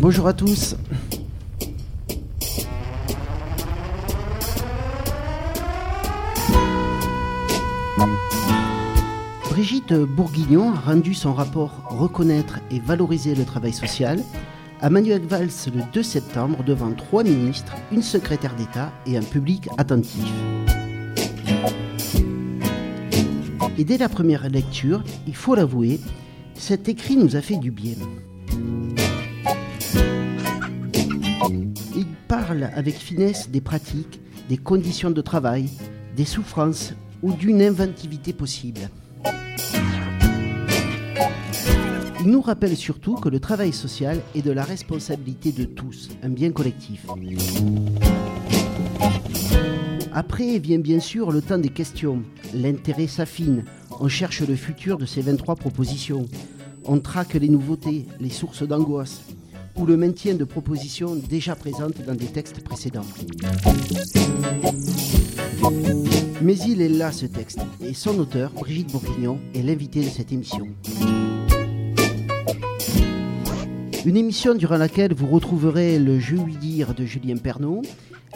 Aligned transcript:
Bonjour 0.00 0.26
à 0.28 0.32
tous. 0.32 0.76
Brigitte 9.50 9.92
Bourguignon 9.92 10.72
a 10.72 10.80
rendu 10.80 11.12
son 11.12 11.34
rapport 11.34 11.82
Reconnaître 11.90 12.60
et 12.70 12.80
valoriser 12.80 13.34
le 13.34 13.44
travail 13.44 13.74
social 13.74 14.22
à 14.80 14.88
Manuel 14.88 15.20
Valls 15.26 15.50
le 15.74 15.82
2 15.92 16.02
septembre 16.02 16.64
devant 16.64 16.92
trois 16.92 17.22
ministres, 17.22 17.74
une 17.92 18.00
secrétaire 18.00 18.56
d'État 18.56 18.90
et 19.04 19.18
un 19.18 19.22
public 19.22 19.68
attentif. 19.76 20.24
Et 23.76 23.84
dès 23.84 23.98
la 23.98 24.08
première 24.08 24.48
lecture, 24.48 25.04
il 25.26 25.36
faut 25.36 25.54
l'avouer, 25.54 26.00
cet 26.54 26.88
écrit 26.88 27.16
nous 27.16 27.36
a 27.36 27.42
fait 27.42 27.58
du 27.58 27.70
bien. 27.70 27.96
Avec 32.64 32.94
finesse 32.96 33.50
des 33.50 33.60
pratiques, 33.60 34.20
des 34.48 34.56
conditions 34.56 35.10
de 35.10 35.20
travail, 35.20 35.68
des 36.16 36.24
souffrances 36.24 36.94
ou 37.22 37.32
d'une 37.32 37.62
inventivité 37.62 38.32
possible. 38.32 38.90
Il 42.22 42.30
nous 42.30 42.42
rappelle 42.42 42.76
surtout 42.76 43.14
que 43.14 43.28
le 43.28 43.40
travail 43.40 43.72
social 43.72 44.20
est 44.34 44.42
de 44.42 44.50
la 44.50 44.64
responsabilité 44.64 45.52
de 45.52 45.64
tous, 45.64 46.10
un 46.22 46.28
bien 46.28 46.50
collectif. 46.50 47.06
Après 50.12 50.58
vient 50.58 50.80
bien 50.80 51.00
sûr 51.00 51.30
le 51.30 51.40
temps 51.40 51.58
des 51.58 51.70
questions. 51.70 52.22
L'intérêt 52.52 53.06
s'affine. 53.06 53.64
On 54.00 54.08
cherche 54.08 54.42
le 54.42 54.56
futur 54.56 54.98
de 54.98 55.06
ces 55.06 55.22
23 55.22 55.56
propositions. 55.56 56.26
On 56.84 56.98
traque 56.98 57.34
les 57.34 57.48
nouveautés, 57.48 58.06
les 58.18 58.30
sources 58.30 58.64
d'angoisse 58.64 59.22
ou 59.80 59.86
le 59.86 59.96
maintien 59.96 60.34
de 60.34 60.44
propositions 60.44 61.14
déjà 61.16 61.56
présentes 61.56 62.04
dans 62.06 62.14
des 62.14 62.26
textes 62.26 62.62
précédents. 62.62 63.06
Mais 66.42 66.56
il 66.58 66.82
est 66.82 66.88
là 66.88 67.12
ce 67.12 67.26
texte, 67.26 67.60
et 67.80 67.94
son 67.94 68.18
auteur, 68.18 68.50
Brigitte 68.52 68.92
Bourguignon, 68.92 69.38
est 69.54 69.62
l'invité 69.62 70.00
de 70.00 70.08
cette 70.08 70.32
émission. 70.32 70.66
Une 74.04 74.16
émission 74.16 74.54
durant 74.54 74.76
laquelle 74.76 75.14
vous 75.14 75.26
retrouverez 75.26 75.98
le 75.98 76.18
Je 76.18 76.36
lui 76.36 76.56
dire 76.56 76.94
de 76.94 77.04
Julien 77.04 77.36
Pernaud, 77.36 77.82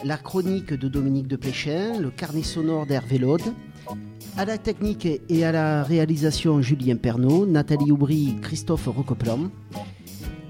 la 0.02 0.16
chronique 0.16 0.72
de 0.72 0.88
Dominique 0.88 1.28
de 1.28 1.36
Pléchin, 1.36 1.98
le 1.98 2.10
carnet 2.10 2.42
sonore 2.42 2.86
d'Hervé 2.86 3.18
Laude, 3.18 3.54
à 4.36 4.44
la 4.44 4.58
technique 4.58 5.06
et 5.28 5.44
à 5.44 5.52
la 5.52 5.82
réalisation 5.82 6.60
Julien 6.62 6.96
Pernaud, 6.96 7.46
Nathalie 7.46 7.92
Aubry, 7.92 8.36
Christophe 8.42 8.86
Recoplan. 8.86 9.50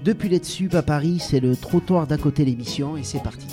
Depuis 0.05 0.29
les 0.29 0.37
dessus 0.37 0.69
à 0.73 0.83
Paris, 0.83 1.17
c'est 1.19 1.39
le 1.39 1.55
trottoir 1.55 2.05
d'à 2.05 2.19
côté 2.19 2.45
l'émission 2.45 2.95
et 2.95 3.01
c'est 3.01 3.23
parti. 3.23 3.47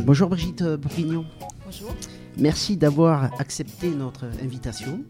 Bonjour 0.00 0.30
Brigitte 0.30 0.64
Bourguignon. 0.64 1.26
Bonjour. 1.62 1.94
Merci 2.38 2.78
d'avoir 2.78 3.38
accepté 3.38 3.90
notre 3.90 4.24
invitation. 4.42 5.00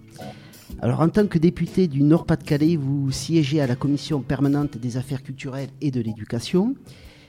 Alors, 0.83 1.01
en 1.01 1.09
tant 1.09 1.29
que 1.29 1.39
député 1.39 1.87
du 1.87 2.03
Nord-Pas-de-Calais, 2.03 2.75
vous 2.75 3.13
siégez 3.13 3.61
à 3.61 3.69
la 3.69 3.77
commission 3.77 4.21
permanente 4.21 4.79
des 4.79 4.97
affaires 4.97 5.23
culturelles 5.23 5.71
et 5.81 5.93
de 5.93 6.01
l'éducation, 6.01 6.75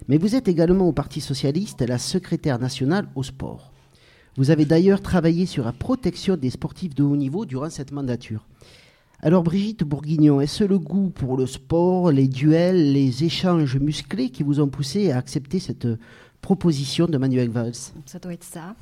mais 0.07 0.17
vous 0.17 0.33
êtes 0.33 0.47
également 0.47 0.87
au 0.87 0.91
Parti 0.91 1.21
socialiste 1.21 1.83
la 1.83 1.99
secrétaire 1.99 2.57
nationale 2.57 3.07
au 3.13 3.21
sport. 3.21 3.73
Vous 4.37 4.51
avez 4.51 4.65
d'ailleurs 4.65 5.01
travaillé 5.01 5.47
sur 5.47 5.65
la 5.65 5.71
protection 5.71 6.37
des 6.37 6.51
sportifs 6.51 6.93
de 6.93 7.01
haut 7.01 7.17
niveau 7.17 7.47
durant 7.47 7.71
cette 7.71 7.91
mandature. 7.91 8.45
Alors 9.23 9.41
Brigitte 9.41 9.83
Bourguignon, 9.83 10.41
est-ce 10.41 10.63
le 10.63 10.77
goût 10.77 11.09
pour 11.09 11.37
le 11.37 11.47
sport, 11.47 12.11
les 12.11 12.27
duels, 12.27 12.93
les 12.93 13.23
échanges 13.23 13.77
musclés 13.77 14.29
qui 14.29 14.43
vous 14.43 14.59
ont 14.59 14.67
poussé 14.67 15.11
à 15.11 15.17
accepter 15.17 15.57
cette 15.57 15.87
proposition 16.41 17.07
de 17.07 17.17
Manuel 17.17 17.49
Valls? 17.49 17.73
Ça 18.05 18.19
doit 18.19 18.33
être 18.33 18.43
ça. 18.43 18.75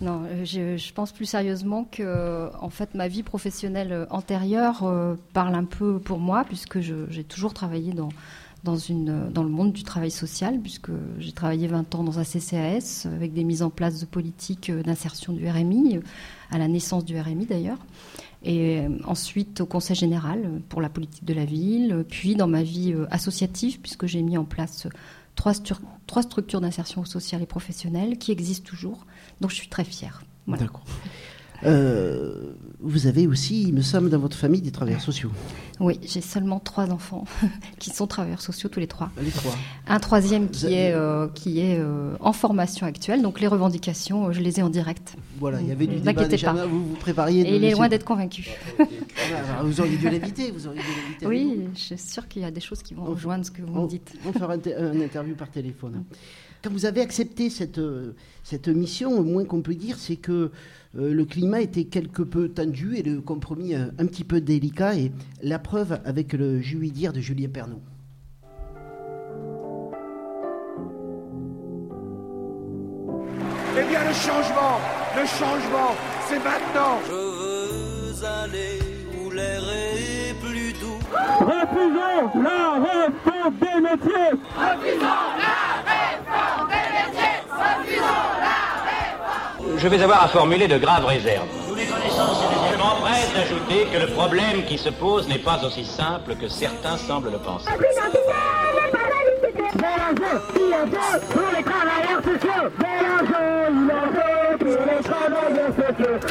Non, 0.00 0.22
euh, 0.24 0.46
je, 0.46 0.92
pense 0.94 1.12
plus 1.12 1.26
sérieusement 1.26 1.84
que, 1.84 2.48
en 2.58 2.70
fait, 2.70 2.94
ma 2.94 3.06
vie 3.06 3.22
professionnelle 3.22 4.06
antérieure 4.08 4.84
euh, 4.84 5.16
parle 5.34 5.54
un 5.54 5.64
peu 5.64 5.98
pour 5.98 6.18
moi, 6.18 6.44
puisque 6.48 6.80
j'ai 6.80 7.24
toujours 7.24 7.52
travaillé 7.52 7.92
dans, 7.92 8.08
dans, 8.64 9.42
le 9.42 9.48
monde 9.48 9.72
du 9.72 9.82
travail 9.82 10.10
social, 10.10 10.58
puisque 10.60 10.90
j'ai 11.18 11.32
travaillé 11.32 11.68
20 11.68 11.94
ans 11.94 12.02
dans 12.02 12.18
un 12.18 12.24
CCAS, 12.24 13.06
avec 13.06 13.32
des 13.32 13.44
mises 13.44 13.62
en 13.62 13.70
place 13.70 14.00
de 14.00 14.06
politiques 14.06 14.70
d'insertion 14.70 15.32
du 15.32 15.46
RMI, 15.46 16.00
à 16.50 16.58
la 16.58 16.66
naissance 16.66 17.04
du 17.04 17.18
RMI 17.18 17.46
d'ailleurs 17.46 17.78
et 18.46 18.82
ensuite 19.06 19.62
au 19.62 19.66
Conseil 19.66 19.96
général 19.96 20.60
pour 20.68 20.82
la 20.82 20.90
politique 20.90 21.24
de 21.24 21.32
la 21.32 21.46
ville, 21.46 22.04
puis 22.08 22.34
dans 22.34 22.46
ma 22.46 22.62
vie 22.62 22.94
associative, 23.10 23.80
puisque 23.80 24.04
j'ai 24.06 24.20
mis 24.20 24.36
en 24.36 24.44
place 24.44 24.86
trois, 25.34 25.54
structures 26.22 26.60
d'insertion 26.60 27.04
sociale 27.04 27.42
et 27.42 27.46
professionnelle 27.46 28.18
qui 28.18 28.32
existent 28.32 28.68
toujours. 28.68 29.06
Donc 29.40 29.50
je 29.50 29.56
suis 29.56 29.68
très 29.68 29.84
fière. 29.84 30.22
D'accord. 30.46 30.84
Euh, 31.66 32.54
vous 32.80 33.06
avez 33.06 33.26
aussi, 33.26 33.62
il 33.62 33.74
me 33.74 33.80
semble, 33.80 34.10
dans 34.10 34.18
votre 34.18 34.36
famille 34.36 34.60
des 34.60 34.70
travailleurs 34.70 35.00
sociaux. 35.00 35.30
Oui, 35.80 35.98
j'ai 36.02 36.20
seulement 36.20 36.60
trois 36.60 36.90
enfants 36.90 37.24
qui 37.78 37.90
sont 37.90 38.06
travailleurs 38.06 38.42
sociaux 38.42 38.68
tous 38.68 38.80
les 38.80 38.86
trois. 38.86 39.10
Les 39.22 39.30
trois. 39.30 39.54
Un 39.86 39.98
troisième 39.98 40.50
qui 40.50 40.74
est, 40.74 40.92
euh, 40.92 41.26
qui 41.28 41.60
est 41.60 41.78
euh, 41.78 42.14
en 42.20 42.32
formation 42.32 42.86
actuelle, 42.86 43.22
donc 43.22 43.40
les 43.40 43.46
revendications, 43.46 44.30
je 44.32 44.40
les 44.40 44.60
ai 44.60 44.62
en 44.62 44.68
direct. 44.68 45.16
Voilà, 45.38 45.60
il 45.60 45.68
y 45.68 45.72
avait 45.72 45.86
du 45.86 45.96
débat 45.96 46.26
déjà, 46.26 46.52
pas. 46.52 46.66
vous 46.66 46.86
vous 46.88 46.94
prépariez. 46.96 47.42
Et 47.42 47.56
il 47.56 47.64
est 47.64 47.72
loin 47.72 47.88
d'être 47.88 48.04
convaincu. 48.04 48.50
vous 49.62 49.80
auriez 49.80 49.96
dû 49.96 50.10
l'inviter, 50.10 50.50
vous 50.50 50.66
auriez 50.66 50.80
dû 50.80 51.26
Oui, 51.26 51.60
je 51.74 51.80
suis 51.80 51.98
sûre 51.98 52.28
qu'il 52.28 52.42
y 52.42 52.44
a 52.44 52.50
des 52.50 52.60
choses 52.60 52.82
qui 52.82 52.94
vont 52.94 53.04
on, 53.04 53.14
rejoindre 53.14 53.46
ce 53.46 53.50
que 53.50 53.62
vous 53.62 53.74
on, 53.74 53.84
me 53.84 53.88
dites. 53.88 54.14
On 54.26 54.32
fera 54.32 54.54
un, 54.54 54.58
un 54.58 55.00
interview 55.00 55.34
par 55.34 55.50
téléphone. 55.50 56.04
Quand 56.62 56.70
vous 56.70 56.86
avez 56.86 57.02
accepté 57.02 57.50
cette, 57.50 57.80
cette 58.42 58.68
mission, 58.68 59.10
au 59.18 59.22
moins 59.22 59.44
qu'on 59.44 59.60
peut 59.60 59.74
dire, 59.74 59.98
c'est 59.98 60.16
que 60.16 60.50
le 60.94 61.24
climat 61.24 61.60
était 61.60 61.84
quelque 61.84 62.22
peu 62.22 62.48
tendu 62.48 62.96
et 62.96 63.02
le 63.02 63.20
compromis 63.20 63.74
un, 63.74 63.90
un 63.98 64.06
petit 64.06 64.24
peu 64.24 64.40
délicat. 64.40 64.94
Et 64.96 65.12
la 65.42 65.58
preuve 65.58 65.98
avec 66.04 66.32
le 66.32 66.60
juillet 66.60 67.10
de 67.10 67.20
Julien 67.20 67.48
Pernaud. 67.48 67.82
Eh 73.76 73.82
bien, 73.88 74.04
le 74.06 74.14
changement, 74.14 74.78
le 75.16 75.26
changement, 75.26 75.96
c'est 76.28 76.38
maintenant. 76.38 77.00
Je 77.06 77.12
veux 77.12 78.24
aller 78.24 78.78
où 79.18 79.30
l'air 79.30 79.62
est 79.68 80.34
plus 80.40 80.72
doux. 80.74 81.00
Refusons 81.40 82.30
la 82.40 82.74
réforme 82.78 83.56
des 83.58 83.80
métiers. 83.80 84.30
Refusons 84.56 85.26
la 85.42 85.58
réforme 85.90 86.68
des 86.68 86.88
métiers. 86.94 87.40
Refusons 87.50 88.30
la 88.38 89.73
je 89.84 89.88
vais 89.90 90.02
avoir 90.02 90.24
à 90.24 90.28
formuler 90.28 90.66
de 90.66 90.78
graves 90.78 91.04
réserves. 91.04 91.46
Nous 91.68 91.74
les 91.74 91.84
connaissons, 91.84 92.32
Je 92.72 92.78
m'empresse 92.78 93.30
d'ajouter 93.34 93.86
que 93.92 93.98
le 94.00 94.06
problème 94.14 94.64
qui 94.66 94.78
se 94.78 94.88
pose 94.88 95.28
n'est 95.28 95.38
pas 95.38 95.62
aussi 95.62 95.84
simple 95.84 96.36
que 96.36 96.48
certains 96.48 96.96
semblent 96.96 97.30
le 97.30 97.36
penser. 97.36 97.68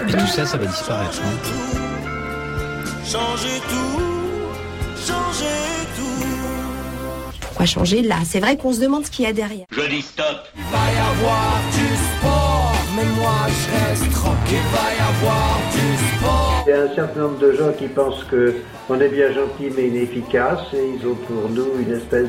Et 0.07 0.11
tout 0.11 0.27
ça, 0.27 0.45
ça 0.47 0.57
va 0.57 0.65
disparaître. 0.65 1.21
Hein. 1.23 1.37
Changer 3.05 3.61
tout, 3.69 4.01
changer 4.97 5.85
tout. 5.95 6.25
Pourquoi 7.39 7.67
changer 7.67 8.01
là? 8.01 8.15
C'est 8.25 8.39
vrai 8.39 8.57
qu'on 8.57 8.73
se 8.73 8.79
demande 8.79 9.05
ce 9.05 9.11
qu'il 9.11 9.25
y 9.25 9.27
a 9.27 9.33
derrière. 9.33 9.67
Je 9.69 9.81
dis 9.81 10.01
stop. 10.01 10.47
Il 10.55 10.63
va 10.63 10.79
y 10.91 10.97
avoir 10.97 11.61
mais 13.03 13.21
moi 13.21 13.47
je 13.47 13.89
reste 13.89 14.11
tranquille, 14.11 14.57
va 14.71 14.93
y 14.93 15.17
avoir 15.17 15.59
du 15.71 16.17
sport. 16.17 16.63
Il 16.67 16.69
y 16.69 16.73
a 16.73 16.81
un 16.83 16.95
certain 16.95 17.19
nombre 17.21 17.39
de 17.39 17.51
gens 17.53 17.71
qui 17.77 17.87
pensent 17.87 18.23
que 18.25 18.55
on 18.89 18.99
est 18.99 19.09
bien 19.09 19.31
gentil 19.31 19.71
mais 19.75 19.87
inefficace 19.87 20.59
et 20.73 20.95
ils 20.97 21.07
ont 21.07 21.15
pour 21.15 21.49
nous 21.49 21.67
une 21.79 21.93
espèce 21.93 22.27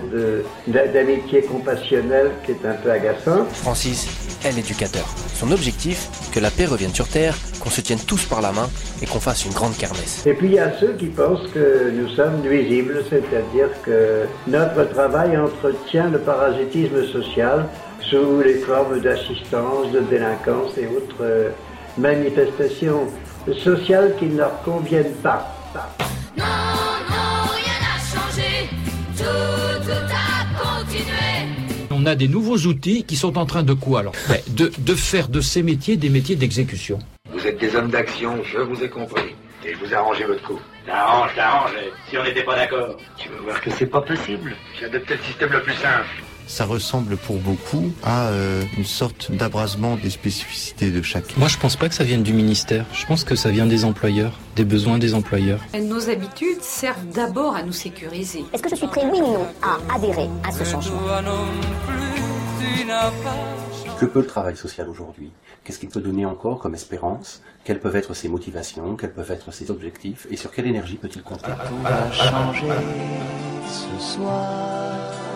d'amitié 0.67 1.43
compassionnelle 1.43 2.31
qui 2.45 2.53
est 2.53 2.67
un 2.67 2.75
peu 2.75 2.91
agaçante. 2.91 3.49
Francis 3.53 4.09
est 4.45 4.53
l'éducateur. 4.53 5.07
Son 5.35 5.51
objectif, 5.51 6.09
que 6.33 6.41
la 6.41 6.51
paix 6.51 6.67
revienne 6.67 6.95
sur 6.95 7.09
Terre, 7.09 7.35
qu'on 7.61 7.71
se 7.71 7.81
tienne 7.81 7.99
tous 8.07 8.25
par 8.27 8.41
la 8.41 8.53
main 8.53 8.69
et 9.03 9.07
qu'on 9.07 9.21
fasse 9.21 9.45
une 9.45 9.53
grande 9.53 9.77
kermesse. 9.77 10.23
Et 10.27 10.35
puis 10.35 10.49
il 10.49 10.55
y 10.55 10.59
a 10.59 10.73
ceux 10.79 10.93
qui 10.95 11.07
pensent 11.07 11.49
que 11.53 11.91
nous 11.91 12.09
sommes 12.09 12.41
nuisibles, 12.43 13.03
c'est-à-dire 13.09 13.69
que 13.85 14.27
notre 14.47 14.85
travail 14.91 15.37
entretient 15.37 16.09
le 16.11 16.19
parasitisme 16.19 17.05
social 17.07 17.67
sous 18.09 18.41
les 18.43 18.59
formes 18.59 19.01
d'assistance, 19.01 19.91
de 19.93 20.01
délinquance 20.01 20.77
et 20.79 20.87
autres 20.87 21.23
euh, 21.23 21.51
manifestations 21.99 23.09
sociales 23.59 24.15
qui 24.19 24.27
ne 24.27 24.39
leur 24.39 24.63
conviennent 24.63 25.15
pas. 25.23 25.55
Non, 26.37 26.45
non, 26.45 27.47
rien 27.53 27.79
n'a 27.81 27.99
changé, 28.01 28.69
tout, 29.17 29.85
tout 29.85 29.91
a 29.91 30.63
continué. 30.63 31.91
On 31.91 32.07
a 32.07 32.15
des 32.15 32.29
nouveaux 32.29 32.59
outils 32.59 33.05
qui 33.05 33.17
sont 33.17 33.39
en 33.39 33.47
train 33.47 33.63
de 33.63 33.75
quoi 33.75 34.01
alors 34.01 34.15
de, 34.49 34.71
de 34.77 34.95
faire 34.95 35.29
de 35.29 35.41
ces 35.41 35.63
métiers 35.63 35.97
des 35.97 36.11
métiers 36.11 36.37
d'exécution. 36.37 36.99
Vous 37.33 37.47
êtes 37.47 37.59
des 37.59 37.75
hommes 37.77 37.91
d'action, 37.91 38.43
je 38.45 38.59
vous 38.59 38.83
ai 38.83 38.89
compris. 38.89 39.35
Et 39.67 39.73
vous 39.75 39.95
arrangez 39.95 40.25
votre 40.25 40.43
coup. 40.43 40.61
T'arranges, 40.85 41.35
t'arranges, 41.35 41.73
si 42.11 42.19
on 42.19 42.25
n'était 42.25 42.43
pas 42.43 42.55
d'accord. 42.57 42.97
Tu 43.17 43.31
vas 43.31 43.41
voir 43.45 43.61
que 43.63 43.71
c'est 43.71 43.87
pas 43.87 44.03
possible. 44.03 44.55
J'ai 44.79 44.85
adopté 44.85 45.15
le 45.15 45.23
système 45.23 45.53
le 45.53 45.63
plus 45.63 45.73
simple. 45.73 46.23
Ça 46.47 46.65
ressemble 46.67 47.17
pour 47.17 47.37
beaucoup 47.37 47.93
à 48.03 48.29
euh, 48.29 48.63
une 48.77 48.85
sorte 48.85 49.33
d'abrasement 49.33 49.97
des 49.97 50.11
spécificités 50.11 50.91
de 50.91 51.03
chacun. 51.03 51.35
Moi, 51.39 51.49
je 51.49 51.59
pense 51.59 51.77
pas 51.77 51.89
que 51.89 51.95
ça 51.95 52.05
vienne 52.05 52.23
du 52.23 52.33
ministère. 52.33 52.85
Je 52.93 53.07
pense 53.07 53.25
que 53.25 53.35
ça 53.35 53.51
vient 53.51 53.67
des 53.67 53.85
employeurs, 53.85 54.39
des 54.57 54.65
besoins 54.65 54.99
des 54.99 55.15
employeurs. 55.15 55.61
Nos 55.81 56.11
habitudes 56.11 56.63
servent 56.63 57.09
d'abord 57.15 57.57
à 57.57 57.63
nous 57.63 57.73
sécuriser. 57.73 58.45
Est-ce 58.53 58.63
que 58.63 58.71
je 58.71 58.77
suis 58.77 58.87
prêt, 58.87 59.03
oui 59.11 59.21
ou 59.21 59.33
non, 59.33 59.47
à 59.63 59.95
adhérer 59.95 60.29
à 60.47 60.53
ce 60.53 60.65
changement 60.65 61.01
Que 63.99 64.07
peut 64.07 64.21
le 64.21 64.27
travail 64.27 64.57
social 64.57 64.89
aujourd'hui? 64.89 65.31
Qu'est-ce 65.65 65.79
qu'il 65.79 65.89
peut 65.89 66.01
donner 66.01 66.27
encore 66.27 66.59
comme 66.59 66.75
espérance? 66.75 67.41
Quelles 67.65 67.81
peuvent 67.81 67.97
être 67.97 68.13
ses 68.13 68.29
motivations? 68.29 68.97
Quels 68.97 69.13
peuvent 69.15 69.31
être 69.31 69.51
ses 69.51 69.71
objectifs? 69.71 70.27
Et 70.31 70.37
sur 70.37 70.51
quelle 70.51 70.67
énergie 70.67 70.97
peut-il 70.97 71.23
compter? 71.23 71.53
Tout 71.69 71.83
va 71.83 72.13
changer 72.13 72.67
ce 73.67 74.15
soir. 74.15 75.34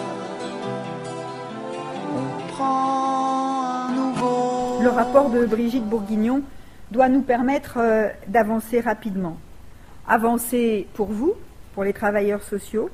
On 2.58 2.64
prend 2.64 3.88
un 3.88 3.92
nouveau. 3.92 4.82
Le 4.82 4.88
rapport 4.88 5.30
de 5.30 5.44
Brigitte 5.44 5.84
Bourguignon 5.84 6.42
doit 6.90 7.08
nous 7.08 7.22
permettre 7.22 7.78
euh, 7.78 8.08
d'avancer 8.26 8.80
rapidement. 8.80 9.36
Avancer 10.08 10.88
pour 10.94 11.06
vous, 11.06 11.34
pour 11.74 11.84
les 11.84 11.92
travailleurs 11.92 12.42
sociaux, 12.42 12.90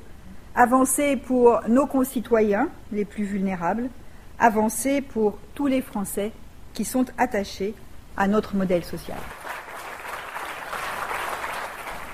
avancer 0.55 1.15
pour 1.15 1.61
nos 1.67 1.87
concitoyens 1.87 2.67
les 2.91 3.05
plus 3.05 3.23
vulnérables, 3.23 3.89
avancer 4.37 5.01
pour 5.01 5.39
tous 5.55 5.67
les 5.67 5.81
Français 5.81 6.31
qui 6.73 6.85
sont 6.85 7.05
attachés 7.17 7.73
à 8.17 8.27
notre 8.27 8.55
modèle 8.55 8.83
social. 8.83 9.17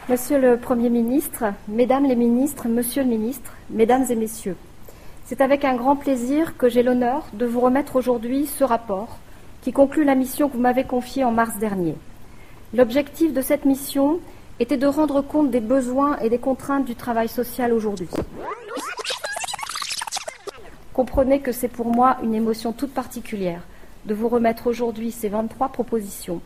Monsieur 0.07 0.39
le 0.39 0.57
Premier 0.57 0.89
ministre, 0.89 1.45
Mesdames 1.68 2.06
les 2.06 2.15
ministres, 2.15 2.69
Monsieur 2.69 3.04
le 3.04 3.09
ministre, 3.09 3.51
Mesdames 3.69 4.06
et 4.09 4.15
Messieurs, 4.15 4.56
c'est 5.31 5.39
avec 5.39 5.63
un 5.63 5.78
grand 5.78 5.95
plaisir 5.95 6.57
que 6.57 6.68
j'ai 6.68 6.83
l'honneur 6.83 7.24
de 7.31 7.45
vous 7.45 7.62
remettre 7.62 7.95
aujourd'hui 7.95 8.48
ce 8.48 8.66
rapport 8.66 9.18
qui 9.62 9.72
conclut 9.72 10.04
la 10.04 10.13
mission 10.13 10.50
que 10.50 10.56
vous 10.56 10.62
m'avez 10.62 10.83
confiée 10.83 11.24
en 11.24 11.31
mars 11.31 11.57
dernier. 11.57 11.95
L'objectif 12.74 13.31
de 13.31 13.42
cette 13.42 13.63
mission 13.63 14.19
était 14.60 14.75
de 14.75 14.88
rendre 14.88 15.22
compte 15.22 15.50
des 15.50 15.62
besoins 15.62 16.18
et 16.18 16.30
des 16.30 16.38
contraintes 16.38 16.83
du 16.83 16.95
travail 16.95 17.30
social 17.30 17.72
aujourd'hui. 17.72 18.10
Comprenez 20.92 21.39
que 21.39 21.54
c'est 21.54 21.69
pour 21.69 21.88
moi 21.88 22.18
une 22.22 22.36
émotion 22.36 22.74
toute 22.74 22.94
particulière 22.94 23.62
de 24.04 24.13
vous 24.13 24.28
remettre 24.28 24.68
aujourd'hui 24.68 25.12
ces 25.12 25.30
23 25.30 25.69
propositions 25.69 26.42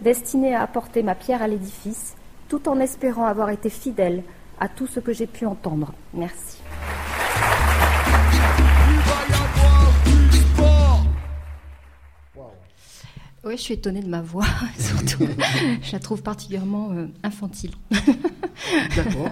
destinées 0.00 0.54
à 0.54 0.62
apporter 0.62 1.02
ma 1.02 1.14
pierre 1.14 1.42
à 1.42 1.46
l'édifice, 1.46 2.16
tout 2.48 2.70
en 2.70 2.80
espérant 2.80 3.26
avoir 3.26 3.50
été 3.50 3.68
fidèle 3.68 4.22
à 4.60 4.68
tout 4.68 4.86
ce 4.86 4.98
que 4.98 5.12
j'ai 5.12 5.26
pu 5.26 5.44
entendre. 5.44 5.92
Merci. 6.14 6.56
Oui, 13.50 13.56
je 13.56 13.62
suis 13.62 13.74
étonnée 13.74 14.00
de 14.00 14.06
ma 14.06 14.22
voix, 14.22 14.46
surtout. 14.78 15.26
je 15.82 15.90
la 15.90 15.98
trouve 15.98 16.22
particulièrement 16.22 16.92
euh, 16.92 17.08
infantile. 17.24 17.72
D'accord. 18.94 19.28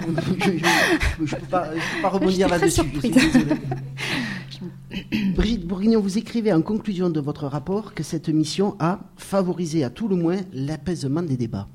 Je 1.21 1.23
ne 1.23 1.29
peux, 1.29 1.47
pas 1.47 1.71
rebondir 2.09 2.49
là-dessus. 2.49 2.81
Brigitte 5.37 5.69
Bourguignon, 5.69 6.01
vous 6.01 6.19
écrivez 6.19 6.53
en 6.53 6.63
conclusion 6.63 7.11
de 7.11 7.21
votre 7.21 7.47
rapport 7.47 7.95
que 7.95 8.03
cette 8.03 8.29
mission 8.29 8.75
a 8.81 8.99
favorisé 9.17 9.85
à 9.85 9.91
tout 9.91 10.09
le 10.09 10.17
moins 10.17 10.39
l'apaisement 10.53 11.23
des 11.23 11.37
débats. 11.37 11.69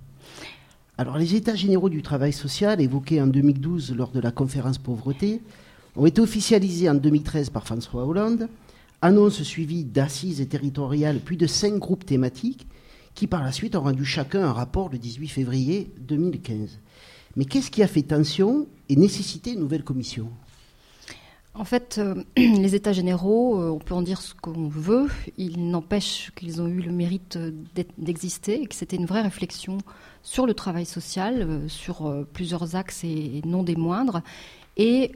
Alors, 0.98 1.18
les 1.18 1.36
États 1.36 1.56
généraux 1.56 1.88
du 1.88 2.02
travail 2.02 2.34
social, 2.34 2.82
évoqués 2.82 3.22
en 3.22 3.28
2012 3.28 3.96
lors 3.96 4.12
de 4.12 4.20
la 4.20 4.32
conférence 4.32 4.80
pauvreté, 4.80 5.40
ont 5.96 6.06
été 6.06 6.20
officialisés 6.20 6.90
en 6.90 6.96
2013 6.96 7.52
par 7.52 7.64
François 7.64 8.06
Hollande, 8.06 8.50
annonce 9.04 9.44
suivie 9.44 9.84
d'assises 9.84 10.48
territoriales, 10.48 11.20
puis 11.20 11.36
de 11.36 11.46
cinq 11.46 11.78
groupes 11.78 12.06
thématiques, 12.06 12.68
qui 13.14 13.28
par 13.28 13.44
la 13.44 13.52
suite 13.52 13.76
ont 13.76 13.82
rendu 13.82 14.06
chacun 14.06 14.46
un 14.46 14.54
rapport 14.54 14.90
le 14.90 14.98
18 14.98 15.28
février 15.28 15.92
2015. 16.00 16.80
Mais 17.36 17.44
qu'est-ce 17.44 17.70
qui 17.70 17.84
a 17.84 17.88
fait 17.88 18.02
tension 18.02 18.66
et 18.88 18.96
nécessité 18.96 19.52
une 19.52 19.60
nouvelle 19.60 19.84
commission? 19.84 20.30
En 21.54 21.66
fait, 21.66 21.98
euh, 22.00 22.24
les 22.38 22.76
États 22.76 22.94
généraux, 22.94 23.62
euh, 23.62 23.70
on 23.72 23.78
peut 23.78 23.94
en 23.94 24.02
dire 24.02 24.22
ce 24.22 24.34
qu'on 24.36 24.70
veut, 24.70 25.10
il 25.38 25.70
n'empêche 25.70 26.32
qu'ils 26.36 26.62
ont 26.62 26.68
eu 26.68 26.80
le 26.80 26.94
mérite 26.94 27.38
d'exister 27.98 28.62
et 28.62 28.68
que 28.68 28.74
c'était 28.74 28.96
une 28.96 29.06
vraie 29.06 29.22
réflexion 29.22 29.80
sur 30.24 30.46
le 30.46 30.54
travail 30.54 30.86
social, 30.86 31.42
euh, 31.42 31.68
sur 31.68 32.26
plusieurs 32.32 32.78
axes 32.78 33.04
et 33.04 33.42
non 33.44 33.64
des 33.64 33.76
moindres. 33.76 34.22
Et 34.78 35.12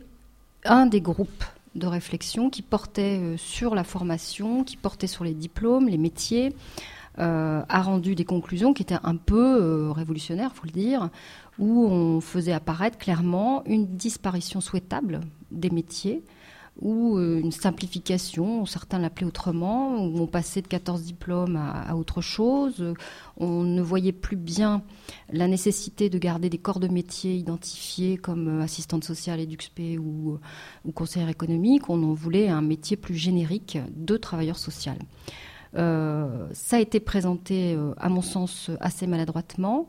un 0.66 0.88
des 0.88 1.00
groupes 1.00 1.46
de 1.78 1.88
réflexion 1.88 2.50
qui 2.50 2.62
portait 2.62 3.36
sur 3.38 3.76
la 3.76 3.84
formation, 3.84 4.64
qui 4.64 4.78
portait 4.78 5.08
sur 5.08 5.24
les 5.24 5.34
diplômes, 5.34 5.88
les 5.88 5.98
métiers, 5.98 6.54
a 7.18 7.82
rendu 7.82 8.14
des 8.14 8.26
conclusions 8.26 8.74
qui 8.74 8.84
étaient 8.84 9.00
un 9.04 9.16
peu 9.16 9.90
révolutionnaires, 9.90 10.52
il 10.54 10.58
faut 10.58 10.68
le 10.68 10.72
dire, 10.72 11.10
où 11.58 11.88
on 11.88 12.22
faisait 12.22 12.52
apparaître 12.52 12.98
clairement 13.00 13.64
une 13.66 13.88
disparition 13.88 14.62
souhaitable 14.62 15.22
des 15.50 15.72
métiers 15.72 16.24
ou 16.80 17.18
euh, 17.18 17.40
une 17.40 17.52
simplification, 17.52 18.66
certains 18.66 19.00
l'appelaient 19.00 19.28
autrement, 19.28 19.98
où 19.98 20.20
on 20.20 20.28
passait 20.28 20.62
de 20.62 20.68
14 20.68 21.04
diplômes 21.04 21.56
à, 21.56 21.96
autre 21.96 22.22
chose. 22.22 22.94
On 23.38 23.64
ne 23.64 23.82
voyait 23.82 24.12
plus 24.12 24.36
bien 24.36 24.84
la 25.32 25.48
nécessité 25.48 26.10
de 26.10 26.18
garder 26.18 26.50
des 26.50 26.58
corps 26.58 26.80
de 26.80 26.88
métier 26.88 27.36
identifiés 27.36 28.18
comme 28.18 28.60
euh, 28.60 28.64
assistante 28.64 29.04
sociale, 29.04 29.40
EduxP 29.40 29.98
ou, 30.00 30.40
ou 30.86 30.92
conseillère 30.92 31.30
économique. 31.30 31.90
On 31.90 32.04
en 32.04 32.14
voulait 32.14 32.48
un 32.48 32.62
métier 32.62 32.98
plus 32.98 33.16
générique 33.16 33.80
de 33.96 34.18
travailleur 34.18 34.58
social. 34.58 34.98
Euh, 35.76 36.48
ça 36.54 36.78
a 36.78 36.80
été 36.80 37.00
présenté, 37.00 37.78
à 37.98 38.10
mon 38.10 38.22
sens, 38.22 38.72
assez 38.80 39.08
maladroitement, 39.08 39.88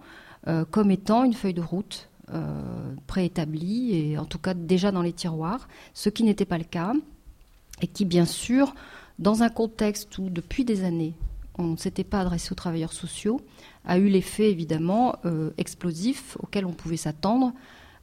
comme 0.70 0.90
étant 0.90 1.24
une 1.24 1.34
feuille 1.34 1.54
de 1.54 1.60
route 1.60 2.07
euh, 2.34 2.94
préétabli 3.06 3.94
et 3.94 4.18
en 4.18 4.24
tout 4.24 4.38
cas 4.38 4.54
déjà 4.54 4.92
dans 4.92 5.02
les 5.02 5.12
tiroirs, 5.12 5.68
ce 5.94 6.08
qui 6.08 6.24
n'était 6.24 6.44
pas 6.44 6.58
le 6.58 6.64
cas 6.64 6.92
et 7.80 7.86
qui 7.86 8.04
bien 8.04 8.26
sûr, 8.26 8.74
dans 9.18 9.42
un 9.42 9.48
contexte 9.48 10.18
où 10.18 10.28
depuis 10.28 10.64
des 10.64 10.84
années 10.84 11.14
on 11.56 11.64
ne 11.64 11.76
s'était 11.76 12.04
pas 12.04 12.20
adressé 12.20 12.52
aux 12.52 12.54
travailleurs 12.54 12.92
sociaux, 12.92 13.40
a 13.84 13.98
eu 13.98 14.08
l'effet 14.08 14.50
évidemment 14.50 15.16
euh, 15.24 15.50
explosif 15.58 16.36
auquel 16.40 16.66
on 16.66 16.72
pouvait 16.72 16.96
s'attendre. 16.96 17.52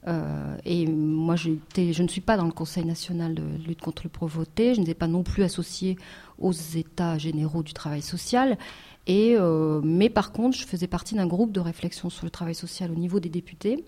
Euh, 0.08 0.56
et 0.64 0.86
moi, 0.86 1.36
je 1.36 1.50
ne 2.02 2.08
suis 2.08 2.20
pas 2.20 2.36
dans 2.36 2.44
le 2.44 2.52
Conseil 2.52 2.84
national 2.84 3.34
de 3.34 3.42
lutte 3.66 3.80
contre 3.80 4.02
le 4.04 4.10
pauvreté, 4.10 4.74
je 4.74 4.80
n'étais 4.80 4.94
pas 4.94 5.08
non 5.08 5.22
plus 5.22 5.42
associée 5.42 5.96
aux 6.38 6.52
États 6.52 7.18
généraux 7.18 7.62
du 7.62 7.72
travail 7.72 8.02
social. 8.02 8.58
Mais 9.08 10.10
par 10.10 10.32
contre, 10.32 10.56
je 10.56 10.66
faisais 10.66 10.86
partie 10.86 11.14
d'un 11.14 11.26
groupe 11.26 11.52
de 11.52 11.60
réflexion 11.60 12.10
sur 12.10 12.24
le 12.24 12.30
travail 12.30 12.54
social 12.54 12.90
au 12.90 12.94
niveau 12.94 13.20
des 13.20 13.28
députés. 13.28 13.84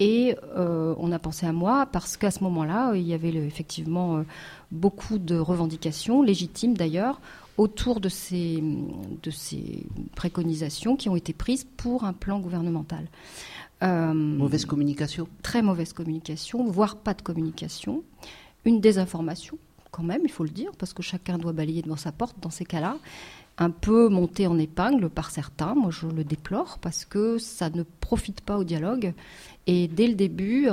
Et 0.00 0.34
euh, 0.56 0.94
on 0.98 1.12
a 1.12 1.18
pensé 1.18 1.44
à 1.46 1.52
moi 1.52 1.86
parce 1.92 2.16
qu'à 2.16 2.30
ce 2.30 2.42
moment-là, 2.44 2.94
il 2.94 3.06
y 3.06 3.12
avait 3.12 3.28
effectivement 3.28 4.16
euh, 4.16 4.22
beaucoup 4.72 5.18
de 5.18 5.36
revendications, 5.36 6.22
légitimes 6.22 6.74
d'ailleurs, 6.74 7.20
autour 7.58 8.00
de 8.00 8.08
ces, 8.08 8.64
de 9.22 9.30
ces 9.30 9.84
préconisations 10.16 10.96
qui 10.96 11.10
ont 11.10 11.16
été 11.16 11.34
prises 11.34 11.66
pour 11.76 12.04
un 12.04 12.14
plan 12.14 12.40
gouvernemental. 12.40 13.06
Euh, 13.82 14.14
mauvaise 14.14 14.64
communication 14.64 15.28
Très 15.42 15.60
mauvaise 15.60 15.92
communication, 15.92 16.64
voire 16.64 16.96
pas 16.96 17.12
de 17.12 17.20
communication. 17.20 18.02
Une 18.64 18.80
désinformation, 18.80 19.58
quand 19.90 20.02
même, 20.02 20.22
il 20.24 20.30
faut 20.30 20.44
le 20.44 20.50
dire, 20.50 20.70
parce 20.78 20.94
que 20.94 21.02
chacun 21.02 21.36
doit 21.36 21.52
balayer 21.52 21.82
devant 21.82 21.96
sa 21.96 22.12
porte 22.12 22.36
dans 22.40 22.50
ces 22.50 22.64
cas-là 22.64 22.96
un 23.60 23.70
peu 23.70 24.08
monté 24.08 24.46
en 24.46 24.58
épingle 24.58 25.10
par 25.10 25.30
certains. 25.30 25.74
Moi, 25.74 25.90
je 25.90 26.06
le 26.06 26.24
déplore 26.24 26.78
parce 26.78 27.04
que 27.04 27.38
ça 27.38 27.68
ne 27.70 27.82
profite 27.82 28.40
pas 28.40 28.56
au 28.56 28.64
dialogue. 28.64 29.12
Et 29.66 29.86
dès 29.86 30.08
le 30.08 30.14
début, 30.14 30.68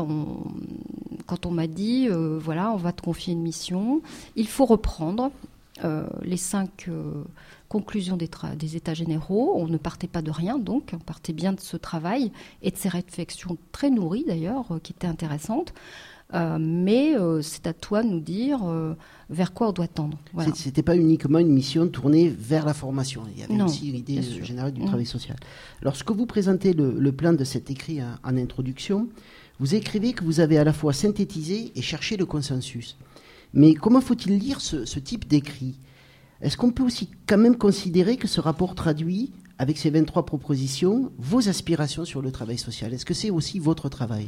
quand 1.27 1.45
on 1.45 1.51
m'a 1.51 1.67
dit, 1.67 2.07
euh, 2.09 2.39
voilà, 2.41 2.71
on 2.71 2.77
va 2.77 2.93
te 2.93 3.01
confier 3.01 3.33
une 3.33 3.41
mission, 3.41 4.01
il 4.37 4.47
faut 4.47 4.65
reprendre 4.65 5.31
euh, 5.83 6.07
les 6.23 6.37
cinq 6.37 6.85
euh, 6.87 7.23
conclusions 7.67 8.15
des, 8.15 8.29
des, 8.55 8.77
États 8.77 8.93
généraux. 8.93 9.53
On 9.57 9.67
ne 9.67 9.77
partait 9.77 10.07
pas 10.07 10.21
de 10.21 10.31
rien, 10.31 10.57
donc 10.57 10.91
on 10.93 10.99
partait 10.99 11.33
bien 11.33 11.51
de 11.51 11.59
ce 11.59 11.75
travail 11.75 12.31
et 12.61 12.71
de 12.71 12.77
ces 12.77 12.89
réflexions 12.89 13.57
très 13.73 13.89
nourries 13.89 14.23
d'ailleurs, 14.25 14.79
qui 14.81 14.93
étaient 14.93 15.07
intéressantes. 15.07 15.73
Euh, 16.33 16.57
mais 16.59 17.15
euh, 17.15 17.41
c'est 17.41 17.67
à 17.67 17.73
toi 17.73 18.03
de 18.03 18.09
nous 18.09 18.19
dire 18.19 18.59
euh, 18.65 18.95
vers 19.29 19.53
quoi 19.53 19.69
on 19.69 19.71
doit 19.71 19.87
tendre. 19.87 20.17
Voilà. 20.33 20.53
C'était 20.55 20.83
pas 20.83 20.95
uniquement 20.97 21.39
une 21.39 21.51
mission 21.51 21.87
tournée 21.87 22.27
vers 22.27 22.65
la 22.65 22.73
formation. 22.73 23.23
Il 23.33 23.39
y 23.39 23.43
avait 23.43 23.61
aussi 23.61 23.91
l'idée 23.91 24.21
générale 24.21 24.73
du 24.73 24.81
mmh. 24.81 24.87
travail 24.87 25.05
social. 25.05 25.37
Lorsque 25.81 26.11
vous 26.11 26.25
présentez 26.25 26.73
le, 26.73 27.11
plan 27.11 27.31
de 27.31 27.43
cet 27.45 27.71
écrit 27.71 27.99
en, 28.01 28.37
introduction, 28.37 29.07
vous 29.59 29.73
écrivez 29.73 30.13
que 30.13 30.25
vous 30.25 30.41
avez 30.41 30.57
à 30.57 30.65
la 30.65 30.73
fois 30.73 30.91
synthétisé 30.91 31.71
et 31.75 31.81
cherché 31.81 32.17
le 32.17 32.25
consensus. 32.25 32.97
Mais 33.53 33.73
comment 33.73 34.01
faut-il 34.01 34.37
lire 34.37 34.59
ce, 34.59 34.83
ce 34.83 34.99
type 34.99 35.27
d'écrit? 35.27 35.79
Est-ce 36.41 36.57
qu'on 36.57 36.71
peut 36.71 36.83
aussi 36.83 37.09
quand 37.25 37.37
même 37.37 37.55
considérer 37.55 38.17
que 38.17 38.27
ce 38.27 38.41
rapport 38.41 38.75
traduit 38.75 39.31
avec 39.57 39.77
ces 39.77 39.89
23 39.89 40.25
propositions, 40.25 41.11
vos 41.17 41.47
aspirations 41.49 42.05
sur 42.05 42.21
le 42.21 42.31
travail 42.31 42.57
social? 42.57 42.93
Est-ce 42.93 43.05
que 43.05 43.13
c'est 43.13 43.29
aussi 43.29 43.57
votre 43.59 43.89
travail? 43.89 44.27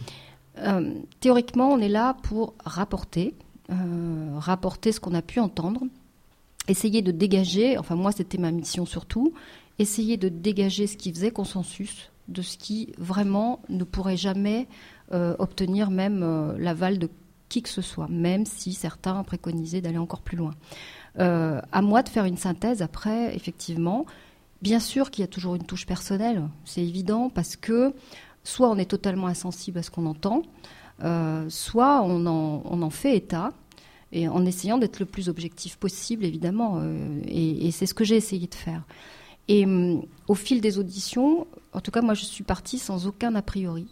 Euh, 0.61 0.93
Théoriquement, 1.19 1.69
on 1.69 1.79
est 1.79 1.89
là 1.89 2.15
pour 2.23 2.53
rapporter, 2.63 3.35
euh, 3.71 4.31
rapporter 4.37 4.91
ce 4.91 4.99
qu'on 4.99 5.13
a 5.13 5.21
pu 5.21 5.39
entendre, 5.39 5.81
essayer 6.67 7.01
de 7.01 7.11
dégager, 7.11 7.77
enfin 7.77 7.95
moi 7.95 8.11
c'était 8.11 8.37
ma 8.37 8.51
mission 8.51 8.85
surtout, 8.85 9.33
essayer 9.79 10.17
de 10.17 10.29
dégager 10.29 10.87
ce 10.87 10.97
qui 10.97 11.11
faisait 11.11 11.31
consensus 11.31 12.11
de 12.27 12.41
ce 12.43 12.57
qui 12.57 12.93
vraiment 12.99 13.61
ne 13.69 13.83
pourrait 13.83 14.17
jamais 14.17 14.67
euh, 15.13 15.35
obtenir 15.39 15.89
même 15.89 16.55
l'aval 16.57 16.99
de 16.99 17.09
qui 17.47 17.63
que 17.63 17.69
ce 17.69 17.81
soit, 17.81 18.07
même 18.07 18.45
si 18.45 18.73
certains 18.73 19.23
préconisaient 19.23 19.81
d'aller 19.81 19.97
encore 19.97 20.21
plus 20.21 20.37
loin. 20.37 20.51
à 21.17 21.81
moi 21.81 22.03
de 22.03 22.09
faire 22.09 22.25
une 22.25 22.37
synthèse 22.37 22.83
après, 22.83 23.35
effectivement. 23.35 24.05
Bien 24.61 24.79
sûr 24.79 25.09
qu'il 25.09 25.21
y 25.21 25.23
a 25.23 25.27
toujours 25.27 25.55
une 25.55 25.63
touche 25.63 25.85
personnelle, 25.85 26.43
c'est 26.65 26.81
évident, 26.81 27.29
parce 27.29 27.55
que 27.55 27.93
soit 28.43 28.69
on 28.69 28.77
est 28.77 28.89
totalement 28.89 29.27
insensible 29.27 29.79
à 29.79 29.83
ce 29.83 29.91
qu'on 29.91 30.05
entend, 30.05 30.43
euh, 31.03 31.45
soit 31.49 32.01
on 32.03 32.25
en, 32.25 32.89
fait 32.89 33.15
état, 33.15 33.53
et 34.11 34.27
en 34.27 34.45
essayant 34.45 34.77
d'être 34.77 34.99
le 34.99 35.05
plus 35.05 35.29
objectif 35.29 35.77
possible, 35.77 36.25
évidemment. 36.25 36.79
Euh, 36.81 37.21
et, 37.27 37.71
c'est 37.71 37.85
ce 37.85 37.93
que 37.93 38.03
j'ai 38.03 38.15
essayé 38.15 38.47
de 38.47 38.55
faire. 38.55 38.83
Et 39.47 39.65
hum, 39.65 40.03
au 40.27 40.35
fil 40.35 40.61
des 40.61 40.79
auditions, 40.79 41.47
en 41.73 41.81
tout 41.81 41.91
cas, 41.91 42.01
moi, 42.01 42.15
je 42.15 42.25
suis 42.25 42.43
partie 42.43 42.79
sans 42.79 43.07
aucun 43.07 43.35
a 43.35 43.41
priori. 43.41 43.87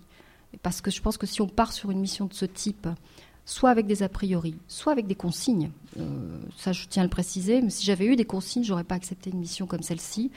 Parce 0.64 0.82
que 0.82 0.90
je 0.90 1.02
pense 1.02 1.18
que 1.18 1.28
si 1.28 1.42
on 1.42 1.48
part 1.48 1.72
sur 1.72 1.92
une 1.92 2.00
mission 2.00 2.26
de 2.26 2.34
ce 2.34 2.46
type, 2.46 2.88
soit 3.46 3.70
avec 3.70 3.86
des 3.86 4.04
a 4.04 4.10
priori, 4.10 4.56
soit 4.68 4.92
avec 4.92 5.08
des 5.08 5.16
consignes, 5.16 5.72
euh, 6.00 6.40
ça 6.58 6.74
je 6.74 6.86
tiens 6.88 7.04
à 7.04 7.06
le 7.06 7.10
préciser, 7.10 7.62
mais 7.62 7.70
si 7.70 7.86
j'avais 7.86 8.06
eu 8.06 8.16
des 8.16 8.26
consignes, 8.26 8.64
j'aurais 8.64 8.84
pas 8.84 8.96
accepté 8.96 9.30
une 9.30 9.40
mission 9.40 9.68
comme 9.68 9.84
celle-ci 9.84 10.32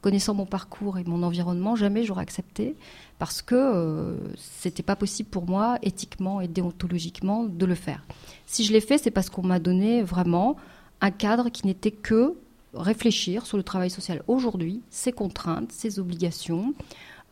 connaissant 0.00 0.34
mon 0.34 0.46
parcours 0.46 0.98
et 0.98 1.04
mon 1.04 1.22
environnement, 1.22 1.76
jamais 1.76 2.04
j'aurais 2.04 2.22
accepté 2.22 2.76
parce 3.18 3.42
que 3.42 3.54
euh, 3.54 4.16
c'était 4.36 4.82
pas 4.82 4.96
possible 4.96 5.28
pour 5.28 5.46
moi, 5.46 5.78
éthiquement 5.82 6.40
et 6.40 6.48
déontologiquement, 6.48 7.44
de 7.44 7.66
le 7.66 7.74
faire. 7.74 8.04
Si 8.46 8.64
je 8.64 8.72
l'ai 8.72 8.80
fait, 8.80 8.98
c'est 8.98 9.10
parce 9.10 9.30
qu'on 9.30 9.44
m'a 9.44 9.58
donné 9.58 10.02
vraiment 10.02 10.56
un 11.00 11.10
cadre 11.10 11.48
qui 11.48 11.66
n'était 11.66 11.90
que 11.90 12.34
réfléchir 12.74 13.46
sur 13.46 13.56
le 13.56 13.62
travail 13.62 13.90
social 13.90 14.22
aujourd'hui, 14.28 14.82
ses 14.90 15.10
contraintes, 15.10 15.72
ses 15.72 15.98
obligations, 15.98 16.74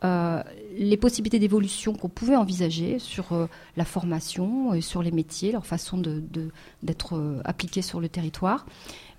euh, 0.05 0.43
les 0.77 0.97
possibilités 0.97 1.39
d'évolution 1.39 1.95
qu'on 1.95 2.09
pouvait 2.09 2.37
envisager 2.37 2.99
sur 2.99 3.33
euh, 3.33 3.47
la 3.77 3.85
formation 3.85 4.75
et 4.75 4.81
sur 4.81 5.03
les 5.03 5.13
métiers, 5.13 5.53
leur 5.53 5.67
façon 5.67 5.99
d'être 5.99 7.17
de, 7.17 7.41
appliqués 7.45 7.83
sur 7.83 8.01
le 8.01 8.09
territoire. 8.09 8.67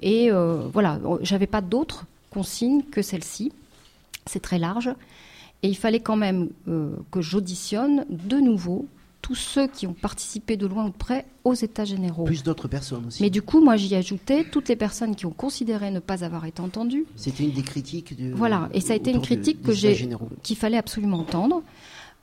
Et 0.02 0.30
voilà, 0.30 1.00
j'avais 1.22 1.48
pas 1.48 1.62
d'autres 1.62 2.06
consigne 2.30 2.84
que 2.84 3.02
celle-ci. 3.02 3.52
C'est 4.26 4.42
très 4.42 4.60
large. 4.60 4.90
Et 5.64 5.70
il 5.70 5.78
fallait 5.78 6.00
quand 6.00 6.16
même 6.16 6.50
euh, 6.68 6.96
que 7.12 7.22
j'auditionne 7.22 8.06
de 8.10 8.38
nouveau 8.38 8.88
tous 9.22 9.36
ceux 9.36 9.68
qui 9.68 9.88
ont 9.88 9.94
participé 9.94 10.56
de 10.56 10.68
loin 10.68 10.86
ou 10.86 10.90
de 10.90 10.96
près 10.96 11.26
aux 11.44 11.54
États 11.54 11.84
généraux. 11.84 12.24
Plus 12.24 12.44
d'autres 12.44 12.68
personnes 12.68 13.08
aussi. 13.08 13.22
Mais 13.22 13.30
du 13.30 13.42
coup, 13.42 13.62
moi, 13.62 13.76
j'y 13.76 13.94
ajoutais 13.96 14.46
toutes 14.46 14.70
les 14.70 14.76
personnes 14.76 15.16
qui 15.16 15.26
ont 15.26 15.32
considéré 15.32 15.92
ne 15.92 16.00
pas 16.00 16.24
avoir 16.24 16.46
été 16.46 16.62
entendues. 16.62 17.06
C'était 17.16 17.44
une 17.44 17.52
des 17.52 17.64
critiques. 17.64 18.18
De, 18.18 18.32
voilà, 18.34 18.70
et 18.74 18.80
ça 18.80 18.94
a 18.94 18.96
été 18.96 19.12
une 19.12 19.22
critique 19.22 19.62
que 19.62 19.74
j'ai, 19.74 20.08
qu'il 20.44 20.56
fallait 20.56 20.78
absolument 20.78 21.20
entendre. 21.20 21.62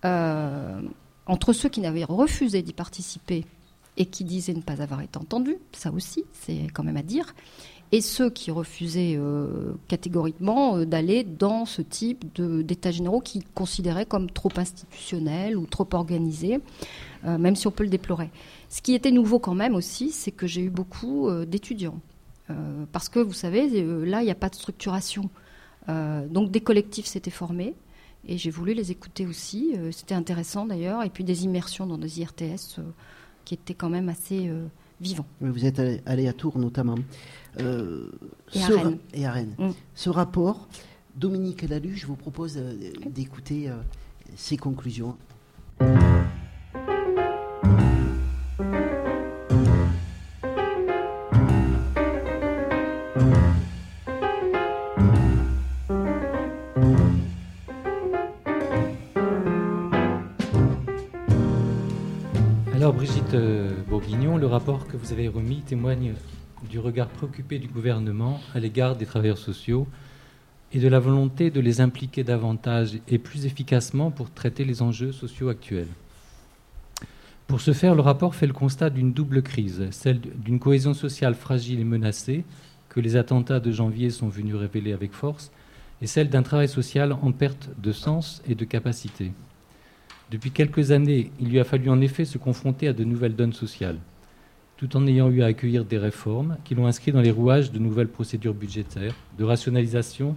Euh, 0.05 0.81
entre 1.27 1.53
ceux 1.53 1.69
qui 1.69 1.81
n'avaient 1.81 2.05
refusé 2.05 2.63
d'y 2.63 2.73
participer 2.73 3.45
et 3.97 4.07
qui 4.07 4.25
disaient 4.25 4.55
ne 4.55 4.61
pas 4.61 4.81
avoir 4.81 5.01
été 5.01 5.19
entendus, 5.19 5.57
ça 5.73 5.91
aussi, 5.91 6.25
c'est 6.33 6.69
quand 6.73 6.83
même 6.83 6.97
à 6.97 7.03
dire, 7.03 7.35
et 7.95 8.01
ceux 8.01 8.29
qui 8.29 8.51
refusaient 8.51 9.15
euh, 9.17 9.73
catégoriquement 9.87 10.79
euh, 10.79 10.85
d'aller 10.85 11.23
dans 11.23 11.65
ce 11.65 11.81
type 11.81 12.25
d'états 12.35 12.91
généraux 12.91 13.21
qu'ils 13.21 13.45
considéraient 13.55 14.05
comme 14.05 14.29
trop 14.29 14.51
institutionnels 14.57 15.57
ou 15.57 15.65
trop 15.65 15.87
organisés, 15.93 16.59
euh, 17.25 17.39
même 17.39 17.55
si 17.55 17.69
on 17.69 17.71
peut 17.71 17.85
le 17.85 17.91
déplorer. 17.91 18.31
Ce 18.69 18.83
qui 18.83 18.95
était 18.95 19.13
nouveau 19.13 19.39
quand 19.39 19.55
même 19.55 19.77
aussi, 19.77 20.11
c'est 20.11 20.33
que 20.33 20.49
j'ai 20.49 20.63
eu 20.63 20.71
beaucoup 20.71 21.31
d'étudiants. 21.47 22.01
parce 22.91 23.09
que 23.09 23.21
vous 23.21 23.33
savez, 23.33 23.69
là, 24.05 24.23
il 24.23 24.25
n'y 24.25 24.31
a 24.33 24.35
pas 24.35 24.49
de 24.49 24.57
structuration. 24.57 25.31
donc 25.87 26.51
des 26.51 26.61
collectifs 26.61 27.07
s'étaient 27.07 27.31
formés. 27.31 27.75
Et 28.27 28.37
j'ai 28.39 28.51
voulu 28.51 28.75
les 28.75 28.91
écouter 28.91 29.27
aussi. 29.27 29.77
C'était 29.93 30.17
intéressant 30.17 30.67
d'ailleurs. 30.67 31.05
Et 31.05 31.11
puis 31.11 31.23
des 31.23 31.45
immersions 31.45 31.87
dans 31.87 31.99
des 31.99 32.21
IRTS 32.21 32.81
qui 33.45 33.55
étaient 33.55 33.75
quand 33.75 33.91
même 33.91 34.09
assez 34.09 34.51
Vous 35.41 35.67
êtes 35.67 35.81
allé 36.07 36.29
à 36.29 36.33
Tours 36.33 36.59
notamment. 36.59 36.97
Euh, 37.61 38.11
et, 38.53 38.63
à 38.63 38.67
Rennes. 38.67 38.99
et, 39.13 39.27
à 39.27 39.33
Rennes. 39.33 39.55
Mm. 39.59 39.71
Ce 39.95 40.11
rapport, 40.11 40.69
Dominique 41.17 41.63
Lalu, 41.63 41.97
je 41.97 42.07
vous 42.07 42.17
propose 42.17 42.57
euh, 42.57 42.75
d'écouter 43.07 43.69
euh, 43.69 43.75
ses 44.37 44.57
conclusions. 44.57 45.17
Alors 63.35 63.47
Brigitte 63.47 63.89
Bourguignon, 63.89 64.37
le 64.37 64.47
rapport 64.47 64.87
que 64.87 64.97
vous 64.97 65.13
avez 65.13 65.27
remis 65.27 65.63
témoigne 65.63 66.15
du 66.71 66.79
regard 66.79 67.09
préoccupé 67.09 67.59
du 67.59 67.67
gouvernement 67.67 68.41
à 68.55 68.61
l'égard 68.61 68.95
des 68.95 69.07
travailleurs 69.07 69.39
sociaux 69.39 69.89
et 70.73 70.79
de 70.79 70.87
la 70.87 71.01
volonté 71.01 71.51
de 71.51 71.61
les 71.61 71.81
impliquer 71.81 72.23
davantage 72.23 73.01
et 73.09 73.19
plus 73.19 73.45
efficacement 73.45 74.13
pour 74.13 74.31
traiter 74.31 74.65
les 74.65 74.83
enjeux 74.83 75.11
sociaux 75.11 75.49
actuels. 75.49 75.89
Pour 77.49 77.61
ce 77.61 77.73
faire, 77.73 77.97
le 77.97 78.03
rapport 78.03 78.37
fait 78.37 78.47
le 78.47 78.53
constat 78.53 78.91
d'une 78.91 79.13
double 79.13 79.43
crise, 79.43 79.89
celle 79.91 80.21
d'une 80.21 80.61
cohésion 80.61 80.95
sociale 80.95 81.35
fragile 81.35 81.81
et 81.81 81.85
menacée, 81.85 82.45
que 82.89 83.01
les 83.01 83.17
attentats 83.17 83.61
de 83.61 83.73
janvier 83.73 84.11
sont 84.11 84.29
venus 84.29 84.55
révéler 84.55 84.93
avec 84.93 85.13
force, 85.13 85.51
et 86.01 86.07
celle 86.07 86.31
d'un 86.31 86.43
travail 86.43 86.69
social 86.69 87.13
en 87.13 87.33
perte 87.33 87.69
de 87.79 87.91
sens 87.91 88.43
et 88.47 88.55
de 88.55 88.65
capacité. 88.65 89.33
Depuis 90.35 90.51
quelques 90.51 90.91
années, 90.91 91.31
il 91.39 91.49
lui 91.49 91.61
a 91.61 91.65
fallu 91.65 91.89
en 91.89 92.01
effet 92.01 92.25
se 92.25 92.39
confronter 92.39 92.89
à 92.89 92.93
de 92.93 93.05
nouvelles 93.05 93.37
donnes 93.37 93.53
sociales 93.53 94.01
tout 94.77 94.97
en 94.97 95.07
ayant 95.07 95.31
eu 95.31 95.41
à 95.41 95.47
accueillir 95.47 95.85
des 95.85 95.99
réformes 95.99 96.57
qui 96.65 96.75
l'ont 96.75 96.89
inscrit 96.89 97.13
dans 97.13 97.21
les 97.21 97.31
rouages 97.31 97.71
de 97.71 97.79
nouvelles 97.79 98.09
procédures 98.09 98.53
budgétaires, 98.53 99.15
de 99.39 99.45
rationalisation, 99.45 100.37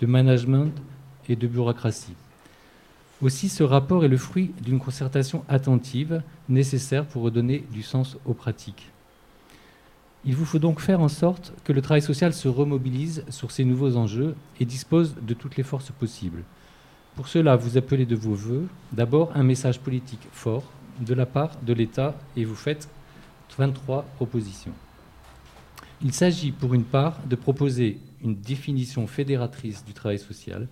de 0.00 0.06
management 0.06 0.72
et 1.28 1.36
de 1.36 1.46
bureaucratie. 1.46 2.14
Aussi, 3.20 3.50
ce 3.50 3.62
rapport 3.62 4.02
est 4.02 4.08
le 4.08 4.16
fruit 4.16 4.52
d'une 4.62 4.78
concertation 4.78 5.44
attentive 5.50 6.22
nécessaire 6.48 7.04
pour 7.04 7.22
redonner 7.22 7.66
du 7.70 7.82
sens 7.82 8.16
aux 8.24 8.32
pratiques. 8.32 8.90
Il 10.24 10.34
vous 10.34 10.46
faut 10.46 10.58
donc 10.58 10.80
faire 10.80 11.02
en 11.02 11.08
sorte 11.08 11.52
que 11.64 11.74
le 11.74 11.82
travail 11.82 12.00
social 12.00 12.32
se 12.32 12.48
remobilise 12.48 13.26
sur 13.28 13.50
ces 13.50 13.66
nouveaux 13.66 13.98
enjeux 13.98 14.34
et 14.58 14.64
dispose 14.64 15.16
de 15.20 15.34
toutes 15.34 15.58
les 15.58 15.62
forces 15.62 15.90
possibles. 15.90 16.44
Pour 17.16 17.28
cela, 17.28 17.54
vous 17.54 17.76
appelez 17.76 18.06
de 18.06 18.16
vos 18.16 18.34
voeux 18.34 18.66
d'abord 18.92 19.30
un 19.36 19.44
message 19.44 19.78
politique 19.78 20.26
fort 20.32 20.64
de 21.00 21.14
la 21.14 21.26
part 21.26 21.60
de 21.62 21.72
l'État 21.72 22.16
et 22.36 22.44
vous 22.44 22.56
faites 22.56 22.88
23 23.56 24.02
propositions. 24.16 24.72
Il 26.02 26.12
s'agit 26.12 26.50
pour 26.50 26.74
une 26.74 26.82
part 26.82 27.20
de 27.26 27.36
proposer 27.36 27.98
une 28.22 28.34
définition 28.34 29.06
fédératrice 29.06 29.84
du 29.84 29.92
travail 29.92 30.18
social, 30.18 30.66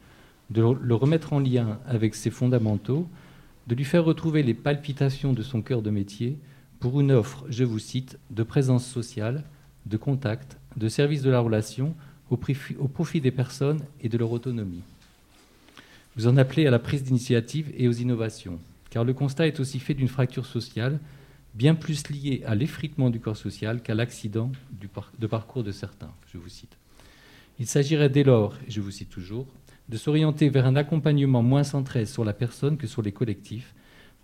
de 0.51 0.63
le 0.63 0.95
remettre 0.97 1.33
en 1.33 1.39
lien 1.39 1.79
avec 1.87 2.17
ses 2.17 2.31
fondamentaux, 2.31 3.07
de 3.69 3.77
lui 3.77 3.85
faire 3.85 4.05
retrouver 4.05 4.43
les 4.43 4.55
palpitations 4.55 5.33
de 5.33 5.43
son 5.43 5.63
cœur 5.63 5.81
de 5.81 5.91
métier 5.91 6.39
pour 6.81 7.01
une 7.01 7.13
offre, 7.13 7.45
je 7.49 7.63
vous 7.63 7.79
cite, 7.79 8.19
de 8.31 8.43
présence 8.43 8.85
sociale, 8.85 9.45
de 9.87 9.97
contact, 9.97 10.59
de 10.77 10.89
service 10.89 11.23
de 11.23 11.31
la 11.31 11.39
relation 11.39 11.95
au 12.31 12.37
profit, 12.37 13.21
des 13.21 13.31
personnes 13.31 13.81
et 14.01 14.09
de 14.09 14.19
leur 14.19 14.33
autonomie. 14.33 14.83
Vous 16.17 16.27
en 16.27 16.37
appelez 16.37 16.67
à 16.67 16.71
la 16.71 16.79
prise 16.79 17.05
d'initiative 17.05 17.73
et 17.77 17.89
aux 17.89 17.93
innovations, 17.93 18.59
car 18.91 19.03
le 19.05 19.15
constat 19.15 19.47
est 19.47 19.61
aussi 19.61 19.79
fait 19.79 19.95
d'une 19.95 20.09
fracture 20.09 20.45
sociale 20.45 20.99
bien 21.55 21.75
plus 21.75 22.09
lié 22.11 22.43
à 22.47 22.55
l'effritement 22.55 23.09
du 23.09 23.19
corps 23.19 23.37
social 23.37 23.83
qu'à 23.83 23.95
l'accident 23.95 24.53
de 25.19 25.27
parcours 25.27 25.65
de 25.65 25.73
certains, 25.73 26.13
je 26.33 26.39
vous 26.39 26.49
cite. 26.49 26.77
Il 27.59 27.67
s'agirait 27.67 28.11
dès 28.11 28.25
lors, 28.25 28.55
et 28.67 28.71
je 28.71 28.81
vous 28.81 28.91
cite 28.91 29.11
toujours, 29.11 29.47
de 29.89 29.97
s'orienter 29.97 30.49
vers 30.49 30.67
un 30.67 30.77
accompagnement 30.77 31.43
moins 31.43 31.65
centré 31.65 32.07
sur 32.07 32.25
la 32.25 32.33
personne 32.33 32.77
que 32.77 32.87
sur 32.87 33.03
les 33.03 33.13
collectifs 33.13 33.75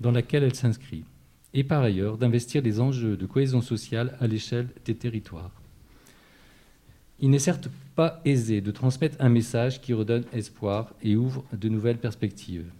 dans 0.01 0.13
lesquels 0.13 0.45
elle 0.45 0.55
s'inscrit, 0.55 1.05
et 1.55 1.65
par 1.65 1.83
ailleurs 1.83 2.19
d'investir 2.19 2.63
les 2.63 2.81
enjeux 2.81 3.17
de 3.17 3.27
cohésion 3.27 3.63
sociale 3.63 4.17
à 4.21 4.27
l'échelle 4.27 4.69
des 4.85 4.95
territoires. 4.95 5.53
Il 7.21 7.31
n'est 7.31 7.41
certes 7.41 7.69
pas 7.97 8.21
aisé 8.25 8.61
de 8.61 8.71
transmettre 8.71 9.17
un 9.19 9.29
message 9.29 9.81
qui 9.81 9.93
redonne 9.93 10.25
espoir 10.33 10.95
et 11.03 11.17
ouvre 11.17 11.45
de 11.53 11.69
nouvelles 11.69 11.99
perspectives, 11.99 12.71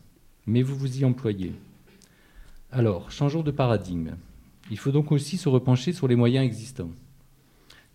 mais 0.47 0.63
vous 0.63 0.77
vous 0.77 1.01
y 1.01 1.05
employez. 1.05 1.53
Alors, 2.71 3.11
changeons 3.11 3.43
de 3.43 3.51
paradigme. 3.51 4.13
Il 4.71 4.79
faut 4.79 4.93
donc 4.93 5.11
aussi 5.11 5.39
se 5.39 5.49
repencher 5.49 5.93
sur 5.93 6.07
les 6.07 6.15
moyens 6.15 6.45
existants, 6.45 6.91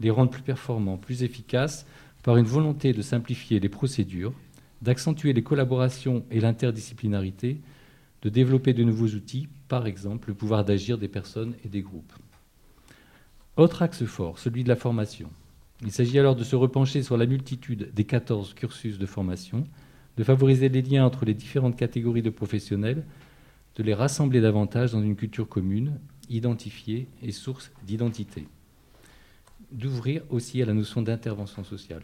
les 0.01 0.09
rendre 0.09 0.31
plus 0.31 0.41
performants, 0.41 0.97
plus 0.97 1.23
efficaces, 1.23 1.85
par 2.23 2.35
une 2.35 2.45
volonté 2.45 2.91
de 2.91 3.01
simplifier 3.01 3.59
les 3.61 3.69
procédures, 3.69 4.33
d'accentuer 4.81 5.31
les 5.31 5.43
collaborations 5.43 6.25
et 6.29 6.41
l'interdisciplinarité, 6.41 7.61
de 8.21 8.29
développer 8.29 8.73
de 8.73 8.83
nouveaux 8.83 9.07
outils, 9.07 9.47
par 9.69 9.87
exemple 9.87 10.29
le 10.29 10.33
pouvoir 10.33 10.65
d'agir 10.65 10.97
des 10.97 11.07
personnes 11.07 11.55
et 11.63 11.69
des 11.69 11.81
groupes. 11.81 12.13
Autre 13.55 13.81
axe 13.81 14.03
fort, 14.03 14.39
celui 14.39 14.63
de 14.63 14.69
la 14.69 14.75
formation. 14.75 15.29
Il 15.81 15.91
s'agit 15.91 16.19
alors 16.19 16.35
de 16.35 16.43
se 16.43 16.55
repencher 16.55 17.03
sur 17.03 17.17
la 17.17 17.25
multitude 17.25 17.93
des 17.93 18.03
14 18.03 18.53
cursus 18.53 18.97
de 18.97 19.05
formation, 19.05 19.67
de 20.17 20.23
favoriser 20.23 20.69
les 20.69 20.81
liens 20.81 21.05
entre 21.05 21.25
les 21.25 21.33
différentes 21.33 21.75
catégories 21.75 22.21
de 22.21 22.29
professionnels, 22.29 23.03
de 23.75 23.83
les 23.83 23.93
rassembler 23.93 24.39
davantage 24.39 24.91
dans 24.91 25.01
une 25.01 25.15
culture 25.15 25.49
commune, 25.49 25.99
identifiée 26.29 27.07
et 27.21 27.31
source 27.31 27.71
d'identité. 27.85 28.47
D'ouvrir 29.71 30.21
aussi 30.29 30.61
à 30.61 30.65
la 30.65 30.73
notion 30.73 31.01
d'intervention 31.01 31.63
sociale. 31.63 32.03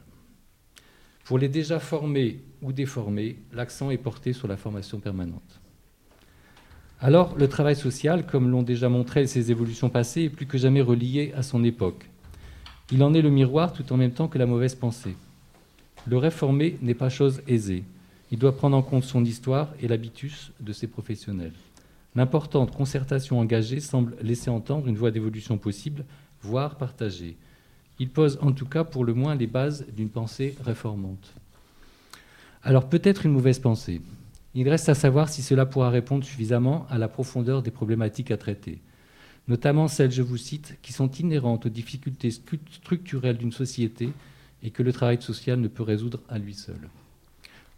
Pour 1.23 1.37
les 1.37 1.47
déjà 1.47 1.79
formés 1.79 2.41
ou 2.63 2.73
déformés, 2.73 3.37
l'accent 3.53 3.91
est 3.91 3.97
porté 3.97 4.33
sur 4.33 4.47
la 4.47 4.57
formation 4.57 4.99
permanente. 4.99 5.61
Alors, 6.99 7.37
le 7.37 7.47
travail 7.47 7.75
social, 7.75 8.25
comme 8.25 8.49
l'ont 8.49 8.63
déjà 8.63 8.89
montré 8.89 9.27
ses 9.27 9.51
évolutions 9.51 9.89
passées, 9.89 10.23
est 10.23 10.29
plus 10.29 10.47
que 10.47 10.57
jamais 10.57 10.81
relié 10.81 11.31
à 11.35 11.43
son 11.43 11.63
époque. 11.63 12.09
Il 12.91 13.03
en 13.03 13.13
est 13.13 13.21
le 13.21 13.29
miroir 13.29 13.71
tout 13.71 13.91
en 13.93 13.97
même 13.97 14.11
temps 14.11 14.27
que 14.27 14.39
la 14.39 14.47
mauvaise 14.47 14.73
pensée. 14.73 15.15
Le 16.07 16.17
réformer 16.17 16.77
n'est 16.81 16.95
pas 16.95 17.09
chose 17.09 17.41
aisée. 17.47 17.83
Il 18.31 18.39
doit 18.39 18.55
prendre 18.55 18.75
en 18.75 18.81
compte 18.81 19.03
son 19.03 19.23
histoire 19.23 19.69
et 19.79 19.87
l'habitus 19.87 20.51
de 20.59 20.73
ses 20.73 20.87
professionnels. 20.87 21.53
L'importante 22.15 22.75
concertation 22.75 23.39
engagée 23.39 23.79
semble 23.79 24.15
laisser 24.21 24.49
entendre 24.49 24.87
une 24.87 24.97
voie 24.97 25.11
d'évolution 25.11 25.57
possible, 25.57 26.03
voire 26.41 26.77
partagée. 26.77 27.37
Il 27.99 28.09
pose 28.09 28.39
en 28.41 28.51
tout 28.51 28.65
cas 28.65 28.83
pour 28.83 29.05
le 29.05 29.13
moins 29.13 29.35
les 29.35 29.47
bases 29.47 29.85
d'une 29.95 30.09
pensée 30.09 30.55
réformante. 30.63 31.33
Alors 32.63 32.89
peut-être 32.89 33.25
une 33.25 33.33
mauvaise 33.33 33.59
pensée. 33.59 34.01
Il 34.55 34.67
reste 34.67 34.89
à 34.89 34.95
savoir 34.95 35.29
si 35.29 35.43
cela 35.43 35.65
pourra 35.65 35.91
répondre 35.91 36.23
suffisamment 36.23 36.87
à 36.89 36.97
la 36.97 37.07
profondeur 37.07 37.61
des 37.61 37.71
problématiques 37.71 38.31
à 38.31 38.37
traiter, 38.37 38.79
notamment 39.49 39.87
celles, 39.87 40.11
je 40.11 40.21
vous 40.21 40.37
cite, 40.37 40.77
qui 40.81 40.93
sont 40.93 41.11
inhérentes 41.11 41.65
aux 41.65 41.69
difficultés 41.69 42.31
structurelles 42.31 43.37
d'une 43.37 43.51
société 43.51 44.09
et 44.63 44.69
que 44.69 44.83
le 44.83 44.93
travail 44.93 45.21
social 45.21 45.59
ne 45.59 45.67
peut 45.67 45.83
résoudre 45.83 46.21
à 46.29 46.37
lui 46.37 46.53
seul. 46.53 46.89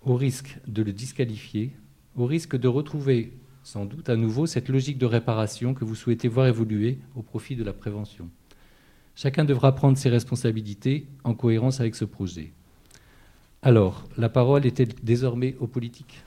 Au 0.03 0.15
risque 0.15 0.57
de 0.67 0.83
le 0.83 0.91
disqualifier, 0.91 1.71
au 2.15 2.25
risque 2.25 2.57
de 2.57 2.67
retrouver 2.67 3.33
sans 3.63 3.85
doute 3.85 4.09
à 4.09 4.15
nouveau 4.15 4.47
cette 4.47 4.69
logique 4.69 4.97
de 4.97 5.05
réparation 5.05 5.73
que 5.73 5.85
vous 5.85 5.95
souhaitez 5.95 6.27
voir 6.27 6.47
évoluer 6.47 6.97
au 7.15 7.21
profit 7.21 7.55
de 7.55 7.63
la 7.63 7.73
prévention. 7.73 8.29
Chacun 9.15 9.45
devra 9.45 9.75
prendre 9.75 9.97
ses 9.97 10.09
responsabilités 10.09 11.05
en 11.23 11.35
cohérence 11.35 11.79
avec 11.79 11.95
ce 11.95 12.05
projet. 12.05 12.51
Alors, 13.61 14.09
la 14.17 14.29
parole 14.29 14.65
était 14.65 14.87
désormais 15.03 15.55
aux 15.59 15.67
politiques? 15.67 16.23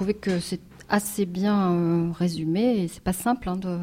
Trouvais 0.00 0.14
que 0.14 0.40
c'est 0.40 0.62
assez 0.88 1.26
bien 1.26 1.72
euh, 1.72 2.10
résumé 2.10 2.78
et 2.78 2.88
c'est 2.88 3.02
pas 3.02 3.12
simple. 3.12 3.50
Hein, 3.50 3.56
de... 3.56 3.78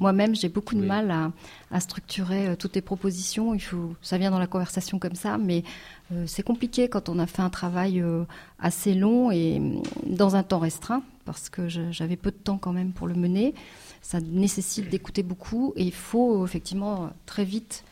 Moi-même, 0.00 0.34
j'ai 0.34 0.48
beaucoup 0.48 0.74
de 0.74 0.80
mal 0.80 1.10
à, 1.10 1.30
à 1.70 1.78
structurer 1.78 2.48
euh, 2.48 2.56
toutes 2.56 2.74
les 2.74 2.80
propositions. 2.80 3.52
Il 3.52 3.60
faut, 3.60 3.94
ça 4.00 4.16
vient 4.16 4.30
dans 4.30 4.38
la 4.38 4.46
conversation 4.46 4.98
comme 4.98 5.14
ça, 5.14 5.36
mais 5.36 5.64
euh, 6.10 6.24
c'est 6.26 6.42
compliqué 6.42 6.88
quand 6.88 7.10
on 7.10 7.18
a 7.18 7.26
fait 7.26 7.42
un 7.42 7.50
travail 7.50 8.02
assez 8.58 8.94
long 8.94 9.30
et 9.30 9.60
mm, 9.60 9.82
dans 10.06 10.36
un 10.36 10.42
temps 10.42 10.58
restreint, 10.58 11.02
parce 11.26 11.50
que 11.50 11.68
j'avais 11.68 12.16
peu 12.16 12.30
de 12.30 12.36
temps 12.36 12.56
quand 12.56 12.72
même 12.72 12.92
pour 12.92 13.08
le 13.08 13.14
mener. 13.14 13.54
Ça 14.00 14.20
nécessite 14.22 14.88
d'écouter 14.88 15.22
beaucoup 15.22 15.74
et 15.76 15.84
il 15.84 15.92
faut 15.92 16.46
effectivement 16.46 17.10
très 17.26 17.44
vite 17.44 17.84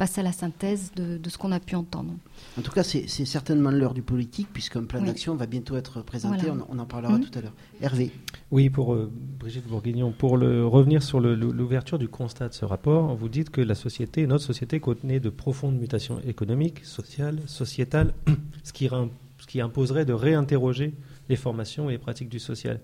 passer 0.00 0.22
à 0.22 0.24
la 0.24 0.32
synthèse 0.32 0.92
de, 0.96 1.18
de 1.18 1.28
ce 1.28 1.36
qu'on 1.36 1.52
a 1.52 1.60
pu 1.60 1.76
entendre. 1.76 2.14
En 2.58 2.62
tout 2.62 2.72
cas, 2.72 2.82
c'est 2.82 3.06
certainement 3.06 3.70
l'heure 3.70 3.92
du 3.92 4.00
politique, 4.00 4.48
puisqu'un 4.50 4.82
plan 4.84 5.00
Oui. 5.00 5.06
d'action 5.06 5.34
va 5.36 5.44
bientôt 5.44 5.76
être 5.76 6.00
présenté. 6.00 6.46
Voilà. 6.46 6.64
On, 6.70 6.76
on 6.76 6.78
en 6.78 6.86
parlera 6.86 7.18
Mhm. 7.18 7.24
tout 7.26 7.38
à 7.38 7.42
l'heure. 7.42 7.52
Hervé. 7.82 8.10
Oui, 8.50 8.70
pour 8.70 8.94
euh, 8.94 9.10
Brigitte 9.38 9.66
Bourguignon, 9.68 10.10
pour 10.10 10.38
le, 10.38 10.66
revenir 10.66 11.02
sur 11.02 11.20
l'ouverture 11.20 11.98
du 11.98 12.08
constat 12.08 12.48
de 12.48 12.54
ce 12.54 12.64
rapport, 12.64 13.14
vous 13.14 13.28
dites 13.28 13.50
que 13.50 13.60
la 13.60 13.74
société, 13.74 14.26
notre 14.26 14.42
société, 14.44 14.80
contenait 14.80 15.20
de 15.20 15.28
profondes 15.28 15.78
mutations 15.78 16.18
économiques, 16.26 16.82
sociales, 16.86 17.38
sociétales, 17.46 18.14
ce 18.64 18.72
qui, 18.72 18.88
rim- 18.88 19.10
ce 19.38 19.46
qui 19.46 19.60
imposerait 19.60 20.06
de 20.06 20.14
réinterroger 20.14 20.94
les 21.28 21.36
formations 21.36 21.90
et 21.90 21.92
les 21.92 21.98
pratiques 21.98 22.30
du 22.30 22.38
social. 22.38 22.80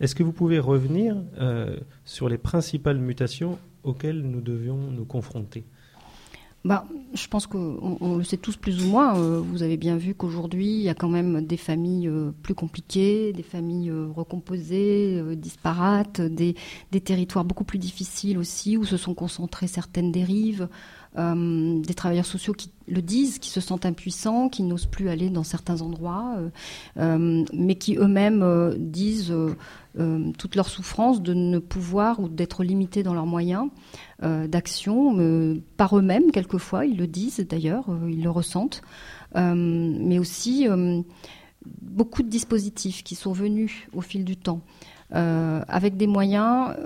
Est-ce 0.00 0.14
que 0.14 0.22
vous 0.22 0.32
pouvez 0.32 0.58
revenir 0.58 1.16
euh, 1.40 1.78
sur 2.04 2.28
les 2.28 2.36
principales 2.38 2.98
mutations 2.98 3.58
auxquelles 3.84 4.20
nous 4.20 4.42
devions 4.42 4.76
nous 4.90 5.06
confronter? 5.06 5.64
Bah, 6.68 6.84
je 7.14 7.26
pense 7.28 7.46
qu'on 7.46 7.96
on 8.02 8.16
le 8.18 8.24
sait 8.24 8.36
tous 8.36 8.58
plus 8.58 8.84
ou 8.84 8.88
moins. 8.88 9.18
Euh, 9.18 9.40
vous 9.40 9.62
avez 9.62 9.78
bien 9.78 9.96
vu 9.96 10.14
qu'aujourd'hui, 10.14 10.66
il 10.66 10.82
y 10.82 10.90
a 10.90 10.94
quand 10.94 11.08
même 11.08 11.46
des 11.46 11.56
familles 11.56 12.08
euh, 12.08 12.30
plus 12.42 12.54
compliquées, 12.54 13.32
des 13.32 13.42
familles 13.42 13.88
euh, 13.88 14.08
recomposées, 14.14 15.34
disparates, 15.34 16.20
des 16.20 16.54
territoires 17.02 17.46
beaucoup 17.46 17.64
plus 17.64 17.78
difficiles 17.78 18.36
aussi, 18.36 18.76
où 18.76 18.84
se 18.84 18.98
sont 18.98 19.14
concentrées 19.14 19.66
certaines 19.66 20.12
dérives, 20.12 20.68
euh, 21.18 21.80
des 21.80 21.94
travailleurs 21.94 22.26
sociaux 22.26 22.52
qui 22.52 22.70
le 22.86 23.02
disent, 23.02 23.38
qui 23.38 23.50
se 23.50 23.60
sentent 23.60 23.86
impuissants, 23.86 24.48
qui 24.48 24.62
n'osent 24.62 24.86
plus 24.86 25.08
aller 25.08 25.30
dans 25.30 25.42
certains 25.42 25.82
endroits, 25.82 26.36
euh, 26.38 26.48
euh, 26.98 27.44
mais 27.52 27.74
qui 27.74 27.96
eux-mêmes 27.96 28.76
disent 28.78 29.34
toute 30.38 30.54
leur 30.54 30.68
souffrance 30.68 31.22
de 31.22 31.34
ne 31.34 31.58
pouvoir 31.58 32.20
ou 32.20 32.28
d'être 32.28 32.62
limités 32.62 33.02
dans 33.02 33.14
leurs 33.14 33.26
moyens 33.26 33.68
d'action, 34.22 35.58
par 35.76 35.98
eux-mêmes 35.98 36.30
quelquefois, 36.30 36.86
ils 36.86 36.96
le 36.96 37.08
disent 37.08 37.44
d'ailleurs, 37.48 37.86
ils 38.08 38.22
le 38.22 38.30
ressentent, 38.30 38.82
mais 39.34 40.20
aussi 40.20 40.68
beaucoup 41.82 42.22
de 42.22 42.28
dispositifs 42.28 43.02
qui 43.02 43.16
sont 43.16 43.32
venus 43.32 43.88
au 43.92 44.00
fil 44.00 44.24
du 44.24 44.36
temps, 44.36 44.60
avec 45.10 45.96
des 45.96 46.06
moyens 46.06 46.76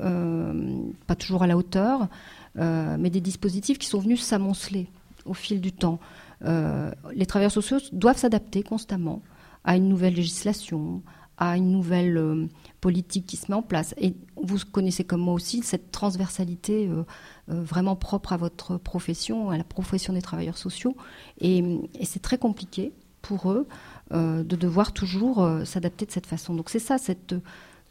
pas 1.07 1.15
toujours 1.15 1.43
à 1.43 1.47
la 1.47 1.59
hauteur, 1.59 2.09
mais 2.57 3.11
des 3.11 3.21
dispositifs 3.21 3.79
qui 3.79 3.87
sont 3.87 3.99
venus 3.99 4.23
s'amonceler 4.23 4.89
au 5.25 5.35
fil 5.35 5.61
du 5.61 5.73
temps. 5.73 5.99
Euh, 6.45 6.91
les 7.15 7.27
travailleurs 7.27 7.53
sociaux 7.53 7.79
doivent 7.93 8.19
s'adapter 8.19 8.63
constamment 8.63 9.23
à 9.65 9.77
une 9.77 9.89
nouvelle 9.89 10.15
législation, 10.15 11.03
à 11.39 11.57
une 11.57 11.71
nouvelle 11.71 12.17
euh, 12.17 12.47
politique 12.81 13.27
qui 13.27 13.37
se 13.37 13.51
met 13.51 13.57
en 13.57 13.63
place. 13.63 13.95
Et 13.99 14.15
vous 14.37 14.59
connaissez 14.71 15.05
comme 15.05 15.21
moi 15.21 15.35
aussi 15.35 15.63
cette 15.63 15.93
transversalité 15.93 16.89
euh, 16.89 17.05
euh, 17.51 17.63
vraiment 17.63 17.97
propre 17.97 18.33
à 18.33 18.37
votre 18.37 18.77
profession, 18.77 19.51
à 19.51 19.57
la 19.59 19.65
profession 19.65 20.13
des 20.13 20.23
travailleurs 20.23 20.59
sociaux. 20.59 20.97
Et, 21.41 21.65
c'est 22.03 22.23
très 22.23 22.39
compliqué 22.39 22.93
pour 23.23 23.53
eux 23.53 23.69
euh, 24.13 24.43
de 24.43 24.57
devoir 24.57 24.93
toujours 24.93 25.43
euh, 25.43 25.65
s'adapter 25.65 26.07
de 26.07 26.11
cette 26.11 26.27
façon. 26.27 26.55
Donc 26.55 26.71
c'est 26.71 26.81
ça, 26.81 26.99
cette 26.99 27.35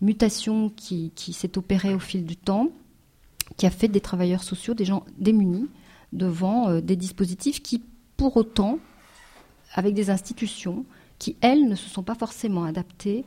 mutation 0.02 0.70
qui 0.70 1.12
s'est 1.32 1.58
opérée 1.58 1.94
au 1.94 2.00
fil 2.00 2.26
du 2.26 2.36
temps, 2.36 2.70
qui 3.58 3.66
a 3.66 3.70
fait 3.70 3.88
des 3.88 4.02
travailleurs 4.02 4.44
sociaux 4.44 4.74
des 4.74 4.86
gens 4.86 5.04
démunis 5.18 5.70
devant 6.14 6.70
euh, 6.70 6.82
des 6.82 6.96
dispositifs 6.96 7.62
qui, 7.62 7.84
pour 8.18 8.38
autant, 8.38 8.80
avec 9.74 9.94
des 9.94 10.10
institutions 10.10 10.86
qui, 11.20 11.38
elles, 11.42 11.68
ne 11.68 11.76
se 11.76 11.90
sont 11.90 12.04
pas 12.04 12.16
forcément 12.16 12.64
adaptées 12.64 13.26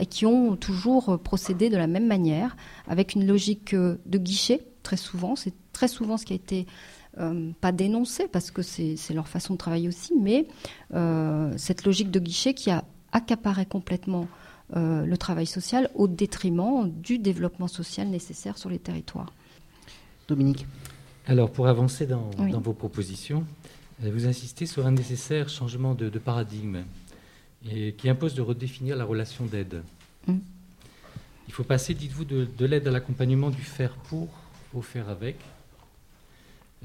et 0.00 0.06
qui 0.06 0.26
ont 0.26 0.56
toujours 0.56 1.10
euh, 1.10 1.16
procédé 1.18 1.70
de 1.70 1.76
la 1.76 1.86
même 1.86 2.08
manière, 2.08 2.56
avec 2.88 3.14
une 3.14 3.24
logique 3.24 3.74
euh, 3.74 3.96
de 4.06 4.18
guichet, 4.18 4.66
très 4.82 4.96
souvent. 4.96 5.36
C'est 5.36 5.54
très 5.72 5.86
souvent 5.86 6.16
ce 6.16 6.24
qui 6.24 6.32
a 6.32 6.36
été 6.36 6.66
pas 7.60 7.72
dénoncé, 7.72 8.26
parce 8.26 8.50
que 8.50 8.62
c'est 8.62 8.96
leur 9.10 9.28
façon 9.28 9.52
de 9.52 9.58
travailler 9.58 9.86
aussi, 9.86 10.14
mais 10.18 10.46
cette 11.58 11.84
logique 11.84 12.10
de 12.10 12.18
guichet 12.18 12.54
qui 12.54 12.70
a 12.70 12.84
accaparé 13.12 13.66
complètement 13.66 14.28
euh, 14.76 15.04
le 15.04 15.16
travail 15.18 15.46
social 15.46 15.90
au 15.94 16.08
détriment 16.08 16.90
du 16.90 17.18
développement 17.18 17.68
social 17.68 18.08
nécessaire 18.08 18.58
sur 18.58 18.70
les 18.70 18.78
territoires. 18.78 19.32
Dominique. 20.28 20.66
Alors, 21.26 21.50
pour 21.50 21.68
avancer 21.68 22.06
dans, 22.06 22.30
Oui. 22.38 22.50
dans 22.50 22.60
vos 22.60 22.72
propositions, 22.72 23.44
euh, 24.02 24.10
vous 24.12 24.26
insistez 24.26 24.66
sur 24.66 24.86
un 24.86 24.92
nécessaire 24.92 25.48
changement 25.48 25.94
de, 25.94 26.08
de 26.08 26.18
paradigme 26.18 26.78
et 27.70 27.92
qui 27.92 28.08
impose 28.08 28.34
de 28.34 28.42
redéfinir 28.42 28.96
la 28.96 29.04
relation 29.04 29.44
d'aide. 29.46 29.82
Mm. 30.26 30.38
Il 31.48 31.52
faut 31.52 31.64
passer, 31.64 31.94
dites-vous, 31.94 32.24
de, 32.24 32.48
de 32.56 32.66
l'aide 32.66 32.88
à 32.88 32.90
l'accompagnement 32.90 33.50
du 33.50 33.62
faire 33.62 33.94
pour 33.94 34.28
au 34.74 34.80
faire 34.82 35.08
avec. 35.08 35.36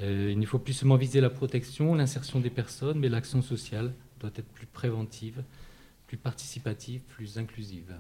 Euh, 0.02 0.30
il 0.32 0.40
ne 0.40 0.46
faut 0.46 0.60
plus 0.60 0.74
seulement 0.74 0.98
viser 0.98 1.22
la 1.22 1.30
protection, 1.30 1.96
l'insertion 1.96 2.40
des 2.40 2.50
personnes, 2.50 3.00
mais 3.00 3.10
l'action 3.10 3.42
sociale 3.42 3.94
doit 4.20 4.30
être 4.36 4.48
plus 4.50 4.68
préventive, 4.68 5.42
plus 6.08 6.18
participative, 6.18 7.02
plus 7.02 7.38
inclusive. 7.38 7.94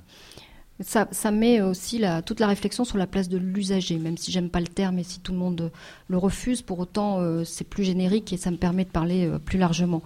Ça, 0.80 1.32
met 1.32 1.60
aussi 1.62 2.04
toute 2.26 2.40
la 2.40 2.46
réflexion 2.46 2.86
sur 2.86 3.00
la 3.00 3.08
place 3.08 3.30
de 3.30 3.38
l'usager, 3.38 3.98
même 3.98 4.16
si 4.16 4.32
j'aime 4.32 4.50
pas 4.50 4.60
le 4.60 4.68
terme 4.68 5.00
et 5.00 5.04
si 5.04 5.20
tout 5.20 5.32
le 5.32 5.40
monde 5.40 5.72
le 6.08 6.18
refuse, 6.18 6.62
pour 6.62 6.78
autant 6.78 7.20
euh, 7.20 7.44
c'est 7.44 7.64
plus 7.64 7.84
générique 7.84 8.32
et 8.32 8.38
ça 8.38 8.52
me 8.52 8.58
permet 8.58 8.86
de 8.86 8.90
parler 8.90 9.26
euh, 9.26 9.40
plus 9.40 9.58
largement. 9.58 10.04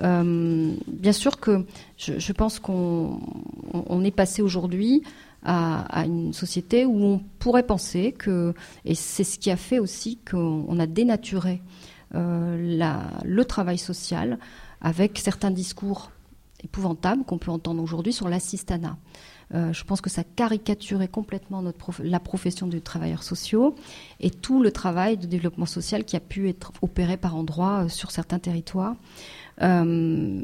Euh, 0.00 0.74
bien 0.86 1.12
sûr 1.12 1.40
que 1.40 1.64
je, 1.98 2.32
pense 2.32 2.60
qu'on 2.60 3.20
on 3.72 4.04
est 4.04 4.12
passé 4.12 4.42
aujourd'hui 4.42 5.02
à, 5.44 6.04
une 6.06 6.32
société 6.32 6.84
où 6.86 7.04
on 7.04 7.18
pourrait 7.40 7.66
penser 7.66 8.12
que, 8.12 8.54
et 8.84 8.94
c'est 8.94 9.24
ce 9.24 9.40
qui 9.40 9.50
a 9.50 9.56
fait 9.56 9.80
aussi 9.80 10.18
qu'on 10.18 10.78
a 10.78 10.86
dénaturé 10.86 11.60
le 12.14 13.42
travail 13.42 13.78
social 13.78 14.38
avec 14.80 15.18
certains 15.18 15.50
discours 15.50 16.10
épouvantables 16.64 17.24
qu'on 17.24 17.38
peut 17.38 17.50
entendre 17.50 17.82
aujourd'hui 17.82 18.12
sur 18.12 18.28
l'assistanat. 18.28 18.96
Euh, 19.54 19.72
je 19.72 19.84
pense 19.84 20.00
que 20.00 20.08
ça 20.08 20.24
caricaturait 20.24 21.08
complètement 21.08 21.62
la 21.98 22.20
profession 22.20 22.66
de 22.66 22.78
travailleurs 22.78 23.22
sociaux 23.22 23.74
et 24.20 24.30
tout 24.30 24.62
le 24.62 24.70
travail 24.72 25.16
de 25.18 25.26
développement 25.26 25.66
social 25.66 26.04
qui 26.04 26.16
a 26.16 26.20
pu 26.20 26.48
être 26.48 26.72
opéré 26.80 27.16
par 27.16 27.36
endroits 27.36 27.84
euh, 27.84 27.88
sur 27.88 28.10
certains 28.10 28.38
territoires. 28.38 28.96
Euh, 29.60 30.42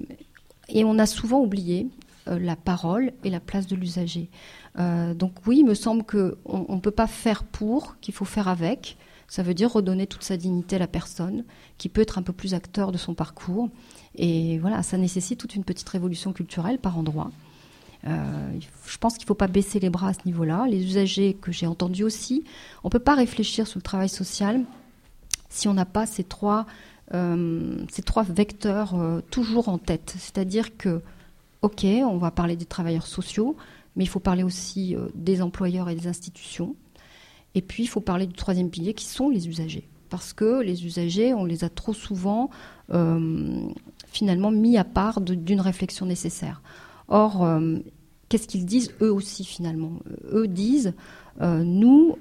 et 0.68 0.84
on 0.84 0.98
a 0.98 1.06
souvent 1.06 1.40
oublié 1.40 1.88
euh, 2.28 2.38
la 2.38 2.56
parole 2.56 3.12
et 3.24 3.30
la 3.30 3.40
place 3.40 3.66
de 3.66 3.76
l'usager. 3.76 4.30
Donc 5.16 5.32
oui, 5.44 5.58
il 5.58 5.66
me 5.66 5.74
semble 5.74 6.04
qu'on 6.04 6.36
ne 6.68 6.80
peut 6.80 6.92
pas 6.92 7.08
faire 7.08 7.42
pour, 7.42 7.98
qu'il 7.98 8.14
faut 8.14 8.24
faire 8.24 8.46
avec. 8.46 8.96
Ça 9.26 9.42
veut 9.42 9.52
dire 9.52 9.72
redonner 9.72 10.06
toute 10.06 10.22
sa 10.22 10.36
dignité 10.36 10.76
à 10.76 10.78
la 10.78 10.86
personne, 10.86 11.44
qui 11.78 11.88
peut 11.88 12.00
être 12.00 12.16
un 12.16 12.22
peu 12.22 12.32
plus 12.32 12.54
acteur 12.54 12.92
de 12.92 12.98
son 12.98 13.12
parcours. 13.12 13.70
Et 14.18 14.58
voilà, 14.58 14.82
ça 14.82 14.98
nécessite 14.98 15.38
toute 15.38 15.54
une 15.54 15.64
petite 15.64 15.88
révolution 15.88 16.32
culturelle 16.32 16.78
par 16.78 16.98
endroit. 16.98 17.30
Euh, 18.06 18.50
je 18.86 18.98
pense 18.98 19.14
qu'il 19.14 19.24
ne 19.24 19.28
faut 19.28 19.34
pas 19.34 19.46
baisser 19.48 19.80
les 19.80 19.90
bras 19.90 20.08
à 20.08 20.12
ce 20.12 20.20
niveau-là. 20.26 20.66
Les 20.68 20.84
usagers 20.84 21.34
que 21.40 21.52
j'ai 21.52 21.66
entendus 21.66 22.04
aussi, 22.04 22.44
on 22.84 22.88
ne 22.88 22.90
peut 22.90 22.98
pas 22.98 23.14
réfléchir 23.14 23.66
sur 23.66 23.78
le 23.78 23.82
travail 23.82 24.08
social 24.08 24.64
si 25.48 25.68
on 25.68 25.74
n'a 25.74 25.86
pas 25.86 26.04
ces 26.04 26.24
trois, 26.24 26.66
euh, 27.14 27.82
ces 27.90 28.02
trois 28.02 28.22
vecteurs 28.22 28.94
euh, 28.96 29.20
toujours 29.30 29.68
en 29.68 29.78
tête. 29.78 30.14
C'est-à-dire 30.18 30.76
que, 30.76 31.00
ok, 31.62 31.84
on 31.84 32.18
va 32.18 32.30
parler 32.30 32.56
des 32.56 32.66
travailleurs 32.66 33.06
sociaux, 33.06 33.56
mais 33.96 34.04
il 34.04 34.08
faut 34.08 34.20
parler 34.20 34.42
aussi 34.42 34.96
des 35.14 35.42
employeurs 35.42 35.88
et 35.88 35.94
des 35.94 36.06
institutions. 36.06 36.76
Et 37.54 37.62
puis, 37.62 37.84
il 37.84 37.88
faut 37.88 38.00
parler 38.00 38.26
du 38.26 38.34
troisième 38.34 38.70
pilier 38.70 38.94
qui 38.94 39.06
sont 39.06 39.28
les 39.28 39.48
usagers. 39.48 39.88
Parce 40.10 40.32
que 40.32 40.62
les 40.62 40.86
usagers, 40.86 41.34
on 41.34 41.44
les 41.44 41.64
a 41.64 41.68
trop 41.68 41.94
souvent 41.94 42.50
finalement 44.10 44.50
mis 44.50 44.76
à 44.76 44.84
part 44.84 45.20
d'une 45.20 45.60
réflexion 45.60 46.06
nécessaire. 46.06 46.62
Or, 47.08 47.44
euh, 47.44 47.78
qu'est-ce 48.28 48.46
qu'ils 48.46 48.66
disent 48.66 48.92
eux 49.00 49.12
aussi 49.12 49.44
finalement? 49.44 49.92
Eux 50.32 50.48
disent, 50.48 50.94
euh, 51.40 51.62
nous, 51.64 52.16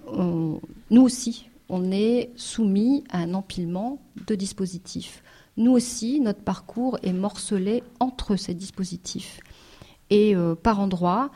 nous 0.89 1.01
aussi, 1.01 1.49
on 1.69 1.91
est 1.91 2.31
soumis 2.35 3.03
à 3.09 3.19
un 3.19 3.33
empilement 3.33 3.99
de 4.27 4.35
dispositifs. 4.35 5.23
Nous 5.57 5.71
aussi, 5.71 6.19
notre 6.19 6.41
parcours 6.41 6.97
est 7.03 7.13
morcelé 7.13 7.83
entre 7.99 8.35
ces 8.35 8.53
dispositifs. 8.53 9.39
Et 10.09 10.35
euh, 10.35 10.55
par 10.55 10.79
endroits, 10.79 11.31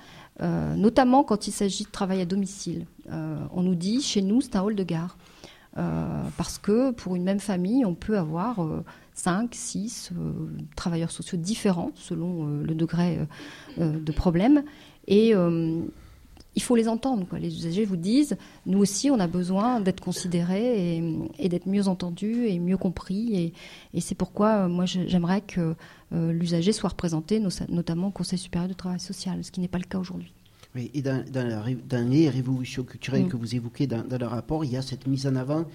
notamment 0.76 1.24
quand 1.24 1.48
il 1.48 1.52
s'agit 1.52 1.84
de 1.84 1.92
travail 1.92 2.20
à 2.20 2.26
domicile. 2.26 2.88
On 3.08 3.62
nous 3.62 3.76
dit, 3.76 4.02
chez 4.02 4.24
nous, 4.24 4.42
c'est 4.42 4.56
un 4.56 4.64
hall 4.64 4.74
de 4.74 4.84
gare. 4.84 5.16
parce 5.76 6.58
que 6.58 6.90
pour 6.90 7.16
une 7.16 7.22
même 7.22 7.40
famille, 7.40 7.86
on 7.86 7.94
peut 7.94 8.18
avoir 8.18 8.58
5, 9.22 9.54
6 9.54 10.12
travailleurs 10.76 11.12
sociaux 11.12 11.38
différents 11.38 11.92
selon 11.96 12.46
le 12.46 12.76
degré 12.76 13.20
de 13.78 14.12
problème. 14.12 14.64
Et 15.08 15.34
il 16.56 16.62
faut 16.62 16.76
les 16.76 16.88
entendre. 16.88 17.26
Quoi. 17.28 17.40
Les 17.40 17.56
usagers 17.56 17.86
vous 17.86 17.96
disent, 17.96 18.38
nous 18.66 18.80
aussi, 18.80 19.10
on 19.10 19.20
a 19.20 19.28
besoin 19.28 19.80
d'être 19.80 20.02
considérés 20.02 20.98
et, 20.98 21.04
et 21.40 21.50
d'être 21.50 21.68
mieux 21.68 21.88
entendus 21.88 22.48
et 22.48 22.60
mieux 22.60 22.78
compris. 22.78 23.36
Et, 23.36 23.54
et 23.94 24.02
c'est 24.02 24.16
pourquoi, 24.16 24.66
euh, 24.66 24.68
moi, 24.68 24.86
j'aimerais 24.86 25.42
que 25.42 25.76
euh, 26.14 26.32
l'usager 26.32 26.74
soit 26.74 26.90
représenté, 26.90 27.42
notamment 27.70 28.08
au 28.08 28.12
Conseil 28.12 28.40
supérieur 28.40 28.68
du 28.68 28.76
travail 28.76 29.00
social, 29.00 29.44
ce 29.44 29.52
qui 29.52 29.62
n'est 29.62 29.70
pas 29.70 29.78
le 29.78 29.86
cas 29.86 29.98
aujourd'hui. 29.98 30.34
Oui, 30.76 30.90
et 30.94 31.02
dans, 31.02 31.24
dans, 31.30 31.46
la, 31.46 31.64
dans, 31.90 32.10
les 32.10 32.30
révolutions 32.30 32.84
culturelles 32.84 33.26
mmh. 33.26 33.30
que 33.30 33.38
vous 33.38 33.56
évoquez 33.56 33.88
dans, 33.88 34.08
dans, 34.08 34.18
le 34.18 34.28
rapport, 34.28 34.64
il 34.64 34.72
y 34.72 34.78
a 34.78 34.82
cette 34.82 35.06
mise 35.06 35.28
en 35.28 35.36
avant 35.36 35.66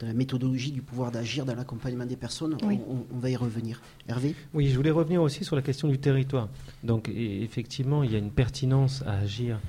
de 0.00 0.06
la 0.06 0.12
méthodologie 0.12 0.72
du 0.72 0.82
pouvoir 0.82 1.10
d'agir 1.10 1.44
dans 1.44 1.54
l'accompagnement 1.54 2.06
des 2.06 2.16
personnes. 2.16 2.56
Oui. 2.62 2.80
On, 2.88 3.04
on, 3.14 3.18
va 3.18 3.30
y 3.30 3.36
revenir. 3.36 3.80
Hervé? 4.08 4.34
Oui, 4.54 4.68
je 4.68 4.76
voulais 4.76 4.90
revenir 4.90 5.22
aussi 5.22 5.44
sur 5.44 5.56
la 5.56 5.62
question 5.62 5.88
du 5.88 5.98
territoire. 5.98 6.48
Donc, 6.82 7.08
et, 7.08 7.42
effectivement, 7.42 8.02
il 8.02 8.12
y 8.12 8.14
a 8.14 8.18
une 8.18 8.30
pertinence 8.30 9.02
à 9.06 9.18
agir 9.18 9.60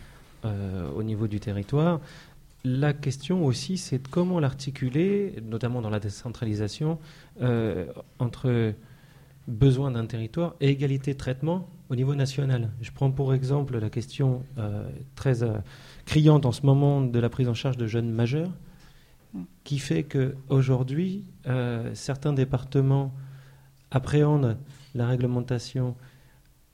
euh, 0.46 0.90
au 0.96 1.04
niveau 1.04 1.28
du 1.28 1.40
territoire. 1.40 2.00
La 2.64 2.94
question 2.94 3.46
aussi, 3.46 3.78
c'est 3.78 4.04
de 4.04 4.08
comment 4.08 4.40
l'articuler, 4.40 5.36
notamment 5.44 5.82
dans 5.82 5.90
la 5.90 6.00
décentralisation, 6.00 7.00
euh, 7.42 7.88
entre 8.20 8.74
besoin 9.48 9.92
d'un 9.92 10.06
territoire 10.06 10.56
et 10.62 10.70
égalité 10.70 11.14
de 11.14 11.18
traitement 11.18 11.68
au 11.90 11.96
niveau 11.96 12.16
national. 12.16 12.70
Je 12.82 12.92
prends 12.92 13.12
pour 13.12 13.34
exemple 13.34 13.78
la 13.78 13.90
question 13.90 14.44
euh, 14.58 14.88
très 15.16 15.44
euh, 15.44 15.58
criante 16.06 16.46
en 16.46 16.52
ce 16.52 16.66
moment 16.66 17.02
de 17.02 17.20
la 17.20 17.30
prise 17.30 17.50
en 17.50 17.54
charge 17.54 17.78
de 17.78 17.88
jeunes 17.88 18.10
majeurs, 18.10 18.52
qui 19.64 19.80
fait 19.80 20.04
qu'aujourd'hui, 20.04 21.24
euh, 21.48 21.92
certains 21.94 22.34
départements 22.34 23.14
appréhendent 23.92 24.58
la 24.96 25.08
réglementation 25.08 25.96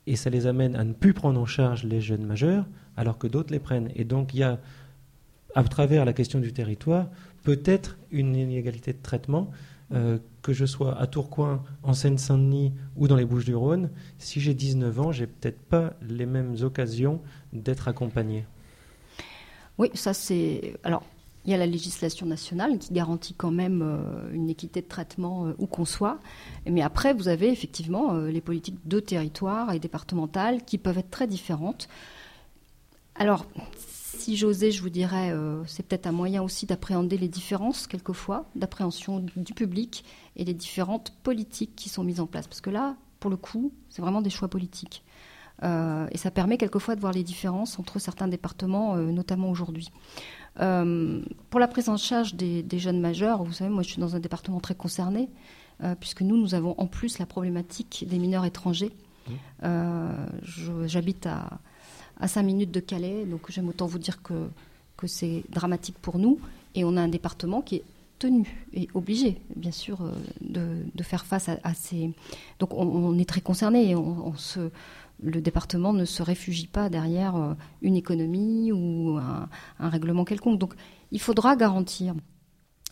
et 0.06 0.16
ça 0.16 0.30
les 0.30 0.48
amène 0.48 0.76
à 0.76 0.84
ne 0.84 0.94
plus 0.94 1.14
prendre 1.14 1.40
en 1.40 1.46
charge 1.46 1.84
les 1.84 2.02
jeunes 2.02 2.26
majeurs, 2.26 2.66
alors 2.96 3.18
que 3.18 3.28
d'autres 3.28 3.52
les 3.52 3.60
prennent. 3.60 3.92
Et 3.96 4.06
donc 4.06 4.34
il 4.34 4.40
y 4.40 4.44
a, 4.44 4.60
à 5.54 5.64
travers 5.64 6.06
la 6.06 6.14
question 6.14 6.40
du 6.40 6.54
territoire, 6.54 7.10
peut-être 7.44 7.98
une 8.12 8.36
inégalité 8.36 8.94
de 8.94 9.02
traitement, 9.02 9.52
euh, 9.94 10.18
que 10.42 10.52
je 10.52 10.66
sois 10.66 11.00
à 11.00 11.08
Tourcoing, 11.08 11.64
en 11.84 11.94
Seine-Saint-Denis 11.94 12.74
ou 12.98 13.08
dans 13.08 13.16
les 13.16 13.24
Bouches-du-Rhône, 13.24 13.90
si 14.18 14.42
j'ai 14.42 14.54
19 14.54 15.00
ans, 15.00 15.12
j'ai 15.14 15.28
peut-être 15.28 15.60
pas 15.60 15.94
les 16.02 16.26
mêmes 16.26 16.56
occasions 16.62 17.22
d'être 17.54 17.88
accompagné. 17.88 18.46
Oui, 19.78 19.90
ça 19.94 20.14
c'est. 20.14 20.74
Alors, 20.84 21.04
il 21.48 21.52
y 21.52 21.54
a 21.54 21.58
la 21.58 21.66
législation 21.66 22.26
nationale 22.26 22.78
qui 22.78 22.94
garantit 22.94 23.34
quand 23.34 23.52
même 23.52 23.82
euh, 23.82 24.34
une 24.34 24.50
équité 24.50 24.82
de 24.82 24.88
traitement 24.88 25.48
euh, 25.48 25.54
où 25.58 25.66
qu'on 25.66 25.86
soit. 25.86 26.20
Mais 26.70 26.82
après, 26.82 27.14
vous 27.14 27.30
avez 27.30 27.50
effectivement 27.50 28.14
euh, 28.14 28.30
les 28.30 28.42
politiques 28.42 28.86
de 28.86 29.00
territoire 29.00 29.72
et 29.72 29.80
départementales 29.80 30.66
qui 30.66 30.78
peuvent 30.78 30.98
être 30.98 31.10
très 31.10 31.26
différentes. 31.26 31.88
Alors, 33.16 33.46
si 33.78 34.36
j'osais, 34.36 34.72
je 34.72 34.82
vous 34.82 34.90
dirais, 34.90 35.34
c'est 35.66 35.82
peut-être 35.88 36.06
un 36.06 36.12
moyen 36.12 36.44
aussi 36.44 36.68
d'appréhender 36.68 37.18
les 37.18 37.28
différences, 37.28 37.88
quelquefois, 37.88 38.46
d'appréhension 38.56 39.26
du 39.36 39.54
public 39.56 40.06
et 40.36 40.46
les 40.46 40.54
différentes 40.54 41.12
politiques 41.24 41.76
qui 41.76 41.90
sont 41.90 42.04
mises 42.04 42.20
en 42.20 42.28
place. 42.28 42.46
Parce 42.46 42.62
que 42.62 42.70
là, 42.70 42.96
pour 43.20 43.32
le 43.32 43.38
coup, 43.38 43.72
c'est 43.90 44.04
vraiment 44.04 44.22
des 44.22 44.30
choix 44.30 44.50
politiques. 44.50 45.04
Euh, 45.64 46.08
et 46.12 46.18
ça 46.18 46.30
permet 46.32 46.58
quelquefois 46.58 46.96
de 46.96 47.02
voir 47.02 47.14
les 47.14 47.24
différences 47.24 47.80
entre 47.80 48.00
certains 48.00 48.28
départements, 48.28 48.96
euh, 48.96 49.12
notamment 49.12 49.50
aujourd'hui. 49.50 49.90
Euh, 50.60 51.22
pour 51.50 51.60
la 51.60 51.68
prise 51.68 51.90
en 51.90 51.98
charge 51.98 52.36
des, 52.36 52.64
des, 52.64 52.80
jeunes 52.80 53.00
majeurs, 53.00 53.44
vous 53.44 53.54
savez, 53.54 53.70
moi 53.70 53.84
je 53.84 53.90
suis 53.90 54.00
dans 54.00 54.16
un 54.16 54.20
département 54.20 54.60
très 54.60 54.76
concerné, 54.76 55.30
puisque 56.00 56.22
nous, 56.22 56.38
nous 56.38 56.56
avons 56.56 56.74
en 56.80 56.88
plus 56.88 57.20
la 57.20 57.28
problématique 57.28 58.06
des 58.10 58.18
mineurs 58.18 58.46
étrangers. 58.46 58.92
Mmh. 59.28 59.68
J'habite 60.88 61.28
à 61.28 61.60
à 62.20 62.28
5 62.28 62.44
minutes 62.44 62.72
de 62.72 62.80
Calais. 62.80 63.26
Donc 63.26 63.52
j'aime 63.52 63.70
autant 63.70 63.86
vous 63.86 64.00
dire 64.00 64.22
que, 64.22 64.50
que 64.96 65.08
c'est 65.08 65.44
dramatique 65.50 65.98
pour 66.02 66.18
nous. 66.18 66.40
Et 66.76 66.84
on 66.84 66.98
a 66.98 67.02
un 67.02 67.08
département 67.08 67.62
qui 67.62 67.78
est 67.78 67.84
tenu 68.20 68.66
et 68.74 68.88
obligé, 68.94 69.40
bien 69.56 69.72
sûr, 69.72 70.00
de, 70.42 70.78
de 70.94 71.04
faire 71.04 71.26
face 71.26 71.50
à, 71.50 71.58
à, 71.64 71.74
ces. 71.74 72.12
Donc 72.60 72.74
on, 72.74 72.84
on 72.84 73.18
est 73.18 73.30
très 73.30 73.42
concerné. 73.42 73.96
On, 73.96 74.28
on 74.28 74.34
se, 74.36 74.72
le 75.22 75.42
département 75.42 75.94
ne 75.94 76.06
se 76.06 76.22
réfugie 76.22 76.68
pas 76.68 76.90
derrière 76.90 77.36
euh, 77.36 77.54
une 77.82 77.96
économie 77.96 78.72
ou 78.72 79.18
un, 79.18 79.50
règlement 79.80 80.26
quelconque. 80.26 80.60
Donc 80.60 80.74
il 81.12 81.22
faudra 81.22 81.56
garantir. 81.56 82.14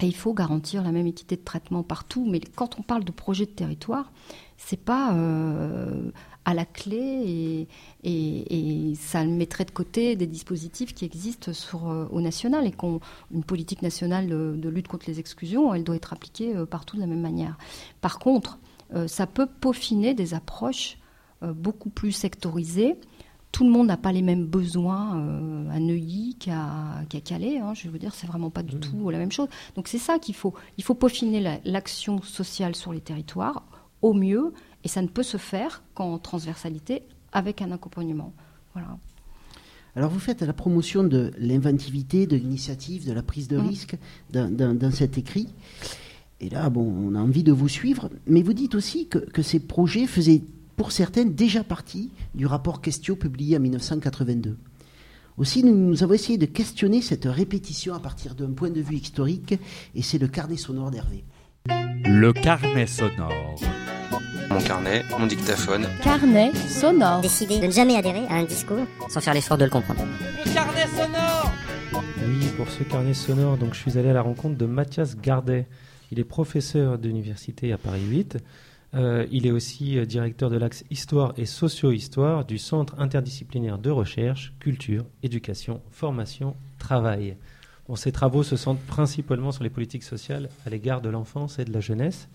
Et 0.01 0.07
il 0.07 0.15
faut 0.15 0.33
garantir 0.33 0.83
la 0.83 0.91
même 0.91 1.07
équité 1.07 1.37
de 1.37 1.43
traitement 1.43 1.81
partout. 1.81 2.25
Mais 2.29 2.41
quand 2.41 2.77
on 2.77 2.81
parle 2.81 3.05
de 3.05 3.13
projet 3.13 3.45
de 3.45 3.51
territoire, 3.51 4.11
c'est 4.57 4.79
pas 4.79 5.13
euh, 5.13 6.11
à 6.43 6.53
la 6.53 6.65
clé 6.65 7.67
et, 8.03 8.93
ça 8.99 9.23
mettrait 9.23 9.63
de 9.63 9.71
côté 9.71 10.17
des 10.17 10.27
dispositifs 10.27 10.93
qui 10.93 11.05
existent 11.05 11.51
euh, 11.75 12.07
au 12.11 12.19
national 12.19 12.67
et 12.67 12.71
qu'on 12.73 12.99
une 13.31 13.45
politique 13.45 13.81
nationale 13.81 14.27
de, 14.27 14.69
lutte 14.69 14.89
contre 14.89 15.05
les 15.07 15.19
exclusions, 15.19 15.73
elle 15.73 15.85
doit 15.85 15.95
être 15.95 16.11
appliquée 16.11 16.53
partout 16.69 16.97
de 16.97 17.01
la 17.01 17.07
même 17.07 17.21
manière. 17.21 17.57
Par 18.01 18.19
contre, 18.19 18.59
ça 19.07 19.27
peut 19.27 19.47
peaufiner 19.47 20.13
des 20.13 20.33
approches 20.33 20.97
beaucoup 21.53 21.89
plus 21.89 22.11
sectorisées. 22.11 22.95
Tout 23.51 23.63
le 23.63 23.71
monde 23.71 23.87
n'a 23.87 23.95
pas 23.97 24.11
les 24.11 24.21
mêmes 24.21 24.45
besoins 24.45 25.17
euh, 25.17 25.69
à 25.69 25.79
Neuilly 25.79 26.35
qu'à 26.37 27.03
qu 27.09 27.21
Calais. 27.21 27.59
Hein, 27.59 27.73
je 27.73 27.87
veux 27.89 27.99
dire, 27.99 28.13
c'est 28.13 28.27
vraiment 28.27 28.49
pas 28.49 28.63
du 28.63 28.75
mmh. 28.75 28.79
tout 28.81 29.09
la 29.09 29.17
même 29.17 29.31
chose. 29.31 29.47
Donc 29.75 29.87
c'est 29.87 29.97
ça 29.97 30.19
qu'il 30.19 30.35
faut. 30.35 30.53
Il 30.77 30.83
faut 30.83 30.93
peaufiner 30.95 31.59
l'action 31.63 32.17
la, 32.17 32.21
sociale 32.23 32.75
sur 32.75 32.91
les 32.91 32.99
territoires 32.99 33.63
au 34.01 34.13
mieux 34.13 34.53
et 34.83 34.87
ça 34.89 35.01
ne 35.01 35.07
peut 35.07 35.23
se 35.23 35.37
faire 35.37 35.83
qu'en 35.93 36.17
transversalité 36.19 37.03
avec 37.31 37.61
un 37.61 37.71
accompagnement. 37.71 38.33
Voilà. 38.73 38.97
Alors 39.95 40.09
vous 40.11 40.19
faites 40.19 40.41
la 40.41 40.51
promotion 40.51 41.05
de 41.05 41.31
l'inventivité, 41.37 42.27
de 42.27 42.35
l'initiative, 42.35 43.07
de 43.07 43.13
la 43.13 43.23
prise 43.23 43.47
de 43.47 43.57
Mm. 43.57 43.67
risque 43.67 43.97
dans, 44.31 44.53
dans- 44.53 44.77
dans 44.77 44.91
cet 44.91 45.17
écrit. 45.17 45.47
Et 46.41 46.49
là, 46.49 46.69
bon, 46.69 46.81
on 46.83 47.15
a 47.15 47.19
envie 47.19 47.43
de 47.43 47.53
vous 47.53 47.69
suivre, 47.69 48.09
mais 48.27 48.41
vous 48.41 48.51
dites 48.53 48.75
aussi 48.75 49.07
que, 49.07 49.19
que 49.19 49.41
ces 49.41 49.59
projets 49.61 50.05
faisaient 50.05 50.43
pour 50.75 50.91
certains 50.91 51.25
déjà 51.25 51.63
partie 51.63 52.11
du 52.33 52.45
rapport 52.45 52.81
Questio 52.81 53.15
publié 53.15 53.57
en 53.57 53.61
1982. 53.61 54.57
Aussi, 55.37 55.63
nous, 55.63 55.75
nous 55.75 56.03
avons 56.03 56.13
essayé 56.13 56.37
de 56.37 56.45
questionner 56.45 57.01
cette 57.01 57.25
répétition 57.25 57.93
à 57.93 57.99
partir 57.99 58.35
d'un 58.35 58.51
point 58.51 58.69
de 58.69 58.79
vue 58.79 58.95
historique, 58.95 59.55
et 59.93 60.01
c'est 60.01 60.17
le 60.17 60.27
carnet 60.27 60.55
sonore 60.55 60.91
d'Hervé. 60.91 61.25
Le 62.05 62.31
carnet 62.31 62.87
sonore. 62.87 63.55
Mon 64.49 64.61
carnet, 64.61 65.03
mon 65.19 65.25
dictaphone. 65.25 65.87
Carnet 66.03 66.53
sonore. 66.69 67.19
Décider 67.19 67.59
de 67.59 67.65
ne 67.65 67.71
jamais 67.71 67.97
adhérer 67.97 68.25
à 68.29 68.35
un 68.35 68.45
discours 68.45 68.85
sans 69.09 69.19
faire 69.19 69.33
l'effort 69.33 69.57
de 69.57 69.65
le 69.65 69.69
comprendre. 69.69 70.05
Le 70.45 70.53
carnet 70.53 70.87
sonore 70.87 71.51
Oui, 72.25 72.47
pour 72.55 72.69
ce 72.69 72.83
carnet 72.83 73.13
sonore, 73.13 73.57
donc 73.57 73.73
je 73.73 73.79
suis 73.79 73.97
allé 73.97 74.09
à 74.09 74.13
la 74.13 74.21
rencontre 74.21 74.55
de 74.55 74.65
Mathias 74.65 75.17
Gardet. 75.17 75.67
Il 76.11 76.19
est 76.19 76.23
professeur 76.23 76.97
d'université 76.97 77.73
à 77.73 77.77
Paris 77.77 78.05
8. 78.07 78.37
Euh, 78.95 79.25
il 79.29 79.45
est 79.45 79.51
aussi 79.51 79.97
euh, 79.97 80.05
directeur 80.05 80.49
de 80.49 80.57
l'axe 80.57 80.85
Histoire 80.89 81.33
et 81.37 81.45
Socio-Histoire 81.45 82.45
du 82.45 82.57
Centre 82.57 82.95
interdisciplinaire 82.97 83.77
de 83.77 83.89
recherche, 83.89 84.53
culture, 84.59 85.05
éducation, 85.21 85.81
formation, 85.91 86.55
travail. 86.79 87.35
Bon, 87.89 87.97
ses 87.97 88.13
travaux 88.13 88.43
se 88.43 88.55
centrent 88.55 88.81
principalement 88.81 89.51
sur 89.51 89.63
les 89.63 89.69
politiques 89.69 90.03
sociales 90.03 90.49
à 90.65 90.69
l'égard 90.69 91.01
de 91.01 91.09
l'enfance 91.09 91.59
et 91.59 91.65
de 91.65 91.73
la 91.73 91.81
jeunesse. 91.81 92.29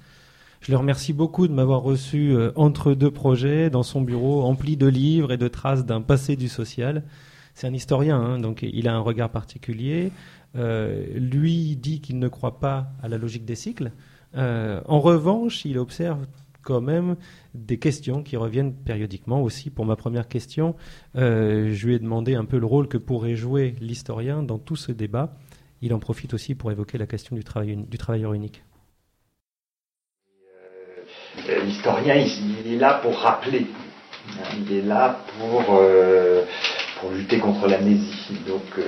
Je 0.61 0.71
le 0.71 0.77
remercie 0.77 1.15
beaucoup 1.15 1.49
de 1.49 1.55
m'avoir 1.55 1.81
reçu 1.81 2.33
euh, 2.33 2.53
entre 2.57 2.93
deux 2.93 3.11
projets 3.11 3.71
dans 3.71 3.83
son 3.83 4.03
bureau 4.03 4.43
empli 4.43 4.77
de 4.77 4.87
livres 4.87 5.33
et 5.33 5.39
de 5.39 5.49
traces 5.49 5.87
d'un 5.87 6.03
passé 6.03 6.37
du 6.37 6.49
social. 6.49 7.05
C'est 7.55 7.69
un 7.69 7.73
historien, 7.73 8.21
hein, 8.21 8.39
donc 8.39 8.63
il 8.63 8.87
a 8.87 8.95
un 8.95 9.01
regard 9.01 9.31
particulier. 9.31 10.13
Lui 10.55 11.77
dit 11.77 12.01
qu'il 12.01 12.19
ne 12.19 12.29
croit 12.29 12.59
pas 12.59 12.93
à 13.03 13.09
la 13.09 13.19
logique 13.19 13.45
des 13.45 13.55
cycles. 13.55 13.93
En 14.35 15.01
revanche, 15.01 15.65
il 15.65 15.79
observe 15.79 16.27
quand 16.63 16.81
même 16.81 17.17
des 17.55 17.79
questions 17.79 18.23
qui 18.23 18.37
reviennent 18.37 18.75
périodiquement 18.75 19.43
aussi. 19.43 19.71
Pour 19.71 19.85
ma 19.85 19.97
première 19.97 20.29
question, 20.29 20.77
euh, 21.17 21.73
je 21.73 21.87
lui 21.87 21.95
ai 21.95 21.99
demandé 21.99 22.35
un 22.35 22.45
peu 22.45 22.59
le 22.59 22.67
rôle 22.67 22.89
que 22.89 22.99
pourrait 22.99 23.37
jouer 23.37 23.75
l'historien 23.81 24.43
dans 24.43 24.59
tout 24.59 24.77
ce 24.77 24.93
débat. 24.93 25.37
Il 25.83 25.95
en 25.95 25.99
profite 25.99 26.35
aussi 26.35 26.55
pour 26.55 26.71
évoquer 26.71 26.99
la 26.99 27.07
question 27.07 27.37
du, 27.37 27.45
travail, 27.45 27.77
du 27.77 27.99
travailleur 27.99 28.35
unique. 28.35 28.63
Euh, 31.49 31.65
L'historien, 31.65 32.15
il, 32.17 32.75
est 32.75 32.77
là 32.77 33.01
pour 33.03 33.19
rappeler. 33.19 33.67
Il 34.59 34.73
est 34.73 34.83
là 34.83 35.25
pour, 35.39 35.65
euh, 35.71 36.45
pour 37.01 37.11
lutter 37.11 37.39
contre 37.39 37.67
l'amnésie. 37.67 38.39
Donc, 38.47 38.79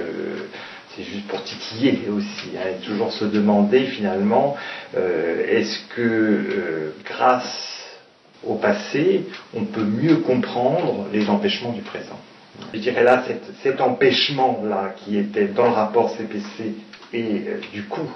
c'est 0.97 1.05
juste 1.05 1.27
pour 1.29 1.43
titiller 1.43 2.09
aussi. 2.09 2.51
Hein, 2.57 2.71
et 2.71 2.85
toujours 2.85 3.13
se 3.13 3.25
demander 3.25 3.87
finalement, 3.87 4.57
euh, 4.97 5.47
est-ce 5.49 5.79
que 5.95 6.01
euh, 6.01 6.95
grâce 7.05 7.79
au 8.45 8.55
passé, 8.55 9.27
on 9.55 9.65
peut 9.65 9.85
mieux 9.85 10.17
comprendre 10.17 11.07
les 11.13 11.29
empêchements 11.29 11.73
du 11.73 11.83
présent? 11.83 12.19
Je 12.75 12.79
dirais 12.79 13.03
là, 13.03 13.25
cet, 13.63 13.81
empêchement-là 13.81 14.95
qui 14.97 15.17
était 15.17 15.47
dans 15.47 15.65
le 15.65 15.73
rapport 15.73 16.11
CPC 16.11 16.75
et 17.13 17.23
euh, 17.23 17.61
du 17.73 17.85
coup 17.85 18.09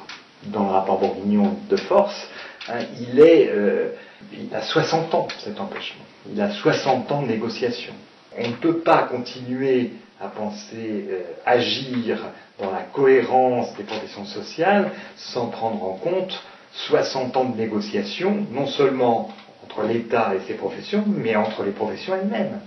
dans 0.44 0.64
le 0.64 0.70
rapport 0.70 0.98
Bourguignon 1.00 1.56
de 1.68 1.76
force, 1.76 2.28
hein, 2.68 2.80
il 3.00 4.54
a 4.54 4.62
60 4.62 5.14
ans, 5.14 5.28
cet 5.38 5.58
empêchement. 5.58 6.04
Il 6.30 6.40
a 6.40 6.50
60 6.50 7.10
ans 7.10 7.22
de 7.22 7.28
négociation. 7.28 7.94
On 8.38 8.48
ne 8.48 8.54
peut 8.54 8.78
pas 8.80 9.04
continuer 9.04 9.92
à 10.20 10.28
penser 10.28 11.06
euh, 11.10 11.22
agir 11.44 12.18
dans 12.58 12.70
la 12.70 12.82
cohérence 12.82 13.74
des 13.76 13.84
professions 13.84 14.24
sociales 14.24 14.90
sans 15.16 15.48
prendre 15.48 15.82
en 15.82 15.94
compte 15.94 16.42
60 16.72 17.36
ans 17.36 17.44
de 17.46 17.56
négociation, 17.56 18.46
non 18.52 18.66
seulement 18.66 19.30
entre 19.64 19.82
l'État 19.86 20.34
et 20.34 20.40
ses 20.46 20.54
professions, 20.54 21.04
mais 21.06 21.36
entre 21.36 21.62
les 21.64 21.70
professions 21.72 22.14
elles-mêmes. 22.14 22.60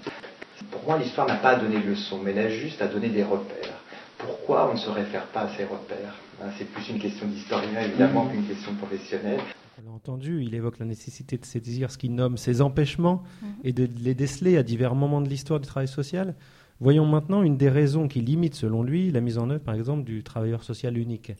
Pour 0.71 0.83
moi, 0.85 0.97
l'histoire 0.97 1.27
n'a 1.27 1.35
pas 1.35 1.51
à 1.51 1.55
donner 1.55 1.79
de 1.79 1.89
leçons, 1.89 2.19
mais 2.23 2.31
elle 2.31 2.39
a 2.47 2.49
juste 2.49 2.81
à 2.81 2.87
donner 2.87 3.09
des 3.09 3.23
repères. 3.23 3.79
Pourquoi 4.17 4.69
on 4.69 4.73
ne 4.73 4.79
se 4.79 4.89
réfère 4.89 5.25
pas 5.27 5.41
à 5.41 5.49
ces 5.55 5.63
repères? 5.63 6.15
Hein, 6.41 6.47
C'est 6.57 6.65
plus 6.69 6.87
une 6.89 6.99
question 6.99 7.25
d'historien, 7.27 7.81
évidemment, 7.81 8.25
Mhm. 8.25 8.31
qu'une 8.31 8.43
question 8.47 8.73
professionnelle. 8.75 9.39
On 9.81 9.89
l'a 9.89 9.95
entendu, 9.95 10.43
il 10.43 10.53
évoque 10.55 10.79
la 10.79 10.85
nécessité 10.85 11.37
de 11.37 11.45
saisir 11.45 11.89
ce 11.89 11.97
qu'il 11.97 12.13
nomme 12.13 12.37
ses 12.37 12.61
empêchements 12.61 13.23
et 13.63 13.71
de 13.71 13.87
les 14.01 14.13
déceler 14.13 14.57
à 14.57 14.63
divers 14.63 14.93
moments 14.93 15.21
de 15.21 15.29
l'histoire 15.29 15.59
du 15.61 15.67
travail 15.67 15.87
social. 15.87 16.35
Voyons 16.81 17.05
maintenant 17.05 17.43
une 17.43 17.57
des 17.57 17.67
raisons 17.67 18.07
qui 18.07 18.21
limite, 18.21 18.55
selon 18.55 18.83
lui, 18.83 19.11
la 19.11 19.19
mise 19.19 19.37
en 19.37 19.49
œuvre, 19.49 19.61
par 19.61 19.75
exemple, 19.75 20.05
du 20.05 20.23
travailleur 20.23 20.63
social 20.63 20.97
unique. 20.97 21.33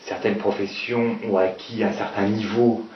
certaines 0.00 0.38
professions 0.38 1.18
ont 1.30 1.36
acquis 1.36 1.84
un 1.84 1.92
certain 1.92 2.26
niveau, 2.26 2.86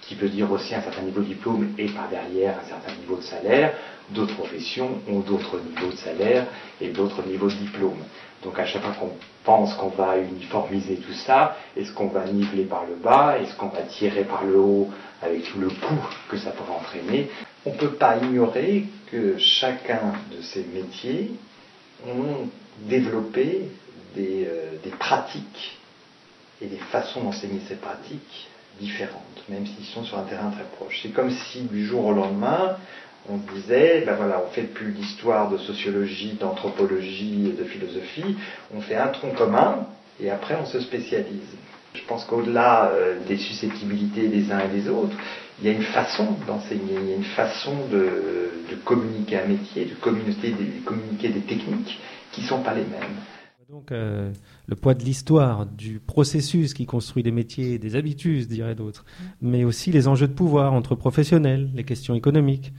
qui 0.00 0.14
veut 0.14 0.30
dire 0.30 0.50
aussi 0.50 0.74
un 0.74 0.80
certain 0.80 1.02
niveau 1.02 1.20
de 1.20 1.26
diplôme 1.26 1.68
et 1.76 1.90
par 1.90 2.08
derrière 2.08 2.54
un 2.58 2.66
certain 2.66 2.98
niveau 2.98 3.16
de 3.16 3.22
salaire. 3.22 3.74
D'autres 4.14 4.34
professions 4.34 4.92
ont 5.06 5.20
d'autres 5.20 5.60
niveaux 5.60 5.90
de 5.90 5.96
salaire 5.96 6.46
et 6.80 6.88
d'autres 6.88 7.22
niveaux 7.26 7.48
de 7.48 7.54
diplôme. 7.54 8.02
Donc 8.42 8.58
à 8.58 8.64
chaque 8.64 8.82
fois 8.82 8.94
qu'on 8.98 9.12
pense 9.44 9.74
qu'on 9.74 9.90
va 9.90 10.16
uniformiser 10.16 10.96
tout 10.96 11.12
ça, 11.12 11.58
est-ce 11.76 11.92
qu'on 11.92 12.08
va 12.08 12.24
niveler 12.24 12.64
par 12.64 12.86
le 12.88 12.94
bas, 12.96 13.36
est-ce 13.38 13.54
qu'on 13.56 13.68
va 13.68 13.82
tirer 13.82 14.24
par 14.24 14.44
le 14.44 14.58
haut 14.58 14.88
avec 15.20 15.44
tout 15.44 15.60
le 15.60 15.68
coût 15.68 16.02
que 16.30 16.38
ça 16.38 16.50
pourrait 16.52 16.78
entraîner? 16.80 17.28
On 17.66 17.74
ne 17.74 17.76
peut 17.76 17.92
pas 17.92 18.16
ignorer 18.16 18.86
que 19.12 19.36
chacun 19.38 20.14
de 20.34 20.42
ces 20.42 20.64
métiers 20.74 21.30
ont 22.08 22.48
développé 22.88 23.68
des, 24.16 24.46
euh, 24.46 24.72
des 24.82 24.90
pratiques 24.90 25.78
et 26.62 26.66
des 26.66 26.78
façons 26.78 27.22
d'enseigner 27.22 27.60
ces 27.68 27.76
pratiques 27.76 28.48
différentes, 28.80 29.44
même 29.50 29.66
s'ils 29.66 29.84
sont 29.84 30.02
sur 30.04 30.18
un 30.18 30.22
terrain 30.22 30.50
très 30.50 30.64
proche. 30.76 31.00
C'est 31.02 31.10
comme 31.10 31.30
si 31.30 31.60
du 31.62 31.84
jour 31.84 32.06
au 32.06 32.14
lendemain, 32.14 32.76
on 33.28 33.36
disait, 33.36 34.02
ben 34.06 34.14
voilà, 34.14 34.42
on 34.44 34.50
fait 34.50 34.62
plus 34.62 34.92
d'histoire, 34.92 35.50
de 35.50 35.58
sociologie, 35.58 36.32
d'anthropologie 36.40 37.54
de 37.56 37.64
philosophie, 37.64 38.36
on 38.74 38.80
fait 38.80 38.96
un 38.96 39.08
tronc 39.08 39.32
commun 39.32 39.86
et 40.20 40.30
après 40.30 40.56
on 40.60 40.66
se 40.66 40.80
spécialise. 40.80 41.54
Je 41.94 42.02
pense 42.08 42.24
qu'au-delà 42.24 42.90
euh, 42.92 43.16
des 43.28 43.36
susceptibilités 43.36 44.28
des 44.28 44.50
uns 44.50 44.60
et 44.60 44.68
des 44.68 44.88
autres, 44.88 45.14
il 45.62 45.70
y 45.70 45.70
a 45.70 45.76
une 45.76 45.82
façon 45.82 46.26
d'enseigner, 46.46 46.94
il 47.00 47.08
y 47.08 47.12
a 47.12 47.16
une 47.16 47.24
façon 47.24 47.72
de, 47.90 48.50
communiquer 48.84 49.38
un 49.38 49.46
métier, 49.46 49.84
de 49.84 49.94
communiquer 49.94 50.50
des, 51.28 51.40
techniques 51.40 52.00
qui 52.32 52.40
ne 52.40 52.46
sont 52.46 52.62
pas 52.62 52.74
les 52.74 52.82
mêmes. 52.82 53.16
Donc 53.70 53.92
euh, 53.92 54.32
le 54.66 54.74
poids 54.74 54.94
de 54.94 55.04
l'histoire, 55.04 55.66
du 55.66 56.00
processus 56.00 56.74
qui 56.74 56.84
construit 56.84 57.22
des 57.22 57.30
métiers, 57.30 57.78
des 57.78 57.94
habitudes, 57.94 58.48
diraient 58.48 58.74
d'autres, 58.74 59.04
mais 59.40 59.62
aussi 59.62 59.92
les 59.92 60.08
enjeux 60.08 60.26
de 60.26 60.32
pouvoir 60.32 60.72
entre 60.72 60.96
professionnels, 60.96 61.70
les 61.74 61.84
questions 61.84 62.14
économiques. 62.14 62.72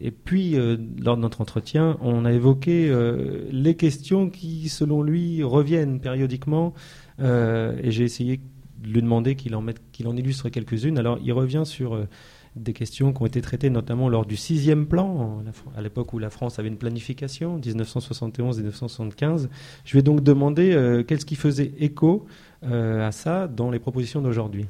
Et 0.00 0.10
puis, 0.10 0.56
euh, 0.56 0.78
lors 0.98 1.16
de 1.16 1.22
notre 1.22 1.42
entretien, 1.42 1.98
on 2.00 2.24
a 2.24 2.32
évoqué 2.32 2.88
euh, 2.88 3.46
les 3.50 3.76
questions 3.76 4.30
qui, 4.30 4.70
selon 4.70 5.02
lui, 5.02 5.42
reviennent 5.42 6.00
périodiquement. 6.00 6.72
et 7.20 7.90
j'ai 7.90 8.04
essayé 8.04 8.40
lui 8.84 9.02
demander 9.02 9.36
qu'il 9.36 9.54
en, 9.54 10.16
illustre 10.16 10.48
quelques-unes. 10.48 10.98
Alors, 10.98 11.18
il 11.22 11.32
revient 11.32 11.62
sur 11.64 11.94
euh, 11.94 12.08
des 12.56 12.72
questions 12.72 13.12
qui 13.12 13.22
ont 13.22 13.26
été 13.26 13.40
traitées 13.40 13.70
notamment 13.70 14.08
lors 14.08 14.26
du 14.26 14.36
sixième 14.36 14.86
plan, 14.86 15.42
à 15.76 15.82
l'époque 15.82 16.12
où 16.12 16.18
la 16.18 16.30
France 16.30 16.58
avait 16.58 16.68
une 16.68 16.76
planification, 16.76 17.58
1971-1975. 17.58 19.48
Je 19.84 19.98
ai 19.98 20.02
donc 20.02 20.22
demandé 20.22 20.72
euh, 20.72 21.02
qu'est-ce 21.02 21.26
qui 21.26 21.36
faisait 21.36 21.72
écho 21.78 22.26
euh, 22.64 23.06
à 23.06 23.12
ça 23.12 23.48
dans 23.48 23.70
les 23.70 23.78
propositions 23.78 24.20
d'aujourd'hui? 24.20 24.66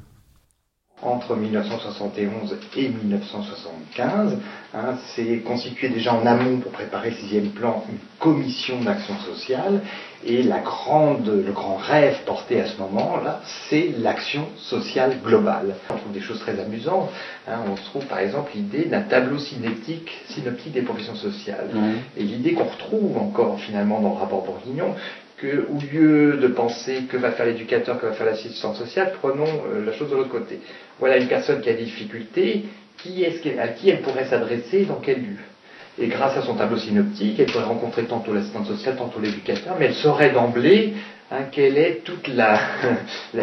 Entre 1.01 1.35
1971 1.35 2.57
et 2.77 2.87
1975, 2.87 4.37
hein, 4.73 4.95
c'est 5.13 5.39
constitué 5.39 5.89
déjà 5.89 6.13
en 6.13 6.25
amont 6.25 6.59
pour 6.59 6.71
préparer 6.71 7.09
le 7.09 7.17
sixième 7.17 7.49
plan 7.49 7.83
une 7.89 7.97
commission 8.19 8.81
d'action 8.81 9.17
sociale 9.19 9.81
et 10.25 10.43
la 10.43 10.59
grande, 10.59 11.27
le 11.27 11.51
grand 11.51 11.75
rêve 11.75 12.17
porté 12.25 12.59
à 12.61 12.65
ce 12.67 12.77
moment-là, 12.77 13.41
c'est 13.69 13.89
l'action 13.99 14.47
sociale 14.57 15.17
globale. 15.23 15.75
On 15.89 15.95
trouve 15.95 16.11
des 16.13 16.21
choses 16.21 16.39
très 16.39 16.59
amusantes. 16.59 17.09
Hein, 17.47 17.59
on 17.71 17.75
se 17.75 17.83
trouve 17.85 18.05
par 18.05 18.19
exemple 18.19 18.51
l'idée 18.55 18.85
d'un 18.85 19.01
tableau 19.01 19.37
synoptique, 19.37 20.11
synoptique 20.27 20.73
des 20.73 20.81
professions 20.81 21.15
sociales. 21.15 21.69
Et 22.17 22.23
l'idée 22.23 22.53
qu'on 22.53 22.63
retrouve 22.63 23.17
encore 23.17 23.59
finalement 23.59 23.99
dans 23.99 24.09
le 24.09 24.15
rapport 24.17 24.43
Bourguignon, 24.43 24.95
que, 25.37 25.67
au 25.69 25.79
lieu 25.93 26.37
de 26.37 26.47
penser 26.47 27.03
que 27.09 27.17
va 27.17 27.31
faire 27.31 27.45
l'éducateur, 27.45 27.99
que 27.99 28.05
va 28.05 28.13
faire 28.13 28.25
l'assistante 28.27 28.75
sociale, 28.77 29.13
prenons 29.21 29.43
euh, 29.45 29.85
la 29.85 29.91
chose 29.91 30.09
de 30.09 30.15
l'autre 30.15 30.29
côté. 30.29 30.59
Voilà 30.99 31.17
une 31.17 31.27
personne 31.27 31.59
qui 31.61 31.69
a 31.69 31.73
des 31.73 31.83
difficultés, 31.83 32.65
qui 32.97 33.23
est-ce 33.23 33.41
qu'elle- 33.41 33.59
à 33.59 33.67
qui 33.67 33.89
elle 33.89 34.01
pourrait 34.01 34.25
s'adresser, 34.25 34.85
dans 34.85 35.01
quel 35.01 35.17
lieu? 35.17 35.37
Et 35.99 36.07
grâce 36.07 36.35
à 36.35 36.41
son 36.41 36.55
tableau 36.55 36.77
synoptique, 36.77 37.39
elle 37.39 37.51
pourrait 37.51 37.65
rencontrer 37.65 38.05
tantôt 38.05 38.33
l'assistante 38.33 38.65
sociale, 38.65 38.95
tantôt 38.95 39.19
l'éducateur, 39.19 39.75
mais 39.79 39.85
elle 39.85 39.93
saurait 39.93 40.31
d'emblée 40.31 40.95
hein, 41.29 41.43
quelle 41.51 41.77
est 41.77 42.03
toute 42.03 42.27
la, 42.29 42.57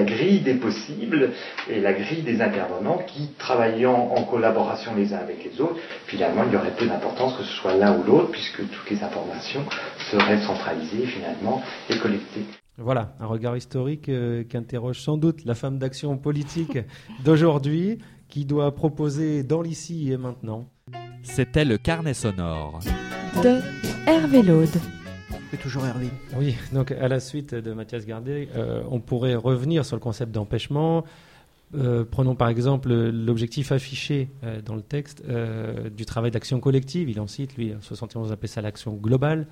grille 0.02 0.40
des 0.40 0.54
possibles 0.54 1.30
et 1.68 1.80
la 1.80 1.92
grille 1.92 2.22
des 2.22 2.42
intervenants 2.42 2.98
qui, 3.06 3.28
travaillant 3.38 4.10
en 4.16 4.24
collaboration 4.24 4.96
les 4.96 5.14
uns 5.14 5.18
avec 5.18 5.44
les 5.44 5.60
autres, 5.60 5.76
finalement, 6.06 6.42
il 6.44 6.52
y 6.52 6.56
aurait 6.56 6.74
peu 6.76 6.86
d'importance 6.86 7.36
que 7.36 7.44
ce 7.44 7.52
soit 7.52 7.74
l'un 7.74 7.96
ou 7.96 8.02
l'autre, 8.02 8.32
puisque 8.32 8.58
toutes 8.68 8.90
les 8.90 9.02
informations 9.04 9.64
seraient 10.10 10.40
centralisées 10.40 11.06
finalement 11.06 11.62
et 11.88 11.98
collectées. 11.98 12.44
Voilà, 12.78 13.12
un 13.20 13.26
regard 13.26 13.56
historique 13.56 14.08
euh, 14.08 14.42
qui 14.42 14.56
interroge 14.56 15.00
sans 15.00 15.18
doute 15.18 15.44
la 15.44 15.54
femme 15.54 15.78
d'action 15.78 16.16
politique 16.16 16.78
d'aujourd'hui, 17.22 17.98
qui 18.30 18.44
doit 18.44 18.74
proposer 18.74 19.42
dans 19.42 19.60
l'ici 19.60 20.10
et 20.12 20.16
maintenant. 20.16 20.68
C'était 21.22 21.64
le 21.64 21.76
carnet 21.76 22.14
sonore 22.14 22.78
de 23.42 23.60
Hervé 24.06 24.42
Laude. 24.42 24.68
C'est 25.50 25.60
toujours 25.60 25.84
Hervé. 25.84 26.08
Oui, 26.36 26.54
donc 26.72 26.92
à 26.92 27.08
la 27.08 27.18
suite 27.20 27.54
de 27.54 27.72
Mathias 27.72 28.06
Gardé, 28.06 28.48
euh, 28.54 28.82
on 28.88 29.00
pourrait 29.00 29.34
revenir 29.34 29.84
sur 29.84 29.96
le 29.96 30.00
concept 30.00 30.32
d'empêchement. 30.32 31.04
Euh, 31.76 32.04
prenons 32.08 32.34
par 32.34 32.48
exemple 32.48 32.92
l'objectif 32.92 33.70
affiché 33.72 34.28
euh, 34.44 34.60
dans 34.62 34.74
le 34.74 34.82
texte 34.82 35.24
du 35.96 36.06
travail 36.06 36.30
d'action 36.30 36.60
collective. 36.60 37.10
Il 37.10 37.20
en 37.20 37.26
cite, 37.26 37.56
lui, 37.56 37.74
71, 37.80 38.28
on 38.28 38.32
appelle 38.32 38.48
ça 38.48 38.62
l'action 38.62 38.94
globale. 38.94 39.46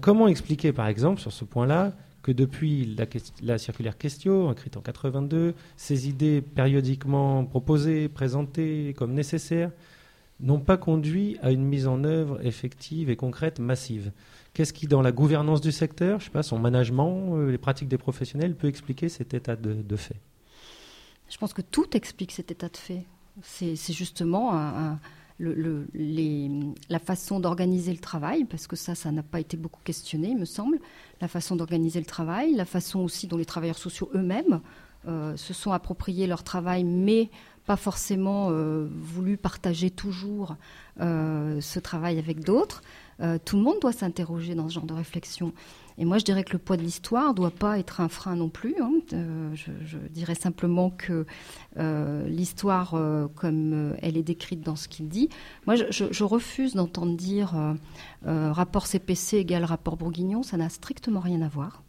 comment 0.00 0.28
expliquer, 0.28 0.72
par 0.72 0.86
exemple, 0.86 1.20
sur 1.20 1.32
ce 1.32 1.44
point-là, 1.44 1.92
que 2.22 2.32
depuis 2.32 2.94
la, 2.96 3.06
la, 3.42 3.58
circulaire 3.58 3.98
Questio, 3.98 4.52
écrite 4.52 4.76
en 4.76 4.80
82, 4.80 5.54
ces 5.76 6.08
idées 6.08 6.40
périodiquement 6.40 7.44
proposées, 7.44 8.08
présentées 8.08 8.94
comme 8.96 9.12
nécessaires, 9.12 9.70
n'ont 10.42 10.60
pas 10.60 10.76
conduit 10.76 11.38
à 11.40 11.50
une 11.50 11.64
mise 11.64 11.86
en 11.86 12.04
œuvre 12.04 12.44
effective 12.44 13.10
et 13.10 13.16
concrète 13.16 13.58
massive. 13.58 14.12
Qu'est-ce 14.54 14.72
qui, 14.72 14.86
dans 14.86 15.00
la 15.00 15.12
gouvernance 15.12 15.60
du 15.60 15.72
secteur, 15.72 16.20
je 16.20 16.26
sais 16.26 16.30
pas, 16.30 16.42
son 16.42 16.58
management, 16.58 17.36
euh, 17.36 17.50
les 17.50 17.58
pratiques 17.58 17.88
des 17.88 17.98
professionnels, 17.98 18.54
peut 18.54 18.68
expliquer 18.68 19.08
cet 19.08 19.32
état 19.34 19.56
de, 19.56 19.96
fait? 19.96 20.16
Je 21.30 21.38
pense 21.38 21.54
que 21.54 21.62
tout 21.62 21.96
explique 21.96 22.32
cet 22.32 22.50
état 22.50 22.68
de 22.68 22.76
fait. 22.76 23.04
C'est 23.42 23.92
justement 23.94 24.98
la 25.38 26.98
façon 26.98 27.40
d'organiser 27.40 27.92
le 27.92 27.98
travail, 27.98 28.44
parce 28.44 28.66
que 28.66 28.76
ça, 28.76 28.94
ça 28.94 29.10
n'a 29.10 29.22
pas 29.22 29.40
été 29.40 29.56
beaucoup 29.56 29.80
questionné, 29.82 30.28
il 30.28 30.38
me 30.38 30.44
semble, 30.44 30.78
la 31.22 31.28
façon 31.28 31.54
d'organiser 31.54 32.00
le 32.00 32.04
travail, 32.04 32.52
la 32.52 32.64
façon 32.64 32.98
aussi 32.98 33.28
dont 33.28 33.36
les 33.36 33.44
travailleurs 33.44 33.78
sociaux 33.78 34.10
eux-mêmes 34.14 34.60
euh, 35.06 35.36
se 35.36 35.54
sont 35.54 35.70
appropriés 35.70 36.26
leur 36.26 36.42
travail, 36.42 36.82
mais 36.82 37.30
pas 37.64 37.76
forcément 37.76 38.48
euh, 38.50 38.88
voulu 38.90 39.36
partager 39.36 39.88
toujours 39.88 40.56
euh, 41.00 41.60
ce 41.60 41.78
travail 41.78 42.18
avec 42.18 42.40
d'autres. 42.40 42.82
tout 43.44 43.56
le 43.56 43.62
monde 43.62 43.76
doit 43.80 43.92
s'interroger 43.92 44.56
dans 44.56 44.68
ce 44.68 44.74
genre 44.74 44.84
de 44.84 44.94
réflexion. 44.94 45.52
Et 45.98 46.04
moi, 46.04 46.18
je 46.18 46.24
dirais 46.24 46.44
que 46.44 46.52
le 46.52 46.58
poids 46.58 46.76
de 46.76 46.82
l'histoire 46.82 47.30
ne 47.30 47.34
doit 47.34 47.50
pas 47.50 47.78
être 47.78 48.00
un 48.00 48.08
frein 48.08 48.36
non 48.36 48.48
plus. 48.48 48.74
Hein. 48.80 48.92
Je, 49.54 49.98
dirais 50.10 50.34
simplement 50.34 50.90
que 50.90 51.26
l'histoire, 52.26 52.96
comme 53.34 53.94
elle 54.00 54.16
est 54.16 54.22
décrite 54.22 54.60
dans 54.60 54.76
ce 54.76 54.88
qu'il 54.88 55.08
dit, 55.08 55.28
moi, 55.66 55.74
je, 55.76 56.24
refuse 56.24 56.74
d'entendre 56.74 57.16
dire 57.16 57.54
rapport 58.24 58.86
CPC 58.86 59.38
égale 59.38 59.64
rapport 59.64 59.96
Bourguignon. 59.96 60.42
Ça 60.42 60.56
n'a 60.56 60.68
strictement 60.68 61.20
rien 61.20 61.42
à 61.42 61.48
voir 61.48 61.82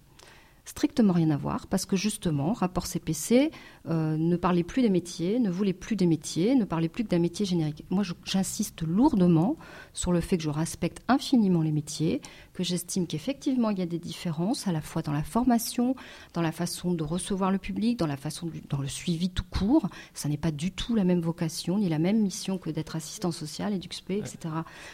strictement 0.65 1.13
rien 1.13 1.30
à 1.32 1.38
voir, 1.38 1.67
parce 1.67 1.86
que 1.86 1.95
justement, 1.95 2.54
rapport 2.54 2.86
CPC 2.86 3.52
euh, 3.89 4.15
ne 4.17 4.36
parlait 4.36 4.63
plus 4.63 4.82
des 4.82 4.89
métiers, 4.89 5.39
ne 5.39 5.49
voulait 5.49 5.73
plus 5.73 5.95
des 5.95 6.06
métiers, 6.06 6.56
ne 6.56 6.63
parlait 6.63 6.89
plus 6.89 7.04
que 7.04 7.10
d'un 7.10 7.19
métier 7.19 7.45
générique. 7.45 7.84
Moi, 7.89 8.04
j'insiste 8.23 8.84
lourdement 8.84 9.58
sur 9.93 10.12
le 10.12 10.21
fait 10.21 10.38
que 10.38 10.43
je 10.43 10.49
respecte 10.49 11.02
infiniment 11.08 11.62
les 11.62 11.71
métiers, 11.71 12.21
que 12.54 12.63
j'estime 12.63 13.08
qu'effectivement, 13.08 13.71
il 13.71 13.80
y 13.80 13.82
a 13.82 13.86
des 13.86 13.99
différences, 13.99 14.67
à 14.67 14.71
la 14.71 14.82
fois 14.82 15.02
dans 15.02 15.12
la 15.12 15.23
formation, 15.23 15.95
dans 16.34 16.41
la 16.41 16.52
façon 16.52 16.93
de 16.93 17.04
recevoir 17.04 17.52
le 17.52 17.58
public, 17.58 17.97
dans 17.97 18.08
la 18.08 18.17
façon 18.17 18.49
dans 18.69 18.80
le 18.80 18.88
suivi 18.88 19.30
tout 19.30 19.45
court. 19.49 19.89
Ça 20.13 20.30
n'est 20.30 20.38
pas 20.38 20.52
du 20.52 20.71
tout 20.71 20.95
la 20.95 21.04
même 21.04 21.21
vocation, 21.21 21.80
ni 21.80 21.89
la 21.89 21.99
même 21.99 22.21
mission 22.21 22.58
que 22.58 22.69
d'être 22.69 22.95
assistant 22.95 23.32
social, 23.32 23.73
EduxP, 23.73 24.12
etc. 24.12 24.38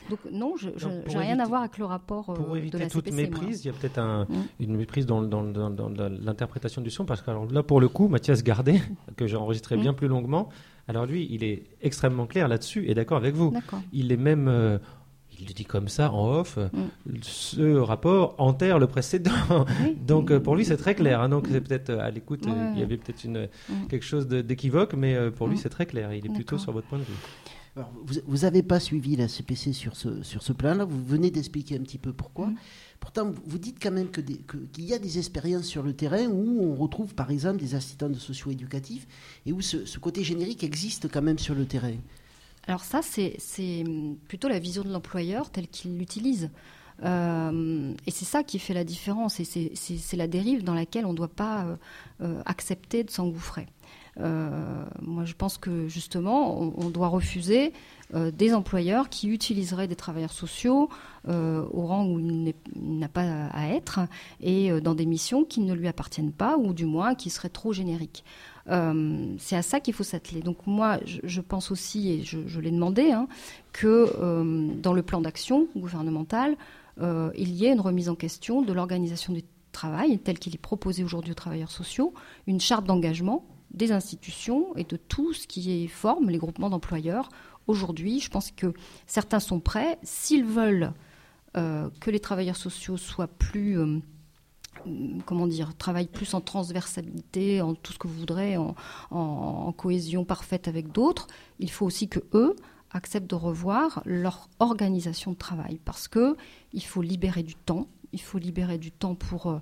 Donc 0.10 0.20
non, 0.32 0.56
je 0.56 0.70
n'ai 0.70 1.18
rien 1.18 1.40
à 1.40 1.46
voir 1.46 1.62
avec 1.62 1.78
le 1.78 1.86
rapport 1.86 2.34
pour 2.34 2.54
euh, 2.54 2.58
éviter 2.58 2.78
de 2.78 2.84
la 2.84 2.90
toute 2.90 3.12
méprise, 3.12 3.66
il 3.66 3.68
y 3.68 3.72
a 3.72 3.74
peut-être 3.74 4.00
un, 4.00 4.26
Mm. 4.30 4.64
une 4.64 4.76
méprise 4.76 5.06
dans, 5.06 5.22
dans, 5.22 5.44
dans, 5.44 5.59
dans 5.70 5.90
l'interprétation 6.24 6.82
du 6.82 6.90
son, 6.90 7.06
parce 7.06 7.22
que 7.22 7.30
alors, 7.32 7.46
là, 7.52 7.64
pour 7.64 7.82
le 7.82 7.88
coup, 7.90 8.08
Mathias 8.08 8.44
Gardet, 8.44 8.82
que 9.18 9.28
j'ai 9.28 9.36
enregistré 9.38 9.76
Mm. 9.78 9.82
bien 9.82 9.94
plus 9.94 10.08
longuement, 10.08 10.50
alors 10.88 11.06
lui, 11.06 11.28
il 11.30 11.44
est 11.44 11.64
extrêmement 11.82 12.26
clair 12.26 12.48
là-dessus 12.48 12.90
et 12.90 12.94
d'accord 12.94 13.18
avec 13.18 13.36
vous. 13.36 13.54
Il 13.94 14.12
est 14.12 14.18
même... 14.18 14.48
euh, 14.48 14.78
il 15.42 15.48
le 15.48 15.54
dit 15.54 15.64
comme 15.64 15.88
ça 15.88 16.12
en 16.12 16.28
off, 16.40 16.58
Mm. 16.58 17.14
ce 17.22 17.78
rapport 17.78 18.36
enterre 18.40 18.78
le 18.80 18.88
précédent. 18.88 19.32
donc 20.08 20.32
euh, 20.32 20.40
pour 20.42 20.56
lui 20.58 20.66
c'est 20.66 20.76
très 20.78 20.96
clair. 20.96 21.22
hein. 21.22 21.30
donc 21.30 21.48
c'est 21.50 21.62
peut-être 21.62 21.92
euh, 21.92 22.00
à 22.02 22.10
l'écoute, 22.12 22.46
euh, 22.48 22.50
Ouais, 22.52 22.72
il 22.76 22.80
y 22.80 22.84
avait 22.84 22.98
peut-être 22.98 23.24
une 23.24 23.48
Mm. 23.70 23.88
quelque 23.90 24.04
chose 24.06 24.28
d'équivoque, 24.28 24.94
mais 24.96 25.16
euh, 25.16 25.32
pour 25.32 25.48
lui 25.48 25.56
Mm. 25.56 25.60
c'est 25.60 25.70
très 25.70 25.86
clair. 25.86 26.14
Il 26.14 26.26
est 26.26 26.34
plutôt 26.34 26.58
sur 26.58 26.72
votre 26.74 26.88
point 26.88 27.00
de 27.00 27.04
vue. 27.04 27.14
Alors, 27.78 27.92
vous 28.28 28.38
n'avez 28.40 28.64
pas 28.64 28.80
suivi 28.82 29.16
la 29.16 29.28
CPC 29.30 29.72
sur 29.72 29.96
ce, 29.96 30.24
sur 30.24 30.42
ce 30.44 30.52
plan-là, 30.52 30.84
vous 30.84 31.02
venez 31.06 31.32
d'expliquer 31.32 31.76
un 31.78 31.84
petit 31.84 32.00
peu 32.00 32.12
pourquoi. 32.12 32.48
Mm. 32.48 32.56
Pourtant, 33.00 33.32
vous- 33.46 33.58
dites 33.58 33.78
quand 33.82 33.92
même 33.92 34.10
qu'il 34.12 34.84
y 34.86 34.94
a 34.94 35.00
des 35.00 35.18
expériences 35.18 35.66
sur 35.66 35.84
le 35.84 35.94
terrain 35.94 36.28
où 36.28 36.64
on 36.64 36.76
retrouve 36.76 37.16
par 37.16 37.32
exemple 37.32 37.58
des 37.58 37.74
assistants 37.76 38.10
de 38.10 38.16
socio-éducatifs 38.20 39.08
et 39.46 39.52
où 39.54 39.62
ce, 39.62 39.98
côté 40.00 40.24
générique 40.24 40.64
existe 40.64 41.10
quand 41.12 41.22
même 41.22 41.40
sur 41.40 41.56
le 41.56 41.66
terrain. 41.66 41.94
Alors 42.68 42.84
ça, 42.84 43.02
c'est 43.02 43.84
plutôt 44.28 44.48
la 44.48 44.60
vision 44.60 44.84
de 44.84 44.92
l'employeur 44.92 45.50
telle 45.50 45.68
qu'il 45.68 45.98
l'utilise. 45.98 46.50
Euh, 47.04 47.94
et 48.06 48.12
c'est 48.12 48.26
ça 48.26 48.44
qui 48.44 48.60
fait 48.60 48.74
la 48.74 48.84
différence, 48.84 49.40
et 49.40 49.46
c'est- 49.46 50.18
la 50.18 50.28
dérive 50.28 50.64
dans 50.66 50.74
laquelle 50.74 51.06
on 51.06 51.14
ne 51.14 51.18
doit 51.18 51.30
pas 51.30 51.64
euh, 51.66 51.76
euh, 52.22 52.42
accepter 52.46 53.04
de 53.06 53.10
s'engouffrer. 53.10 53.68
Moi, 54.18 55.24
je 55.24 55.34
pense 55.34 55.58
que 55.58 55.88
justement, 55.88 56.60
on 56.60 56.90
doit 56.90 57.08
refuser 57.08 57.72
euh, 58.16 58.32
des 58.32 58.56
employeurs 58.56 59.10
qui 59.10 59.30
utiliseraient 59.30 59.88
des 59.88 59.96
travailleurs 59.96 60.34
sociaux 60.34 60.90
euh, 61.28 61.64
au 61.72 61.86
rang 61.86 62.08
où 62.08 62.18
il 62.18 62.56
n'a 62.76 63.08
pas 63.08 63.46
à 63.52 63.68
être 63.68 64.00
et 64.42 64.72
euh, 64.72 64.82
dans 64.82 64.96
des 64.96 65.06
missions 65.06 65.44
qui 65.44 65.62
ne 65.62 65.76
lui 65.76 65.88
appartiennent 65.88 66.32
pas 66.32 66.58
ou 66.58 66.74
du 66.74 66.88
moins 66.88 67.14
qui 67.14 67.30
seraient 67.30 67.50
trop 67.50 67.72
génériques. 67.72 68.24
C'est 69.40 69.56
à 69.56 69.64
ça 69.64 69.80
qu'il 69.80 69.96
faut 69.96 70.04
s'atteler. 70.04 70.42
Donc 70.42 70.68
moi, 70.68 71.00
je, 71.04 71.42
pense 71.42 71.72
aussi, 71.72 72.12
et 72.12 72.24
je, 72.24 72.60
l'ai 72.60 72.70
demandé, 72.70 73.12
hein, 73.12 73.28
que 73.74 74.14
dans 74.80 74.94
le 74.94 75.02
plan 75.02 75.22
d'action 75.22 75.66
gouvernemental, 75.76 76.56
il 77.02 77.50
y 77.50 77.66
ait 77.66 77.74
une 77.74 77.82
remise 77.82 78.10
en 78.10 78.16
question 78.16 78.62
de 78.62 78.72
l'organisation 78.72 79.34
du 79.34 79.42
travail 79.72 80.20
tel 80.20 80.38
qu'il 80.38 80.54
est 80.54 80.62
proposé 80.62 81.04
aujourd'hui 81.04 81.32
aux 81.32 81.36
travailleurs 81.36 81.72
sociaux, 81.72 82.14
une 82.46 82.60
charte 82.60 82.86
d'engagement 82.86 83.44
des 83.72 83.92
institutions 83.92 84.76
et 84.76 84.84
de 84.84 84.98
tout 84.98 85.34
ce 85.34 85.48
qui 85.48 85.88
forme 85.88 86.30
les 86.30 86.38
groupements 86.38 86.70
d'employeurs. 86.70 87.30
Aujourd'hui, 87.70 88.20
je 88.20 88.30
pense 88.30 88.50
que 88.52 88.74
certains 89.06 89.40
sont 89.40 89.60
prêts, 89.60 90.00
s'ils 90.04 90.44
veulent 90.46 90.92
euh, 91.56 91.90
que 92.02 92.10
les 92.12 92.20
travailleurs 92.20 92.56
sociaux 92.56 92.98
soient 92.98 93.28
plus 93.28 93.78
euh, 93.80 94.00
comment 95.26 95.46
dire, 95.48 95.76
travaillent 95.78 96.08
plus 96.08 96.34
en 96.34 96.42
transversalité, 96.42 97.62
en 97.62 97.76
tout 97.76 97.94
ce 97.94 98.00
que 98.00 98.08
vous 98.08 98.20
voudrez, 98.20 98.58
en, 98.58 98.76
en- 99.12 99.66
en 99.68 99.72
cohésion 99.72 100.26
parfaite 100.26 100.68
avec 100.68 100.92
d'autres, 100.92 101.28
il 101.60 101.70
faut 101.70 101.86
aussi 101.86 102.08
que 102.08 102.20
eux 102.34 102.56
acceptent 102.92 103.30
de 103.30 103.36
revoir 103.36 104.02
leur 104.06 104.50
organisation 104.60 105.32
de 105.32 105.38
travail. 105.38 105.80
Parce 105.86 106.08
que 106.08 106.36
il 106.74 106.84
faut 106.84 107.02
libérer 107.04 107.44
du 107.44 107.56
temps, 107.56 107.88
il 108.14 108.22
faut 108.22 108.40
libérer 108.40 108.78
du 108.80 108.92
temps 108.92 109.16
pour 109.16 109.48
euh, 109.48 109.60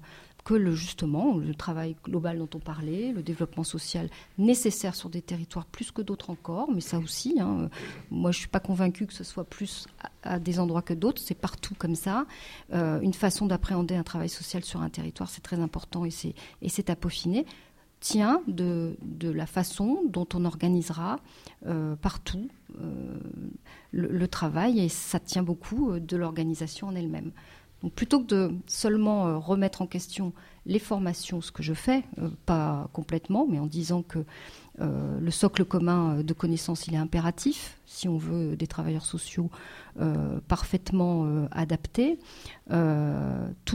que 0.48 0.54
le 0.54 0.74
justement 0.74 1.36
le 1.36 1.54
travail 1.54 1.98
global 2.06 2.38
dont 2.38 2.48
on 2.56 2.60
parlait, 2.60 3.12
le 3.12 3.22
développement 3.22 3.66
social 3.66 4.10
nécessaire 4.38 4.96
sur 4.96 5.10
des 5.10 5.22
territoires 5.22 5.66
plus 5.66 5.92
que 5.92 6.02
d'autres 6.02 6.30
encore, 6.30 6.72
mais 6.72 6.80
ça 6.80 7.00
aussi, 7.00 7.36
hein, 7.38 7.64
euh, 7.64 7.68
moi 8.12 8.32
je 8.32 8.40
suis 8.40 8.48
pas 8.48 8.62
convaincue 8.62 9.08
que 9.08 9.14
ce 9.14 9.26
soit 9.26 9.44
plus 9.44 9.88
à, 10.24 10.40
des 10.40 10.62
endroits 10.62 10.82
que 10.82 10.94
d'autres, 10.94 11.22
c'est 11.22 11.36
partout 11.36 11.76
comme 11.78 11.96
ça. 11.96 12.26
Euh, 12.72 13.02
une 13.02 13.14
façon 13.14 13.46
d'appréhender 13.46 13.96
un 13.98 14.04
travail 14.04 14.30
social 14.30 14.64
sur 14.64 14.82
un 14.82 14.90
territoire, 14.90 15.30
c'est 15.30 15.44
très 15.44 15.60
important 15.60 16.06
et 16.06 16.12
c'est 16.70 16.90
à 16.90 16.96
peaufiner 16.96 17.46
tient 18.00 18.42
de, 18.48 18.96
de 19.02 19.30
la 19.30 19.48
façon 19.48 20.04
dont 20.08 20.28
on 20.34 20.46
organisera 20.46 21.18
euh, 21.66 21.96
partout 21.98 22.48
le, 23.92 24.28
travail 24.28 24.80
et 24.80 24.88
ça 24.88 25.20
tient 25.20 25.42
beaucoup 25.42 26.00
de 26.00 26.16
l'organisation 26.16 26.88
en 26.88 26.96
elle-même. 26.96 27.32
Donc 27.84 27.94
plutôt 27.94 28.22
que 28.22 28.26
de 28.26 28.52
seulement 28.66 29.28
euh, 29.28 29.38
remettre 29.38 29.82
en 29.82 29.88
question 29.88 30.34
les 30.66 30.80
formations, 30.80 31.42
ce 31.42 31.52
que 31.52 31.64
je 31.64 31.74
fais, 31.74 32.04
euh, 32.20 32.30
pas 32.46 32.90
complètement, 32.92 33.46
mais 33.50 33.60
en 33.60 33.68
disant 33.68 34.02
que 34.02 34.20
euh, 34.80 35.20
le 35.20 35.32
socle 35.32 35.64
commun 35.64 36.22
de 36.24 36.34
connaissances, 36.34 36.88
il 36.88 36.94
est 36.96 36.98
impératif 36.98 37.78
si 37.86 38.08
on 38.08 38.18
veut 38.18 38.56
des 38.56 38.68
travailleurs 38.68 39.06
sociaux 39.06 39.50
parfaitement 40.48 41.48
adaptés. 41.52 42.20
Tout 42.68 42.74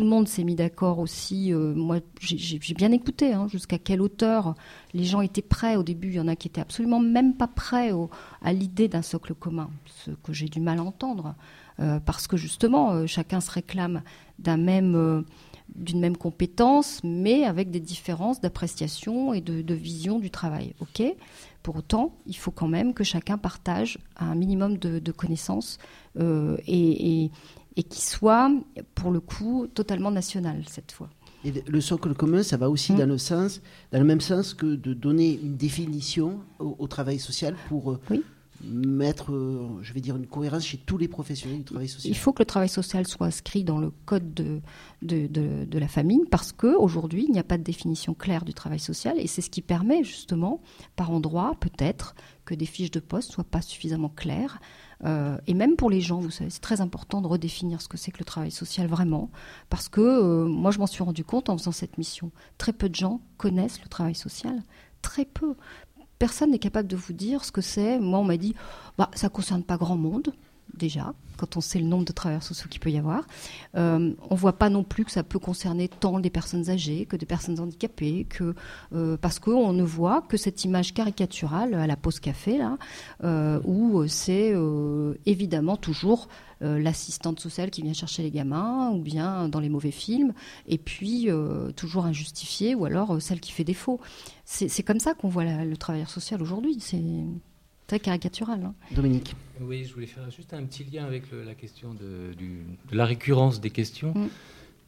le 0.03 0.07
monde 0.07 0.29
s'est 0.29 0.45
mis 0.45 0.55
d'accord 0.55 1.01
aussi. 1.01 1.53
moi, 1.53 1.99
j'ai- 2.21 2.59
bien 2.75 2.93
écouté 2.93 3.33
hein, 3.33 3.49
jusqu'à 3.49 3.79
quelle 3.79 4.01
hauteur 4.01 4.55
les 4.93 5.03
gens 5.03 5.23
étaient 5.23 5.43
prêts. 5.43 5.75
Au 5.75 5.83
début, 5.83 6.09
il 6.09 6.15
y 6.15 6.21
en 6.21 6.29
a 6.29 6.37
qui 6.37 6.47
étaient 6.47 6.61
absolument 6.61 7.01
même 7.01 7.35
pas 7.35 7.49
prêts 7.49 7.91
à 8.43 8.53
l'idée 8.53 8.87
d'un 8.87 9.03
socle 9.03 9.35
commun, 9.35 9.71
ce 9.87 10.13
que 10.13 10.33
j'ai 10.33 10.47
du 10.49 10.61
mal 10.61 10.79
à 10.79 10.85
entendre. 10.85 11.35
Parce 11.79 12.27
que 12.27 12.37
justement, 12.37 13.07
chacun 13.07 13.41
se 13.41 13.51
réclame 13.51 14.03
d'un 14.39 14.57
même 14.57 15.25
d'une 15.75 16.01
même 16.01 16.17
compétence, 16.17 17.01
mais 17.03 17.45
avec 17.45 17.71
des 17.71 17.81
différences 17.81 18.41
d'appréciation 18.41 19.33
et 19.33 19.41
de, 19.41 19.75
vision 19.75 20.19
du 20.19 20.31
travail. 20.31 20.75
Ok? 20.81 21.03
Pour 21.63 21.77
autant, 21.77 22.15
il 22.27 22.37
faut 22.37 22.51
quand 22.51 22.69
même 22.69 22.93
que 22.93 23.05
chacun 23.05 23.39
partage 23.39 23.99
un 24.17 24.35
minimum 24.35 24.79
de, 24.79 25.13
connaissances 25.13 25.79
euh, 26.19 26.57
et, 26.67 27.31
qui 27.89 28.03
soit, 28.03 28.51
pour 28.95 29.11
le 29.11 29.21
coup, 29.21 29.67
totalement 29.73 30.11
national 30.11 30.63
cette 30.67 30.93
fois. 30.93 31.09
Et 31.45 31.53
le 31.67 31.81
socle 31.81 32.15
commun, 32.15 32.43
ça 32.43 32.57
va 32.57 32.71
aussi 32.71 32.93
mmh. 32.93 32.99
dans 32.99 33.07
le 33.07 33.19
sens, 33.19 33.63
dans 33.91 33.99
le 33.99 34.05
même 34.05 34.21
sens 34.21 34.55
que 34.55 34.67
de 34.77 34.95
donner 34.95 35.41
une 35.43 35.57
définition 35.57 36.41
au, 36.61 36.87
travail 36.87 37.19
social 37.19 37.57
pour 37.69 37.93
euh, 37.93 38.01
mettre, 38.65 39.33
euh, 39.33 39.79
je 39.83 39.93
vais 39.93 40.01
dire, 40.01 40.17
une 40.17 40.27
cohérence 40.27 40.65
chez 40.65 40.79
tous 40.79 40.99
les 40.99 41.09
professionnels 41.09 41.59
du 41.59 41.65
travail 41.65 41.89
social. 41.89 42.11
Il 42.11 42.17
faut 42.17 42.33
que 42.33 42.43
le 42.43 42.47
travail 42.47 42.69
social 42.69 43.07
soit 43.07 43.27
inscrit 43.27 43.65
dans 43.65 43.79
le 43.79 43.91
code 44.05 44.35
de, 44.35 44.61
de, 45.03 45.27
de, 45.27 45.79
la 45.79 45.89
famille 45.89 46.23
parce 46.31 46.53
qu'aujourd'hui, 46.53 47.25
il 47.27 47.33
n'y 47.33 47.39
a 47.39 47.45
pas 47.45 47.59
de 47.59 47.63
définition 47.63 48.15
claire 48.15 48.45
du 48.45 48.55
travail 48.55 48.79
social 48.79 49.19
et 49.19 49.27
c'est 49.27 49.43
ce 49.43 49.51
qui 49.51 49.63
permet 49.63 50.05
justement, 50.05 50.61
par 50.97 51.11
endroit, 51.11 51.57
peut-être, 51.61 52.15
que 52.45 52.55
des 52.55 52.67
fiches 52.67 52.91
de 52.91 53.01
poste 53.01 53.31
ne 53.31 53.35
soient 53.35 53.45
pas 53.45 53.63
suffisamment 53.63 54.09
claires. 54.09 54.61
Euh, 55.05 55.39
et 55.47 55.55
même 55.55 55.77
pour 55.77 55.91
les 55.91 56.01
gens, 56.01 56.19
vous 56.19 56.31
savez, 56.31 56.51
c'est 56.51 56.61
très 56.61 56.81
important 56.81 57.21
de 57.21 57.27
redéfinir 57.27 57.81
ce 57.81 57.89
que 57.89 57.97
c'est 57.97 58.13
que 58.13 58.19
le 58.19 58.25
travail 58.25 58.51
social 58.51 58.87
vraiment, 58.87 59.31
parce 59.69 59.89
que 59.89 60.01
euh, 60.01 60.47
moi 60.47 60.71
je 60.71 60.79
m'en 60.79 60.87
suis 60.87 61.03
rendu 61.03 61.25
compte 61.25 61.49
en 61.49 61.59
faisant 61.59 61.73
cette 61.73 61.99
mission. 61.99 62.31
Très 62.59 62.73
peu 62.73 62.89
de 62.89 62.95
gens 62.95 63.21
connaissent 63.37 63.83
le 63.83 63.89
travail 63.89 64.15
social, 64.15 64.63
très 65.01 65.25
peu 65.25 65.57
personne 66.23 66.53
n'est 66.53 66.61
capable 66.61 66.87
de 66.87 66.95
vous 66.95 67.13
dire 67.13 67.45
ce 67.45 67.51
que 67.51 67.61
c'est. 67.61 67.99
Moi, 67.99 68.21
on 68.21 68.23
m'a 68.23 68.37
dit, 68.37 68.55
bah, 68.97 69.11
ça 69.13 69.27
ne 69.27 69.33
concerne 69.33 69.65
pas 69.65 69.77
grand 69.77 69.97
monde, 69.97 70.33
déjà, 70.75 71.15
quand 71.37 71.57
on 71.57 71.61
sait 71.61 71.79
le 71.79 71.87
nombre 71.87 72.05
de 72.05 72.13
travailleurs 72.13 72.43
sociaux 72.43 72.69
qu'il 72.71 72.81
peut 72.81 72.91
y 72.91 72.99
avoir. 72.99 73.27
Euh, 73.77 74.15
on 74.31 74.35
ne 74.35 74.39
voit 74.39 74.53
pas 74.55 74.71
non 74.71 74.85
plus 74.85 75.05
que 75.05 75.11
ça 75.11 75.23
peut 75.23 75.39
concerner 75.39 75.89
tant 75.89 76.21
des 76.21 76.31
personnes 76.31 76.71
âgées 76.71 77.07
que 77.07 77.17
des 77.17 77.27
personnes 77.27 77.59
handicapées, 77.59 78.27
que, 78.29 78.55
euh, 78.95 79.17
parce 79.17 79.39
qu'on 79.39 79.73
ne 79.73 79.83
voit 79.83 80.23
que 80.23 80.37
cette 80.37 80.65
image 80.65 80.95
caricaturale 80.95 81.75
à 81.75 81.87
la 81.87 81.97
pause 81.97 82.21
café, 82.21 82.59
là, 82.59 82.79
euh, 83.25 83.61
où 83.65 84.07
c'est 84.07 84.55
évidemment 85.27 85.77
toujours 85.77 86.29
l'assistante 86.61 87.41
sociale 87.41 87.71
qui 87.71 87.83
vient 87.83 87.93
chercher 87.93 88.23
les 88.23 88.31
gamins, 88.31 88.91
ou 88.91 89.01
bien 89.01 89.49
dans 89.49 89.59
les 89.59 89.69
mauvais 89.69 89.91
films, 89.91 90.33
et 90.69 90.79
puis 90.79 91.29
toujours 91.75 92.05
injustifiée, 92.05 92.77
ou 92.77 92.85
alors 92.85 93.21
celle 93.21 93.41
qui 93.41 93.51
fait 93.51 93.65
défaut. 93.65 94.01
C'est 94.45 94.83
comme 94.85 95.01
ça 95.01 95.15
qu'on 95.15 95.29
voit 95.29 95.45
le 95.45 95.77
travailleur 95.77 96.11
social 96.11 96.41
aujourd'hui. 96.41 96.79
Très 97.93 98.01
caricatural. 98.01 98.65
Hein. 98.65 98.75
Dominique. 98.93 99.37
Oui, 99.61 99.85
je 99.85 99.93
voulais 99.93 100.07
faire 100.07 100.31
juste 100.31 100.55
un 100.55 100.65
petit 100.65 100.83
lien 100.83 101.05
avec 101.05 101.25
la 101.31 101.55
question 101.55 101.93
de, 101.93 102.33
la 102.91 103.05
récurrence 103.05 103.61
des 103.61 103.69
questions. 103.69 104.15
Mm. 104.15 104.29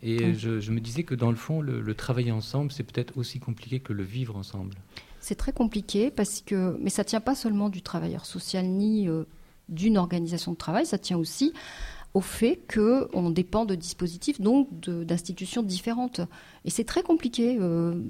Et 0.02 0.26
mm. 0.28 0.34
je, 0.38 0.70
me 0.70 0.80
disais 0.80 1.02
que 1.02 1.14
dans 1.14 1.28
le 1.28 1.36
fond, 1.36 1.60
le, 1.60 1.94
travailler 1.94 2.32
ensemble, 2.32 2.72
c'est 2.72 2.82
peut-être 2.82 3.18
aussi 3.18 3.40
compliqué 3.40 3.78
que 3.78 3.92
le 3.92 4.02
vivre 4.02 4.36
ensemble. 4.36 4.74
C'est 5.20 5.34
très 5.34 5.52
compliqué 5.52 6.10
parce 6.10 6.40
que, 6.40 6.78
mais 6.80 6.88
ça 6.88 7.04
tient 7.04 7.20
pas 7.20 7.34
seulement 7.34 7.68
du 7.68 7.82
travailleur 7.82 8.24
social 8.24 8.64
ni 8.64 9.06
d'une 9.68 9.98
organisation 9.98 10.52
de 10.52 10.56
travail, 10.56 10.86
ça 10.86 10.96
tient 10.96 11.18
aussi 11.18 11.52
au 12.14 12.20
fait 12.20 12.60
qu'on 12.72 13.30
dépend 13.30 13.64
de 13.64 13.74
dispositifs, 13.74 14.40
donc 14.40 14.68
d'institutions 14.80 15.64
différentes. 15.64 16.20
Et 16.64 16.70
c'est 16.70 16.84
très 16.84 17.02
compliqué. 17.02 17.58
Euh, 17.60 18.00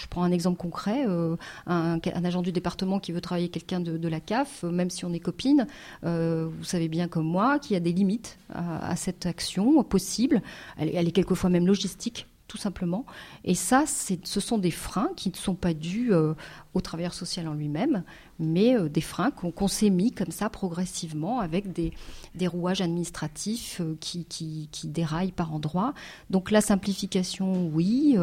je 0.00 0.06
prends 0.08 0.22
un 0.22 0.30
exemple 0.30 0.56
concret. 0.56 1.04
Euh, 1.08 1.36
un, 1.66 1.98
agent 2.24 2.42
du 2.42 2.52
département 2.52 3.00
qui 3.00 3.10
veut 3.10 3.20
travailler 3.20 3.48
quelqu'un 3.48 3.80
de, 3.80 4.08
la 4.08 4.20
CAF, 4.20 4.62
même 4.62 4.88
si 4.88 5.04
on 5.04 5.12
est 5.12 5.18
copine, 5.18 5.66
euh, 6.04 6.48
vous 6.56 6.64
savez 6.64 6.88
bien 6.88 7.08
comme 7.08 7.26
moi 7.26 7.58
qu'il 7.58 7.74
y 7.74 7.76
a 7.76 7.80
des 7.80 7.92
limites 7.92 8.38
à, 8.54 8.94
cette 8.94 9.26
action 9.26 9.82
possible. 9.82 10.40
Elle, 10.78 11.08
est 11.08 11.12
quelquefois 11.12 11.50
même 11.50 11.66
logistique 11.66 12.28
tout 12.54 12.58
simplement. 12.58 13.04
Et 13.42 13.56
ça, 13.56 13.82
ce 13.84 14.40
sont 14.40 14.58
des 14.58 14.70
freins 14.70 15.10
qui 15.16 15.28
ne 15.28 15.34
sont 15.34 15.56
pas 15.56 15.74
dus 15.74 16.12
euh, 16.12 16.34
au 16.72 16.80
travailleur 16.80 17.12
social 17.12 17.48
en 17.48 17.54
lui-même, 17.54 18.04
mais 18.38 18.76
euh, 18.76 18.88
des 18.88 19.00
freins 19.00 19.32
qu'on 19.32 19.66
s'est 19.66 19.90
mis 19.90 20.12
comme 20.12 20.30
ça 20.30 20.48
progressivement 20.50 21.40
avec 21.40 21.72
des, 21.72 21.92
des 22.36 22.46
rouages 22.46 22.80
administratifs 22.80 23.80
euh, 23.80 23.96
qui, 23.98 24.24
qui, 24.26 24.68
déraillent 24.84 25.32
par 25.32 25.52
endroits. 25.52 25.94
Donc 26.30 26.52
la 26.52 26.60
simplification, 26.60 27.66
oui. 27.72 28.16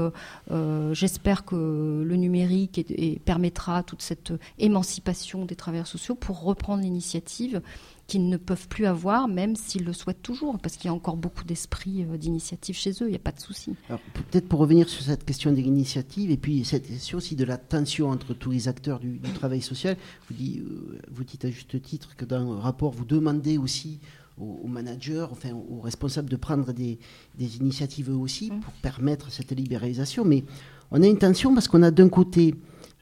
J'espère 0.94 1.44
que 1.44 2.04
le 2.06 2.16
numérique 2.16 3.20
permettra 3.26 3.84
toute 3.84 4.02
cette 4.02 4.32
émancipation 4.60 5.44
des 5.44 5.56
travailleurs 5.56 5.88
sociaux 5.88 6.16
pour 6.16 6.42
reprendre 6.44 6.84
l'initiative 6.84 7.62
qu'ils 8.12 8.28
ne 8.28 8.36
peuvent 8.36 8.68
plus 8.68 8.86
avoir, 8.86 9.30
même 9.30 9.56
s'ils 9.56 9.86
le 9.86 9.94
souhaitent 9.94 10.22
toujours, 10.22 10.60
parce 10.60 10.76
qu'il 10.76 10.88
y 10.88 10.90
a 10.90 10.94
encore 10.94 11.16
beaucoup 11.16 11.46
d'esprit 11.46 12.04
euh, 12.04 12.18
d'initiative 12.18 12.76
chez 12.76 12.92
eux, 12.92 13.08
il 13.08 13.12
n'y 13.12 13.16
a 13.16 13.20
pas 13.20 13.32
de 13.32 13.40
souci. 13.40 13.74
Peut-être 13.88 14.50
pour 14.50 14.60
revenir 14.60 14.90
sur 14.90 15.02
cette 15.02 15.24
question 15.24 15.54
des 15.54 15.62
initiatives, 15.62 16.30
et 16.30 16.36
puis 16.36 16.66
cette 16.66 16.86
question 16.86 17.20
aussi 17.20 17.38
de 17.38 17.46
la 17.46 17.56
tension 17.56 18.10
entre 18.10 18.34
tous 18.34 18.52
les 18.52 18.68
acteurs 18.68 19.00
du, 19.00 19.22
travail 19.34 19.62
social, 19.62 19.96
vous, 20.28 20.36
dites, 20.36 20.60
euh, 20.60 21.00
vous 21.10 21.24
dites 21.24 21.46
à 21.46 21.50
juste 21.50 21.82
titre 21.82 22.18
que 22.18 22.26
dans 22.26 22.40
le 22.40 22.60
rapport, 22.60 22.92
vous 22.92 23.06
demandez 23.06 23.58
aussi 23.58 24.02
aux, 24.38 24.68
managers, 24.68 25.28
enfin 25.32 25.54
aux 25.54 25.80
responsables 25.80 26.30
de 26.30 26.36
prendre 26.36 26.74
des, 26.74 27.00
des 27.38 27.58
initiatives 27.58 28.10
eux 28.10 28.18
aussi 28.18 28.52
mmh. 28.52 28.60
pour 28.60 28.74
permettre 28.74 29.32
cette 29.32 29.52
libéralisation, 29.52 30.26
mais 30.26 30.44
on 30.92 31.02
a 31.02 31.08
une 31.08 31.18
tension 31.18 31.54
parce 31.54 31.70
qu'on 31.70 31.84
a 31.84 31.92
d'un 31.92 32.10
côté 32.10 32.56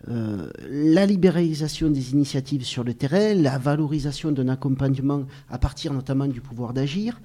euh, 0.07 0.49
la 0.69 1.05
libéralisation 1.05 1.89
des 1.89 2.13
initiatives 2.13 2.63
sur 2.63 2.83
le 2.83 2.93
terrain, 2.93 3.33
la 3.33 3.57
valorisation 3.57 4.31
d'un 4.31 4.47
accompagnement 4.47 5.25
à 5.49 5.57
partir 5.57 5.93
notamment 5.93 6.27
du 6.27 6.41
pouvoir 6.41 6.73
d'agir. 6.73 7.19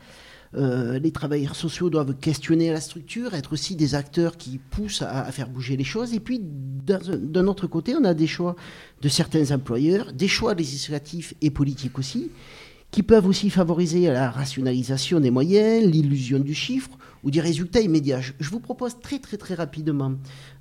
Euh, 0.56 0.98
les 0.98 1.10
travailleurs 1.10 1.56
sociaux 1.56 1.90
doivent 1.90 2.14
questionner 2.14 2.70
la 2.70 2.80
structure, 2.80 3.34
être 3.34 3.52
aussi 3.52 3.74
des 3.74 3.94
acteurs 3.94 4.36
qui 4.36 4.58
poussent 4.58 5.02
à, 5.02 5.30
faire 5.32 5.48
bouger 5.48 5.76
les 5.76 5.84
choses. 5.84 6.14
Et 6.14 6.20
puis, 6.20 6.40
d'un 6.42 7.46
autre 7.46 7.66
côté, 7.66 7.94
on 7.96 8.04
a 8.04 8.14
des 8.14 8.26
choix 8.26 8.54
de 9.02 9.08
certains 9.08 9.52
employeurs, 9.52 10.12
des 10.12 10.28
choix 10.28 10.54
législatifs 10.54 11.34
et 11.42 11.50
politiques 11.50 11.98
aussi, 11.98 12.30
qui 12.90 13.02
peuvent 13.02 13.26
aussi 13.26 13.50
favoriser 13.50 14.06
la 14.06 14.30
rationalisation 14.30 15.18
des 15.18 15.30
moyens, 15.30 15.84
l'illusion 15.84 16.38
du 16.38 16.54
chiffre 16.54 16.90
ou 17.24 17.30
des 17.30 17.40
résultats 17.40 17.80
immédiats. 17.80 18.20
Je, 18.20 18.50
vous 18.50 18.60
propose 18.60 19.00
très 19.00 19.18
très 19.18 19.36
très 19.36 19.54
rapidement 19.54 20.12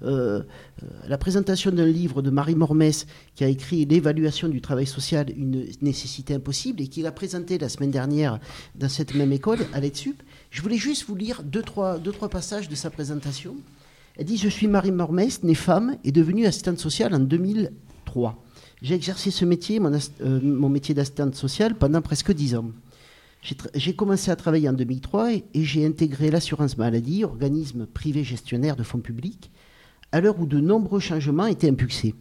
euh, 0.01 0.41
euh, 0.81 0.87
la 1.07 1.17
présentation 1.17 1.71
d'un 1.71 1.85
livre 1.85 2.21
de 2.21 2.29
Marie 2.29 2.55
Mormès 2.55 3.05
qui 3.35 3.43
a 3.43 3.47
écrit 3.47 3.85
L'évaluation 3.85 4.47
du 4.47 4.61
travail 4.61 4.87
social, 4.87 5.27
une 5.37 5.67
nécessité 5.81 6.33
impossible 6.33 6.81
et 6.81 6.87
qui 6.87 7.01
l'a 7.01 7.11
présenté 7.11 7.57
la 7.57 7.69
semaine 7.69 7.91
dernière 7.91 8.39
dans 8.75 8.89
cette 8.89 9.13
même 9.13 9.33
école 9.33 9.59
à 9.73 9.79
l'EDSUP. 9.79 10.23
Je 10.49 10.61
voulais 10.61 10.77
juste 10.77 11.05
vous 11.07 11.15
lire 11.15 11.43
deux 11.43 11.61
trois, 11.61 11.99
passages 12.31 12.69
de 12.69 12.75
sa 12.75 12.89
présentation. 12.89 13.55
Elle 14.15 14.25
dit 14.25 14.37
Je 14.37 14.47
suis 14.47 14.67
Marie 14.67 14.91
Mormès, 14.91 15.43
née 15.43 15.55
femme 15.55 15.97
et 16.03 16.11
devenue 16.11 16.45
assistante 16.45 16.79
sociale 16.79 17.13
en 17.13 17.19
2003. 17.19 18.41
J'ai 18.81 18.95
exercé 18.95 19.31
ce 19.31 19.45
métier, 19.45 19.79
euh, 19.81 20.39
mon 20.41 20.69
métier 20.69 20.95
d'assistante 20.95 21.35
sociale, 21.35 21.75
pendant 21.75 22.01
presque 22.01 22.31
dix 22.33 22.55
ans. 22.55 22.71
J'ai 23.75 23.93
commencé 23.93 24.31
à 24.31 24.37
travailler 24.37 24.69
en 24.69 24.73
2003 24.73 25.33
et, 25.33 25.43
j'ai 25.53 25.85
intégré 25.85 26.31
l'assurance 26.31 26.77
maladie, 26.77 27.25
organisme 27.25 27.85
privé 27.85 28.23
gestionnaire 28.23 28.77
de 28.77 28.83
fonds 28.83 29.01
publics, 29.01 29.51
à 30.13 30.21
l'heure 30.21 30.39
où 30.39 30.45
de 30.45 30.61
nombreux 30.61 31.01
changements 31.01 31.47
étaient 31.47 31.69
impulsés. 31.69 32.15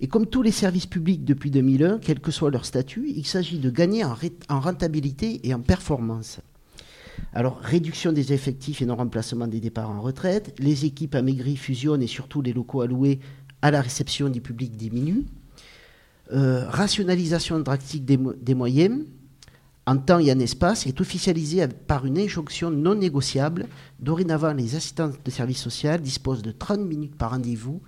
Et 0.00 0.08
comme 0.08 0.26
tous 0.26 0.40
les 0.40 0.50
services 0.50 0.86
publics 0.86 1.24
depuis 1.24 1.50
2001, 1.50 1.98
quel 1.98 2.20
que 2.20 2.30
soit 2.30 2.50
leur 2.50 2.64
statut, 2.64 3.12
il 3.14 3.26
s'agit 3.26 3.58
de 3.58 3.68
gagner 3.68 4.02
en, 4.02 4.16
en, 4.48 4.60
rentabilité 4.60 5.46
et 5.46 5.52
en 5.52 5.60
performance. 5.60 6.40
Alors, 7.34 7.58
réduction 7.58 8.12
des 8.12 8.32
effectifs 8.32 8.80
et 8.80 8.86
non 8.86 8.96
remplacement 8.96 9.46
des 9.46 9.60
départs 9.60 9.90
en 9.90 10.00
retraite, 10.00 10.54
les 10.58 10.86
équipes 10.86 11.14
amaigries 11.14 11.56
fusionnent 11.56 12.02
et 12.02 12.06
surtout 12.06 12.40
les 12.40 12.52
locaux 12.52 12.80
alloués 12.80 13.20
à 13.60 13.70
la 13.70 13.82
réception 13.82 14.30
du 14.30 14.40
public 14.40 14.76
diminuent. 14.76 15.24
Euh, 16.32 16.66
rationalisation 16.68 17.60
drastique 17.60 18.06
des, 18.06 18.18
des 18.40 18.54
moyens, 18.54 19.04
en 19.86 19.98
temps 19.98 20.18
et 20.18 20.32
en 20.32 20.38
espace 20.38 20.86
est 20.86 21.00
officialisé 21.00 21.66
par 21.68 22.06
une 22.06 22.18
injonction 22.18 22.70
non 22.70 22.94
négociable. 22.94 23.66
Dorénavant, 24.00 24.52
les 24.52 24.76
assistants 24.76 25.10
de 25.24 25.30
services 25.30 25.62
social 25.62 26.00
disposent 26.00 26.42
de 26.42 26.52
30 26.52 26.80
minutes 26.80 27.16
par 27.16 27.30
rendez-vous 27.30 27.82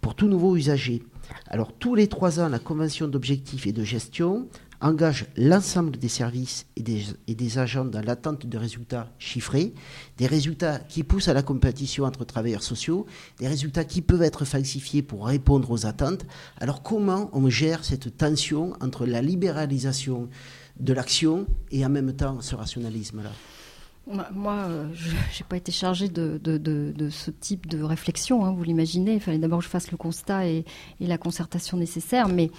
pour 0.00 0.14
tout 0.14 0.28
nouveau 0.28 0.56
usager. 0.56 1.02
Alors, 1.46 1.72
tous 1.72 1.94
les 1.94 2.08
trois 2.08 2.40
ans, 2.40 2.48
la 2.48 2.58
convention 2.58 3.06
d'objectifs 3.06 3.66
et 3.66 3.72
de 3.72 3.84
gestion 3.84 4.48
engage 4.80 5.26
l'ensemble 5.36 5.98
des 5.98 6.08
services 6.08 6.66
et 6.76 7.34
des 7.34 7.58
agents 7.58 7.84
dans 7.84 8.00
l'attente 8.00 8.46
de 8.46 8.58
résultats 8.58 9.12
chiffrés, 9.18 9.74
des 10.16 10.26
résultats 10.26 10.78
qui 10.78 11.04
poussent 11.04 11.28
à 11.28 11.34
la 11.34 11.42
compétition 11.42 12.04
entre 12.04 12.24
travailleurs 12.24 12.62
sociaux, 12.62 13.06
des 13.38 13.46
résultats 13.46 13.84
qui 13.84 14.00
peuvent 14.00 14.22
être 14.22 14.46
falsifiés 14.46 15.02
pour 15.02 15.26
répondre 15.26 15.70
aux 15.70 15.84
attentes. 15.84 16.24
Alors, 16.58 16.82
comment 16.82 17.28
on 17.34 17.50
gère 17.50 17.84
cette 17.84 18.16
tension 18.16 18.72
entre 18.80 19.04
la 19.04 19.20
libéralisation 19.20 20.30
de 20.80 20.92
l'action 20.92 21.46
et 21.70 21.84
en 21.84 21.90
même 21.90 22.12
temps 22.14 22.40
ce 22.40 22.54
rationalisme-là 22.54 23.30
moi, 24.34 24.64
euh, 24.68 24.88
je 24.94 25.10
n'ai 25.10 25.46
pas 25.48 25.56
été 25.56 25.72
chargée 25.72 26.08
de, 26.08 26.38
de, 26.42 27.10
ce 27.10 27.30
type 27.30 27.66
de 27.66 27.82
réflexion, 27.82 28.44
hein, 28.44 28.52
vous 28.52 28.64
l'imaginez. 28.64 29.14
Il 29.14 29.20
fallait 29.20 29.38
d'abord 29.38 29.58
que 29.58 29.64
je 29.64 29.70
fasse 29.70 29.90
le 29.90 29.96
constat 29.96 30.46
et, 30.46 30.64
la 31.00 31.18
concertation 31.18 31.76
nécessaire. 31.76 32.28
Mais 32.28 32.50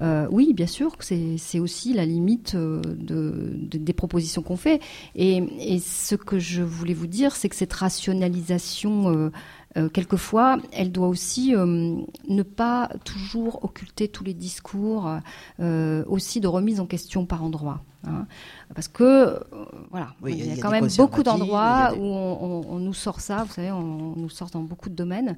euh, 0.00 0.26
oui, 0.30 0.52
bien 0.54 0.66
sûr, 0.66 0.96
c'est 1.00 1.58
aussi 1.58 1.92
la 1.92 2.06
limite 2.06 2.54
euh, 2.54 2.80
des 2.82 3.92
propositions 3.92 4.42
qu'on 4.42 4.56
fait. 4.56 4.80
Et, 5.14 5.78
ce 5.78 6.14
que 6.14 6.38
je 6.38 6.62
voulais 6.62 6.94
vous 6.94 7.06
dire, 7.06 7.36
c'est 7.36 7.48
que 7.48 7.56
cette 7.56 7.72
rationalisation 7.72 9.30
euh, 9.76 9.88
quelquefois, 9.88 10.58
elle 10.72 10.92
doit 10.92 11.08
aussi 11.08 11.54
euh, 11.54 11.96
ne 12.28 12.42
pas 12.42 12.90
toujours 13.04 13.64
occulter 13.64 14.08
tous 14.08 14.24
les 14.24 14.34
discours, 14.34 15.10
euh, 15.60 16.04
aussi 16.06 16.40
de 16.40 16.48
remise 16.48 16.80
en 16.80 16.86
question 16.86 17.26
par 17.26 17.42
endroits. 17.42 17.82
Hein. 18.06 18.26
parce 18.74 18.88
que, 18.88 19.40
voilà, 19.90 20.08
il 20.26 20.46
y, 20.46 20.52
a, 20.52 20.62
quand 20.62 20.70
même 20.70 20.88
beaucoup 20.96 21.22
d'endroits 21.22 21.92
où 21.96 22.02
on, 22.02 22.78
nous 22.78 22.94
sort 22.94 23.20
ça, 23.20 23.44
vous 23.44 23.52
savez, 23.52 23.70
on, 23.70 24.14
nous 24.16 24.30
sort 24.30 24.50
dans 24.50 24.62
beaucoup 24.62 24.88
de 24.88 24.94
domaines. 24.94 25.36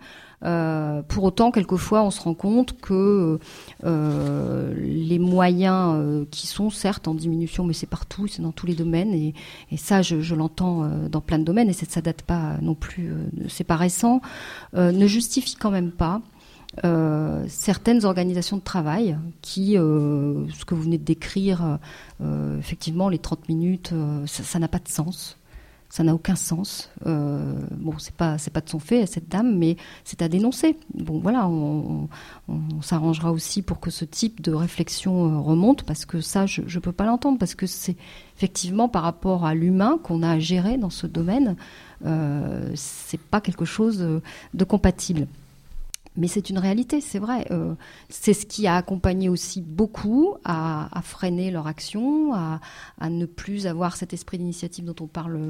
pour 1.09 1.25
autant, 1.25 1.51
quelquefois, 1.51 2.03
on 2.03 2.11
se 2.11 2.21
rend 2.21 2.35
compte 2.35 2.81
que 2.81 3.39
les 3.83 5.19
moyens 5.19 6.27
qui 6.31 6.47
sont 6.47 6.71
certes 6.71 7.09
en 7.09 7.15
diminution, 7.15 7.65
mais 7.65 7.75
c'est 7.75 7.87
partout, 7.87 8.27
c'est 8.27 8.43
dans 8.43 8.53
tous 8.53 8.67
les 8.67 8.75
domaines, 8.75 9.13
et, 9.15 9.35
et 9.71 9.77
ça, 9.77 10.03
je, 10.03 10.21
je 10.21 10.35
l'entends 10.35 10.89
dans 11.11 11.21
plein 11.21 11.39
de 11.39 11.45
domaines, 11.45 11.69
et 11.69 11.73
ça 11.73 12.01
date 12.01 12.23
pas 12.23 12.57
non 12.61 12.75
plus, 12.75 13.13
c'est 13.49 13.65
pas 13.65 13.77
récent. 13.77 14.21
Euh, 14.75 14.93
ne 14.93 15.07
justifie 15.07 15.55
quand 15.55 15.71
même 15.71 15.91
pas 15.91 16.21
euh, 16.85 17.45
certaines 17.49 18.05
organisations 18.05 18.57
de 18.57 18.63
travail 18.63 19.19
qui, 19.43 19.77
euh, 19.77 20.49
ce 20.51 20.65
que 20.65 20.75
vous 20.75 20.83
venez 20.83 20.99
de 20.99 21.05
décrire, 21.05 21.79
effectivement, 22.59 23.09
les 23.09 23.19
30 23.19 23.49
minutes, 23.49 23.93
ça 24.27 24.59
n'a 24.59 24.69
pas 24.69 24.79
de 24.79 24.89
sens. 24.89 25.37
Ça 25.91 26.03
n'a 26.05 26.15
aucun 26.15 26.37
sens. 26.37 26.91
bon, 27.07 27.95
c'est 27.99 28.15
pas 28.15 28.37
c'est 28.37 28.53
pas 28.53 28.61
de 28.61 28.69
son 28.69 28.79
fait 28.79 29.07
cette 29.07 29.29
dame, 29.29 29.57
mais 29.57 29.77
c'est 30.05 30.21
à 30.21 30.29
dénoncer. 30.29 30.77
Bon, 30.95 31.19
voilà, 31.19 31.49
on, 31.49 32.09
s'arrangera 32.83 33.33
aussi 33.33 33.63
pour 33.63 33.81
que 33.81 33.91
ce 33.91 34.05
type 34.05 34.43
de 34.43 34.53
réflexion 34.53 35.43
remonte, 35.43 35.85
parce 35.85 36.05
que 36.05 36.21
ça, 36.21 36.45
je 36.47 36.61
ne 36.61 36.81
peux 36.81 36.93
pas 36.93 37.07
l'entendre, 37.07 37.39
parce 37.39 37.55
que 37.55 37.67
c'est 37.67 37.97
effectivement 38.37 38.89
par 38.89 39.03
rapport 39.03 39.47
à 39.47 39.55
l'humain 39.55 39.99
qu'on 40.03 40.23
a 40.23 40.33
à 40.33 40.39
gérer 40.39 40.77
dans 40.77 40.91
ce 40.91 41.07
domaine. 41.07 41.57
Euh, 42.07 42.71
c'est 42.75 43.21
pas 43.21 43.41
quelque 43.41 43.65
chose 43.65 44.21
de 44.55 44.65
compatible. 44.65 45.27
Mais 46.19 46.29
c'est 46.29 46.51
une 46.51 46.59
réalité, 46.59 47.01
c'est 47.01 47.19
vrai. 47.19 47.47
Euh, 47.51 47.75
c'est 48.11 48.35
ce 48.35 48.45
qui 48.45 48.67
a 48.67 48.77
accompagné 48.77 49.29
aussi 49.29 49.63
beaucoup 49.63 50.35
à, 50.45 50.91
freiner 51.03 51.51
leur 51.51 51.67
action, 51.67 52.35
à, 52.35 52.61
ne 53.09 53.25
plus 53.25 53.67
avoir 53.67 53.97
cet 53.97 54.13
esprit 54.13 54.37
d'initiative 54.37 54.85
dont 54.85 54.97
on 55.01 55.07
parle, 55.07 55.41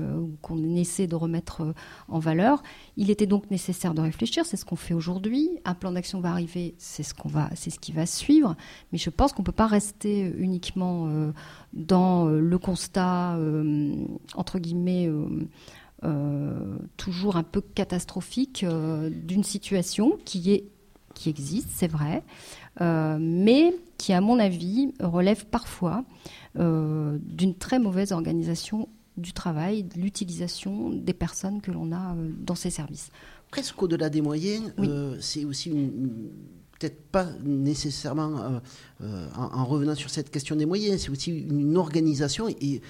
qu'on 0.42 0.76
essaie 0.76 1.06
de 1.06 1.16
remettre 1.16 1.74
en 2.08 2.18
valeur. 2.18 2.62
Il 2.96 3.10
était 3.10 3.26
donc 3.26 3.50
nécessaire 3.50 3.94
de 3.94 4.02
réfléchir. 4.02 4.44
C'est 4.46 4.56
ce 4.56 4.64
qu'on 4.64 4.76
fait 4.76 4.94
aujourd'hui. 4.94 5.48
Un 5.64 5.74
plan 5.74 5.90
d'action 5.90 6.20
va 6.20 6.30
arriver. 6.30 6.74
C'est 6.78 7.02
ce 7.02 7.14
qu'on 7.14 7.28
va, 7.28 7.50
c'est 7.54 7.70
ce 7.70 7.80
qui 7.80 7.92
va 7.92 8.06
suivre. 8.06 8.54
Mais 8.92 8.98
je 8.98 9.10
pense 9.10 9.32
qu'on 9.32 9.42
peut 9.42 9.52
pas 9.52 9.66
rester 9.66 10.32
uniquement 10.36 11.08
euh, 11.08 11.32
dans 11.72 12.26
le 12.26 12.58
constat 12.58 13.38
entre 14.34 14.58
guillemets 14.58 15.06
euh, 15.06 15.26
toujours 16.96 17.36
un 17.36 17.42
peu 17.42 17.60
catastrophique 17.60 18.64
euh, 18.64 19.10
d'une 19.10 19.44
situation 19.44 20.18
qui, 20.24 20.52
est, 20.52 20.64
qui 21.14 21.28
existe, 21.28 21.68
c'est 21.72 21.88
vrai, 21.88 22.22
euh, 22.80 23.18
mais 23.20 23.74
qui, 23.96 24.12
à 24.12 24.20
mon 24.20 24.38
avis, 24.38 24.92
relève 25.00 25.46
parfois 25.46 26.04
d'une 26.54 27.54
très 27.56 27.78
mauvaise 27.78 28.10
organisation 28.10 28.88
du 29.16 29.32
travail, 29.32 29.84
de 29.84 30.00
l'utilisation 30.00 30.90
des 30.90 31.12
personnes 31.12 31.60
que 31.60 31.70
l'on 31.70 31.92
a 31.92 32.16
dans 32.40 32.56
ces 32.56 32.70
services. 32.70 33.10
Presque 33.50 33.80
au-delà 33.80 34.10
des 34.10 34.20
moyens, 34.20 34.72
c'est 35.20 35.44
aussi 35.44 35.70
peut-être 35.70 37.00
pas 37.12 37.26
nécessairement 37.44 38.60
en, 39.00 39.64
revenant 39.64 39.94
sur 39.94 40.10
cette 40.10 40.30
question 40.30 40.56
des 40.56 40.66
moyens, 40.66 41.02
c'est 41.02 41.10
aussi 41.10 41.30
une 41.30 41.76
organisation 41.76 42.48
et 42.48 42.82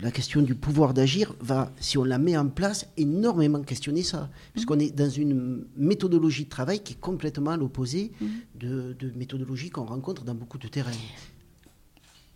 la 0.00 0.10
question 0.10 0.42
du 0.42 0.54
pouvoir 0.54 0.94
d'agir 0.94 1.34
va, 1.40 1.72
si 1.80 1.98
on 1.98 2.04
la 2.04 2.18
met 2.18 2.36
en 2.36 2.48
place, 2.48 2.88
énormément 2.96 3.62
questionner 3.62 4.02
ça. 4.02 4.30
Puisqu'on 4.52 4.78
est 4.78 4.94
dans 4.94 5.08
une 5.08 5.66
méthodologie 5.76 6.44
de 6.44 6.50
travail 6.50 6.80
qui 6.80 6.94
est 6.94 7.00
complètement 7.00 7.52
à 7.52 7.56
l'opposé 7.56 8.12
de, 8.54 8.94
de 8.98 9.10
méthodologie 9.16 9.70
qu'on 9.70 9.84
rencontre 9.84 10.24
dans 10.24 10.34
beaucoup 10.34 10.58
de 10.58 10.68
terrains. 10.68 10.90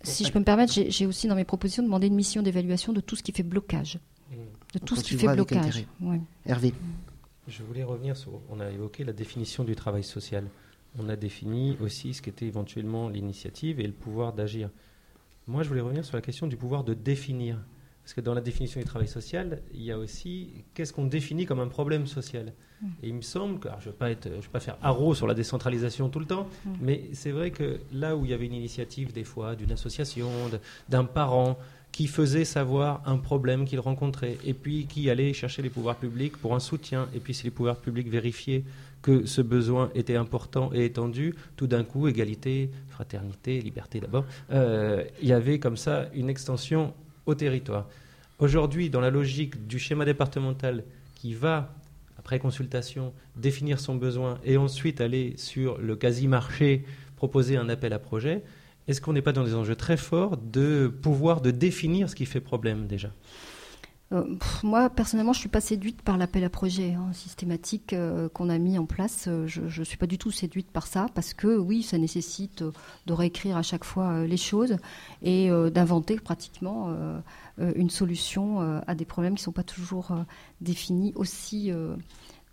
Si 0.02 0.24
je 0.24 0.32
peux 0.32 0.38
me 0.38 0.44
permettre, 0.44 0.72
j'ai 0.72 1.06
aussi 1.06 1.26
dans 1.26 1.34
mes 1.34 1.44
propositions 1.44 1.82
demandé 1.82 2.06
une 2.06 2.14
mission 2.14 2.42
d'évaluation 2.42 2.92
de 2.92 3.00
tout 3.00 3.16
ce 3.16 3.22
qui 3.22 3.32
fait 3.32 3.42
blocage. 3.42 3.98
Mm. 4.30 4.34
De 4.74 4.78
tout 4.78 4.96
ce 4.96 5.02
qui 5.02 5.16
fait 5.16 5.32
blocage. 5.34 5.84
Hervé. 6.44 6.72
Je 7.48 7.62
voulais 7.62 7.84
revenir 7.84 8.16
sur. 8.16 8.40
On 8.50 8.60
a 8.60 8.70
évoqué 8.70 9.04
la 9.04 9.12
définition 9.12 9.64
du 9.64 9.76
travail 9.76 10.02
social. 10.02 10.48
On 10.98 11.08
a 11.08 11.16
défini 11.16 11.76
aussi 11.80 12.14
ce 12.14 12.22
qu'était 12.22 12.46
éventuellement 12.46 13.08
l'initiative 13.08 13.80
et 13.80 13.86
le 13.86 13.92
pouvoir 13.92 14.32
d'agir. 14.32 14.70
Moi, 15.46 15.62
je 15.62 15.68
voulais 15.68 15.80
revenir 15.80 16.04
sur 16.04 16.16
la 16.16 16.22
question 16.22 16.46
du 16.46 16.56
pouvoir 16.56 16.84
de 16.84 16.94
définir. 16.94 17.58
Parce 18.02 18.14
que 18.14 18.20
dans 18.20 18.34
la 18.34 18.40
définition 18.40 18.78
du 18.78 18.86
travail 18.86 19.08
social, 19.08 19.62
il 19.74 19.82
y 19.82 19.90
a 19.90 19.98
aussi 19.98 20.64
qu'est-ce 20.74 20.92
qu'on 20.92 21.06
définit 21.06 21.44
comme 21.44 21.58
un 21.58 21.66
problème 21.66 22.06
social? 22.06 22.52
Mm. 22.80 22.86
Et 23.02 23.08
il 23.08 23.14
me 23.14 23.20
semble 23.20 23.58
que, 23.58 23.68
je 23.80 23.88
ne 23.88 23.94
vais, 23.94 24.14
vais, 24.14 24.40
pas 24.52 24.60
faire 24.60 24.78
haro 24.80 25.12
sur 25.12 25.26
la 25.26 25.34
décentralisation 25.34 26.08
tout 26.08 26.20
le 26.20 26.26
temps, 26.26 26.46
mm. 26.64 26.70
mais 26.80 27.10
c'est 27.14 27.32
vrai 27.32 27.50
que 27.50 27.80
là 27.92 28.16
où 28.16 28.24
il 28.24 28.30
y 28.30 28.34
avait 28.34 28.46
une 28.46 28.54
initiative, 28.54 29.12
des 29.12 29.24
fois, 29.24 29.56
d'une 29.56 29.72
association, 29.72 30.28
d'un 30.88 31.04
parent, 31.04 31.58
qui 31.90 32.06
faisait 32.06 32.44
savoir 32.44 33.02
un 33.06 33.16
problème 33.16 33.64
qu'il 33.64 33.80
rencontrait, 33.80 34.38
et 34.44 34.54
puis 34.54 34.86
qui 34.86 35.10
allait 35.10 35.32
chercher 35.32 35.62
les 35.62 35.70
pouvoirs 35.70 35.96
publics 35.96 36.36
pour 36.36 36.54
un 36.54 36.60
soutien, 36.60 37.08
et 37.12 37.18
puis 37.18 37.34
si 37.34 37.42
les 37.42 37.50
pouvoirs 37.50 37.78
publics 37.78 38.08
vérifiaient 38.08 38.62
que 39.02 39.26
ce 39.26 39.40
besoin 39.40 39.90
était 39.94 40.16
important 40.16 40.70
et 40.72 40.84
étendu, 40.84 41.34
tout 41.56 41.66
d'un 41.66 41.84
coup, 41.84 42.08
égalité, 42.08 42.70
fraternité, 42.88 43.60
liberté 43.60 44.00
d'abord, 44.00 44.24
euh, 44.50 45.04
il 45.22 45.28
y 45.28 45.32
avait 45.32 45.58
comme 45.58 45.76
ça 45.76 46.08
une 46.14 46.28
extension 46.28 46.94
au 47.26 47.34
territoire. 47.34 47.88
Aujourd'hui, 48.38 48.90
dans 48.90 49.00
la 49.00 49.10
logique 49.10 49.66
du 49.66 49.78
schéma 49.78 50.04
départemental 50.04 50.84
qui 51.14 51.34
va, 51.34 51.74
après 52.18 52.38
consultation, 52.38 53.12
définir 53.36 53.80
son 53.80 53.94
besoin 53.94 54.38
et 54.44 54.56
ensuite 54.56 55.00
aller 55.00 55.34
sur 55.36 55.78
le 55.78 55.96
quasi-marché, 55.96 56.84
proposer 57.16 57.56
un 57.56 57.68
appel 57.68 57.92
à 57.92 57.98
projet, 57.98 58.42
est-ce 58.88 59.00
qu'on 59.00 59.12
n'est 59.12 59.22
pas 59.22 59.32
dans 59.32 59.44
des 59.44 59.54
enjeux 59.54 59.74
très 59.74 59.96
forts 59.96 60.36
de 60.36 60.88
pouvoir 60.88 61.40
de 61.40 61.50
définir 61.50 62.08
ce 62.08 62.14
qui 62.14 62.26
fait 62.26 62.40
problème 62.40 62.86
déjà? 62.86 63.10
Euh, 64.12 64.24
moi, 64.62 64.88
personnellement, 64.88 65.32
je 65.32 65.38
ne 65.38 65.40
suis 65.40 65.48
pas 65.48 65.60
séduite 65.60 66.00
par 66.02 66.16
l'appel 66.16 66.44
à 66.44 66.48
projet 66.48 66.92
hein, 66.92 67.12
systématique 67.12 67.92
euh, 67.92 68.28
qu'on 68.28 68.48
a 68.48 68.58
mis 68.58 68.78
en 68.78 68.86
place. 68.86 69.24
Euh, 69.26 69.46
je 69.46 69.62
ne 69.62 69.84
suis 69.84 69.96
pas 69.96 70.06
du 70.06 70.16
tout 70.16 70.30
séduite 70.30 70.70
par 70.70 70.86
ça, 70.86 71.08
parce 71.14 71.34
que 71.34 71.56
oui, 71.58 71.82
ça 71.82 71.98
nécessite 71.98 72.62
de 73.06 73.12
réécrire 73.12 73.56
à 73.56 73.62
chaque 73.62 73.84
fois 73.84 74.24
les 74.24 74.36
choses 74.36 74.76
et 75.22 75.50
d'inventer 75.72 76.18
pratiquement 76.18 76.94
une 77.58 77.90
solution 77.90 78.80
à 78.86 78.94
des 78.94 79.04
problèmes 79.04 79.34
qui 79.34 79.40
ne 79.40 79.44
sont 79.44 79.52
pas 79.52 79.62
toujours 79.62 80.12
définis 80.60 81.12
aussi 81.14 81.72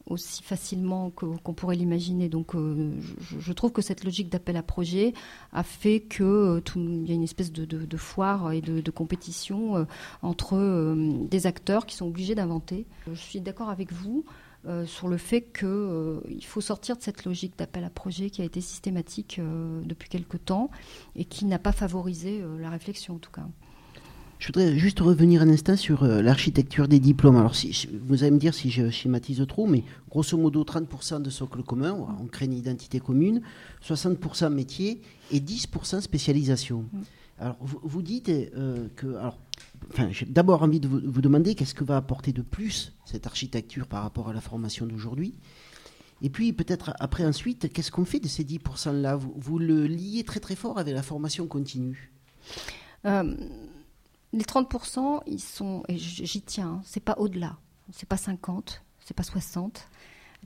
aussi 0.07 0.43
facilement 0.43 1.09
qu'on 1.11 1.53
pourrait 1.53 1.75
l'imaginer. 1.75 2.29
Donc, 2.29 2.55
euh, 2.55 2.91
je, 3.39 3.53
trouve 3.53 3.71
que 3.71 3.81
cette 3.81 4.03
logique 4.03 4.29
d'appel 4.29 4.57
à 4.57 4.63
projet 4.63 5.13
a 5.51 5.63
fait 5.63 6.01
que 6.01 6.23
euh, 6.23 7.05
y 7.05 7.11
a 7.11 7.13
une 7.13 7.23
espèce 7.23 7.51
de, 7.51 7.97
foire 7.97 8.51
et 8.51 8.61
de, 8.61 8.91
compétition 8.91 9.77
euh, 9.77 9.85
entre 10.21 10.95
des 11.29 11.47
acteurs 11.47 11.85
qui 11.85 11.95
sont 11.95 12.07
obligés 12.07 12.35
d'inventer. 12.35 12.85
Je 13.07 13.13
suis 13.13 13.41
d'accord 13.41 13.69
avec 13.69 13.91
vous. 13.91 14.25
sur 14.85 15.09
le 15.09 15.17
fait 15.17 15.41
qu'il 15.41 16.45
faut 16.45 16.61
sortir 16.61 16.95
de 16.95 17.01
cette 17.01 17.25
logique 17.25 17.57
d'appel 17.57 17.83
à 17.83 17.89
projet 17.89 18.29
qui 18.29 18.41
a 18.41 18.45
été 18.45 18.61
systématique 18.61 19.41
depuis 19.83 20.07
quelque 20.07 20.37
temps 20.37 20.69
et 21.17 21.25
qui 21.25 21.43
n'a 21.43 21.59
pas 21.59 21.73
favorisé 21.73 22.41
la 22.59 22.69
réflexion 22.69 23.15
en 23.15 23.19
tout 23.19 23.31
cas. 23.31 23.45
Je 24.39 24.47
voudrais 24.47 24.77
juste 24.77 24.99
revenir 24.99 25.41
un 25.41 25.49
instant 25.49 25.77
sur 25.77 26.03
euh, 26.03 26.21
l'architecture 26.21 26.87
des 26.87 26.99
diplômes. 26.99 27.37
Alors, 27.37 27.55
si, 27.55 27.87
vous 28.05 28.23
allez 28.23 28.31
me 28.31 28.39
dire 28.39 28.53
si 28.53 28.69
je 28.69 28.89
schématise 28.89 29.45
trop, 29.47 29.67
mais 29.67 29.83
grosso 30.09 30.37
modo, 30.37 30.63
30% 30.63 31.21
de 31.21 31.29
socle 31.29 31.63
commun, 31.63 31.97
on 32.21 32.25
crée 32.25 32.45
une 32.45 32.53
identité 32.53 32.99
commune, 32.99 33.41
60% 33.85 34.49
métier 34.49 35.01
et 35.31 35.39
10% 35.39 36.01
spécialisation. 36.01 36.85
Mm. 36.91 37.01
Alors, 37.39 37.57
vous, 37.61 38.01
dites 38.01 38.29
euh, 38.29 38.87
que. 38.95 39.15
Alors, 39.15 39.39
enfin, 39.91 40.09
j'ai 40.11 40.25
d'abord 40.25 40.61
envie 40.61 40.79
de 40.79 40.87
vous, 40.87 41.21
demander 41.21 41.55
qu'est-ce 41.55 41.73
que 41.73 41.83
va 41.83 41.97
apporter 41.97 42.31
de 42.31 42.41
plus 42.41 42.93
cette 43.05 43.25
architecture 43.25 43.87
par 43.87 44.03
rapport 44.03 44.29
à 44.29 44.33
la 44.33 44.41
formation 44.41 44.85
d'aujourd'hui 44.85 45.33
et 46.21 46.29
puis 46.29 46.53
peut-être 46.53 46.93
après 46.99 47.25
ensuite, 47.25 47.73
qu'est-ce 47.73 47.91
qu'on 47.91 48.05
fait 48.05 48.21
de 48.21 48.29
ces 48.29 48.45
10%-là 48.45 49.17
vous, 49.17 49.33
vous, 49.35 49.59
le 49.59 49.87
liez 49.87 50.23
très 50.23 50.39
très 50.39 50.55
fort 50.55 50.77
avec 50.77 50.93
la 50.93 51.03
formation 51.03 51.47
continue? 51.47 52.13
Euh, 53.05 53.35
les 54.33 54.43
30%, 54.43 55.21
ils 55.27 55.39
sont, 55.39 55.83
et 55.87 55.97
j'y 55.97 56.41
tiens, 56.41 56.67
hein, 56.67 56.81
c'est 56.83 57.03
pas 57.03 57.15
au-delà. 57.17 57.57
C'est 57.91 58.07
pas 58.09 58.17
50, 58.17 58.83
c'est 58.99 59.15
pas 59.15 59.23
60. 59.23 59.87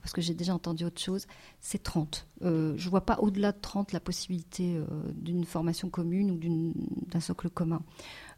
parce 0.02 0.12
que 0.12 0.20
j'ai 0.20 0.34
déjà 0.34 0.54
entendu 0.54 0.84
autre 0.84 1.00
chose, 1.00 1.26
c'est 1.60 1.82
30. 1.82 2.26
Euh, 2.42 2.74
je 2.76 2.84
ne 2.84 2.90
vois 2.90 3.00
pas 3.00 3.18
au-delà 3.20 3.52
de 3.52 3.58
30 3.60 3.92
la 3.92 4.00
possibilité 4.00 4.76
euh, 4.76 4.84
d'une 5.14 5.44
formation 5.44 5.88
commune 5.88 6.30
ou 6.30 6.74
d'un 7.08 7.20
socle 7.20 7.48
commun. 7.48 7.80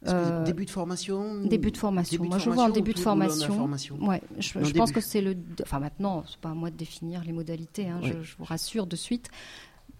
Euh, 0.07 0.45
début 0.45 0.65
de 0.65 0.71
formation 0.71 1.43
Début 1.45 1.73
de 1.73 1.77
formation. 1.77 2.13
Début 2.17 2.29
de 2.29 2.31
Moi, 2.31 2.39
je 2.39 2.45
vois 2.51 2.53
en 2.53 2.57
formation 2.57 2.75
début 2.75 2.95
de 2.95 3.01
formation. 3.01 3.55
formation 3.55 3.97
Ouais, 4.01 4.23
je, 4.39 4.73
pense 4.73 4.93
que 4.93 5.01
c'est 5.01 5.21
le. 5.21 5.37
Enfin, 5.63 5.81
maintenant, 5.81 6.25
c'est 6.29 6.39
pas 6.39 6.51
à 6.51 6.55
moi 6.55 6.71
de 6.71 6.77
définir 6.77 7.25
les 7.25 7.33
modalités. 7.33 7.89
hein, 7.89 8.01
je, 8.03 8.23
je 8.23 8.37
vous 8.39 8.45
rassure 8.45 8.87
de 8.87 8.97
suite. 8.97 9.31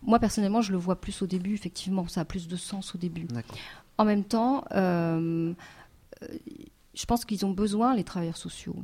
Moi, 0.03 0.19
personnellement, 0.19 0.63
je 0.63 0.73
le 0.73 0.79
vois 0.79 1.01
plus 1.01 1.21
au 1.23 1.27
début. 1.27 1.55
Effectivement, 1.55 2.07
ça 2.09 2.23
a 2.23 2.25
plus 2.25 2.49
de 2.49 2.57
sens 2.57 2.95
au 2.95 2.99
début. 2.99 3.27
En 4.01 4.07
même 4.07 4.25
temps, 4.25 4.65
euh, 4.73 5.53
je 6.95 7.05
pense 7.05 7.27
qu'ils 7.27 7.45
ont 7.45 7.51
besoin, 7.51 7.95
les 7.95 8.03
travailleurs 8.03 8.39
sociaux, 8.39 8.77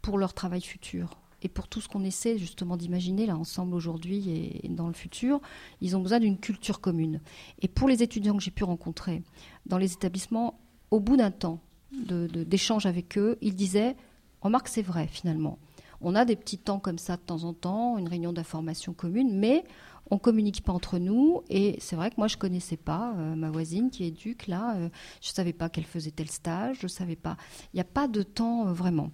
pour 0.00 0.16
leur 0.16 0.32
travail 0.32 0.62
futur 0.62 1.20
et 1.42 1.50
pour 1.50 1.68
tout 1.68 1.82
ce 1.82 1.88
qu'on 1.88 2.04
essaie 2.04 2.38
justement 2.38 2.78
d'imaginer 2.78 3.26
là 3.26 3.36
ensemble 3.36 3.74
aujourd'hui 3.74 4.62
et, 4.62 4.68
dans 4.70 4.86
le 4.86 4.94
futur, 4.94 5.42
ils 5.82 5.94
ont 5.94 6.00
besoin 6.00 6.20
d'une 6.20 6.38
culture 6.38 6.80
commune. 6.80 7.20
Et 7.60 7.68
pour 7.68 7.86
les 7.86 8.02
étudiants 8.02 8.34
que 8.34 8.42
j'ai 8.42 8.50
pu 8.50 8.64
rencontrer 8.64 9.22
dans 9.66 9.76
les 9.76 9.92
établissements, 9.92 10.58
au 10.90 11.00
bout 11.00 11.18
d'un 11.18 11.32
temps 11.32 11.60
d'échange 11.92 12.86
avec 12.86 13.18
eux, 13.18 13.36
ils 13.42 13.54
disaient, 13.54 13.94
remarque 14.40 14.68
c'est 14.68 14.80
vrai 14.80 15.06
finalement, 15.06 15.58
on 16.00 16.14
a 16.14 16.24
des 16.24 16.34
petits 16.34 16.56
temps 16.56 16.78
comme 16.78 16.98
ça 16.98 17.16
de 17.16 17.22
temps 17.22 17.44
en 17.44 17.52
temps, 17.52 17.98
une 17.98 18.08
réunion 18.08 18.32
d'information 18.32 18.94
commune, 18.94 19.38
mais 19.38 19.64
on 20.12 20.18
communique 20.18 20.62
pas 20.62 20.72
entre 20.74 20.98
nous. 20.98 21.42
Et 21.48 21.76
c'est 21.80 21.96
vrai 21.96 22.10
que 22.10 22.16
moi, 22.18 22.28
je 22.28 22.36
connaissais 22.36 22.76
pas 22.76 23.14
euh, 23.16 23.34
ma 23.34 23.50
voisine 23.50 23.90
qui 23.90 24.04
est 24.04 24.08
éduque 24.08 24.46
là. 24.46 24.76
euh, 24.76 24.88
je 25.22 25.30
savais 25.30 25.54
pas 25.54 25.70
qu'elle 25.70 25.86
faisait 25.86 26.10
tel 26.10 26.28
stage. 26.28 26.76
Je 26.82 26.86
savais 26.86 27.16
pas. 27.16 27.38
Il 27.72 27.76
n'y 27.76 27.80
a 27.80 27.84
pas 27.84 28.08
de 28.08 28.22
temps 28.22 28.68
euh, 28.68 28.72
vraiment. 28.72 29.10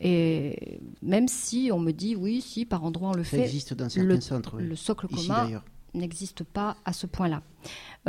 Et 0.00 0.80
même 1.02 1.28
si 1.28 1.70
on 1.72 1.78
me 1.78 1.92
dit 1.92 2.16
oui, 2.16 2.40
si 2.40 2.66
par 2.66 2.82
endroit 2.82 3.10
on 3.10 3.14
le 3.14 3.22
Ça 3.22 3.30
fait, 3.36 3.42
existe 3.44 3.74
dans 3.74 3.88
certains 3.88 4.08
le, 4.08 4.20
centres, 4.20 4.56
oui. 4.56 4.64
le 4.66 4.74
socle 4.74 5.06
Ici, 5.10 5.28
commun 5.28 5.62
n'existe 5.94 6.42
pas 6.42 6.76
à 6.84 6.92
ce 6.92 7.06
point-là. 7.06 7.42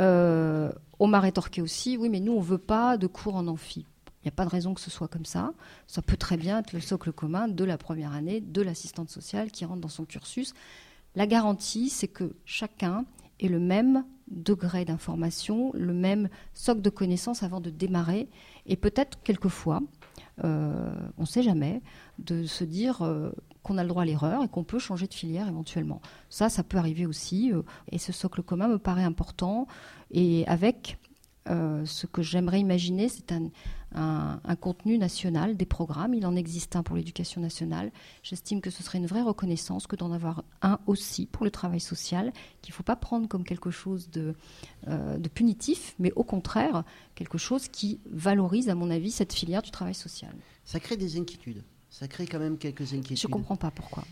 Euh, 0.00 0.72
on 0.98 1.06
m'a 1.06 1.20
rétorqué 1.20 1.62
aussi, 1.62 1.96
oui, 1.96 2.08
mais 2.08 2.20
nous, 2.20 2.32
on 2.32 2.40
veut 2.40 2.58
pas 2.58 2.96
de 2.96 3.06
cours 3.06 3.36
en 3.36 3.46
amphi. 3.46 3.86
Il 4.22 4.26
n'y 4.26 4.28
a 4.30 4.32
pas 4.32 4.44
de 4.44 4.50
raison 4.50 4.72
que 4.74 4.80
ce 4.80 4.90
soit 4.90 5.08
comme 5.08 5.24
ça. 5.24 5.52
Ça 5.86 6.00
peut 6.02 6.16
très 6.16 6.36
bien 6.36 6.58
être 6.60 6.72
le 6.72 6.80
socle 6.80 7.12
commun 7.12 7.46
de 7.48 7.64
la 7.64 7.76
première 7.78 8.12
année 8.12 8.40
de 8.40 8.62
l'assistante 8.62 9.10
sociale 9.10 9.50
qui 9.50 9.64
rentre 9.64 9.80
dans 9.80 9.88
son 9.88 10.04
cursus. 10.04 10.54
La 11.14 11.26
garantie, 11.26 11.88
c'est 11.88 12.08
que 12.08 12.34
chacun 12.44 13.04
ait 13.40 13.48
le 13.48 13.60
même 13.60 14.04
degré 14.28 14.84
d'information, 14.84 15.70
le 15.74 15.92
même 15.92 16.28
socle 16.54 16.80
de 16.80 16.90
connaissances 16.90 17.42
avant 17.42 17.60
de 17.60 17.70
démarrer. 17.70 18.28
Et 18.66 18.76
peut-être 18.76 19.22
quelquefois, 19.22 19.80
euh, 20.44 20.94
on 21.18 21.22
ne 21.22 21.26
sait 21.26 21.42
jamais, 21.42 21.82
de 22.18 22.44
se 22.44 22.64
dire 22.64 23.02
euh, 23.02 23.30
qu'on 23.62 23.78
a 23.78 23.82
le 23.82 23.88
droit 23.88 24.02
à 24.02 24.06
l'erreur 24.06 24.42
et 24.42 24.48
qu'on 24.48 24.64
peut 24.64 24.78
changer 24.78 25.06
de 25.06 25.14
filière 25.14 25.48
éventuellement. 25.48 26.00
Ça, 26.30 26.48
ça 26.48 26.62
peut 26.62 26.78
arriver 26.78 27.04
aussi. 27.04 27.52
euh, 27.52 27.62
et 27.90 27.98
ce 27.98 28.12
socle 28.12 28.42
commun 28.42 28.68
me 28.68 28.78
paraît 28.78 29.04
important. 29.04 29.66
Et 30.10 30.46
avec 30.46 30.98
euh, 31.48 31.84
ce 31.86 32.06
que 32.06 32.22
j'aimerais 32.22 32.60
imaginer, 32.60 33.08
c'est 33.08 33.32
un, 33.32 33.48
un- 33.94 34.40
un 34.44 34.56
contenu 34.56 34.96
national, 34.98 35.56
des 35.56 35.64
programmes. 35.66 36.14
Il 36.14 36.24
en 36.26 36.36
existe 36.36 36.76
un 36.76 36.82
pour 36.82 36.96
l'éducation 36.96 37.40
nationale. 37.40 37.90
J'estime 38.22 38.60
que 38.60 38.70
ce 38.70 38.82
serait 38.82 38.98
une 38.98 39.06
vraie 39.06 39.22
reconnaissance 39.22 39.86
que 39.86 39.96
d'en 39.96 40.12
avoir 40.12 40.44
un 40.62 40.78
aussi 40.86 41.26
pour 41.26 41.44
le 41.44 41.50
travail 41.50 41.80
social, 41.80 42.32
qu'il 42.62 42.72
ne 42.72 42.76
faut 42.76 42.82
pas 42.84 42.96
prendre 42.96 43.26
comme 43.28 43.44
quelque 43.44 43.70
chose 43.70 44.08
de, 44.10 44.34
euh, 44.88 45.18
de 45.18 45.28
punitif, 45.28 45.94
mais 45.98 46.12
au 46.16 46.22
contraire, 46.24 46.84
quelque 47.16 47.38
chose 47.38 47.68
qui 47.68 48.00
valorise, 48.10 48.68
à 48.68 48.74
mon 48.74 48.90
avis, 48.90 49.10
cette 49.10 49.32
filière 49.32 49.62
du 49.62 49.70
travail 49.70 49.94
social. 49.94 50.32
Ça 50.64 50.78
crée 50.80 50.96
des 50.96 51.18
inquiétudes. 51.18 51.62
Ça 51.90 52.08
crée 52.08 52.26
quand 52.26 52.38
même 52.38 52.56
quelques 52.56 52.92
inquiétudes. 52.94 53.18
Je 53.18 53.26
ne 53.26 53.32
comprends 53.32 53.56
pas 53.56 53.70
pourquoi. 53.70 54.04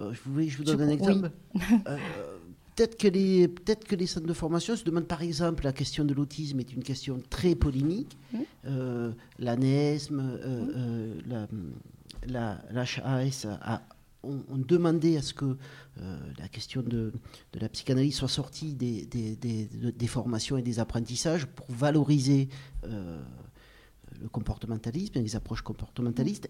Euh, 0.00 0.12
je, 0.14 0.20
voulais, 0.28 0.48
je 0.48 0.56
vous 0.58 0.64
Je 0.66 0.72
donne 0.74 0.88
un 0.90 0.96
com- 0.96 1.30
oui. 1.54 1.60
peut-être 2.78 2.96
que, 2.96 3.08
les, 3.08 3.48
peut-être 3.48 3.84
que 3.88 3.96
les 3.96 4.06
centres 4.06 4.26
de 4.28 4.32
formation 4.32 4.76
se 4.76 4.84
demandent 4.84 5.08
par 5.08 5.22
exemple 5.22 5.64
la 5.64 5.72
question 5.72 6.04
de 6.04 6.14
l'autisme 6.14 6.60
est 6.60 6.72
une 6.72 6.84
question 6.84 7.20
très 7.28 7.56
polémique. 7.56 8.16
Mm. 8.32 8.38
Euh, 8.66 9.10
L'ANESM, 9.40 10.20
euh, 10.20 10.36
euh, 10.76 11.14
la, 11.26 11.48
la, 12.28 12.62
l'HAS 12.70 13.46
ont, 14.22 14.40
ont 14.48 14.58
demandé 14.58 15.16
à 15.16 15.22
ce 15.22 15.34
que 15.34 15.44
euh, 16.00 16.18
la 16.38 16.48
question 16.48 16.82
de, 16.82 17.12
de 17.52 17.58
la 17.60 17.68
psychanalyse 17.68 18.14
soit 18.14 18.28
sortie 18.28 18.74
des, 18.74 19.06
des, 19.06 19.34
des- 19.34 19.66
de- 19.66 19.90
des 19.90 20.06
formations 20.06 20.56
et 20.56 20.62
des 20.62 20.78
apprentissages 20.78 21.46
pour 21.46 21.66
valoriser 21.70 22.48
le 24.20 24.28
comportementalisme 24.28 25.20
les 25.20 25.36
approches 25.36 25.62
comportementalistes. 25.62 26.48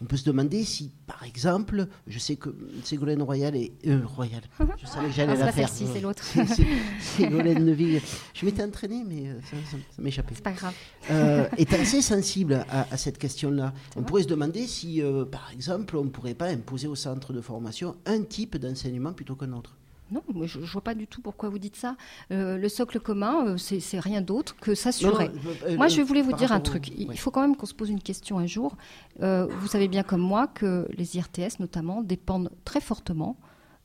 On 0.00 0.04
peut 0.04 0.16
se 0.16 0.24
demander 0.24 0.64
si, 0.64 0.90
par 1.06 1.22
exemple, 1.24 1.86
je 2.06 2.18
sais 2.18 2.36
que 2.36 2.50
Ségolène 2.84 3.22
Royal 3.22 3.54
est... 3.56 3.72
euh, 3.86 4.00
Royal, 4.04 4.42
je 4.78 4.86
savais 4.86 5.08
que 5.08 5.12
j'allais 5.14 5.32
Ah, 5.32 5.36
c'est 5.36 5.44
la 5.44 5.52
faire. 5.52 5.68
celle-ci, 5.68 5.92
c'est 5.92 6.00
l'autre. 6.00 6.24
Ségolène 7.00 7.64
Neville. 7.64 8.00
Je 8.34 8.44
m'étais 8.46 8.62
entraîné, 8.62 9.04
mais 9.06 9.28
euh, 9.28 9.40
ça, 9.42 9.56
ça- 9.70 9.76
ça 9.96 10.02
m'échappait. 10.02 10.34
C'est 10.34 10.42
pas 10.44 10.52
grave. 10.52 10.74
Euh, 11.10 11.48
est 11.56 11.72
assez 11.72 12.02
sensible 12.02 12.64
à, 12.68 12.86
à 12.90 12.96
cette 12.96 13.18
question-là. 13.18 13.72
On 13.96 14.02
pourrait 14.02 14.22
se 14.22 14.28
demander 14.28 14.66
si, 14.66 15.02
euh, 15.02 15.24
par 15.24 15.50
exemple, 15.52 15.96
on 15.96 16.04
ne 16.04 16.10
pourrait 16.10 16.34
pas 16.34 16.48
imposer 16.48 16.86
au 16.88 16.94
centre 16.94 17.32
de 17.32 17.40
formation 17.40 17.96
un 18.06 18.22
type 18.22 18.56
d'enseignement 18.56 19.12
plutôt 19.12 19.36
qu'un 19.36 19.52
autre. 19.52 19.76
Non, 20.10 20.22
je 20.46 20.58
ne 20.60 20.64
vois 20.66 20.82
pas 20.82 20.94
du 20.94 21.06
tout 21.06 21.20
pourquoi 21.22 21.48
vous 21.48 21.58
dites 21.58 21.76
ça. 21.76 21.96
Euh, 22.32 22.56
le 22.56 22.68
socle 22.68 22.98
commun, 23.00 23.46
euh, 23.46 23.56
c'est 23.56 24.00
rien 24.00 24.20
d'autre 24.20 24.56
que 24.56 24.74
s'assurer. 24.74 25.30
Euh, 25.66 25.76
Moi, 25.76 25.88
je 25.88 26.00
voulais 26.02 26.22
vous 26.22 26.32
dire 26.32 26.52
un 26.52 26.58
au- 26.58 26.62
truc. 26.62 26.88
Il 26.96 27.18
faut 27.18 27.30
quand 27.30 27.40
même 27.42 27.56
qu'on 27.56 27.66
se 27.66 27.74
pose 27.74 27.90
une 27.90 28.02
question 28.02 28.38
un 28.38 28.46
jour. 28.46 28.76
Vous 29.20 29.66
savez 29.68 29.88
bien 29.88 30.02
comme 30.02 30.20
moi 30.22 30.46
que 30.48 30.88
les 30.96 31.16
IRTS, 31.16 31.58
notamment, 31.60 32.02
dépendent 32.02 32.50
très 32.64 32.80
fortement 32.80 33.36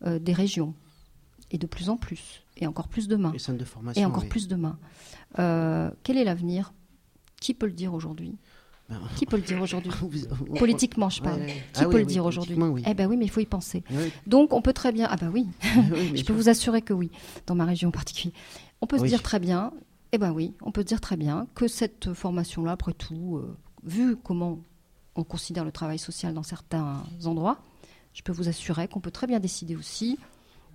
des 0.06 0.34
régions. 0.34 0.74
Et 1.52 1.58
de 1.60 1.68
plus 1.68 1.90
en 1.90 1.98
plus. 1.98 2.44
Et 2.58 2.66
encore 2.68 2.88
plus 2.88 3.08
demain. 3.08 3.32
Les 3.32 3.40
centres 3.40 3.60
de 3.60 3.66
formation, 3.66 4.02
Et 4.02 4.06
encore 4.06 4.24
oui. 4.24 4.30
plus 4.30 4.48
demain. 4.48 4.78
Quel 5.36 6.18
est 6.18 6.24
l'avenir? 6.24 6.74
Qui 7.40 7.54
peut 7.54 7.68
le 7.68 7.74
dire 7.74 7.94
aujourd'hui? 7.94 8.38
Ben, 8.90 9.00
Qui 9.16 9.26
peut 9.26 9.38
le 9.38 9.42
dire 9.44 9.62
aujourd'hui 9.62 9.92
Politiquement, 10.60 11.10
je 11.10 11.22
Ouais, 11.22 11.28
parle. 11.28 11.42
ouais. 11.42 11.64
Qui 11.74 11.82
Ah 11.82 11.84
peut 11.86 11.88
oui, 11.90 11.94
le 11.96 12.00
oui, 12.02 12.06
dire 12.06 12.26
aujourd'hui 12.26 12.56
oui. 12.56 12.84
Eh 12.88 12.94
ben 12.94 13.08
oui, 13.08 13.18
mais 13.18 13.26
il 13.26 13.32
faut 13.32 13.40
y 13.40 13.46
penser. 13.46 13.84
Oui. 13.90 14.12
Donc 14.28 14.54
on 14.54 14.62
peut 14.62 14.74
très 14.74 14.92
bien. 14.92 15.08
Ah 15.10 15.16
ben 15.18 15.32
oui. 15.34 15.48
Bien 15.62 15.84
je 16.16 16.24
peux 16.24 16.34
vous 16.34 16.50
assurer 16.50 16.82
que 16.82 16.94
oui, 16.94 17.10
dans 17.48 17.56
ma 17.56 17.66
région 17.66 17.90
en 17.90 17.92
particulier. 17.92 18.34
On 18.82 18.88
peut 18.88 19.00
se 19.00 19.06
dire 19.06 19.24
très 19.24 19.40
bien. 19.40 19.72
Eh 20.12 20.18
ben 20.20 20.32
oui, 20.32 20.54
on 20.62 20.72
peut 20.72 20.82
se 20.82 20.86
dire 20.88 21.02
très 21.02 21.18
bien 21.18 21.48
que 21.56 21.68
cette 21.68 22.14
formation-là, 22.14 22.72
après 22.74 22.94
tout, 22.94 23.38
euh, 23.38 23.58
vu 23.84 24.16
comment 24.16 24.60
on 25.16 25.24
considère 25.24 25.66
le 25.66 25.72
travail 25.72 25.98
social 25.98 26.34
dans 26.34 26.44
certains 26.44 27.04
endroits, 27.26 27.58
je 28.14 28.22
peux 28.22 28.32
vous 28.32 28.48
assurer 28.48 28.88
qu'on 28.88 29.00
peut 29.02 29.12
très 29.12 29.28
bien 29.28 29.40
décider 29.40 29.76
aussi 29.76 30.18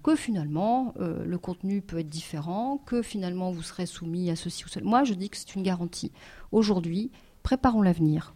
que 0.02 0.16
finalement 0.16 0.94
euh, 0.98 1.24
le 1.24 1.38
contenu 1.38 1.80
peut 1.80 1.98
être 1.98 2.08
différent, 2.08 2.78
que 2.86 3.02
finalement 3.02 3.50
vous 3.52 3.62
serez 3.62 3.86
soumis 3.86 4.30
à 4.30 4.36
ceci 4.36 4.64
ou 4.64 4.68
cela. 4.68 4.84
Moi, 4.84 5.04
je 5.04 5.14
dis 5.14 5.28
que 5.30 5.36
c'est 5.36 5.54
une 5.54 5.62
garantie. 5.62 6.10
Aujourd'hui, 6.52 7.10
préparons 7.42 7.82
l'avenir. 7.82 8.34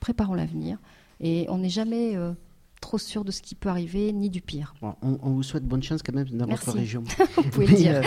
Préparons 0.00 0.34
l'avenir. 0.34 0.78
Et 1.20 1.46
on 1.50 1.58
n'est 1.58 1.68
jamais 1.68 2.16
euh, 2.16 2.32
trop 2.80 2.96
sûr 2.96 3.24
de 3.24 3.30
ce 3.30 3.42
qui 3.42 3.54
peut 3.54 3.68
arriver, 3.68 4.10
ni 4.12 4.30
du 4.30 4.40
pire. 4.40 4.74
Bon, 4.80 4.94
on, 5.02 5.18
on 5.22 5.30
vous 5.30 5.42
souhaite 5.42 5.64
bonne 5.64 5.82
chance 5.82 6.02
quand 6.02 6.14
même 6.14 6.28
dans 6.30 6.46
Merci. 6.46 6.64
votre 6.66 6.78
région. 6.78 7.04
Vous 7.36 7.42
pouvez 7.50 7.66
le 7.66 7.74
dire. 7.76 7.96
euh, 7.96 8.02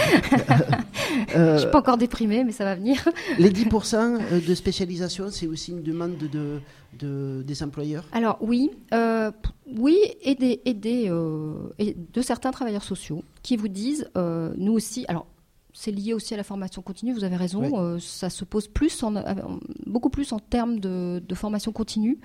euh, 1.35 1.53
Je 1.57 1.61
suis 1.61 1.69
pas 1.71 1.79
encore 1.79 1.97
déprimée, 1.97 2.43
mais 2.43 2.51
ça 2.51 2.63
va 2.65 2.73
venir. 2.75 3.07
Les 3.39 3.51
10% 3.51 4.43
de 4.45 4.55
spécialisation, 4.55 5.29
c'est 5.29 5.45
aussi 5.45 5.71
une 5.71 5.83
demande 5.83 6.17
de, 6.17 6.59
de- 6.97 7.43
des 7.45 7.61
employeurs? 7.61 8.05
Alors 8.13 8.37
oui, 8.41 8.71
euh, 8.95 9.29
oui, 9.77 9.97
et, 10.23 10.33
des, 10.33 10.61
et, 10.65 10.73
des, 10.73 11.07
euh, 11.09 11.53
et 11.77 11.95
de 12.13 12.21
certains 12.23 12.49
travailleurs 12.51 12.83
sociaux 12.83 13.23
qui 13.43 13.57
vous 13.57 13.67
disent, 13.67 14.09
euh, 14.17 14.53
nous 14.57 14.73
aussi, 14.73 15.05
alors 15.07 15.27
c'est 15.73 15.91
lié 15.91 16.13
aussi 16.13 16.33
à 16.33 16.37
la 16.37 16.43
formation 16.43 16.81
continue, 16.81 17.13
vous 17.13 17.23
avez 17.23 17.35
raison, 17.35 17.61
Oui. 17.61 17.71
euh, 17.73 17.99
ça 17.99 18.29
se 18.29 18.45
pose 18.45 18.67
plus 18.67 19.01
en, 19.03 19.15
en- 19.15 19.59
beaucoup 19.87 20.09
plus 20.11 20.31
en 20.31 20.39
termes 20.39 20.79
de, 20.79 21.21
de 21.27 21.35
formation 21.35 21.71
continue, 21.71 22.19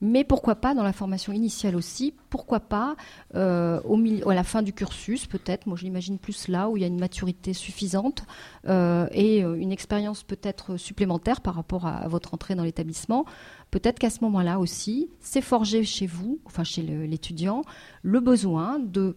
mais 0.00 0.24
pourquoi 0.24 0.54
pas 0.56 0.74
dans 0.74 0.82
la 0.82 0.92
formation 0.92 1.32
initiale 1.32 1.76
aussi, 1.76 2.14
pourquoi 2.30 2.60
pas 2.60 2.96
euh, 3.34 3.80
au 3.84 3.96
milieu, 3.96 4.26
à 4.28 4.34
la 4.34 4.42
fin 4.44 4.62
du 4.62 4.72
cursus 4.72 5.26
peut-être, 5.26 5.66
moi 5.66 5.76
je 5.76 5.84
l'imagine 5.84 6.18
plus 6.18 6.48
là 6.48 6.68
où 6.70 6.76
il 6.76 6.80
y 6.80 6.84
a 6.84 6.88
une 6.88 6.98
maturité 6.98 7.52
suffisante 7.52 8.24
euh, 8.68 9.06
et 9.12 9.44
euh, 9.44 9.54
une 9.54 9.70
expérience 9.72 10.22
peut-être 10.22 10.76
supplémentaire 10.76 11.40
par 11.42 11.54
rapport 11.54 11.86
à, 11.86 11.96
à 11.96 12.08
votre 12.08 12.32
entrée 12.34 12.54
dans 12.54 12.64
l'établissement, 12.64 13.24
peut-être 13.70 13.98
qu'à 13.98 14.10
ce 14.10 14.18
moment-là 14.22 14.58
aussi, 14.58 15.10
c'est 15.20 15.40
forgé 15.42 15.84
chez 15.84 16.06
vous, 16.06 16.38
enfin 16.46 16.64
chez 16.64 16.82
le- 16.82 17.04
l'étudiant, 17.04 17.62
le 18.02 18.20
besoin 18.20 18.78
de 18.78 19.16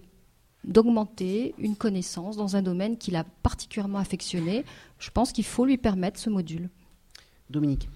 d'augmenter 0.67 1.55
une 1.57 1.75
connaissance 1.75 2.37
dans 2.37 2.55
un 2.55 2.61
domaine 2.61 2.97
qu'il 2.97 3.15
a 3.15 3.23
particulièrement 3.41 3.97
affectionné. 3.99 4.65
Je 4.99 5.09
pense 5.09 5.31
qu'il 5.31 5.45
faut 5.45 5.65
lui 5.65 5.77
permettre 5.77 6.19
ce 6.19 6.29
module. 6.29 6.69
Dominique 7.49 7.89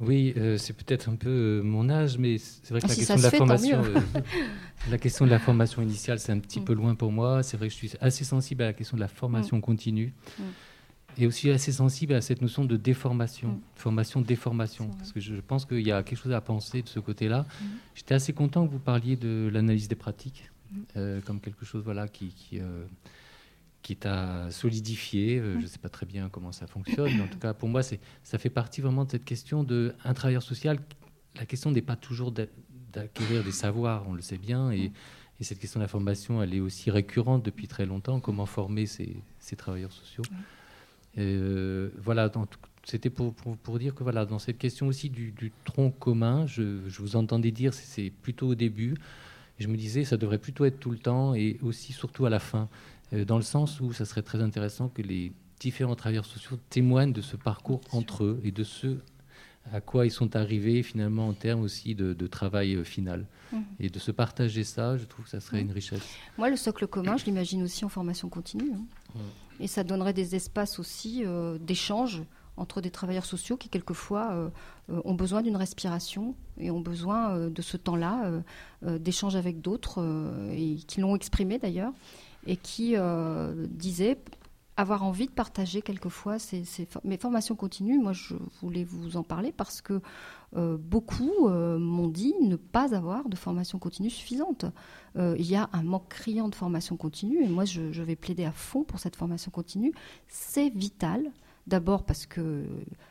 Oui, 0.00 0.32
euh, 0.36 0.56
c'est 0.56 0.72
peut-être 0.72 1.08
un 1.08 1.16
peu 1.16 1.28
euh, 1.28 1.62
mon 1.62 1.90
âge, 1.90 2.16
mais 2.18 2.38
c'est 2.38 2.70
vrai 2.70 2.80
que 2.80 2.86
Ah, 2.86 2.88
la 2.88 2.94
si 2.94 3.00
question 3.00 3.16
de 3.16 3.22
la 3.22 3.30
fait, 3.30 3.36
formation, 3.38 3.82
euh, 3.84 4.00
la 4.90 4.98
question 4.98 5.24
de 5.24 5.30
la 5.30 5.38
formation 5.40 5.82
initiale, 5.82 6.18
c'est 6.20 6.32
un 6.32 6.38
petit 6.38 6.60
Mm. 6.60 6.64
peu 6.64 6.72
loin 6.74 6.94
pour 6.94 7.10
moi. 7.12 7.42
C'est 7.42 7.56
vrai 7.56 7.66
que 7.68 7.72
je 7.72 7.78
suis 7.78 7.90
assez 8.00 8.24
sensible 8.24 8.62
à 8.62 8.66
la 8.66 8.72
question 8.72 8.96
de 8.96 9.00
la 9.02 9.08
formation 9.08 9.60
continue. 9.60 10.12
Mm. 10.38 10.42
et 11.16 11.26
aussi 11.28 11.48
assez 11.50 11.70
sensible 11.70 12.12
à 12.14 12.20
cette 12.20 12.42
notion 12.42 12.64
de 12.64 12.76
déformation, 12.76 13.60
formation-déformation, 13.76 14.88
parce 14.98 15.12
que 15.12 15.20
je 15.20 15.34
pense 15.36 15.64
qu'il 15.64 15.86
y 15.86 15.92
a 15.92 16.02
quelque 16.02 16.18
chose 16.20 16.32
à 16.32 16.40
penser 16.40 16.82
de 16.82 16.88
ce 16.88 16.98
côté-là. 16.98 17.46
J'étais 17.94 18.14
assez 18.14 18.32
content 18.32 18.66
que 18.66 18.72
vous 18.72 18.80
parliez 18.80 19.14
de 19.16 19.48
l'analyse 19.52 19.86
des 19.86 19.94
pratiques 19.94 20.50
euh, 20.96 21.20
comme 21.22 21.40
quelque 21.40 21.64
chose 21.64 21.82
voilà, 21.84 22.08
qui, 22.08 22.28
qui, 22.28 22.60
euh, 22.60 22.84
qui 23.82 23.92
est 23.92 24.06
à 24.06 24.50
solidifier. 24.50 25.38
Euh, 25.38 25.54
je 25.58 25.62
ne 25.62 25.66
sais 25.66 25.78
pas 25.78 25.88
très 25.88 26.06
bien 26.06 26.28
comment 26.28 26.52
ça 26.52 26.66
fonctionne, 26.66 27.14
mais 27.16 27.22
en 27.22 27.28
tout 27.28 27.38
cas, 27.38 27.54
pour 27.54 27.68
moi, 27.68 27.82
ça 27.82 28.38
fait 28.38 28.50
partie 28.50 28.80
vraiment 28.80 29.04
de 29.04 29.10
cette 29.10 29.24
question 29.24 29.64
d'un 29.64 30.14
travailleur 30.14 30.42
social. 30.42 30.78
La 31.36 31.46
question 31.46 31.70
n'est 31.70 31.82
pas 31.82 31.96
toujours 31.96 32.32
d'acquérir 32.32 33.44
des 33.44 33.52
savoirs, 33.52 34.04
on 34.08 34.14
le 34.14 34.22
sait 34.22 34.38
bien, 34.38 34.70
et, 34.70 34.92
et, 35.40 35.44
cette 35.44 35.58
question 35.58 35.80
de 35.80 35.84
la 35.84 35.88
formation, 35.88 36.42
elle 36.42 36.54
est 36.54 36.60
aussi 36.60 36.90
récurrente 36.90 37.44
depuis 37.44 37.66
très 37.66 37.86
longtemps. 37.86 38.20
Comment 38.20 38.46
former 38.46 38.86
ces, 38.86 39.16
ces 39.38 39.56
travailleurs 39.56 39.92
sociaux 39.92 40.24
euh, 41.18 41.90
voilà, 41.98 42.30
c'était 42.84 43.10
pour, 43.10 43.34
pour, 43.34 43.78
dire 43.78 43.94
que 43.94 44.02
voilà, 44.02 44.26
dans 44.26 44.38
cette 44.38 44.58
question 44.58 44.88
aussi 44.88 45.10
du, 45.10 45.52
tronc 45.64 45.90
commun, 45.90 46.46
je, 46.46 46.80
je, 46.88 47.00
vous 47.00 47.16
entendais 47.16 47.50
dire, 47.50 47.72
c'est 47.72 48.10
plutôt 48.10 48.48
au 48.48 48.54
début, 48.54 48.94
je 49.58 49.68
me 49.68 49.76
disais, 49.76 50.04
ça 50.04 50.16
devrait 50.16 50.38
plutôt 50.38 50.64
être 50.64 50.80
tout 50.80 50.90
le 50.90 50.98
temps 50.98 51.34
et 51.34 51.58
aussi 51.62 51.92
surtout 51.92 52.26
à 52.26 52.30
la 52.30 52.40
fin, 52.40 52.68
euh, 53.12 53.24
dans 53.24 53.36
le 53.36 53.42
sens 53.42 53.80
où 53.80 53.92
ça 53.92 54.04
serait 54.04 54.22
très 54.22 54.42
intéressant 54.42 54.88
que 54.88 55.02
les 55.02 55.32
différents 55.60 55.94
travailleurs 55.94 56.26
sociaux 56.26 56.58
témoignent 56.70 57.12
de 57.12 57.20
ce 57.20 57.36
parcours 57.36 57.80
entre 57.92 58.24
eux 58.24 58.40
et 58.44 58.50
de 58.50 58.64
ce 58.64 58.98
à 59.72 59.80
quoi 59.80 60.04
ils 60.04 60.10
sont 60.10 60.36
arrivés 60.36 60.82
finalement 60.82 61.26
en 61.26 61.32
termes 61.32 61.62
aussi 61.62 61.94
de, 61.94 62.26
travail 62.26 62.74
euh, 62.74 62.84
final. 62.84 63.26
Mmh. 63.50 63.58
Et 63.80 63.88
de 63.88 63.98
se 63.98 64.10
partager 64.10 64.62
ça, 64.62 64.98
je 64.98 65.04
trouve 65.04 65.24
que 65.24 65.30
ça 65.30 65.40
serait 65.40 65.58
mmh. 65.58 65.66
une 65.66 65.72
richesse. 65.72 66.16
Moi, 66.36 66.50
le 66.50 66.56
socle 66.56 66.86
commun, 66.86 67.16
je 67.16 67.24
l'imagine 67.24 67.62
aussi 67.62 67.84
en 67.84 67.88
formation 67.88 68.28
continue. 68.28 68.72
Hein. 68.74 68.84
Mmh. 69.14 69.18
Et 69.60 69.66
ça 69.66 69.84
donnerait 69.84 70.12
des 70.12 70.34
espaces 70.34 70.78
aussi 70.78 71.22
euh, 71.24 71.56
d'échange 71.58 72.22
entre 72.56 72.80
des 72.80 72.90
travailleurs 72.90 73.24
sociaux 73.24 73.56
qui, 73.56 73.68
quelquefois, 73.68 74.30
euh, 74.32 74.48
euh, 74.90 75.00
ont 75.04 75.14
besoin 75.14 75.42
d'une 75.42 75.56
respiration 75.56 76.34
et 76.58 76.70
ont 76.70 76.80
besoin 76.80 77.48
de 77.48 77.62
ce 77.62 77.76
temps-là 77.76 78.30
d'échange 78.82 79.34
avec 79.34 79.60
d'autres, 79.60 80.00
et 80.52 80.76
qui 80.86 81.00
l'ont 81.00 81.16
exprimé 81.16 81.58
d'ailleurs, 81.58 81.92
et 82.46 82.56
qui 82.56 82.94
disaient 83.70 84.18
avoir 84.76 85.04
envie 85.04 85.26
de 85.26 85.32
partager 85.32 85.82
quelquefois 85.82 86.38
ces, 86.38 86.64
mes 87.04 87.16
formations 87.16 87.54
continues. 87.54 87.98
Moi, 87.98 88.12
je 88.12 88.34
voulais 88.60 88.84
vous 88.84 89.16
en 89.16 89.22
parler 89.22 89.52
parce 89.52 89.80
que 89.80 90.00
euh, 90.56 90.76
beaucoup 90.78 91.48
euh, 91.48 91.78
m'ont 91.78 92.08
dit 92.08 92.34
ne 92.40 92.56
pas 92.56 92.94
avoir 92.94 93.28
de 93.28 93.36
formation 93.36 93.78
continue 93.78 94.10
suffisante. 94.10 94.66
Euh, 95.16 95.36
il 95.38 95.46
y 95.46 95.56
a 95.56 95.68
un 95.72 95.82
manque 95.82 96.08
criant 96.08 96.48
de 96.48 96.54
formation 96.54 96.96
continue 96.96 97.42
et 97.42 97.48
moi, 97.48 97.64
je, 97.64 98.02
vais 98.02 98.16
plaider 98.16 98.44
à 98.44 98.52
fond 98.52 98.82
pour 98.82 98.98
cette 98.98 99.16
formation 99.16 99.50
continue. 99.50 99.92
C'est 100.28 100.70
vital. 100.70 101.30
D'abord 101.66 102.04
parce 102.04 102.26
que, 102.26 102.64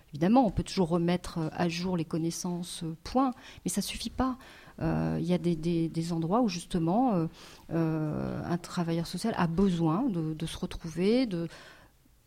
évidemment, 0.10 0.46
on 0.46 0.52
peut 0.52 0.64
toujours 0.64 0.90
remettre 0.90 1.40
à 1.54 1.68
jour 1.70 1.98
les 1.98 2.06
connaissances, 2.06 2.84
point, 3.04 3.32
mais 3.66 3.70
ça 3.70 3.82
suffit 3.82 4.12
pas. 4.12 4.38
Il 4.80 5.26
y 5.26 5.34
a 5.34 5.38
des, 5.38 6.14
endroits 6.14 6.42
où 6.42 6.50
justement 6.50 7.28
un 7.70 8.58
travailleur 8.58 9.08
social 9.08 9.34
a 9.38 9.48
besoin 9.48 10.04
de, 10.10 10.46
se 10.46 10.58
retrouver, 10.58 11.28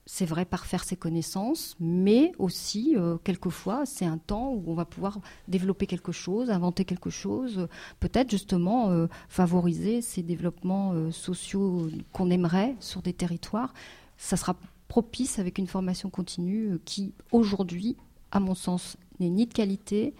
c'est 0.06 0.24
vrai 0.24 0.44
par 0.44 0.66
faire 0.66 0.84
ses 0.84 0.96
connaissances, 0.96 1.76
mais 1.80 2.32
aussi 2.38 2.94
euh, 2.96 3.18
quelquefois 3.18 3.84
c'est 3.84 4.06
un 4.06 4.18
temps 4.18 4.52
où 4.52 4.62
on 4.68 4.74
va 4.74 4.84
pouvoir 4.84 5.18
développer 5.48 5.86
quelque 5.86 6.12
chose, 6.12 6.48
inventer 6.48 6.84
quelque 6.84 7.10
chose, 7.10 7.66
peut-être 7.98 8.30
justement 8.30 8.90
euh, 8.90 9.08
favoriser 9.28 10.00
ces 10.00 10.22
développements 10.22 10.92
euh, 10.92 11.10
sociaux 11.10 11.88
qu'on 12.12 12.30
aimerait 12.30 12.76
sur 12.78 13.02
des 13.02 13.12
territoires. 13.12 13.74
Ça 14.16 14.36
sera 14.36 14.56
propice 14.96 15.38
avec 15.38 15.58
une 15.58 15.66
formation 15.66 16.08
continue 16.08 16.78
qui 16.86 17.12
aujourd'hui, 17.30 17.96
à 18.30 18.40
mon 18.40 18.54
sens, 18.54 18.96
n'est 19.20 19.28
ni 19.28 19.46
de 19.46 19.52
qualité 19.52 20.14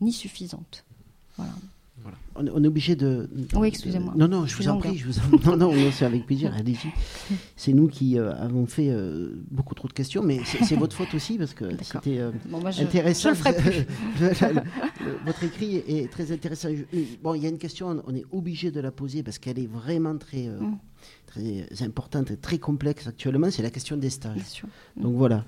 ni 0.00 0.12
suffisante. 0.12 0.84
Voilà. 1.36 1.52
On, 2.34 2.44
est 2.44 2.66
obligé 2.66 2.96
de. 2.96 3.30
Oui, 3.54 3.68
excusez-moi. 3.68 4.14
Non, 4.16 4.26
non, 4.26 4.44
je, 4.44 4.56
vous 4.56 4.68
en 4.68 4.78
prie. 4.78 4.96
Je 4.98 5.06
vous 5.06 5.38
Non, 5.50 5.56
non, 5.56 5.72
c'est 5.92 6.04
avec 6.04 6.26
plaisir. 6.26 6.52
Allez-y. 6.56 6.88
C'est 7.56 7.72
nous 7.72 7.86
qui 7.86 8.18
euh, 8.18 8.34
avons 8.34 8.66
fait 8.66 8.90
euh, 8.90 9.40
beaucoup 9.52 9.74
trop 9.76 9.86
de 9.86 9.92
questions, 9.92 10.22
mais 10.24 10.40
c'est 10.44 10.74
votre 10.74 10.96
faute 10.96 11.14
aussi 11.14 11.38
parce 11.38 11.54
que 11.54 11.64
c'était 11.82 12.18
euh, 12.18 12.32
intéressant. 12.80 13.32
Je 13.32 13.34
le 13.34 13.34
ferai 13.36 13.56
plus. 13.56 13.86
votre 15.24 15.44
écrit 15.44 15.76
est 15.76 16.10
très 16.10 16.32
intéressant. 16.32 16.68
bon, 17.22 17.34
il 17.34 17.42
y 17.44 17.46
a 17.46 17.48
une 17.48 17.58
question, 17.58 18.02
on 18.04 18.14
est 18.14 18.26
obligé 18.32 18.72
de 18.72 18.80
la 18.80 18.90
poser 18.90 19.22
parce 19.22 19.38
qu'elle 19.38 19.60
est 19.60 19.70
vraiment 19.70 20.18
très. 20.18 20.48
Mm 20.48 20.78
très 21.36 21.84
importante 21.84 22.30
et 22.30 22.36
très 22.36 22.58
complexe 22.58 23.06
actuellement, 23.06 23.50
c'est 23.50 23.62
la 23.62 23.70
question 23.70 23.96
des 23.96 24.10
stages. 24.10 24.62
Donc 24.96 25.16
voilà. 25.16 25.44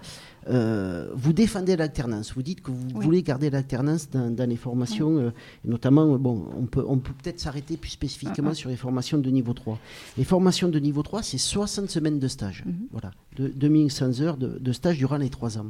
Euh, 0.48 1.10
vous 1.14 1.32
défendez 1.32 1.76
l'alternance. 1.76 2.32
Vous 2.34 2.42
dites 2.42 2.62
que 2.62 2.70
vous 2.70 3.00
voulez 3.00 3.22
garder 3.22 3.50
l'alternance 3.50 4.08
dans, 4.10 4.48
les 4.48 4.56
formations, 4.56 5.18
euh, 5.18 5.30
et 5.64 5.68
notamment, 5.68 6.18
bon, 6.18 6.46
on 6.56 6.66
peut 6.66 6.84
on 6.86 6.98
peut 6.98 7.12
peut-être 7.22 7.40
s'arrêter 7.40 7.76
plus 7.76 7.90
spécifiquement 7.90 8.48
ah, 8.48 8.52
ah. 8.52 8.54
sur 8.54 8.70
les 8.70 8.76
formations 8.76 9.18
de 9.18 9.30
niveau 9.30 9.52
3. 9.52 9.78
Les 10.16 10.24
formations 10.24 10.68
de 10.68 10.78
niveau 10.78 11.02
3, 11.02 11.22
c'est 11.22 11.38
60 11.38 11.90
semaines 11.90 12.18
de 12.18 12.28
stage. 12.28 12.64
Mhm. 12.64 12.88
Voilà, 12.92 13.10
de, 13.36 13.48
2100 13.48 14.20
heures 14.20 14.36
de, 14.36 14.58
de 14.58 14.72
stage 14.72 14.98
durant 14.98 15.18
les 15.18 15.30
3 15.30 15.58
ans. 15.58 15.66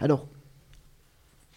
Alors, 0.00 0.26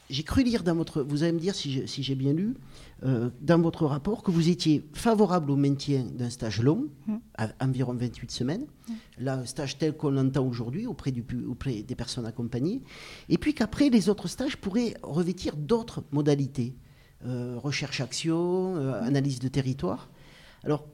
j'ai 0.10 0.24
cru 0.24 0.44
lire 0.44 0.64
dans 0.64 0.76
votre, 0.76 1.02
vous 1.02 1.24
allez 1.24 1.34
me 1.34 1.40
dire 1.40 1.54
si 1.54 1.86
j'ai 1.88 2.16
bien 2.16 2.32
lu, 2.32 2.56
euh, 3.04 3.30
dans 3.42 3.60
votre 3.60 3.86
rapport 3.86 4.24
que 4.24 4.32
vous 4.32 4.50
étiez 4.50 4.88
favorable 4.94 5.52
au 5.52 5.56
maintien 5.56 6.06
d'un 6.14 6.30
stage 6.30 6.62
long, 6.62 6.88
mmh. 7.06 7.16
à 7.38 7.50
environ 7.62 7.94
28 7.94 8.32
semaines, 8.32 8.66
mmh. 8.66 8.94
là 9.20 9.36
un 9.36 9.46
stage 9.46 9.78
tel 9.78 9.96
qu'on 9.96 10.10
l'entend 10.10 10.46
aujourd'hui 10.46 10.88
auprès, 10.88 11.14
auprès 11.48 11.84
des 11.84 11.96
personnes 11.96 12.26
accompagnées, 12.26 12.82
et 13.30 13.38
puis 13.38 13.54
qu'après 13.54 13.90
les 13.90 14.10
autres 14.10 14.28
stages 14.28 14.58
pourraient 14.58 14.96
revêtir 15.04 15.56
d'autres 15.56 16.04
modalités, 16.12 16.76
euh, 17.26 17.58
recherche-action, 17.58 18.76
euh, 18.76 19.02
mmh. 19.02 19.06
analyse 19.06 19.40
de 19.40 19.48
territoire. 19.48 20.10
Alors 20.64 20.88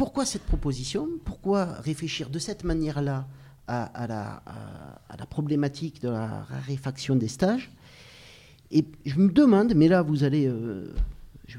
pourquoi 0.00 0.24
cette 0.24 0.44
proposition? 0.44 1.08
Pourquoi 1.26 1.66
réfléchir 1.66 2.30
de 2.30 2.38
cette 2.38 2.64
manière-là 2.64 3.28
à, 3.66 4.06
la, 4.08 4.42
à, 5.08 5.16
la, 5.18 5.26
problématique 5.26 6.00
de 6.00 6.08
la 6.08 6.42
raréfaction 6.44 7.16
des 7.16 7.28
stages? 7.28 7.70
Et 8.70 8.86
je 9.04 9.18
me 9.18 9.30
demande, 9.30 9.74
mais 9.74 9.88
là 9.88 10.00
vous 10.00 10.24
allez, 10.24 10.46
euh, 10.46 10.94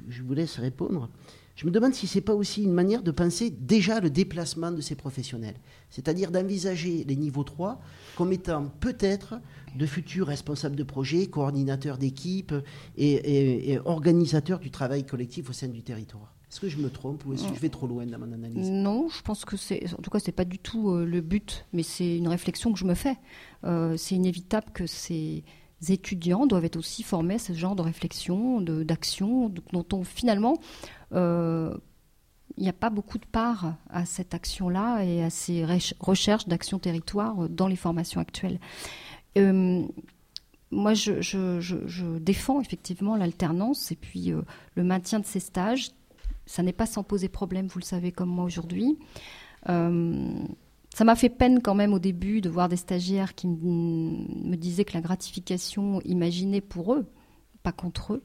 je, 0.07 0.23
vous 0.23 0.33
laisse 0.33 0.57
répondre, 0.57 1.09
je 1.55 1.65
me 1.65 1.71
demande 1.71 1.93
si 1.93 2.07
ce 2.07 2.17
n'est 2.17 2.21
pas 2.23 2.33
aussi 2.33 2.63
une 2.63 2.73
manière 2.73 3.03
de 3.03 3.11
penser 3.11 3.49
déjà 3.49 3.99
le 3.99 4.09
déplacement 4.09 4.71
de 4.71 4.81
ces 4.81 4.95
professionnels. 4.95 5.55
C'est-à-dire 5.89 6.31
d'envisager 6.31 7.03
les 7.07 7.15
niveaux 7.15 7.43
3 7.43 7.79
comme 8.15 8.31
étant 8.31 8.67
peut-être 8.79 9.35
de 9.75 9.85
futurs 9.85 10.27
responsables 10.27 10.75
de 10.75 10.83
projet, 10.83 11.27
coordinateurs 11.27 11.97
d'équipe 11.97 12.53
et, 12.97 13.77
organisateurs 13.85 14.59
du 14.59 14.71
travail 14.71 15.05
collectif 15.05 15.49
au 15.49 15.53
sein 15.53 15.67
du 15.67 15.81
territoire. 15.81 16.33
Est-ce 16.49 16.59
que 16.59 16.67
je 16.67 16.77
me 16.79 16.89
trompe 16.89 17.25
ou 17.25 17.33
est-ce 17.33 17.47
que 17.47 17.55
je 17.55 17.59
vais 17.61 17.69
trop 17.69 17.87
loin 17.87 18.05
dans 18.05 18.19
mon 18.19 18.31
analyse? 18.33 18.69
Non, 18.69 19.07
je 19.07 19.21
pense 19.21 19.45
que 19.45 19.55
c'est, 19.55 19.85
en 19.93 20.01
tout 20.01 20.09
cas, 20.09 20.19
c'est 20.19 20.33
pas 20.33 20.43
du 20.43 20.59
tout 20.59 20.89
euh, 20.89 21.05
le 21.05 21.21
but, 21.21 21.65
mais 21.71 21.81
c'est 21.81 22.17
une 22.17 22.27
réflexion 22.27 22.73
que 22.73 22.79
je 22.79 22.83
me 22.83 22.93
fais. 22.93 23.15
Euh, 23.63 23.95
c'est 23.95 24.15
inévitable 24.15 24.67
que 24.73 24.85
c'est 24.85 25.43
étudiants 25.89 26.45
doivent 26.45 26.65
être 26.65 26.77
aussi 26.77 27.03
formés 27.03 27.35
à 27.35 27.39
ce 27.39 27.53
genre 27.53 27.75
de 27.75 27.81
réflexion, 27.81 28.61
d'action, 28.61 29.51
dont 29.71 29.85
on 29.93 30.03
finalement 30.03 30.57
euh, 31.13 31.75
il 32.57 32.63
n'y 32.63 32.69
a 32.69 32.73
pas 32.73 32.89
beaucoup 32.89 33.17
de 33.17 33.25
part 33.25 33.75
à 33.89 34.05
cette 34.05 34.33
action-là 34.33 35.03
et 35.03 35.23
à 35.23 35.29
ces 35.29 35.65
recherches 35.99 36.47
d'action 36.47 36.79
territoire 36.79 37.49
dans 37.49 37.67
les 37.67 37.75
formations 37.75 38.19
actuelles. 38.19 38.59
Euh, 39.37 39.87
moi, 40.69 40.93
je, 40.93 42.17
défends 42.17 42.61
effectivement 42.61 43.15
l'alternance 43.15 43.91
et 43.91 43.95
puis 43.95 44.31
euh, 44.31 44.41
le 44.75 44.83
maintien 44.83 45.19
de 45.19 45.25
ces 45.25 45.39
stages. 45.39 45.91
Ça 46.45 46.63
n'est 46.63 46.73
pas 46.73 46.85
sans 46.85 47.03
poser 47.03 47.29
problème, 47.29 47.67
vous 47.67 47.79
le 47.79 47.85
savez 47.85 48.11
comme 48.11 48.29
moi 48.29 48.45
aujourd'hui. 48.45 48.97
Ça 50.93 51.05
m'a 51.05 51.15
fait 51.15 51.29
peine 51.29 51.61
quand 51.61 51.75
même 51.75 51.93
au 51.93 51.99
début 51.99 52.41
de 52.41 52.49
voir 52.49 52.67
des 52.67 52.75
stagiaires 52.75 53.33
qui 53.33 53.47
me 53.47 54.55
disaient 54.55 54.83
que 54.83 54.93
la 54.93 55.01
gratification 55.01 56.01
imaginée 56.01 56.61
pour 56.61 56.93
eux, 56.93 57.05
pas 57.63 57.71
contre 57.71 58.13
eux, 58.13 58.23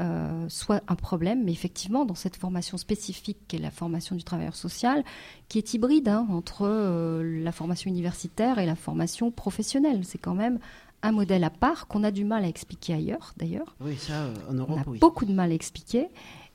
euh, 0.00 0.48
soit 0.48 0.82
un 0.88 0.94
problème. 0.94 1.44
Mais 1.44 1.52
effectivement, 1.52 2.06
dans 2.06 2.14
cette 2.14 2.36
formation 2.36 2.78
spécifique 2.78 3.38
qui 3.48 3.56
est 3.56 3.58
la 3.58 3.70
formation 3.70 4.16
du 4.16 4.24
travailleur 4.24 4.56
social, 4.56 5.04
qui 5.48 5.58
est 5.58 5.74
hybride 5.74 6.08
hein, 6.08 6.26
entre 6.30 6.62
euh, 6.62 7.42
la 7.42 7.52
formation 7.52 7.90
universitaire 7.90 8.58
et 8.58 8.66
la 8.66 8.76
formation 8.76 9.30
professionnelle, 9.30 10.04
c'est 10.04 10.18
quand 10.18 10.34
même 10.34 10.58
un 11.02 11.12
modèle 11.12 11.44
à 11.44 11.50
part 11.50 11.86
qu'on 11.86 12.04
a 12.04 12.10
du 12.10 12.24
mal 12.24 12.44
à 12.44 12.48
expliquer 12.48 12.94
ailleurs, 12.94 13.34
d'ailleurs. 13.36 13.74
Oui, 13.80 13.96
ça, 13.96 14.28
en 14.48 14.54
Europe, 14.54 14.78
On 14.86 14.94
a 14.94 14.98
beaucoup 14.98 15.24
de 15.24 15.32
mal 15.32 15.50
à 15.50 15.54
expliquer. 15.54 16.08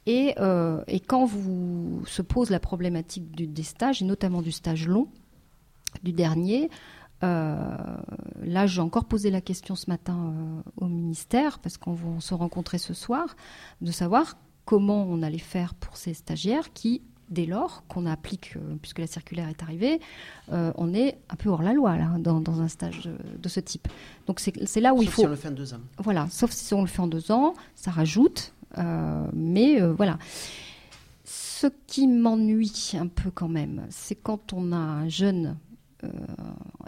Et, 0.07 0.35
euh, 0.39 0.83
et, 0.87 0.99
quand 0.99 1.25
vous 1.25 2.03
se 2.05 2.21
pose 2.21 2.51
la 2.51 2.59
problématique 2.59 3.31
du, 3.31 3.47
des 3.47 3.63
stages, 3.63 4.01
et 4.01 4.05
notamment 4.05 4.43
du 4.43 4.51
stage 4.51 4.87
long, 4.87 5.07
du 6.03 6.13
dernier. 6.13 6.69
Euh, 7.23 7.77
là, 8.43 8.67
j'ai 8.67 8.81
encore 8.81 9.05
posé 9.05 9.31
la 9.31 9.41
question 9.41 9.75
ce 9.75 9.89
matin 9.89 10.17
euh, 10.17 10.61
au 10.77 10.87
ministère, 10.87 11.59
parce 11.59 11.77
qu'on 11.77 11.93
va 11.93 12.19
se 12.19 12.33
rencontrer 12.33 12.77
ce 12.77 12.93
soir, 12.93 13.35
de 13.81 13.91
savoir 13.91 14.37
comment 14.65 15.03
on 15.03 15.21
allait 15.21 15.37
faire 15.37 15.73
pour 15.75 15.97
ces 15.97 16.13
stagiaires 16.13 16.73
qui 16.73 17.01
dès 17.29 17.47
lors 17.47 17.83
qu'on 17.87 18.05
applique, 18.05 18.55
euh, 18.55 18.75
puisque 18.79 18.99
la 18.99 19.07
circulaire 19.07 19.49
est 19.49 19.63
arrivée, 19.63 19.99
on 20.51 20.93
est 20.93 21.17
un 21.29 21.35
peu 21.35 21.49
hors 21.49 21.63
la 21.63 21.73
loi 21.73 21.97
là, 21.97 22.17
dans, 22.19 22.39
dans 22.39 22.61
un 22.61 22.67
stage 22.67 23.09
de, 23.39 23.49
ce 23.49 23.59
type. 23.59 23.87
Donc 24.27 24.39
c'est 24.39 24.81
là 24.81 24.93
où 24.93 25.01
il 25.01 25.05
Sauf 25.07 25.15
faut. 25.15 25.21
si 25.21 25.25
on 25.25 25.29
le 25.29 25.35
fait 25.35 25.47
en 25.47 25.51
deux 25.51 25.73
ans. 25.73 25.79
Voilà, 25.97 26.27
sauf 26.29 26.51
si 26.51 26.73
on 26.75 26.81
le 26.81 26.87
fait 26.87 27.01
en 27.01 27.07
deux 27.07 27.31
ans, 27.31 27.55
ça 27.73 27.89
rajoute. 27.89 28.53
mais 29.33 29.79
voilà. 29.81 30.19
Ce 31.23 31.65
qui 31.87 32.07
m'ennuie 32.07 32.91
un 32.93 33.07
peu 33.07 33.31
quand 33.31 33.47
même, 33.49 33.87
c'est 33.89 34.13
quand 34.13 34.53
on 34.53 34.71
a 34.71 34.77
un 34.77 35.09
jeune 35.09 35.57
euh, 36.03 36.09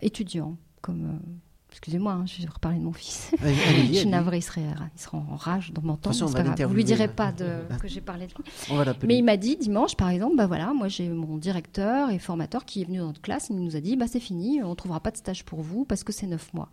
étudiant, 0.01 0.57
comme. 0.81 1.05
euh, 1.05 1.33
Excusez-moi, 1.69 2.13
hein, 2.13 2.25
je 2.25 2.41
vais 2.41 2.47
reparler 2.47 2.79
de 2.79 2.83
mon 2.83 2.93
fils. 2.93 3.29
Allez, 3.41 3.53
je 3.93 3.99
suis 3.99 4.07
navrée, 4.07 4.37
il, 4.37 4.41
serait, 4.41 4.63
il 4.95 4.99
sera 5.01 5.17
en 5.17 5.35
rage 5.35 5.73
dans 5.73 5.81
mon 5.81 5.95
temps. 5.97 6.11
De 6.11 6.33
pas 6.33 6.41
grave. 6.41 6.63
Vous 6.63 6.73
lui 6.73 6.85
direz 6.85 7.09
pas 7.09 7.33
de, 7.33 7.59
que 7.81 7.87
j'ai 7.89 7.99
parlé 8.01 8.25
de 8.25 8.31
lui. 8.33 8.43
On 8.71 8.77
va 8.77 8.85
l'appeler. 8.85 9.07
Mais 9.07 9.17
il 9.19 9.23
m'a 9.23 9.35
dit 9.35 9.57
dimanche, 9.57 9.95
par 9.95 10.09
exemple, 10.09 10.37
bah 10.37 10.47
voilà, 10.47 10.73
moi 10.73 10.87
j'ai 10.87 11.09
mon 11.09 11.37
directeur 11.37 12.09
et 12.09 12.19
formateur 12.19 12.63
qui 12.63 12.81
est 12.81 12.85
venu 12.85 12.99
dans 12.99 13.07
notre 13.07 13.21
classe, 13.21 13.47
il 13.49 13.57
nous 13.59 13.75
a 13.75 13.81
dit, 13.81 13.97
bah 13.97 14.07
c'est 14.07 14.21
fini, 14.21 14.63
on 14.63 14.73
trouvera 14.75 15.01
pas 15.01 15.11
de 15.11 15.17
stage 15.17 15.43
pour 15.43 15.61
vous 15.61 15.83
parce 15.83 16.03
que 16.05 16.13
c'est 16.13 16.25
neuf 16.25 16.53
mois. 16.53 16.69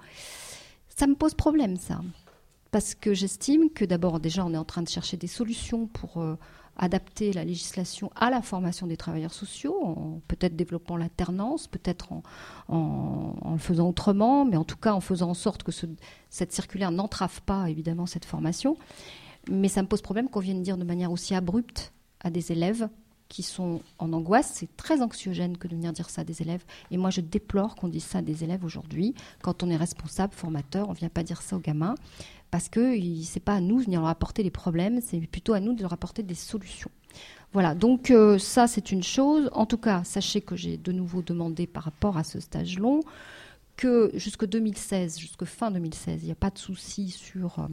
Ça 0.89 1.09
me 1.09 1.16
pose 1.16 1.35
problème, 1.35 1.76
ça. 1.76 2.01
Parce 2.70 2.95
que 2.95 3.14
j'estime 3.14 3.70
que 3.70 3.85
d'abord, 3.85 4.20
déjà, 4.20 4.45
on 4.47 4.55
est 4.55 4.57
en 4.59 4.64
train 4.64 4.82
de 4.82 4.89
chercher 4.89 5.16
des 5.16 5.26
solutions 5.26 5.87
pour 5.89 6.18
euh, 6.22 6.39
adapter 6.76 7.32
la 7.32 7.44
législation 7.44 8.10
à 8.16 8.30
la 8.30 8.42
formation 8.42 8.86
des 8.86 8.96
travailleurs 8.96 9.32
sociaux, 9.32 9.76
en 9.84 10.20
peut-être 10.28 10.56
développant 10.56 10.96
l'alternance, 10.96 11.68
peut-être 11.68 12.08
en, 12.68 13.34
le 13.52 13.58
faisant 13.58 13.88
autrement, 13.88 14.44
mais 14.44 14.56
en 14.56 14.64
tout 14.64 14.76
cas 14.76 14.92
en 14.92 15.00
faisant 15.00 15.30
en 15.30 15.34
sorte 15.34 15.62
que 15.62 15.72
ce- 15.72 15.86
cette 16.30 16.52
circulaire 16.52 16.90
n'entrave 16.90 17.42
pas, 17.42 17.70
évidemment, 17.70 18.06
cette 18.06 18.24
formation. 18.24 18.76
Mais 19.50 19.68
ça 19.68 19.82
me 19.82 19.88
pose 19.88 20.02
problème 20.02 20.28
qu'on 20.28 20.40
vienne 20.40 20.62
dire 20.62 20.76
de 20.76 20.84
manière 20.84 21.12
aussi 21.12 21.34
abrupte 21.34 21.92
à 22.20 22.30
des 22.30 22.50
élèves 22.50 22.88
qui 23.28 23.42
sont 23.42 23.80
en 23.98 24.12
angoisse. 24.12 24.50
C'est 24.54 24.76
très 24.76 25.00
anxiogène 25.02 25.56
que 25.56 25.66
de 25.68 25.74
venir 25.74 25.92
dire 25.92 26.08
ça 26.10 26.20
à 26.22 26.24
des 26.24 26.42
élèves. 26.42 26.64
Et 26.90 26.96
moi, 26.96 27.10
je 27.10 27.20
déplore 27.20 27.74
qu'on 27.74 27.88
dise 27.88 28.04
ça 28.04 28.18
à 28.18 28.22
des 28.22 28.44
élèves 28.44 28.64
aujourd'hui. 28.64 29.14
Quand 29.42 29.62
on 29.62 29.70
est 29.70 29.76
responsable, 29.76 30.32
formateur, 30.34 30.88
on 30.88 30.92
ne 30.92 30.96
vient 30.96 31.08
pas 31.08 31.22
dire 31.22 31.42
ça 31.42 31.56
aux 31.56 31.60
gamins 31.60 31.94
parce 32.55 32.68
que 32.68 32.94
ce 32.96 33.34
n'est 33.34 33.40
pas 33.44 33.55
à 33.57 33.61
nous 33.61 33.80
de 33.80 33.84
venir 33.86 33.98
leur 34.00 34.09
apporter 34.09 34.44
les 34.44 34.50
problèmes, 34.52 35.00
c'est 35.00 35.18
plutôt 35.26 35.55
à 35.55 35.59
nous 35.59 35.72
de 35.72 35.82
leur 35.82 35.92
apporter 35.92 36.22
des 36.22 36.36
solutions. 36.36 36.92
Voilà, 37.52 37.74
donc 37.74 38.12
euh, 38.12 38.38
ça 38.38 38.68
c'est 38.68 38.92
une 38.92 39.02
chose. 39.02 39.50
En 39.55 39.66
tout 39.66 39.76
cas, 39.76 40.05
sachez 40.05 40.40
que 40.40 40.55
j'ai 40.55 40.76
de 40.76 40.92
nouveau 40.92 41.20
demandé 41.20 41.66
par 41.66 41.82
rapport 41.82 42.16
à 42.16 42.22
ce 42.22 42.38
stage 42.38 42.78
long 42.78 43.00
que 43.74 44.12
jusque 44.14 44.46
2016, 44.46 45.18
jusque 45.18 45.44
fin 45.46 45.72
2016, 45.72 46.20
il 46.22 46.26
n'y 46.26 46.30
a 46.30 46.36
pas 46.36 46.50
de 46.50 46.59
souci 46.59 47.11
sur 47.11 47.59
euh, 47.59 47.66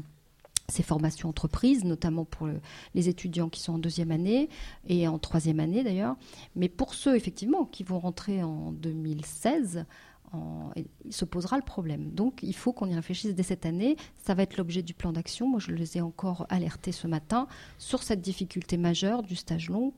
ces 0.68 0.82
formations 0.82 1.30
entreprises, 1.30 1.84
notamment 1.84 2.26
pour 2.26 2.48
le- 2.48 2.60
les 2.96 3.08
étudiants 3.08 3.50
qui 3.50 3.60
sont 3.62 3.74
en 3.74 3.78
deuxième 3.78 4.10
année 4.10 4.50
et 4.88 5.08
en 5.08 5.20
troisième 5.20 5.60
année 5.60 5.84
d'ailleurs. 5.84 6.16
Mais 6.56 6.70
pour 6.70 6.96
ceux 6.96 7.16
effectivement 7.16 7.66
qui 7.66 7.84
vont 7.84 8.00
rentrer 8.00 8.42
en 8.42 8.72
2016, 8.72 9.86
en- 10.34 10.72
il 11.06 11.14
se 11.14 11.26
posera 11.26 11.58
le 11.58 11.64
problème. 11.64 12.12
Donc 12.12 12.40
il 12.44 12.56
faut 12.56 12.74
qu'on 12.74 12.88
y 12.88 12.96
réfléchisse 12.96 13.36
dès 13.36 13.44
cette 13.44 13.66
année. 13.66 13.96
Ça 14.24 14.34
va 14.34 14.44
être 14.44 14.58
l'objet 14.58 14.82
du 14.82 14.94
plan 14.94 15.12
d'action. 15.12 15.48
Moi, 15.50 15.60
je 15.60 15.72
les 15.72 15.98
ai 15.98 16.02
encore 16.02 16.46
alertés 16.50 16.92
ce 16.92 17.08
matin 17.08 17.48
sur 17.78 18.04
cette 18.04 18.22
difficulté 18.22 18.78
majeure 18.78 19.24
du 19.24 19.36
stage 19.36 19.70
long, 19.70 19.94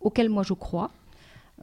auquel 0.00 0.28
moi 0.30 0.42
je 0.42 0.54
crois. 0.54 0.90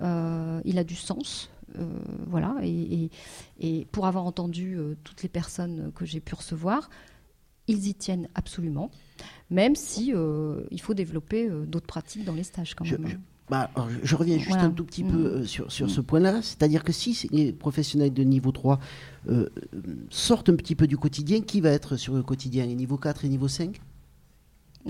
Euh, 0.01 0.61
il 0.65 0.77
a 0.77 0.83
du 0.83 0.95
sens. 0.95 1.49
euh, 1.79 1.85
voilà. 2.27 2.57
Et, 2.63 3.05
et- 3.05 3.11
et 3.59 3.85
pour 3.93 4.05
avoir 4.05 4.25
entendu 4.25 4.75
euh, 4.77 4.95
toutes 5.05 5.23
les 5.23 5.29
personnes 5.29 5.91
que 5.95 6.03
j'ai 6.05 6.19
pu 6.19 6.35
recevoir, 6.35 6.89
ils 7.67 7.87
y 7.87 7.93
tiennent 7.95 8.27
absolument, 8.35 8.91
même 9.49 9.75
si 9.77 10.11
euh, 10.13 10.63
il 10.71 10.81
faut 10.81 10.93
développer 10.93 11.49
d'autres 11.67 11.87
pratiques 11.87 12.25
dans 12.25 12.33
les 12.33 12.43
stages 12.43 12.75
quand 12.75 12.83
Je- 12.83 12.97
même. 12.97 13.21
Je- 13.51 13.57
bah, 13.57 13.69
alors, 13.75 13.89
je- 14.03 14.15
reviens 14.15 14.37
juste 14.37 14.49
Voilà. 14.49 14.63
un 14.65 14.71
tout 14.71 14.85
petit 14.85 15.03
Mm. 15.03 15.11
peu 15.11 15.25
euh, 15.25 15.45
sur, 15.45 15.71
sur 15.71 15.87
Mm. 15.87 15.89
ce 15.89 16.01
point-là, 16.01 16.41
c'est-à-dire 16.41 16.83
que 16.83 16.91
si 16.93 17.27
les 17.31 17.51
professionnels 17.51 18.13
de 18.13 18.23
niveau 18.23 18.51
3 18.51 18.79
euh, 19.29 19.49
sortent 20.09 20.49
un 20.49 20.55
petit 20.55 20.75
peu 20.75 20.87
du 20.87 20.97
quotidien, 20.97 21.41
qui 21.41 21.61
va 21.61 21.69
être 21.71 21.95
sur 21.97 22.13
le 22.15 22.23
quotidien? 22.23 22.65
Les 22.65 22.75
niveau 22.75 22.97
4 22.97 23.25
et 23.25 23.29
niveau 23.29 23.47
5 23.47 23.81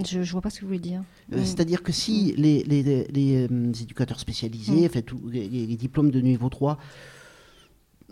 Je 0.06 0.20
ne 0.20 0.24
vois 0.24 0.40
pas 0.42 0.50
ce 0.50 0.58
que 0.58 0.62
vous 0.62 0.68
voulez 0.68 0.80
dire. 0.80 1.04
Euh, 1.34 1.42
Mm. 1.42 1.46
C'est-à-dire 1.46 1.84
que 1.84 1.92
si 1.92 2.34
les, 2.38 2.64
les- 2.64 2.82
les, 2.84 3.08
les, 3.12 3.48
euh, 3.52 3.72
éducateurs 3.82 4.20
spécialisés, 4.22 4.84
Mm. 4.84 4.86
enfin, 4.86 5.02
les, 5.32 5.76
diplômes 5.76 6.12
de 6.12 6.22
niveau 6.22 6.48
3, 6.50 6.78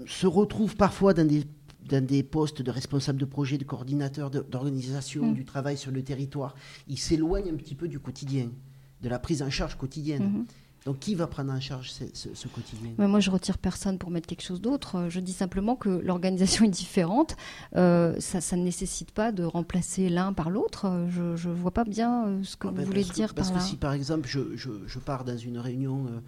se 0.05 0.27
retrouvent 0.27 0.75
parfois 0.75 1.13
dans 1.13 1.25
des, 1.27 1.43
dans 1.89 2.05
des 2.05 2.21
postes 2.23 2.61
de 2.61 2.69
responsable 2.71 3.17
de 3.19 3.25
projet, 3.25 3.57
de 3.57 3.63
coordinateur 3.63 4.29
d'organisation 4.29 5.31
Mm. 5.31 5.33
du 5.33 5.45
travail 5.45 5.77
sur 5.77 5.91
le 5.91 6.01
territoire, 6.03 6.53
ils 6.89 6.97
s'éloignent 6.99 7.49
un 7.51 7.55
petit 7.57 7.75
peu 7.75 7.87
du 7.87 7.99
quotidien, 7.99 8.49
de 9.01 9.09
la 9.09 9.19
prise 9.19 9.41
en 9.43 9.49
charge 9.49 9.75
quotidienne. 9.75 10.23
Mhm. 10.23 10.45
Donc 10.85 10.99
qui 10.99 11.13
va 11.13 11.27
prendre 11.27 11.51
en 11.51 11.59
charge 11.59 11.91
ce, 11.91 12.05
ce- 12.13 12.33
ce 12.33 12.47
quotidien? 12.47 12.91
Mais 12.97 13.07
moi, 13.07 13.19
je 13.19 13.29
retire 13.29 13.57
personne 13.57 13.97
pour 13.97 14.11
mettre 14.11 14.27
quelque 14.27 14.41
chose 14.43 14.61
d'autre. 14.61 14.95
Euh, 14.95 15.09
Je 15.09 15.19
dis 15.19 15.33
simplement 15.33 15.75
que 15.75 15.89
l'organisation 15.89 16.63
est 16.65 16.69
différente. 16.69 17.35
Euh, 17.75 18.15
ça, 18.19 18.39
ça 18.39 18.55
ne 18.55 18.63
nécessite 18.63 19.11
pas 19.11 19.33
de 19.33 19.43
remplacer 19.43 20.07
l'un 20.07 20.31
par 20.31 20.49
l'autre. 20.49 20.85
Euh, 20.85 21.35
Je 21.37 21.49
ne 21.49 21.53
vois 21.53 21.71
pas 21.71 21.83
bien 21.83 22.39
ce 22.43 22.55
que 22.55 22.67
Ah 22.67 22.71
vous 22.71 22.77
ben, 22.77 22.85
voulez 22.85 23.01
parce 23.01 23.09
que- 23.11 23.15
dire 23.15 23.33
Parce 23.33 23.49
par 23.49 23.57
que 23.57 23.63
là. 23.63 23.69
si 23.69 23.75
par 23.75 23.91
exemple 23.93 24.27
je, 24.29 24.55
je- 24.55 24.69
je 24.87 24.99
pars 24.99 25.25
dans 25.25 25.37
une 25.37 25.57
réunion 25.59 26.05
euh, 26.07 26.19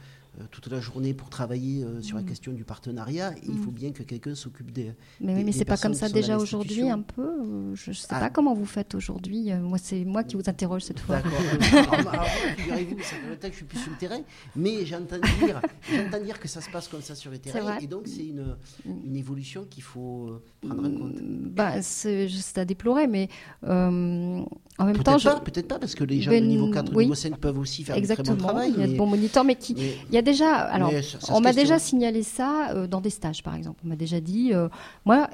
toute 0.49 0.67
la 0.67 0.79
journée 0.79 1.13
pour 1.13 1.29
travailler 1.29 1.83
euh, 1.83 2.01
sur 2.01 2.15
la 2.15 2.23
Mm. 2.23 2.25
question 2.25 2.51
du 2.53 2.63
partenariat, 2.63 3.33
il 3.43 3.51
Mm. 3.53 3.63
faut 3.63 3.71
bien 3.71 3.91
que 3.91 4.01
quelqu'un 4.03 4.33
s'occupe 4.33 4.71
des. 4.71 4.93
Mais 5.19 5.33
oui, 5.33 5.39
des- 5.39 5.43
mais 5.43 5.51
c'est 5.51 5.65
pas 5.65 5.75
comme 5.77 5.93
ça 5.93 6.07
déjà 6.09 6.37
aujourd'hui 6.37 6.89
un 6.89 7.01
peu. 7.01 7.21
Euh, 7.21 7.75
Je 7.75 7.89
ne 7.91 7.95
sais 7.95 8.07
Ah. 8.09 8.19
pas 8.19 8.29
comment 8.29 8.53
vous 8.53 8.65
faites 8.65 8.95
aujourd'hui. 8.95 9.51
Euh, 9.51 9.59
Moi, 9.59 9.77
c'est 9.77 10.05
moi 10.05 10.23
qui 10.23 10.35
vous 10.35 10.43
interroge 10.47 10.83
cette 10.83 10.99
fois. 10.99 11.17
D'accord. 11.17 11.31
alors, 11.99 12.13
alors, 12.13 12.25
figurez-vous, 12.57 12.99
ça 12.99 13.15
fait 13.15 13.29
longtemps 13.29 13.47
que 13.47 13.51
je 13.51 13.57
suis 13.57 13.65
plus 13.65 13.77
sur 13.79 13.91
le 13.91 13.97
terrain, 13.97 14.19
mais 14.55 14.85
j'entends 14.85 15.17
dire, 15.19 15.61
j'entends 15.91 16.23
dire 16.23 16.39
que 16.39 16.47
ça 16.47 16.61
se 16.61 16.69
passe 16.69 16.87
comme 16.87 17.01
ça 17.01 17.13
sur 17.15 17.29
le 17.31 17.37
terrain, 17.37 17.77
et 17.79 17.87
donc 17.87 18.07
c'est 18.07 18.25
une, 18.25 18.55
une 18.85 19.15
évolution 19.15 19.65
qu'il 19.69 19.83
faut 19.83 20.27
euh, 20.29 20.43
prendre 20.67 20.87
en 20.87 20.91
compte. 20.97 21.15
Bah, 21.21 21.81
c'est 21.81 22.29
à 22.57 22.65
déplorer, 22.65 23.07
mais 23.07 23.27
euh, 23.65 24.41
en 24.81 24.85
même 24.85 24.97
temps, 24.97 25.13
Peut-être 25.17 25.23
pas, 25.35 25.39
peut-être 25.39 25.67
pas, 25.67 25.79
parce 25.79 25.95
que 25.95 26.03
les 26.03 26.21
gens 26.21 26.31
Ben, 26.31 26.43
de 26.43 26.47
niveau 26.49 26.69
4 26.71 26.91
oui. 26.95 27.05
niveau 27.05 27.15
5 27.15 27.37
peuvent 27.37 27.57
aussi 27.59 27.83
faire 27.83 27.95
Exactement, 27.95 28.35
très 28.35 28.41
bon 28.41 28.47
travail. 28.49 28.71
il 28.75 28.79
y 28.79 28.83
a 28.83 28.87
de 28.87 28.91
mais- 28.93 28.97
bons 28.97 29.05
moniteurs, 29.07 29.43
mais 29.43 29.55
qui, 29.55 29.75
mais- 29.75 29.95
il 30.09 30.13
y 30.15 30.17
a 30.17 30.21
déjà, 30.21 30.55
alors, 30.55 30.91
mais 30.91 31.01
ça- 31.01 31.19
ça 31.19 31.33
on 31.35 31.41
m'a 31.41 31.53
déjà 31.53 31.79
signalé 31.79 32.23
ça 32.23 32.71
euh, 32.71 32.87
dans 32.87 33.01
des 33.01 33.09
stages, 33.09 33.43
par 33.43 33.55
exemple. 33.55 33.79
On 33.85 33.87
m'a 33.89 33.95
déjà 33.95 34.19
dit, 34.19 34.53
euh, 34.53 34.67
moi, 35.05 35.29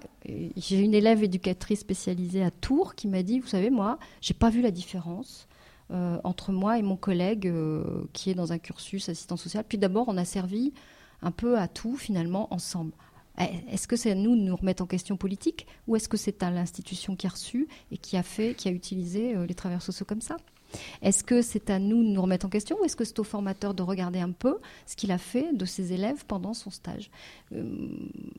j'ai 0.55 0.79
une 0.79 0.93
élève 0.93 1.23
éducatrice 1.23 1.79
spécialisée 1.79 2.43
à 2.43 2.51
Tours 2.51 2.95
qui 2.95 3.07
m'a 3.07 3.23
dit, 3.23 3.39
vous 3.39 3.47
savez, 3.47 3.69
moi, 3.69 3.97
j'ai 4.21 4.33
pas 4.33 4.49
vu 4.49 4.61
la 4.61 4.71
différence. 4.71 5.47
euh, 5.89 6.17
entre 6.25 6.51
moi 6.51 6.77
et 6.77 6.81
mon 6.81 6.97
collègue 6.97 7.49
qui 8.11 8.29
est 8.29 8.33
dans 8.33 8.51
un 8.51 8.57
cursus 8.57 9.07
assistant 9.07 9.37
social. 9.37 9.63
Puis 9.65 9.77
d'abord, 9.77 10.03
on 10.09 10.17
a 10.17 10.25
servi 10.25 10.73
un 11.21 11.31
peu 11.31 11.57
à 11.57 11.69
tout 11.69 11.95
finalement 11.95 12.53
ensemble. 12.53 12.91
Eh, 13.39 13.73
Est-ce 13.73 13.87
que 13.87 13.95
c'est 13.95 14.11
à 14.11 14.15
nous 14.15 14.35
de 14.35 14.41
nous 14.41 14.55
remettre 14.55 14.83
en 14.83 14.87
question 14.87 15.17
politique 15.17 15.67
ou 15.87 15.95
est-ce 15.95 16.09
que 16.09 16.17
c'est 16.17 16.43
à 16.43 16.49
l'institution 16.49 17.15
qui 17.15 17.27
a 17.27 17.29
reçu 17.29 17.67
et 17.91 17.97
qui 17.97 18.17
a 18.17 18.23
fait, 18.23 18.53
qui 18.55 18.67
a 18.67 18.71
utilisé 18.71 19.35
euh, 19.35 19.45
les 19.45 19.53
travailleurs 19.53 19.81
sociaux 19.81 20.05
comme 20.05 20.21
ça? 20.21 20.37
Est-ce 21.01 21.23
que 21.23 21.41
c'est 21.41 21.69
à 21.69 21.79
nous 21.79 22.03
de 22.03 22.09
nous 22.09 22.21
remettre 22.21 22.45
en 22.45 22.49
question 22.49 22.77
ou 22.81 22.83
est-ce 22.83 22.95
que 22.95 23.05
c'est 23.05 23.19
au 23.19 23.23
formateur 23.23 23.73
de 23.73 23.83
regarder 23.83 24.19
un 24.19 24.31
peu 24.31 24.57
ce 24.85 24.95
qu'il 24.95 25.11
a 25.11 25.17
fait 25.17 25.55
de 25.55 25.65
ses 25.65 25.93
élèves 25.93 26.25
pendant 26.25 26.53
son 26.53 26.69
stage? 26.69 27.09
Euh, 27.53 27.87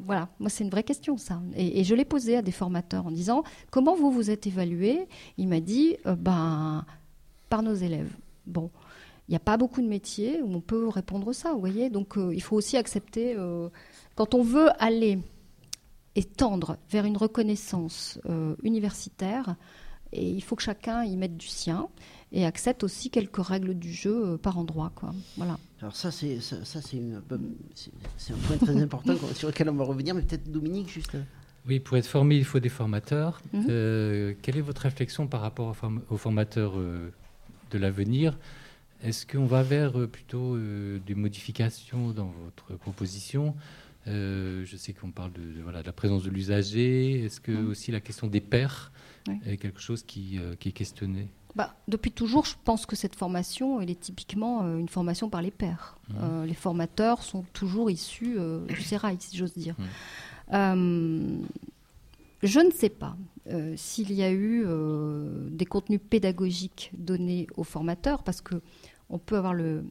Voilà, 0.05 0.29
moi 0.39 0.51
c'est 0.51 0.65
une 0.65 0.71
vraie 0.71 0.83
question 0.83 1.17
ça. 1.17 1.41
Et, 1.57 1.85
je 1.85 1.95
l'ai 1.95 2.05
posé 2.05 2.37
à 2.37 2.43
des 2.43 2.53
formateurs 2.53 3.07
en 3.07 3.11
disant 3.11 3.45
comment 3.71 3.95
vous 3.97 4.11
vous 4.11 4.31
êtes 4.31 4.47
évalué? 4.47 5.07
Il 5.39 5.49
m'a 5.49 5.61
dit 5.61 5.97
euh, 6.07 6.17
ben 6.17 6.85
par 7.49 7.63
nos 7.63 7.75
élèves. 7.75 8.15
Bon, 8.47 8.71
il 9.29 9.33
n'y 9.33 9.37
a 9.37 9.41
pas 9.41 9.57
beaucoup 9.57 9.81
de 9.81 9.89
métiers 9.89 10.43
où 10.43 10.55
on 10.55 10.61
peut 10.61 10.89
répondre 10.89 11.33
ça, 11.33 11.53
vous 11.53 11.61
voyez. 11.61 11.89
Donc 11.89 12.19
il 12.33 12.43
faut 12.43 12.57
aussi 12.57 12.77
accepter, 12.77 13.37
quand 14.19 14.35
on 14.35 14.43
veut 14.43 14.69
aller 14.83 15.21
et 16.17 16.25
tendre 16.25 16.77
vers 16.91 17.05
une 17.05 17.17
reconnaissance 17.17 18.19
euh, 18.29 18.57
universitaire, 18.65 19.55
et 20.13 20.29
il 20.29 20.43
faut 20.43 20.57
que 20.57 20.63
chacun 20.63 21.05
y 21.05 21.17
mette 21.17 21.37
du 21.37 21.47
sien 21.47 21.87
et 22.33 22.45
accepte 22.45 22.83
aussi 22.83 23.11
quelques 23.11 23.37
règles 23.45 23.75
du 23.75 23.93
jeu 23.93 24.31
euh, 24.33 24.37
par 24.37 24.59
endroit. 24.59 24.91
Quoi. 24.97 25.15
Voilà. 25.37 25.57
Alors 25.81 25.95
ça, 25.95 26.11
c'est 26.11 26.41
ça, 26.41 26.65
ça, 26.65 26.83
c'est 26.83 26.97
une- 26.97 27.23
c'est- 27.77 27.93
c'est 28.17 28.33
un 28.33 28.37
point 28.39 28.57
très 28.57 28.83
important 28.83 29.15
sur 29.37 29.47
lequel 29.49 29.69
on 29.69 29.75
va 29.75 29.85
revenir, 29.85 30.17
mais 30.17 30.23
peut-être 30.23 30.51
Dominique 30.51 30.89
juste. 30.89 31.15
euh, 31.15 31.23
Oui, 31.69 31.79
pour 31.79 31.97
être 31.97 32.07
formé, 32.09 32.37
il 32.37 32.45
faut 32.45 32.59
des 32.59 32.69
formateurs. 32.71 33.41
Mhm. 33.53 33.67
Euh, 33.69 34.35
quelle 34.43 34.57
est 34.57 34.63
votre 34.63 34.83
réflexion 34.83 35.29
par 35.29 35.43
rapport 35.43 35.69
aux, 35.69 35.75
form- 35.75 36.03
aux 36.11 36.17
formateurs 36.17 36.73
euh, 36.77 37.13
de 37.71 37.79
l'avenir? 37.79 38.37
Est-ce 39.05 39.25
qu'on 39.27 39.47
va 39.47 39.63
vers 39.63 39.97
euh, 39.97 40.09
plutôt 40.09 40.57
euh, 40.57 40.99
des 41.07 41.15
modifications 41.15 42.11
dans 42.11 42.33
votre 42.45 42.77
proposition? 42.81 43.55
Euh, 44.09 44.65
Je 44.65 44.77
sais 44.77 44.93
qu'on 44.93 45.11
parle 45.11 45.33
de, 45.33 45.41
de, 45.43 45.63
voilà, 45.63 45.83
de 45.83 45.87
la 45.87 45.93
présence 45.93 46.23
de 46.25 46.31
l'usager. 46.31 47.25
Est-ce 47.25 47.41
que 47.41 47.53
Mhm. 47.53 47.69
aussi 47.71 47.91
la 47.93 48.01
question 48.01 48.27
des 48.27 48.41
pairs 48.41 48.91
Oui. 49.29 49.35
est 49.47 49.57
quelque 49.57 49.81
chose 49.81 50.03
qui, 50.03 50.39
euh, 50.39 50.55
qui 50.59 50.71
est 50.71 50.73
questionné? 50.73 51.29
Bah, 51.57 51.75
depuis 51.89 52.11
toujours, 52.13 52.45
je 52.45 52.55
pense 52.65 52.87
que 52.87 52.95
cette 52.97 53.17
formation, 53.17 53.81
elle 53.81 53.91
est 53.91 53.99
typiquement 54.01 54.63
euh, 54.65 54.79
une 54.79 54.89
formation 54.89 55.29
par 55.29 55.43
les 55.43 55.51
pairs. 55.51 55.99
Euh, 56.21 56.45
les 56.47 56.55
formateurs 56.55 57.23
sont 57.23 57.45
toujours 57.53 57.91
issus 57.91 58.37
du 58.69 58.83
sérail, 58.83 59.17
si 59.21 59.37
j'ose 59.37 59.55
dire. 59.55 59.75
Euh, 60.53 61.39
je 62.43 62.61
ne 62.61 62.71
sais 62.71 62.89
pas 62.91 63.17
s'il 63.77 64.13
y 64.13 64.23
a 64.23 64.31
eu 64.31 64.67
des 65.51 65.65
contenus 65.65 66.01
pédagogiques 66.11 66.91
donnés 66.97 67.47
aux 67.57 67.65
formateurs, 67.65 68.23
parce 68.23 68.43
que 68.43 68.57
on 69.09 69.19
peut 69.19 69.37
avoir 69.39 69.55
le 69.55 69.85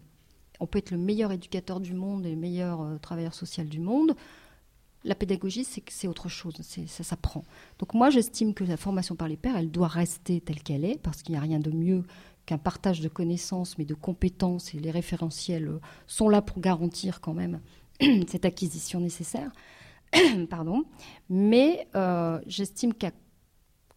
on 0.59 0.67
peut 0.67 0.79
être 0.79 0.91
le 0.91 0.97
meilleur 0.97 1.31
éducateur 1.31 1.79
du 1.79 1.93
monde 1.93 2.25
et 2.25 2.31
le 2.31 2.37
meilleur 2.37 2.81
euh, 2.81 2.97
travailleur 2.97 3.33
social 3.33 3.67
du 3.67 3.79
monde. 3.79 4.15
La 5.03 5.15
pédagogie, 5.15 5.63
c'est 5.63 6.07
autre 6.07 6.27
chose, 6.27 6.55
ça 6.87 7.03
s'apprend. 7.03 7.45
Donc 7.79 7.93
moi, 7.93 8.09
j'estime 8.09 8.53
que 8.53 8.63
la 8.63 8.77
formation 8.77 9.15
par 9.15 9.27
les 9.27 9.37
pairs, 9.37 9.55
elle 9.55 9.71
doit 9.71 9.87
rester 9.87 10.41
telle 10.41 10.61
qu'elle 10.61 10.83
est, 10.83 10.99
parce 11.01 11.21
qu'il 11.21 11.33
n'y 11.33 11.37
a 11.37 11.41
rien 11.41 11.59
de 11.59 11.71
mieux 11.71 12.03
qu'un 12.45 12.57
partage 12.57 13.01
de 13.01 13.07
connaissances, 13.07 13.77
mais 13.77 13.85
de 13.85 13.93
compétences, 13.93 14.73
et 14.73 14.79
les 14.79 14.91
référentiels 14.91 15.67
euh, 15.67 15.79
sont 16.07 16.29
là 16.29 16.41
pour 16.41 16.59
garantir 16.59 17.21
quand 17.21 17.33
même 17.33 17.61
cette 18.27 18.45
acquisition 18.45 18.99
nécessaire. 18.99 19.51
Pardon. 20.49 20.83
Mais 21.29 21.87
euh, 21.95 22.39
j'estime 22.47 22.93
qu'à 22.93 23.11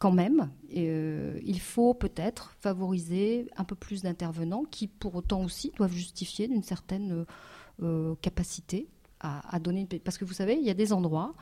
quand 0.00 0.10
même, 0.12 0.50
euh, 0.76 1.38
il 1.44 1.60
faut 1.60 1.94
peut-être 1.94 2.52
favoriser 2.58 3.46
un 3.56 3.64
peu 3.64 3.76
plus 3.76 4.02
d'intervenants 4.02 4.64
qui, 4.64 4.88
pour 4.88 5.14
autant 5.14 5.44
aussi, 5.44 5.70
doivent 5.76 5.92
justifier 5.92 6.48
d'une 6.48 6.64
certaine 6.64 7.26
euh, 7.82 8.14
capacité 8.20 8.88
à, 9.20 9.60
donner. 9.60 9.82
une- 9.92 10.00
Parce 10.00 10.16
que 10.18 10.24
vous 10.24 10.32
savez, 10.32 10.54
il 10.54 10.64
y 10.64 10.70
a 10.70 10.74
des 10.74 10.92
endroits 10.94 11.34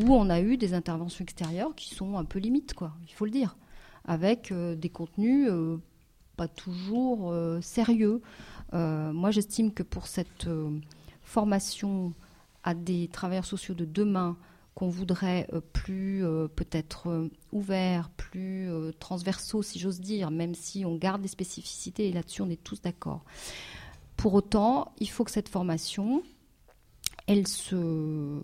où 0.00 0.14
on 0.14 0.30
a 0.30 0.40
eu 0.40 0.56
des 0.56 0.72
interventions 0.74 1.22
extérieures 1.22 1.74
qui 1.74 1.94
sont 1.94 2.16
un 2.16 2.24
peu 2.24 2.38
limites, 2.38 2.72
quoi. 2.74 2.94
Il 3.06 3.12
faut 3.12 3.26
le 3.26 3.30
dire, 3.30 3.56
avec 4.06 4.50
euh, 4.50 4.74
des 4.74 4.88
contenus 4.88 5.48
euh, 5.50 5.76
pas 6.38 6.48
toujours 6.48 7.30
euh, 7.30 7.60
sérieux. 7.60 8.22
Euh, 8.72 9.12
moi, 9.12 9.30
j'estime 9.30 9.72
que 9.74 9.82
pour 9.82 10.06
cette 10.06 10.46
euh, 10.46 10.70
formation 11.22 12.14
à 12.64 12.72
des 12.74 13.08
travailleurs 13.08 13.44
sociaux 13.44 13.74
de 13.74 13.84
demain 13.84 14.36
qu'on 14.76 14.90
voudrait 14.90 15.48
euh, 15.54 15.60
plus 15.72 16.22
euh, 16.24 16.48
peut-être 16.48 17.08
euh, 17.08 17.30
ouverts, 17.50 18.10
plus 18.10 18.70
transversaux, 19.00 19.62
si 19.62 19.80
j'ose 19.80 20.00
dire, 20.00 20.30
même 20.30 20.54
si 20.54 20.84
on 20.84 20.96
garde 20.96 21.22
des 21.22 21.28
spécificités, 21.28 22.08
et 22.08 22.12
là-dessus 22.12 22.42
on 22.42 22.50
est 22.50 22.62
tous 22.62 22.82
d'accord. 22.82 23.24
Pour 24.16 24.34
autant, 24.34 24.92
il 24.98 25.08
faut 25.08 25.24
que 25.24 25.30
cette 25.30 25.48
formation, 25.48 26.22
elle 27.26 27.48
se, 27.48 28.42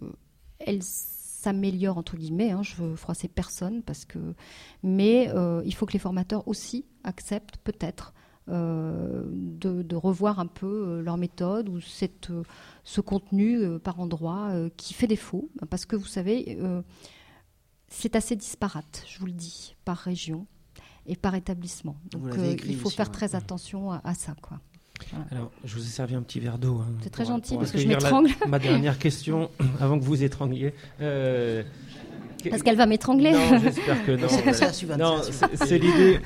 elle 0.59 0.83
s'améliore 0.83 1.99
entre 1.99 2.17
guillemets. 2.17 2.51
hein, 2.51 2.63
je 2.63 2.77
veux 2.77 2.97
froisser 2.97 3.29
personne 3.29 3.83
parce 3.83 4.05
que, 4.07 4.35
mais 4.83 5.31
il 5.65 5.75
faut 5.75 5.87
que 5.87 5.93
les 5.93 5.99
formateurs 5.99 6.47
aussi 6.49 6.87
acceptent 7.05 7.59
peut-être 7.59 8.15
de, 8.49 9.83
de 9.83 9.97
revoir 9.97 10.41
un 10.41 10.47
peu 10.47 10.67
euh, 10.67 11.03
leur 11.03 11.17
méthode 11.17 11.69
ou 11.69 11.81
cette, 11.81 12.31
euh, 12.31 12.43
ce 12.85 13.01
contenu 13.01 13.57
euh, 13.59 13.79
par 13.79 14.01
endroit 14.01 14.49
euh, 14.51 14.69
qui 14.77 14.95
fait 14.95 15.07
défaut. 15.07 15.49
Parce 15.71 15.87
que 15.87 15.95
vous 15.97 16.07
savez, 16.07 16.59
euh, 16.61 16.83
c'est 17.89 18.17
assez 18.17 18.35
disparate, 18.37 19.05
je 19.09 19.19
vous 19.21 19.27
le 19.27 19.33
dis, 19.33 19.77
par 19.85 19.97
région 19.99 20.47
et 21.07 21.17
par 21.17 21.35
établissement. 21.35 21.97
Donc 22.11 22.37
euh, 22.39 22.57
il 22.67 22.77
faut 22.77 22.87
aussi, 22.89 22.97
faire 22.97 23.07
ouais. 23.09 23.13
très 23.13 23.35
attention 23.35 23.93
à, 23.93 24.01
à 24.05 24.15
ça. 24.15 24.35
Quoi. 24.43 24.59
Voilà. 25.11 25.27
Alors, 25.33 25.51
je 25.65 25.75
vous 25.77 25.83
ai 25.83 25.89
servi 25.89 26.15
un 26.15 26.23
petit 26.23 26.39
verre 26.41 26.59
d'eau. 26.59 26.77
hein, 26.79 26.87
C'est 27.03 27.11
très 27.11 27.25
gentil, 27.25 27.51
pour 27.55 27.61
parce 27.61 27.73
que 27.73 27.79
je 27.79 27.89
m'étrangle. 27.89 28.31
Ma 28.49 28.59
dernière 28.61 28.99
question, 28.99 29.51
avant 29.81 29.99
que 29.99 30.05
vous 30.05 30.23
étrangliez. 30.23 30.75
Euh, 31.01 31.65
Parce 32.51 32.63
qu'elle 32.63 32.77
va 32.77 32.87
m'étrangler. 32.87 33.33
Non, 33.33 33.59
j'espère 33.63 34.05
que 34.05 34.13
non. 34.17 34.29
C'est- 34.29 34.97
Non, 34.97 35.21
l'idée 35.71 36.21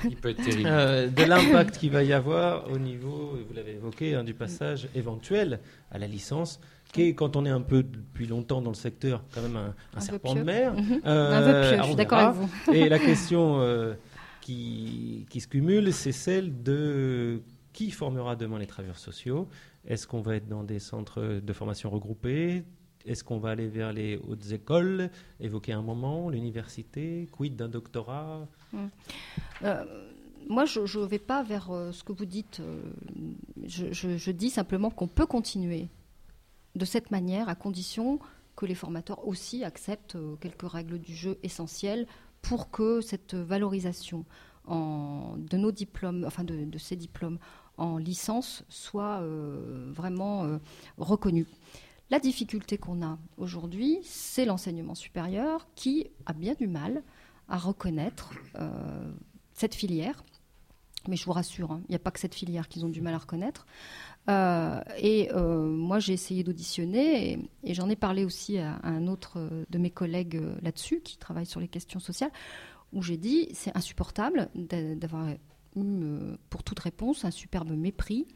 euh, 0.65 1.09
de 1.09 1.25
l'impact 1.25 1.79
qu'il 1.79 1.91
va 1.91 2.03
y 2.03 2.13
avoir 2.13 2.71
au 2.71 2.79
niveau, 2.79 3.39
vous 3.49 3.55
l'avez 3.55 3.73
évoqué, 3.75 4.15
hein, 4.15 4.25
du 4.25 4.35
passage 4.35 4.89
éventuel 4.95 5.61
à 5.91 5.99
la 5.99 6.07
licence, 6.07 6.61
qui 6.93 7.03
est, 7.03 7.15
quand 7.15 7.37
on 7.37 7.45
est 7.45 7.51
un 7.51 7.61
peu 7.61 7.83
depuis 7.83 8.27
longtemps 8.27 8.63
dans 8.63 8.71
le 8.71 8.77
secteur, 8.77 9.23
quand 9.35 9.43
même 9.43 9.57
un, 9.57 10.01
serpent 10.01 10.35
de 10.35 10.43
mer. 10.43 10.75
Euh, 11.07 11.33
Un 11.33 11.43
peu 11.63 11.69
pieux, 11.69 11.79
je 11.83 11.87
suis 11.87 11.95
d'accord 11.97 12.19
avec 12.19 12.35
vous. 12.37 12.73
Et 12.73 12.89
la 12.89 12.99
question 13.11 13.61
euh, 13.61 13.95
qui, 14.41 15.27
qui 15.31 15.41
se 15.41 15.49
cumule, 15.49 15.93
c'est 15.93 16.13
celle 16.13 16.63
de 16.63 17.43
qui 17.73 17.91
formera 17.91 18.37
demain 18.37 18.59
les 18.59 18.67
travailleurs 18.67 18.99
sociaux? 18.99 19.49
Est-ce 19.87 20.07
qu'on 20.07 20.21
va 20.23 20.37
être 20.37 20.49
dans 20.49 20.65
des 20.65 20.79
centres 20.79 21.41
de 21.43 21.53
formation 21.53 21.91
regroupés? 21.91 22.65
Est-ce 23.07 23.23
qu'on 23.23 23.39
va 23.39 23.51
aller 23.51 23.69
vers 23.69 23.93
les 23.93 24.21
hautes 24.29 24.51
écoles 24.51 25.11
Évoquer 25.39 25.73
un 25.73 25.83
moment, 25.83 26.29
l'université 26.29 27.29
Quid 27.31 27.55
d'un 27.55 27.69
doctorat 27.69 28.49
Euh, 29.63 29.85
moi, 30.49 30.65
je 30.65 30.81
ne 30.81 31.07
vais 31.07 31.21
pas 31.21 31.43
vers 31.43 31.71
euh, 31.71 31.93
ce 31.93 32.03
que 32.03 32.13
vous 32.13 32.27
dites. 32.27 32.61
euh, 32.61 32.81
je, 33.67 34.31
dis 34.31 34.51
simplement 34.51 34.91
qu'on 34.91 35.07
peut 35.07 35.27
continuer 35.27 35.89
de 36.75 36.85
cette 36.85 37.11
manière, 37.11 37.49
à 37.49 37.55
condition 37.55 38.19
que 38.57 38.67
les 38.67 38.75
formateurs 38.75 39.27
aussi 39.27 39.65
acceptent 39.65 40.19
quelques 40.41 40.69
règles 40.69 40.99
du 40.99 41.15
jeu 41.15 41.39
essentielles 41.43 42.07
pour 42.43 42.71
que 42.71 43.01
cette 43.01 43.35
valorisation 43.35 44.25
de 44.69 45.57
nos 45.57 45.71
diplômes, 45.71 46.25
enfin 46.27 46.43
de, 46.43 46.79
ces 46.79 46.97
diplômes 46.97 47.39
en 47.77 47.99
licence 47.99 48.65
soit 48.69 49.23
vraiment 49.93 50.59
reconnue. 50.99 51.47
La 52.11 52.21
difficulté 52.21 52.79
qu'on 52.79 53.03
a 53.03 53.19
aujourd'hui, 53.37 53.99
c'est 54.05 54.45
l'enseignement 54.45 54.95
supérieur 54.95 55.67
qui 55.75 56.07
a 56.25 56.33
bien 56.33 56.55
du 56.55 56.69
mal 56.69 57.03
à 57.49 57.59
reconnaître 57.59 58.31
euh, 58.59 59.13
cette 59.53 59.75
filière. 59.75 60.23
Mais 61.09 61.17
je 61.17 61.25
vous 61.25 61.33
rassure, 61.33 61.73
hein, 61.73 61.83
il 61.89 61.93
n'y 61.93 61.97
a 61.97 62.01
pas 62.01 62.11
que 62.11 62.19
cette 62.21 62.35
filière 62.35 62.69
qu'ils 62.69 62.85
ont 62.85 62.89
du 62.89 63.01
mal 63.01 63.15
à 63.15 63.19
reconnaître. 63.19 63.67
Euh, 64.29 64.81
et 64.99 65.31
euh, 65.33 65.67
moi, 65.67 65.99
j'ai 66.01 66.13
essayé 66.13 66.43
d'auditionner 66.43 67.39
et, 67.63 67.75
j'en 67.75 67.89
ai 67.89 67.97
parlé 67.97 68.25
aussi 68.25 68.59
à, 68.59 68.75
à 68.77 68.89
un 68.89 69.07
autre 69.07 69.39
de 69.69 69.79
mes 69.79 69.91
collègues 69.91 70.41
là-dessus 70.63 71.01
qui 71.01 71.17
travaille 71.17 71.47
sur 71.47 71.61
les 71.61 71.69
questions 71.69 72.01
sociales, 72.01 72.33
où 72.93 73.03
j'ai 73.03 73.17
dit 73.17 73.49
c'est 73.53 73.77
insupportable 73.77 74.49
d'a- 74.55 74.95
d'avoir 74.97 75.29
eu, 75.29 75.37
pour 76.51 76.63
toute 76.65 76.81
réponse 76.81 77.25
un 77.25 77.31
superbe 77.31 77.71
mépris 77.71 78.27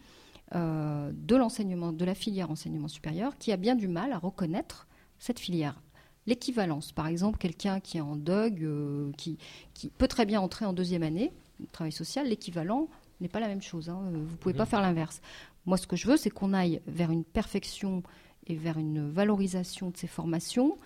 euh, 0.55 1.11
de 1.14 1.36
l'enseignement, 1.36 1.92
de 1.92 2.05
la 2.05 2.14
filière 2.14 2.51
enseignement 2.51 2.88
supérieur, 2.88 3.38
qui 3.38 3.53
a 3.53 3.57
bien 3.57 3.74
du 3.76 3.88
mal 3.88 4.12
à 4.12 4.18
reconnaître 4.18 4.86
cette 5.18 5.38
filière. 5.38 5.80
L'équivalence, 6.26 6.92
par 6.92 7.07
exemple, 7.07 7.38
quelqu'un 7.38 7.80
qui 7.80 7.98
est 7.98 8.03
en 8.03 8.16
DUG, 8.16 8.62
euh, 8.62 9.11
qui, 9.16 9.38
qui 9.74 9.88
peut 9.88 10.09
très 10.09 10.26
bien 10.26 10.40
entrer 10.40 10.64
en 10.64 10.72
deuxième 10.72 11.03
année 11.03 11.32
travail 11.72 11.92
social, 11.92 12.26
l'équivalent 12.26 12.88
n'est 13.20 13.28
pas 13.28 13.40
la 13.40 13.48
même 13.48 13.62
chose. 13.62 13.88
hein. 13.90 14.01
Vous 14.12 14.18
ne 14.18 14.36
pouvez 14.36 14.55
pas 14.55 14.66
faire 14.66 14.80
l'inverse. 14.80 15.20
Moi, 15.66 15.76
ce 15.76 15.86
que 15.86 15.96
je 15.96 16.07
veux, 16.07 16.16
c'est 16.16 16.30
qu'on 16.30 16.53
aille 16.55 16.80
vers 16.86 17.11
une 17.11 17.24
perfection 17.24 18.03
et 18.46 18.55
vers 18.55 18.78
une 18.78 19.11
valorisation 19.11 19.90
de 19.90 19.96
ces 19.96 20.07
formations 20.07 20.78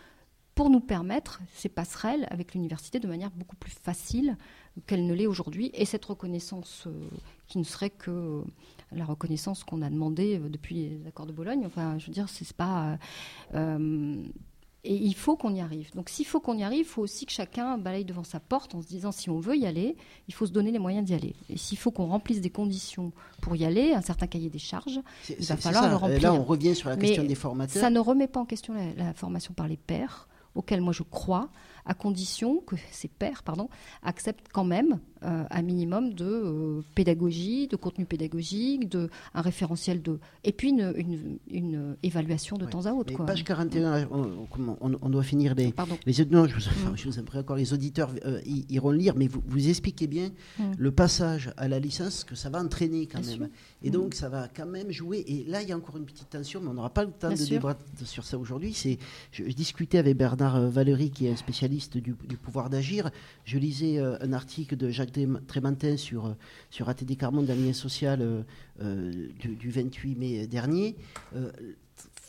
pour 0.54 0.70
nous 0.70 0.80
permettre 0.80 1.40
ces 1.54 1.68
passerelles 1.68 2.26
avec 2.30 2.54
l'université 2.54 3.00
de 3.00 3.08
manière 3.08 3.30
beaucoup 3.30 3.56
plus 3.56 3.72
facile 3.72 4.36
qu'elle 4.86 5.06
ne 5.06 5.14
l'est 5.14 5.26
aujourd'hui. 5.26 5.70
Et 5.74 5.84
cette 5.84 6.04
reconnaissance 6.04 6.84
euh, 6.86 6.92
qui 7.46 7.58
ne 7.58 7.64
serait 7.64 7.90
que 7.90 8.42
la 8.96 9.04
reconnaissance 9.04 9.64
qu'on 9.64 9.82
a 9.82 9.90
demandée 9.90 10.38
euh, 10.38 10.48
depuis 10.48 10.74
les 10.74 11.06
accords 11.06 11.26
de 11.26 11.32
Bologne. 11.32 11.64
Enfin, 11.66 11.98
je 11.98 12.06
veux 12.06 12.12
dire, 12.12 12.28
c'est 12.28 12.52
pas. 12.52 12.84
euh, 12.86 12.96
euh, 13.54 14.22
et 14.86 14.94
il 14.96 15.14
faut 15.14 15.34
qu'on 15.34 15.54
y 15.54 15.60
arrive. 15.62 15.90
Donc, 15.94 16.10
s'il 16.10 16.26
faut 16.26 16.40
qu'on 16.40 16.58
y 16.58 16.62
arrive, 16.62 16.80
il 16.80 16.84
faut 16.84 17.00
aussi 17.00 17.24
que 17.24 17.32
chacun 17.32 17.78
balaye 17.78 18.04
devant 18.04 18.22
sa 18.22 18.38
porte 18.38 18.74
en 18.74 18.82
se 18.82 18.86
disant 18.86 19.12
si 19.12 19.30
on 19.30 19.38
veut 19.40 19.56
y 19.56 19.64
aller, 19.66 19.96
il 20.28 20.34
faut 20.34 20.44
se 20.44 20.52
donner 20.52 20.70
les 20.72 20.78
moyens 20.78 21.06
d'y 21.06 21.14
aller. 21.14 21.34
Et 21.48 21.56
s'il 21.56 21.78
faut 21.78 21.90
qu'on 21.90 22.04
remplisse 22.06 22.42
des 22.42 22.50
conditions 22.50 23.10
pour 23.40 23.56
y 23.56 23.64
aller, 23.64 23.94
un 23.94 24.02
certain 24.02 24.26
cahier 24.26 24.50
des 24.50 24.58
charges, 24.58 25.00
il 25.30 25.42
va 25.46 25.56
falloir 25.56 25.84
c'est 25.84 25.88
le 25.88 25.94
ça. 25.94 25.98
remplir. 25.98 26.20
Là, 26.20 26.34
on 26.34 26.44
revient 26.44 26.74
sur 26.74 26.90
la 26.90 26.96
Mais 26.96 27.06
question 27.06 27.24
des 27.24 27.34
formateurs. 27.34 27.80
Ça 27.80 27.88
ne 27.88 27.98
remet 27.98 28.26
pas 28.28 28.40
en 28.40 28.44
question 28.44 28.74
la, 28.74 28.92
la 29.06 29.14
formation 29.14 29.54
par 29.54 29.68
les 29.68 29.78
pairs, 29.78 30.28
auquel 30.54 30.82
moi 30.82 30.92
je 30.92 31.02
crois, 31.02 31.48
à 31.86 31.94
condition 31.94 32.60
que 32.66 32.76
ces 32.90 33.08
pairs 33.08 33.42
pardon, 33.42 33.68
acceptent 34.02 34.48
quand 34.52 34.64
même 34.64 34.98
euh, 35.22 35.44
un 35.50 35.62
minimum 35.62 36.12
de 36.14 36.24
euh, 36.24 36.80
pédagogie, 36.94 37.66
de 37.68 37.76
contenu 37.76 38.04
pédagogique, 38.06 38.88
de, 38.88 39.08
un 39.34 39.40
référentiel 39.40 40.02
de. 40.02 40.18
et 40.44 40.52
puis 40.52 40.68
une, 40.70 40.92
une- 40.96 41.38
une 41.50 41.96
évaluation 42.02 42.56
de 42.58 42.66
temps 42.66 42.86
à 42.86 42.92
autre. 42.92 43.10
Mais 43.10 43.16
quoi. 43.16 43.26
page 43.26 43.44
41, 43.44 44.08
on, 44.10 44.46
on- 44.58 44.98
on- 45.00 45.08
doit 45.10 45.22
finir 45.22 45.54
les. 45.54 45.72
Pardon. 45.72 45.96
les 46.06 46.24
non, 46.26 46.46
je 46.46 46.54
vous, 46.54 46.60
enfin, 46.68 46.92
je 46.96 47.08
vous 47.08 47.18
en 47.18 47.22
prie 47.24 47.38
encore, 47.38 47.56
les 47.56 47.72
auditeurs 47.72 48.10
euh, 48.24 48.40
iront 48.68 48.90
lire, 48.90 49.14
mais 49.16 49.26
vous, 49.28 49.42
vous 49.46 49.68
expliquez 49.68 50.06
bien 50.06 50.30
Mm. 50.58 50.72
le 50.78 50.90
passage 50.92 51.52
à 51.56 51.68
la 51.68 51.78
licence 51.78 52.24
que 52.24 52.34
ça 52.34 52.48
va 52.50 52.60
entraîner 52.62 53.06
quand 53.06 53.20
Bien 53.20 53.30
même. 53.30 53.38
sûr. 53.38 53.48
Et 53.82 53.88
Mm. 53.90 53.92
donc, 53.92 54.14
ça 54.14 54.28
va 54.28 54.48
quand 54.48 54.66
même 54.66 54.90
jouer. 54.90 55.24
Et 55.26 55.44
là, 55.44 55.62
il 55.62 55.68
y 55.68 55.72
a 55.72 55.76
encore 55.76 55.96
une 55.96 56.04
petite 56.04 56.30
tension, 56.30 56.60
mais 56.60 56.68
on 56.68 56.74
n'aura 56.74 56.90
pas 56.90 57.04
le 57.04 57.10
temps 57.12 57.28
Bien 57.28 57.36
de 57.36 57.44
débattre 57.48 57.80
sur 58.04 58.24
ça 58.24 58.38
aujourd'hui. 58.38 58.72
Je, 59.32 59.44
je 59.44 59.52
discutais 59.52 59.98
avec 59.98 60.16
Bernard 60.16 60.56
euh, 60.56 60.68
Valéry, 60.68 61.10
qui 61.10 61.26
est 61.26 61.30
un 61.32 61.36
spécialiste 61.36 61.73
du, 61.98 62.14
pouvoir 62.36 62.70
d'agir. 62.70 63.10
Je 63.44 63.58
lisais 63.58 63.98
euh, 63.98 64.16
un 64.20 64.32
article 64.32 64.76
de 64.76 64.90
Jacques 64.90 65.12
Trém- 65.12 65.40
Trémantin 65.46 65.96
sur, 65.96 66.26
euh, 66.26 66.32
ATD 66.88 67.16
Carmon 67.16 67.42
le 67.54 67.64
lien 67.66 67.72
social 67.72 68.20
euh, 68.82 69.28
du 69.42 69.70
28 69.70 70.14
mai 70.16 70.46
dernier. 70.46 70.96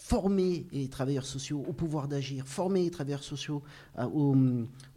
Euh, 0.05 0.15
former 0.15 0.65
les 0.71 0.87
travailleurs 0.87 1.25
sociaux 1.25 1.63
au 1.67 1.73
pouvoir 1.73 2.07
d'agir, 2.07 2.47
former 2.47 2.83
les 2.83 2.91
travailleurs 2.91 3.23
sociaux 3.23 3.61
à- 3.95 4.07
au, 4.07 4.35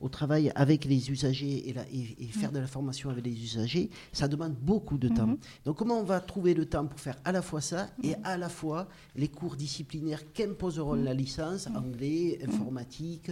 au 0.01 0.09
travail 0.09 0.53
avec 0.55 0.85
les 0.85 1.11
usagers 1.11 1.69
et, 1.69 1.73
la- 1.73 1.89
et- 1.91 2.17
et 2.21 2.27
faire 2.27 2.53
de 2.53 2.59
la 2.59 2.67
formation 2.67 3.11
avec 3.11 3.25
les 3.25 3.33
usagers, 3.33 3.91
ça 4.13 4.29
demande 4.29 4.55
beaucoup 4.55 4.99
de 4.99 5.09
temps. 5.09 5.27
Mhm. 5.29 5.39
Donc 5.65 5.77
comment 5.79 5.99
on 6.01 6.05
va 6.05 6.21
trouver 6.21 6.55
le 6.55 6.67
temps 6.67 6.87
pour 6.87 7.01
faire 7.01 7.17
à 7.25 7.33
la 7.33 7.43
fois 7.43 7.61
ça 7.61 7.89
et 8.03 8.15
à 8.23 8.37
la 8.37 8.49
fois 8.49 8.89
les 9.17 9.29
cours 9.29 9.57
disciplinaires 9.57 10.23
qu'imposeront 10.33 10.95
la 10.95 11.15
licence, 11.15 11.69
anglais, 11.75 12.39
informatique, 12.47 13.31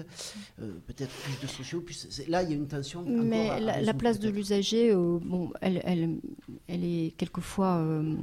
euh, 0.61 0.73
peut-être 0.87 1.13
plus 1.25 1.43
de 1.43 1.47
sociaux. 1.47 1.81
Plus, 1.83 2.23
là, 2.29 2.43
il 2.43 2.51
y 2.51 2.53
a 2.53 2.57
une 2.57 2.67
tension. 2.69 3.05
Mais 3.07 3.61
la, 3.61 3.95
place 3.95 4.19
de 4.19 4.29
l'usager, 4.31 4.93
euh, 4.93 5.19
bon, 5.23 5.53
elle, 5.61 5.81
elle, 5.85 6.21
elle 6.69 6.85
est 6.85 7.15
quelquefois 7.17 7.77
euh, 7.79 8.15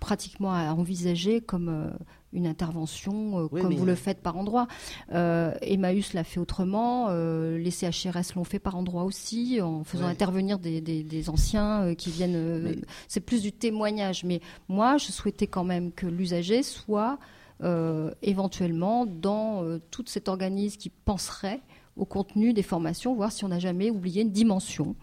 pratiquement 0.00 0.52
à 0.52 0.72
envisager 0.72 1.40
comme 1.40 1.68
euh, 1.68 1.90
une 2.32 2.46
intervention 2.46 3.38
euh, 3.40 3.48
Oui, 3.50 3.62
comme 3.62 3.74
vous 3.74 3.84
le 3.86 3.94
faites 3.94 4.20
par 4.22 4.36
endroit. 4.36 4.68
Euh, 5.12 5.54
Emmaüs 5.62 6.12
l'a 6.14 6.24
fait 6.24 6.38
autrement, 6.40 7.06
euh, 7.08 7.58
les 7.58 7.70
CHRS 7.70 8.34
l'ont 8.36 8.44
fait 8.44 8.58
par 8.58 8.76
endroit 8.76 9.04
aussi, 9.04 9.60
en 9.60 9.82
faisant 9.84 10.04
Ouais. 10.04 10.10
intervenir 10.10 10.58
des, 10.58 10.80
des- 10.80 11.02
des 11.02 11.30
anciens 11.30 11.82
euh, 11.82 11.94
qui 11.94 12.10
viennent. 12.10 12.36
euh, 12.36 12.60
Mais- 12.62 12.78
C'est 13.08 13.20
plus 13.20 13.42
du 13.42 13.52
témoignage, 13.52 14.24
mais 14.24 14.40
moi, 14.68 14.98
je 14.98 15.10
souhaitais 15.10 15.46
quand 15.46 15.64
même 15.64 15.90
que 15.92 16.06
l'usager 16.06 16.62
soit 16.62 17.18
euh, 17.64 18.12
éventuellement 18.22 19.04
dans 19.04 19.64
euh, 19.64 19.80
tout 19.90 20.04
cet 20.06 20.28
organisme 20.28 20.76
qui 20.78 20.90
penserait 20.90 21.60
au 21.96 22.04
contenu 22.04 22.52
des 22.52 22.62
formations, 22.62 23.16
voir 23.16 23.32
si 23.32 23.44
on 23.44 23.48
n'a 23.48 23.58
jamais 23.58 23.90
oublié 23.90 24.22
une 24.22 24.30
dimension 24.30 24.94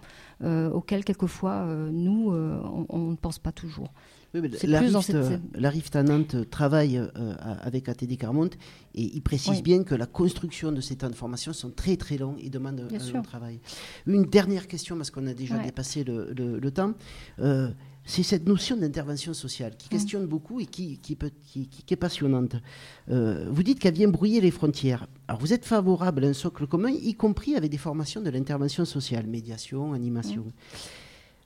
euh, 0.41 0.69
auquel 0.69 1.03
quelquefois 1.03 1.51
euh, 1.65 1.89
nous 1.91 2.31
euh, 2.31 2.57
on, 2.63 2.85
on 2.87 3.11
ne 3.11 3.15
pense 3.17 3.39
pas 3.39 3.51
toujours. 3.51 3.89
Oui, 4.35 4.41
mais 4.41 4.49
C'est 4.57 4.67
la, 4.67 4.79
plus 4.81 4.91
dans 4.91 4.99
Rift, 4.99 5.07
cette- 5.11 5.15
euh, 5.31 5.37
la 5.55 5.69
Rift 5.69 5.95
à 5.95 6.03
Nantes 6.03 6.35
travaille 6.49 6.97
euh, 6.97 7.09
avec 7.61 7.87
ATD 7.87 8.17
Carmont 8.17 8.49
et 8.93 9.01
il 9.15 9.21
précise 9.21 9.55
Oui. 9.57 9.61
bien 9.61 9.83
que 9.83 9.95
la 9.95 10.05
construction 10.07 10.73
de 10.73 10.81
ces 10.81 10.97
temps 10.97 11.09
de 11.09 11.15
formation 11.15 11.53
sont 11.53 11.71
très 11.71 11.95
très 11.95 12.17
longs 12.17 12.35
et 12.39 12.49
demandent 12.49 12.85
Bien 12.89 12.99
un 12.99 13.03
sûr. 13.03 13.15
long 13.15 13.21
travail. 13.21 13.59
Une 14.07 14.25
dernière 14.25 14.67
question, 14.67 14.97
parce 14.97 15.09
qu'on 15.09 15.25
a 15.27 15.33
déjà 15.33 15.55
Ouais. 15.55 15.63
dépassé 15.63 16.03
le, 16.03 16.33
le- 16.37 16.59
le 16.59 16.71
temps. 16.71 16.93
Euh, 17.39 17.69
c'est 18.07 18.23
cette 18.23 18.45
notion 18.45 18.75
d'intervention 18.77 19.33
sociale 19.33 19.75
qui 19.77 19.87
questionne 19.89 20.27
beaucoup 20.27 20.59
et 20.59 20.65
qui, 20.67 20.97
qui, 20.99 21.15
peut- 21.15 21.31
qui- 21.43 21.67
qui- 21.67 21.83
qui 21.83 21.93
est 21.93 21.97
passionnante. 21.97 22.55
Euh, 23.09 23.47
vous 23.49 23.63
dites 23.63 23.79
qu'elle 23.79 23.95
vient 23.95 24.09
brouiller 24.09 24.41
les 24.41 24.51
frontières. 24.51 25.07
Alors 25.29 25.39
vous 25.39 25.53
êtes 25.53 25.65
favorable 25.65 26.25
à 26.25 26.27
un 26.27 26.33
socle 26.33 26.67
commun, 26.67 26.89
y 26.91 27.13
compris 27.15 27.55
avec 27.55 27.71
des 27.71 27.77
formations 27.79 28.21
de 28.21 28.29
l'intervention 28.29 28.83
sociale, 28.85 29.25
médiation, 29.27 29.93
animation. 29.93 30.43
Mmh. 30.43 30.51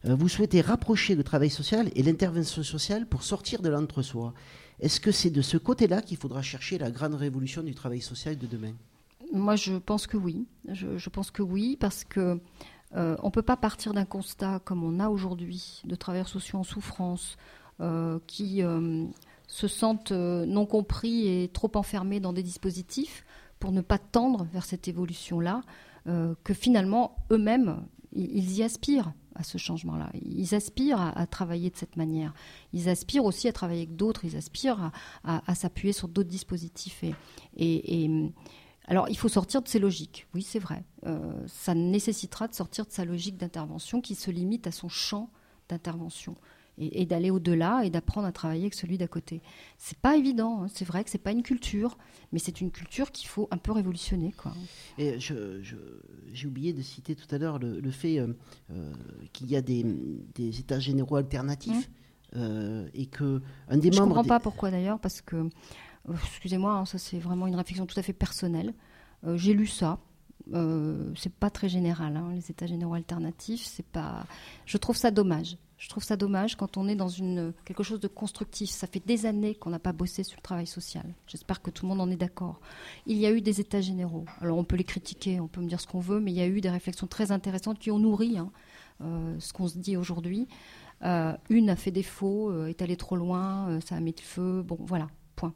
Euh, 0.05 0.15
vous 0.15 0.29
souhaitez 0.29 0.61
rapprocher 0.61 1.15
le 1.15 1.23
travail 1.23 1.49
social 1.49 1.89
et 1.95 2.03
l'intervention 2.03 2.63
sociale 2.63 3.05
pour 3.05 3.23
sortir 3.23 3.61
de 3.61 3.69
l'entre-soi. 3.69 4.33
Est-ce 4.79 5.01
que 5.01 5.11
c'est 5.11 5.29
de 5.29 5.41
ce 5.41 5.57
côté-là 5.57 6.01
qu'il 6.01 6.17
faudra 6.17 6.41
chercher 6.41 6.77
la 6.77 6.89
grande 6.89 7.15
révolution 7.15 7.63
du 7.63 7.75
travail 7.75 8.01
social 8.01 8.37
de 8.37 8.47
demain? 8.47 8.73
Moi, 9.33 9.55
je 9.55 9.73
pense 9.73 10.07
que 10.07 10.17
oui. 10.17 10.47
Je, 10.71 11.09
pense 11.09 11.31
que 11.31 11.41
oui, 11.41 11.77
parce 11.79 12.03
que 12.05 12.39
euh, 12.95 13.15
on 13.21 13.29
peut 13.29 13.41
pas 13.41 13.57
partir 13.57 13.93
d'un 13.93 14.05
constat 14.05 14.59
comme 14.63 14.83
on 14.83 14.99
a 14.99 15.09
aujourd'hui 15.09 15.81
de 15.83 15.95
travailleurs 15.95 16.29
sociaux 16.29 16.59
en 16.59 16.63
souffrance, 16.63 17.37
euh, 17.81 18.19
qui 18.25 18.61
se 19.47 19.67
sentent 19.67 20.11
non 20.11 20.65
compris 20.65 21.27
et 21.27 21.49
trop 21.49 21.71
enfermés 21.75 22.19
dans 22.19 22.33
des 22.33 22.43
dispositifs 22.43 23.25
pour 23.59 23.71
ne 23.73 23.81
pas 23.81 23.97
tendre 23.97 24.47
vers 24.53 24.63
cette 24.63 24.87
évolution-là, 24.87 25.61
que 26.05 26.53
finalement 26.53 27.17
eux-mêmes 27.31 27.83
ils 28.13 28.57
y 28.57 28.63
aspirent 28.63 29.13
à 29.35 29.43
ce 29.43 29.57
changement-là. 29.57 30.09
Ils 30.21 30.53
aspirent 30.53 30.99
à, 30.99 31.25
travailler 31.27 31.69
de 31.69 31.75
cette 31.75 31.95
manière. 31.95 32.33
Ils 32.73 32.89
aspirent 32.89 33.25
aussi 33.25 33.47
à 33.47 33.53
travailler 33.53 33.83
avec 33.83 33.95
d'autres. 33.95 34.25
Ils 34.25 34.35
aspirent 34.35 34.91
à, 35.23 35.55
s'appuyer 35.55 35.93
sur 35.93 36.07
d'autres 36.07 36.29
dispositifs. 36.29 37.03
Et, 37.55 38.09
alors, 38.87 39.07
il 39.07 39.17
faut 39.17 39.29
sortir 39.29 39.61
de 39.61 39.67
ces 39.67 39.79
logiques. 39.79 40.27
Oui, 40.33 40.41
c'est 40.41 40.59
vrai. 40.59 40.83
Euh, 41.05 41.31
ça 41.47 41.75
nécessitera 41.75 42.47
de 42.47 42.55
sortir 42.55 42.85
de 42.85 42.91
sa 42.91 43.05
logique 43.05 43.37
d'intervention 43.37 44.01
qui 44.01 44.15
se 44.15 44.31
limite 44.31 44.65
à 44.65 44.71
son 44.71 44.89
champ 44.89 45.29
d'intervention 45.69 46.35
et, 46.79 47.01
et 47.01 47.05
d'aller 47.05 47.29
au-delà 47.29 47.83
et 47.85 47.89
d'apprendre 47.91 48.25
à 48.27 48.31
travailler 48.31 48.61
avec 48.63 48.73
celui 48.73 48.97
d'à 48.97 49.07
côté. 49.07 49.41
C'est 49.77 49.97
pas 49.99 50.17
évident. 50.17 50.63
hein. 50.63 50.67
C'est 50.73 50.85
vrai 50.85 51.03
que 51.03 51.09
c'est 51.09 51.17
pas 51.19 51.31
une 51.31 51.43
culture, 51.43 51.97
mais 52.31 52.39
c'est 52.39 52.61
une 52.61 52.71
culture 52.71 53.11
qu'il 53.11 53.27
faut 53.27 53.47
un 53.51 53.57
peu 53.57 53.71
révolutionner, 53.71 54.31
quoi. 54.31 54.53
Et 54.97 55.19
je- 55.19 55.61
je- 55.61 55.75
j'ai 56.33 56.47
oublié 56.47 56.73
de 56.73 56.81
citer 56.81 57.15
tout 57.15 57.27
à 57.33 57.37
l'heure 57.37 57.59
le, 57.59 57.79
le 57.79 57.91
fait 57.91 58.19
euh, 58.19 58.33
euh, 58.71 58.91
qu'il 59.33 59.51
y 59.51 59.55
a 59.55 59.61
des, 59.61 59.85
des 60.35 60.59
états 60.59 60.79
généraux 60.79 61.17
alternatifs 61.17 61.89
euh, 62.35 62.87
et 62.93 63.05
que 63.07 63.41
un 63.67 63.77
des 63.77 63.89
Mmh. 63.89 63.93
Je 63.93 63.99
membres 63.99 64.09
comprends 64.09 64.23
des- 64.23 64.29
pas 64.29 64.39
pourquoi 64.39 64.71
d'ailleurs, 64.71 64.99
parce 64.99 65.21
que, 65.21 65.49
excusez-moi, 66.11 66.73
hein, 66.73 66.85
ça 66.85 66.97
c'est 66.97 67.19
vraiment 67.19 67.47
une 67.47 67.55
réflexion 67.55 67.85
tout 67.85 67.99
à 67.99 68.03
fait 68.03 68.13
personnelle. 68.13 68.73
J'ai 69.35 69.53
lu 69.53 69.67
ça. 69.67 69.99
Euh, 70.53 71.11
c'est 71.15 71.33
pas 71.33 71.49
très 71.49 71.67
général, 71.69 72.15
hein, 72.15 72.29
les 72.33 72.49
états 72.49 72.65
généraux 72.65 72.93
alternatifs. 72.93 73.65
C'est 73.65 73.85
pas. 73.85 74.25
Je 74.65 74.77
trouve 74.77 74.95
ça 74.95 75.11
dommage. 75.11 75.57
Je 75.79 75.87
trouve 75.87 76.03
ça 76.03 76.17
dommage 76.17 76.57
quand 76.57 76.75
on 76.75 76.89
est 76.89 76.95
dans 76.95 77.07
quelque 77.63 77.83
chose 77.83 78.01
de 78.01 78.09
constructif. 78.09 78.69
Ça 78.69 78.85
fait 78.85 79.01
des 79.05 79.25
années 79.25 79.55
qu'on 79.55 79.69
n'a 79.69 79.79
pas 79.79 79.93
bossé 79.93 80.23
sur 80.23 80.37
le 80.37 80.41
travail 80.41 80.67
social. 80.67 81.05
J'espère 81.25 81.61
que 81.61 81.71
tout 81.71 81.85
le 81.85 81.89
monde 81.89 82.01
en 82.01 82.11
est 82.11 82.17
d'accord. 82.17 82.59
Il 83.05 83.15
y 83.15 83.25
a 83.25 83.31
eu 83.31 83.39
des 83.39 83.61
états 83.61 83.79
généraux. 83.79 84.25
Alors 84.41 84.57
on 84.57 84.65
peut 84.65 84.75
les 84.75 84.83
critiquer, 84.83 85.39
on 85.39 85.47
peut 85.47 85.61
me 85.61 85.67
dire 85.67 85.79
ce 85.79 85.87
qu'on 85.87 86.01
veut, 86.01 86.19
mais 86.19 86.31
il 86.31 86.37
y 86.37 86.41
a 86.41 86.47
eu 86.47 86.59
des 86.59 86.69
réflexions 86.69 87.07
très 87.07 87.31
intéressantes 87.31 87.79
qui 87.79 87.91
ont 87.91 87.97
nourri 87.97 88.37
hein, 88.37 88.51
euh, 88.99 89.39
ce 89.39 89.53
qu'on 89.53 89.69
se 89.69 89.77
dit 89.77 89.95
aujourd'hui. 89.95 90.49
Euh, 91.03 91.33
une 91.49 91.69
a 91.69 91.77
fait 91.77 91.91
défaut, 91.91 92.51
euh, 92.51 92.67
est 92.67 92.81
allée 92.81 92.97
trop 92.97 93.15
loin, 93.15 93.79
ça 93.79 93.95
a 93.95 94.01
mis 94.01 94.13
le 94.15 94.21
feu. 94.21 94.61
Bon, 94.63 94.77
voilà, 94.81 95.07
point. 95.37 95.53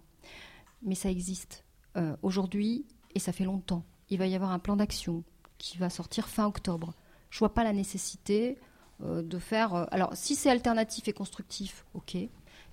Mais 0.83 0.95
ça 0.95 1.11
existe 1.11 1.65
aujourd'hui 2.23 2.85
et 3.13 3.19
ça 3.19 3.33
fait 3.33 3.43
longtemps. 3.43 3.83
Il 4.09 4.19
va 4.19 4.25
y 4.25 4.35
avoir 4.35 4.51
un 4.51 4.59
plan 4.59 4.77
d'action 4.77 5.23
qui 5.57 5.77
va 5.77 5.89
sortir 5.89 6.29
fin 6.29 6.47
octobre. 6.47 6.93
Je 7.29 7.39
vois 7.39 7.53
pas 7.53 7.63
la 7.63 7.73
nécessité 7.73 8.57
de 8.99 9.39
faire. 9.39 9.73
euh, 9.73 9.85
alors, 9.91 10.11
si 10.15 10.35
c'est 10.35 10.49
alternatif 10.49 11.07
et 11.07 11.13
constructif, 11.13 11.85
ok. 11.93 12.17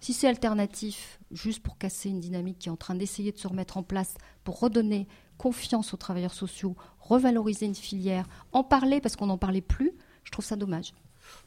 Si 0.00 0.12
c'est 0.14 0.28
alternatif, 0.28 1.18
juste 1.30 1.62
pour 1.62 1.76
casser 1.76 2.08
une 2.08 2.20
dynamique 2.20 2.58
qui 2.58 2.68
est 2.68 2.72
en 2.72 2.76
train 2.76 2.94
d'essayer 2.94 3.32
de 3.32 3.38
se 3.38 3.46
remettre 3.48 3.76
en 3.76 3.82
place, 3.82 4.14
pour 4.44 4.58
redonner 4.60 5.06
confiance 5.36 5.92
aux 5.92 5.98
travailleurs 5.98 6.34
sociaux, 6.34 6.74
revaloriser 6.98 7.66
une 7.66 7.74
filière, 7.74 8.26
en 8.52 8.64
parler 8.64 9.00
parce 9.00 9.16
qu'on 9.16 9.26
n'en 9.26 9.38
parlait 9.38 9.60
plus, 9.60 9.92
je 10.24 10.30
trouve 10.30 10.44
ça 10.44 10.56
dommage. 10.56 10.94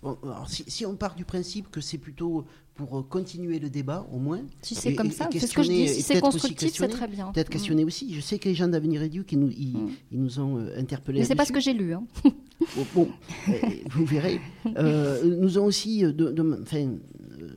Bon, 0.02 0.18
alors, 0.24 0.50
si, 0.50 0.64
si 0.68 0.86
on 0.86 0.96
part 0.96 1.16
du 1.16 1.26
principe 1.26 1.70
que 1.72 1.80
c'est 1.82 1.98
plutôt 1.98 2.46
pour 2.76 2.98
euh, 2.98 3.04
continuer 3.04 3.60
le 3.60 3.70
débat, 3.70 4.06
au 4.12 4.18
moins. 4.18 4.42
Si 4.62 4.74
c'est 4.76 4.96
comme 4.96 5.12
ça, 5.12 5.30
c'est 5.32 5.40
ce 5.48 5.54
que 5.54 5.62
je 5.64 5.70
dis. 5.70 5.88
Si 5.88 6.02
c'est 6.02 6.20
constructif, 6.20 6.74
c'est 6.74 6.88
très 6.88 7.08
bien. 7.08 7.32
Peut-être 7.32 7.50
Mm. 7.50 7.54
questionner 7.54 7.84
aussi. 7.86 8.14
Je 8.14 8.20
sais 8.22 8.40
que 8.40 8.50
les 8.50 8.56
gens 8.56 8.68
d'Avenir 8.68 9.02
Éduc, 9.04 9.32
ils 9.32 9.40
nous, 9.40 9.50
ils, 9.52 9.78
ils 10.12 10.20
nous 10.22 10.40
ont 10.40 10.58
euh, 10.58 10.78
interpellés. 10.80 11.20
Mais 11.20 11.26
c'est 11.26 11.36
pas 11.36 11.46
ce 11.46 11.52
que 11.52 11.60
j'ai 11.60 11.74
lu. 11.74 11.94
Hein. 11.94 12.04
Bon, 12.76 12.86
bon, 12.96 13.10
euh, 13.50 13.54
vous 13.92 14.06
verrez. 14.06 14.42
Euh, 14.78 15.24
nous 15.38 15.58
ont 15.60 15.66
aussi, 15.66 16.02
de- 16.02 16.12
de- 16.12 16.60
enfin, 16.64 16.96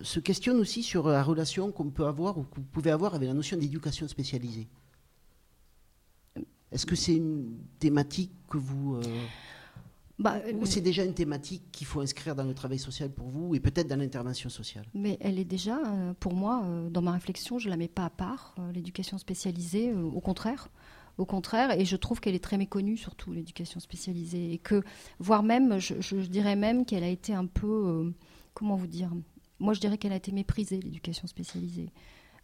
se 0.02 0.20
questionnent 0.20 0.58
aussi 0.60 0.82
sur 0.82 1.08
la 1.08 1.22
relation 1.22 1.72
qu'on 1.72 1.90
peut 1.90 2.04
avoir 2.06 2.36
ou 2.38 2.42
que 2.42 2.56
vous 2.56 2.62
pouvez 2.70 2.90
avoir 2.90 3.14
avec 3.14 3.26
la 3.28 3.34
notion 3.34 3.56
d'éducation 3.56 4.06
spécialisée. 4.08 4.66
Est-ce 6.72 6.84
que 6.84 6.96
c'est 6.96 7.14
une 7.16 7.56
thématique 7.78 8.32
que 8.50 8.58
vous... 8.58 8.96
euh, 8.96 9.02
Bah, 10.18 10.36
ou 10.54 10.64
c'est 10.64 10.80
déjà 10.80 11.04
une 11.04 11.12
thématique 11.12 11.62
qu'il 11.72 11.86
faut 11.86 12.00
inscrire 12.00 12.34
dans 12.34 12.44
le 12.44 12.54
travail 12.54 12.78
social 12.78 13.10
pour 13.10 13.28
vous 13.28 13.54
et 13.54 13.60
peut-être 13.60 13.86
dans 13.86 13.98
l'intervention 13.98 14.48
sociale? 14.48 14.86
Mais 14.94 15.18
elle 15.20 15.38
est 15.38 15.44
déjà, 15.44 15.78
euh, 15.78 16.14
pour 16.18 16.32
moi, 16.32 16.62
euh, 16.64 16.88
dans 16.88 17.02
ma 17.02 17.12
réflexion, 17.12 17.58
je 17.58 17.66
ne 17.66 17.70
la 17.70 17.76
mets 17.76 17.88
pas 17.88 18.06
à 18.06 18.10
part, 18.10 18.54
euh, 18.58 18.72
l'éducation 18.72 19.18
spécialisée, 19.18 19.90
euh, 19.90 20.02
au 20.02 20.20
contraire. 20.20 20.70
Au 21.18 21.24
contraire, 21.24 21.70
et 21.78 21.84
je 21.86 21.96
trouve 21.96 22.20
qu'elle 22.20 22.34
est 22.34 22.44
très 22.44 22.58
méconnue, 22.58 22.96
surtout 22.98 23.32
l'éducation 23.32 23.80
spécialisée, 23.80 24.52
et 24.52 24.58
que, 24.58 24.82
voire 25.18 25.42
même, 25.42 25.78
je, 25.78 25.94
je 26.00 26.16
dirais 26.16 26.56
même 26.56 26.84
qu'elle 26.84 27.04
a 27.04 27.08
été 27.08 27.32
un 27.32 27.46
peu, 27.46 27.66
euh, 27.66 28.10
comment 28.52 28.76
vous 28.76 28.86
dire 28.86 29.10
Moi, 29.58 29.72
je 29.72 29.80
dirais 29.80 29.96
qu'elle 29.96 30.12
a 30.12 30.16
été 30.16 30.32
méprisée, 30.32 30.80
l'éducation 30.80 31.26
spécialisée. 31.26 31.90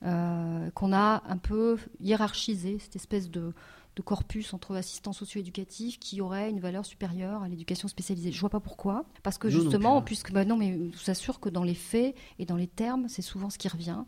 Euh, 0.04 0.68
qu'on 0.70 0.92
a 0.92 1.22
un 1.28 1.36
peu 1.36 1.76
hiérarchisé 2.00 2.78
cette 2.80 2.96
espèce 2.96 3.30
de, 3.30 3.52
de 3.96 4.02
corpus 4.02 4.54
entre 4.54 4.74
assistants 4.74 5.12
socio-éducatifs 5.12 5.98
qui 5.98 6.20
aurait 6.20 6.48
une 6.48 6.60
valeur 6.60 6.86
supérieure 6.86 7.42
à 7.42 7.48
l'éducation 7.48 7.88
spécialisée. 7.88 8.32
Je 8.32 8.40
vois 8.40 8.48
pas 8.48 8.60
pourquoi, 8.60 9.04
parce 9.22 9.36
que 9.38 9.48
non 9.48 9.52
justement, 9.60 9.98
hein. 9.98 10.02
puisque 10.02 10.32
bah 10.32 10.44
non, 10.46 10.56
mais 10.56 10.72
je 10.92 10.98
vous 11.04 11.10
assure 11.10 11.40
que 11.40 11.48
dans 11.50 11.62
les 11.64 11.74
faits 11.74 12.14
et 12.38 12.46
dans 12.46 12.56
les 12.56 12.66
termes, 12.68 13.08
c'est 13.08 13.20
souvent 13.22 13.50
ce 13.50 13.58
qui 13.58 13.68
revient, 13.68 13.98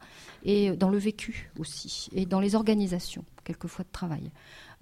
et 0.43 0.71
dans 0.77 0.89
le 0.89 0.97
vécu 0.99 1.51
aussi, 1.59 2.09
et 2.13 2.25
dans 2.25 2.41
les 2.41 2.55
organisations 2.55 3.25
quelquefois 3.45 3.85
de 3.85 3.91
travail. 3.93 4.31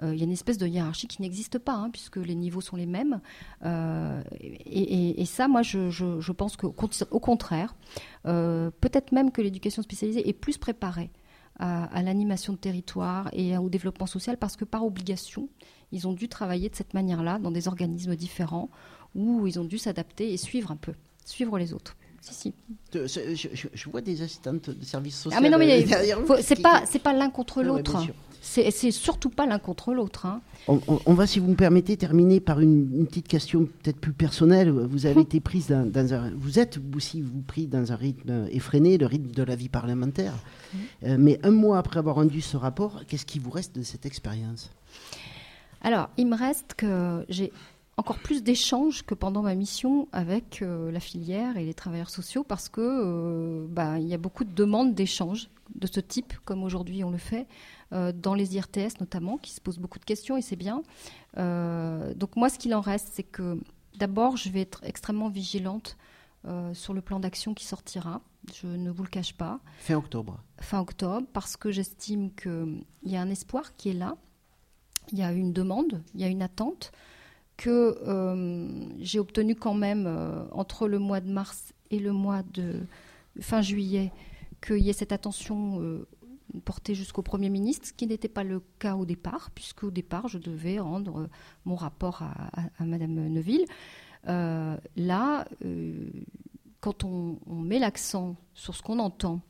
Euh, 0.05 0.15
Il 0.15 0.19
y 0.19 0.23
a 0.23 0.25
une 0.25 0.31
espèce 0.33 0.57
de 0.57 0.69
hiérarchie 0.69 1.09
qui 1.09 1.21
n'existe 1.21 1.59
pas, 1.59 1.73
hein, 1.75 1.91
puisque 1.91 2.17
les 2.19 2.37
niveaux 2.37 2.61
sont 2.61 2.77
les 2.77 2.87
mêmes. 2.87 3.21
Euh, 3.65 4.23
et, 4.41 4.47
et- 5.11 5.21
et 5.21 5.25
ça, 5.25 5.49
moi, 5.49 5.63
je, 5.63 5.91
je- 5.91 6.21
je 6.21 6.33
pense 6.33 6.57
qu'au 6.57 6.71
contraire, 6.73 7.75
euh, 8.27 8.71
peut-être 8.81 9.11
même 9.11 9.33
que 9.33 9.43
l'éducation 9.43 9.83
spécialisée 9.83 10.29
est 10.29 10.33
plus 10.33 10.59
préparée 10.59 11.11
à, 11.59 12.03
l'animation 12.03 12.55
de 12.55 12.59
territoire 12.59 13.29
et 13.33 13.57
au 13.57 13.69
développement 13.69 14.07
social 14.07 14.37
parce 14.37 14.57
que 14.57 14.65
par 14.65 14.85
obligation, 14.85 15.49
ils 15.93 16.09
ont 16.09 16.13
dû 16.13 16.29
travailler 16.29 16.69
de 16.69 16.75
cette 16.75 16.95
manière-là 16.95 17.39
dans 17.39 17.51
des 17.51 17.69
organismes 17.69 18.17
différents 18.17 18.71
où 19.15 19.47
ils 19.47 19.61
ont 19.61 19.65
dû 19.65 19.79
s'adapter 19.79 20.33
et 20.33 20.37
suivre 20.37 20.71
un 20.71 20.77
peu, 20.77 20.95
suivre 21.25 21.59
les 21.59 21.73
autres. 21.75 21.97
Si, 22.23 22.35
si. 22.35 22.55
De- 22.93 23.07
je, 23.07 23.35
je- 23.35 23.69
je 23.75 23.91
vois 23.91 24.01
des 24.01 24.23
assistantes 24.23 24.71
de 24.71 24.85
services 24.85 25.17
sociaux. 25.17 25.37
Ah 25.37 25.43
mais 25.43 25.51
non, 25.51 25.59
mais 25.59 25.85
c'est 26.41 26.55
qui- 26.57 26.63
pas, 26.63 26.83
c'est 26.87 27.01
pas 27.01 27.13
l'un 27.13 27.31
contre 27.31 27.59
Ouais, 27.59 27.63
ouais, 27.69 27.79
l'autre. 27.79 27.99
bien 27.99 28.11
hein. 28.11 28.15
c'est 28.71 28.91
surtout 28.93 29.29
pas 29.29 29.45
l'un 29.45 29.59
contre 29.59 29.93
l'autre. 29.93 30.27
hein. 30.27 30.41
On, 30.69 30.81
on- 30.87 31.01
on 31.07 31.15
va, 31.15 31.27
si 31.27 31.41
vous 31.41 31.49
me 31.49 31.57
permettez, 31.57 31.97
terminer 31.97 32.39
par 32.39 32.61
une, 32.61 32.89
une 32.97 33.07
petite 33.09 33.27
question 33.27 33.65
peut-être 33.83 33.99
plus 33.99 34.13
personnelle. 34.13 34.71
Vous 34.71 35.07
avez 35.07 35.23
été 35.23 35.41
prise 35.41 35.67
dans, 35.69 35.85
dans 35.85 36.15
un, 36.15 36.31
vous 36.37 36.61
êtes 36.61 36.79
aussi 36.97 37.21
vous 37.23 37.43
pris 37.43 37.67
dans 37.67 37.91
un 37.91 37.97
rythme 37.97 38.47
effréné, 38.53 38.99
le 38.99 39.07
rythme 39.07 39.33
de 39.33 39.43
la 39.43 39.57
vie 39.57 39.69
parlementaire. 39.69 40.35
Euh, 41.05 41.17
mais 41.19 41.41
un 41.43 41.51
mois 41.51 41.79
après 41.79 41.99
avoir 41.99 42.15
rendu 42.15 42.41
ce 42.41 42.57
rapport, 42.57 43.03
qu'est-ce 43.09 43.27
qui 43.27 43.41
vous 43.41 43.51
reste 43.51 43.75
de 43.77 43.83
cette 43.83 44.07
expérience? 44.07 44.71
Alors, 45.85 46.09
il 46.17 46.29
me 46.29 46.37
reste 46.37 46.75
que 46.77 47.25
j'ai 47.29 47.53
encore 47.97 48.19
plus 48.19 48.43
d'échanges 48.43 49.03
que 49.03 49.15
pendant 49.15 49.43
ma 49.43 49.55
mission 49.55 50.09
avec 50.13 50.63
euh, 50.63 50.91
la 50.91 51.01
filière 51.01 51.57
et 51.57 51.65
les 51.65 51.75
travailleurs 51.75 52.11
sociaux 52.11 52.43
parce 52.43 52.69
que 52.69 52.81
euh, 52.81 53.67
bah, 53.69 53.99
il 53.99 54.07
y 54.07 54.15
a 54.15 54.19
beaucoup 54.19 54.45
de 54.45 54.53
demandes 54.53 54.95
d'échanges 54.95 55.51
de 55.75 55.87
ce 55.87 56.01
type, 56.01 56.35
comme 56.45 56.65
aujourd'hui 56.65 57.05
on 57.05 57.11
le 57.11 57.19
fait, 57.19 57.47
euh, 57.93 58.13
dans 58.13 58.35
les 58.35 58.57
IRTS 58.57 59.01
notamment, 59.01 59.37
qui 59.39 59.53
se 59.53 59.61
posent 59.61 59.79
beaucoup 59.79 59.99
de 59.99 60.05
questions 60.05 60.37
et 60.37 60.43
c'est 60.43 60.57
bien. 60.57 60.83
donc 61.37 62.37
moi, 62.37 62.49
ce 62.49 62.59
qu'il 62.59 62.75
en 62.75 62.81
reste, 62.81 63.09
c'est 63.13 63.23
que 63.23 63.59
d'abord, 63.99 64.37
je 64.37 64.51
vais 64.51 64.61
être 64.61 64.81
extrêmement 64.85 65.29
vigilante 65.29 65.97
sur 66.73 66.93
le 66.93 67.01
plan 67.01 67.21
d'action 67.21 67.55
qui 67.55 67.65
sortira. 67.65 68.21
Je 68.53 68.67
ne 68.67 68.91
vous 68.91 69.05
le 69.05 69.09
cache 69.09 69.35
pas. 69.35 69.61
Fin 69.79 69.95
octobre. 69.95 70.43
Fin 70.61 70.81
octobre, 70.81 71.27
parce 71.33 71.57
que 71.57 71.71
j'estime 71.71 72.35
qu'il 72.35 72.85
y 73.05 73.17
a 73.17 73.23
un 73.23 73.31
espoir 73.31 73.77
qui 73.77 73.91
est 73.91 73.95
là. 73.95 74.17
Il 75.13 75.19
y 75.19 75.23
a 75.23 75.33
une 75.33 75.53
demande, 75.53 76.03
il 76.15 76.21
y 76.21 76.25
a 76.25 76.29
une 76.29 76.43
attente 76.43 76.93
que 77.63 77.97
euh, 78.09 78.67
j'ai 78.99 79.21
obtenu 79.21 79.55
quand 79.55 79.75
même 79.75 80.07
euh, 80.09 80.45
entre 80.51 80.89
le 80.89 80.99
mois 80.99 81.21
de 81.21 81.31
mars 81.31 81.73
et 81.93 82.01
le 82.01 82.11
mois 82.11 82.43
de 82.43 82.81
fin 83.41 83.63
juillet 83.63 84.11
qu'il 84.61 84.79
y 84.79 84.91
ait 84.91 84.93
cette 84.93 85.13
attention 85.13 85.81
euh, 85.81 86.09
portée 86.65 86.97
jusqu'au 86.97 87.23
Premier 87.23 87.51
ministre, 87.51 87.87
ce 87.87 87.93
qui 87.93 88.09
n'était 88.09 88.29
pas 88.29 88.43
le 88.43 88.65
cas 88.81 88.97
au 88.97 89.05
départ, 89.07 89.53
puisque 89.55 89.85
au 89.85 89.93
départ, 89.93 90.27
je 90.27 90.39
devais 90.39 90.81
rendre 90.81 91.29
mon 91.65 91.77
rapport 91.77 92.23
à, 92.23 92.51
à, 92.79 92.85
Madame 92.85 93.15
Neuville. 93.15 93.65
là, 94.27 95.47
quand 96.81 97.05
on, 97.05 97.39
on 97.47 97.55
met 97.55 97.79
l'accent 97.79 98.35
sur 98.55 98.75
ce 98.75 98.83
qu'on 98.83 98.99
entend 98.99 99.41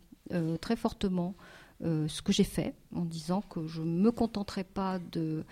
très 0.61 0.77
fortement, 0.77 1.35
ce 1.81 2.23
que 2.23 2.33
j'ai 2.33 2.45
fait, 2.45 2.75
en 2.95 3.05
disant 3.05 3.41
que 3.41 3.67
je 3.67 3.83
ne 3.83 4.01
me 4.01 4.13
contenterai 4.13 4.63
pas 4.63 5.01
de 5.11 5.45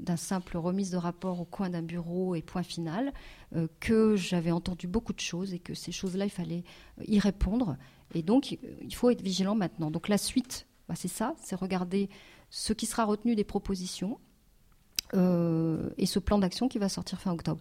d'un 0.00 0.16
simple 0.16 0.56
remise 0.56 0.90
de 0.90 0.96
rapport 0.96 1.40
au 1.40 1.44
coin 1.44 1.70
d'un 1.70 1.82
bureau 1.82 2.34
et 2.34 2.42
point 2.42 2.62
final, 2.62 3.12
euh, 3.54 3.68
que 3.80 4.16
j'avais 4.16 4.50
entendu 4.50 4.86
beaucoup 4.86 5.12
de 5.12 5.20
choses 5.20 5.54
et 5.54 5.58
que 5.58 5.74
ces 5.74 5.92
choses-là, 5.92 6.24
il 6.24 6.30
fallait 6.30 6.64
euh, 6.98 7.04
y 7.06 7.18
répondre. 7.18 7.76
Et 8.14 8.22
donc, 8.22 8.52
il 8.52 8.94
faut 8.94 9.10
être 9.10 9.22
vigilant 9.22 9.54
maintenant. 9.54 9.90
Donc 9.90 10.08
la 10.08 10.18
suite, 10.18 10.66
bah, 10.88 10.94
c'est 10.96 11.08
ça, 11.08 11.34
c'est 11.40 11.54
regarder 11.54 12.08
ce 12.50 12.72
qui 12.72 12.86
sera 12.86 13.04
retenu 13.04 13.36
des 13.36 13.44
propositions 13.44 14.18
euh, 15.14 15.90
et 15.98 16.06
ce 16.06 16.18
plan 16.18 16.38
d'action 16.38 16.68
qui 16.68 16.78
va 16.78 16.88
sortir 16.88 17.20
fin 17.20 17.32
octobre. 17.32 17.60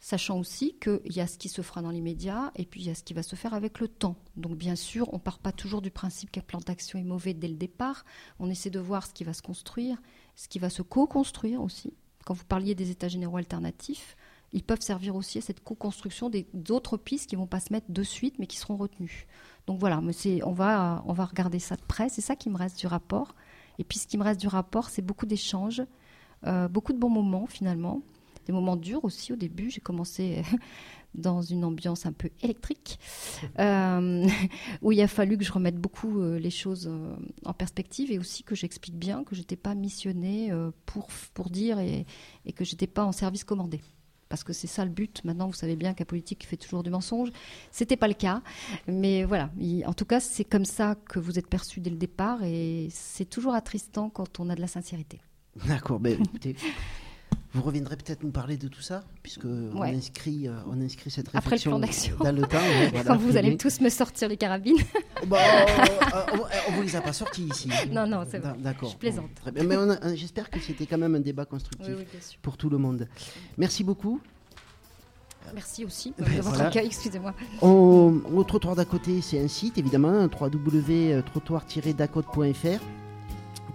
Sachant 0.00 0.38
aussi 0.38 0.76
qu'il 0.80 1.12
y 1.12 1.20
a 1.20 1.26
ce 1.26 1.38
qui 1.38 1.48
se 1.48 1.60
fera 1.60 1.82
dans 1.82 1.90
l'immédiat 1.90 2.52
et 2.54 2.64
puis 2.64 2.82
il 2.82 2.86
y 2.86 2.90
a 2.90 2.94
ce 2.94 3.02
qui 3.02 3.14
va 3.14 3.24
se 3.24 3.34
faire 3.34 3.52
avec 3.52 3.80
le 3.80 3.88
temps. 3.88 4.16
Donc 4.36 4.56
bien 4.56 4.76
sûr, 4.76 5.12
on 5.12 5.16
ne 5.16 5.22
part 5.22 5.40
pas 5.40 5.50
toujours 5.50 5.82
du 5.82 5.90
principe 5.90 6.30
qu'un 6.30 6.40
plan 6.40 6.60
d'action 6.60 6.98
est 7.00 7.04
mauvais 7.04 7.34
dès 7.34 7.48
le 7.48 7.56
départ. 7.56 8.04
On 8.38 8.48
essaie 8.48 8.70
de 8.70 8.78
voir 8.78 9.06
ce 9.06 9.12
qui 9.12 9.24
va 9.24 9.32
se 9.32 9.42
construire 9.42 9.98
ce 10.38 10.46
qui 10.46 10.60
va 10.60 10.70
se 10.70 10.82
co-construire 10.82 11.60
aussi. 11.60 11.92
Quand 12.24 12.32
vous 12.32 12.44
parliez 12.44 12.76
des 12.76 12.92
états 12.92 13.08
généraux 13.08 13.38
alternatifs, 13.38 14.16
ils 14.52 14.62
peuvent 14.62 14.80
servir 14.80 15.16
aussi 15.16 15.38
à 15.38 15.40
cette 15.40 15.64
co-construction 15.64 16.30
d'autres 16.54 16.96
pistes 16.96 17.28
qui 17.28 17.34
vont 17.34 17.48
pas 17.48 17.58
se 17.58 17.72
mettre 17.72 17.90
de 17.90 18.02
suite, 18.04 18.38
mais 18.38 18.46
qui 18.46 18.56
seront 18.56 18.76
retenues. 18.76 19.26
Donc 19.66 19.80
voilà, 19.80 20.00
on 20.44 20.52
va, 20.52 21.02
on 21.06 21.12
va 21.12 21.24
regarder 21.24 21.58
ça 21.58 21.74
de 21.74 21.82
près. 21.82 22.08
C'est 22.08 22.20
ça 22.20 22.36
qui 22.36 22.50
me 22.50 22.56
reste 22.56 22.78
du 22.78 22.86
rapport. 22.86 23.34
Et 23.80 23.84
puis 23.84 23.98
ce 23.98 24.06
qui 24.06 24.16
me 24.16 24.22
reste 24.22 24.40
du 24.40 24.46
rapport, 24.46 24.90
c'est 24.90 25.02
beaucoup 25.02 25.26
d'échanges, 25.26 25.82
euh, 26.46 26.68
beaucoup 26.68 26.92
de 26.92 26.98
bons 26.98 27.10
moments 27.10 27.46
finalement, 27.46 28.00
des 28.48 28.52
moments 28.52 28.76
durs 28.76 29.04
aussi 29.04 29.32
au 29.32 29.36
début. 29.36 29.70
J'ai 29.70 29.80
commencé 29.80 30.42
dans 31.14 31.42
une 31.42 31.64
ambiance 31.64 32.06
un 32.06 32.12
peu 32.12 32.30
électrique, 32.42 32.98
euh, 33.58 34.26
où 34.82 34.92
il 34.92 35.00
a 35.00 35.08
fallu 35.08 35.36
que 35.36 35.44
je 35.44 35.52
remette 35.52 35.76
beaucoup 35.76 36.20
euh, 36.20 36.38
les 36.38 36.50
choses 36.50 36.88
euh, 36.90 37.14
en 37.44 37.52
perspective 37.52 38.10
et 38.10 38.18
aussi 38.18 38.42
que 38.42 38.54
j'explique 38.54 38.96
bien 38.96 39.24
que 39.24 39.34
je 39.34 39.40
n'étais 39.40 39.56
pas 39.56 39.74
missionnée 39.74 40.50
pour, 40.86 41.08
pour 41.34 41.50
dire 41.50 41.78
et, 41.78 42.06
et 42.46 42.52
que 42.52 42.64
je 42.64 42.72
n'étais 42.72 42.86
pas 42.86 43.04
en 43.04 43.12
service 43.12 43.44
commandé. 43.44 43.80
Parce 44.28 44.44
que 44.44 44.52
c'est 44.52 44.66
ça 44.66 44.84
le 44.84 44.90
but. 44.90 45.24
Maintenant, 45.24 45.46
vous 45.46 45.54
savez 45.54 45.74
bien 45.74 45.94
qu'un 45.94 46.04
politique 46.04 46.46
fait 46.46 46.58
toujours 46.58 46.82
du 46.82 46.90
mensonge. 46.90 47.30
C'était 47.70 47.96
pas 47.96 48.08
le 48.08 48.14
cas, 48.14 48.42
mais 48.86 49.24
voilà. 49.24 49.50
En 49.86 49.94
tout 49.94 50.04
cas, 50.04 50.20
c'est 50.20 50.44
comme 50.44 50.66
ça 50.66 50.96
que 51.08 51.18
vous 51.18 51.38
êtes 51.38 51.46
perçu 51.46 51.80
dès 51.80 51.88
le 51.88 51.96
départ, 51.96 52.44
et 52.44 52.88
c'est 52.90 53.24
toujours 53.24 53.54
attristant 53.54 54.10
quand 54.10 54.38
on 54.38 54.50
a 54.50 54.54
de 54.54 54.60
la 54.60 54.66
sincérité. 54.66 55.20
D'accord. 55.66 55.98
Ben, 55.98 56.22
écoutez, 56.22 56.56
vous 57.52 57.62
reviendrez 57.62 57.96
peut-être 57.96 58.22
nous 58.22 58.30
parler 58.30 58.58
de 58.58 58.68
tout 58.68 58.82
ça, 58.82 59.04
puisque 59.22 59.46
on, 59.46 59.80
inscrit, 59.82 60.48
euh, 60.48 60.52
on 60.66 60.82
inscrit 60.82 61.10
cette 61.10 61.28
réflexion 61.28 61.76
Après 61.76 61.90
le 61.90 62.14
plan 62.14 62.24
dans 62.24 62.36
le 62.36 62.42
temps. 62.46 62.58
Quand 63.06 63.16
vous 63.16 63.38
allez 63.38 63.56
tous 63.56 63.80
me 63.80 63.88
sortir 63.88 64.28
les 64.28 64.36
carabines. 64.36 64.76
Bon, 65.26 65.36
euh, 65.36 65.66
on, 66.32 66.36
ne 66.72 66.76
vous 66.76 66.82
les 66.82 66.96
a 66.96 67.00
pas 67.00 67.14
sortis 67.14 67.44
ici. 67.44 67.70
Non, 67.90 68.06
non, 68.06 68.24
c'est 68.30 68.38
vrai. 68.38 68.52
D'accord. 68.58 68.90
Je 68.90 68.96
plaisante. 68.96 69.34
très 69.34 69.50
bien. 69.50 69.64
Mais 69.64 69.76
j'espère 70.16 70.50
que 70.50 70.60
c'était 70.60 70.84
quand 70.86 70.98
même 70.98 71.14
un 71.14 71.20
débat 71.20 71.46
constructif 71.46 71.94
pour 72.42 72.58
tout 72.58 72.68
le 72.68 72.78
monde. 72.78 73.08
Merci 73.56 73.82
beaucoup. 73.82 74.20
Merci 75.54 75.86
aussi 75.86 76.12
de 76.18 76.24
votre 76.42 76.60
accueil, 76.60 76.84
excusez-moi. 76.86 77.32
Au 77.62 78.44
trottoir 78.46 78.76
d'à 78.76 78.84
côté, 78.84 79.22
c'est 79.22 79.40
un 79.40 79.48
site 79.48 79.78
évidemment, 79.78 80.28
www.trottoir-dacote.fr. 80.40 82.80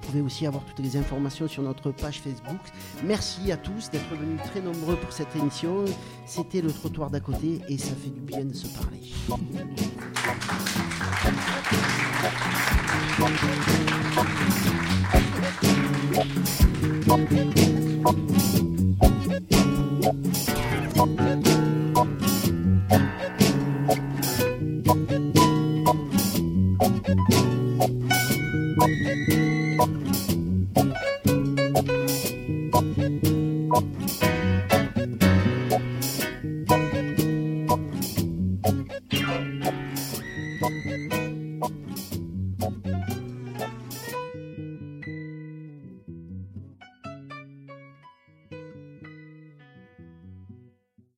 Vous 0.03 0.11
pouvez 0.11 0.21
aussi 0.21 0.45
avoir 0.45 0.65
toutes 0.65 0.79
les 0.79 0.97
informations 0.97 1.47
sur 1.47 1.63
notre 1.63 1.91
page 1.91 2.19
Facebook. 2.19 2.59
Merci 3.05 3.53
à 3.53 3.57
tous 3.57 3.89
d'être 3.89 4.13
venus 4.15 4.39
très 4.43 4.59
nombreux 4.61 4.97
pour 4.97 5.13
cette 5.13 5.33
émission. 5.35 5.85
C'était 6.25 6.61
le 6.61 6.73
trottoir 6.73 7.09
d'à 7.09 7.21
côté 7.21 7.61
et 7.69 7.77
ça 7.77 7.95
fait 7.95 8.09
du 8.09 8.19
bien 8.19 8.43
de 8.43 8.53
se 8.53 8.67
parler. 8.67 8.99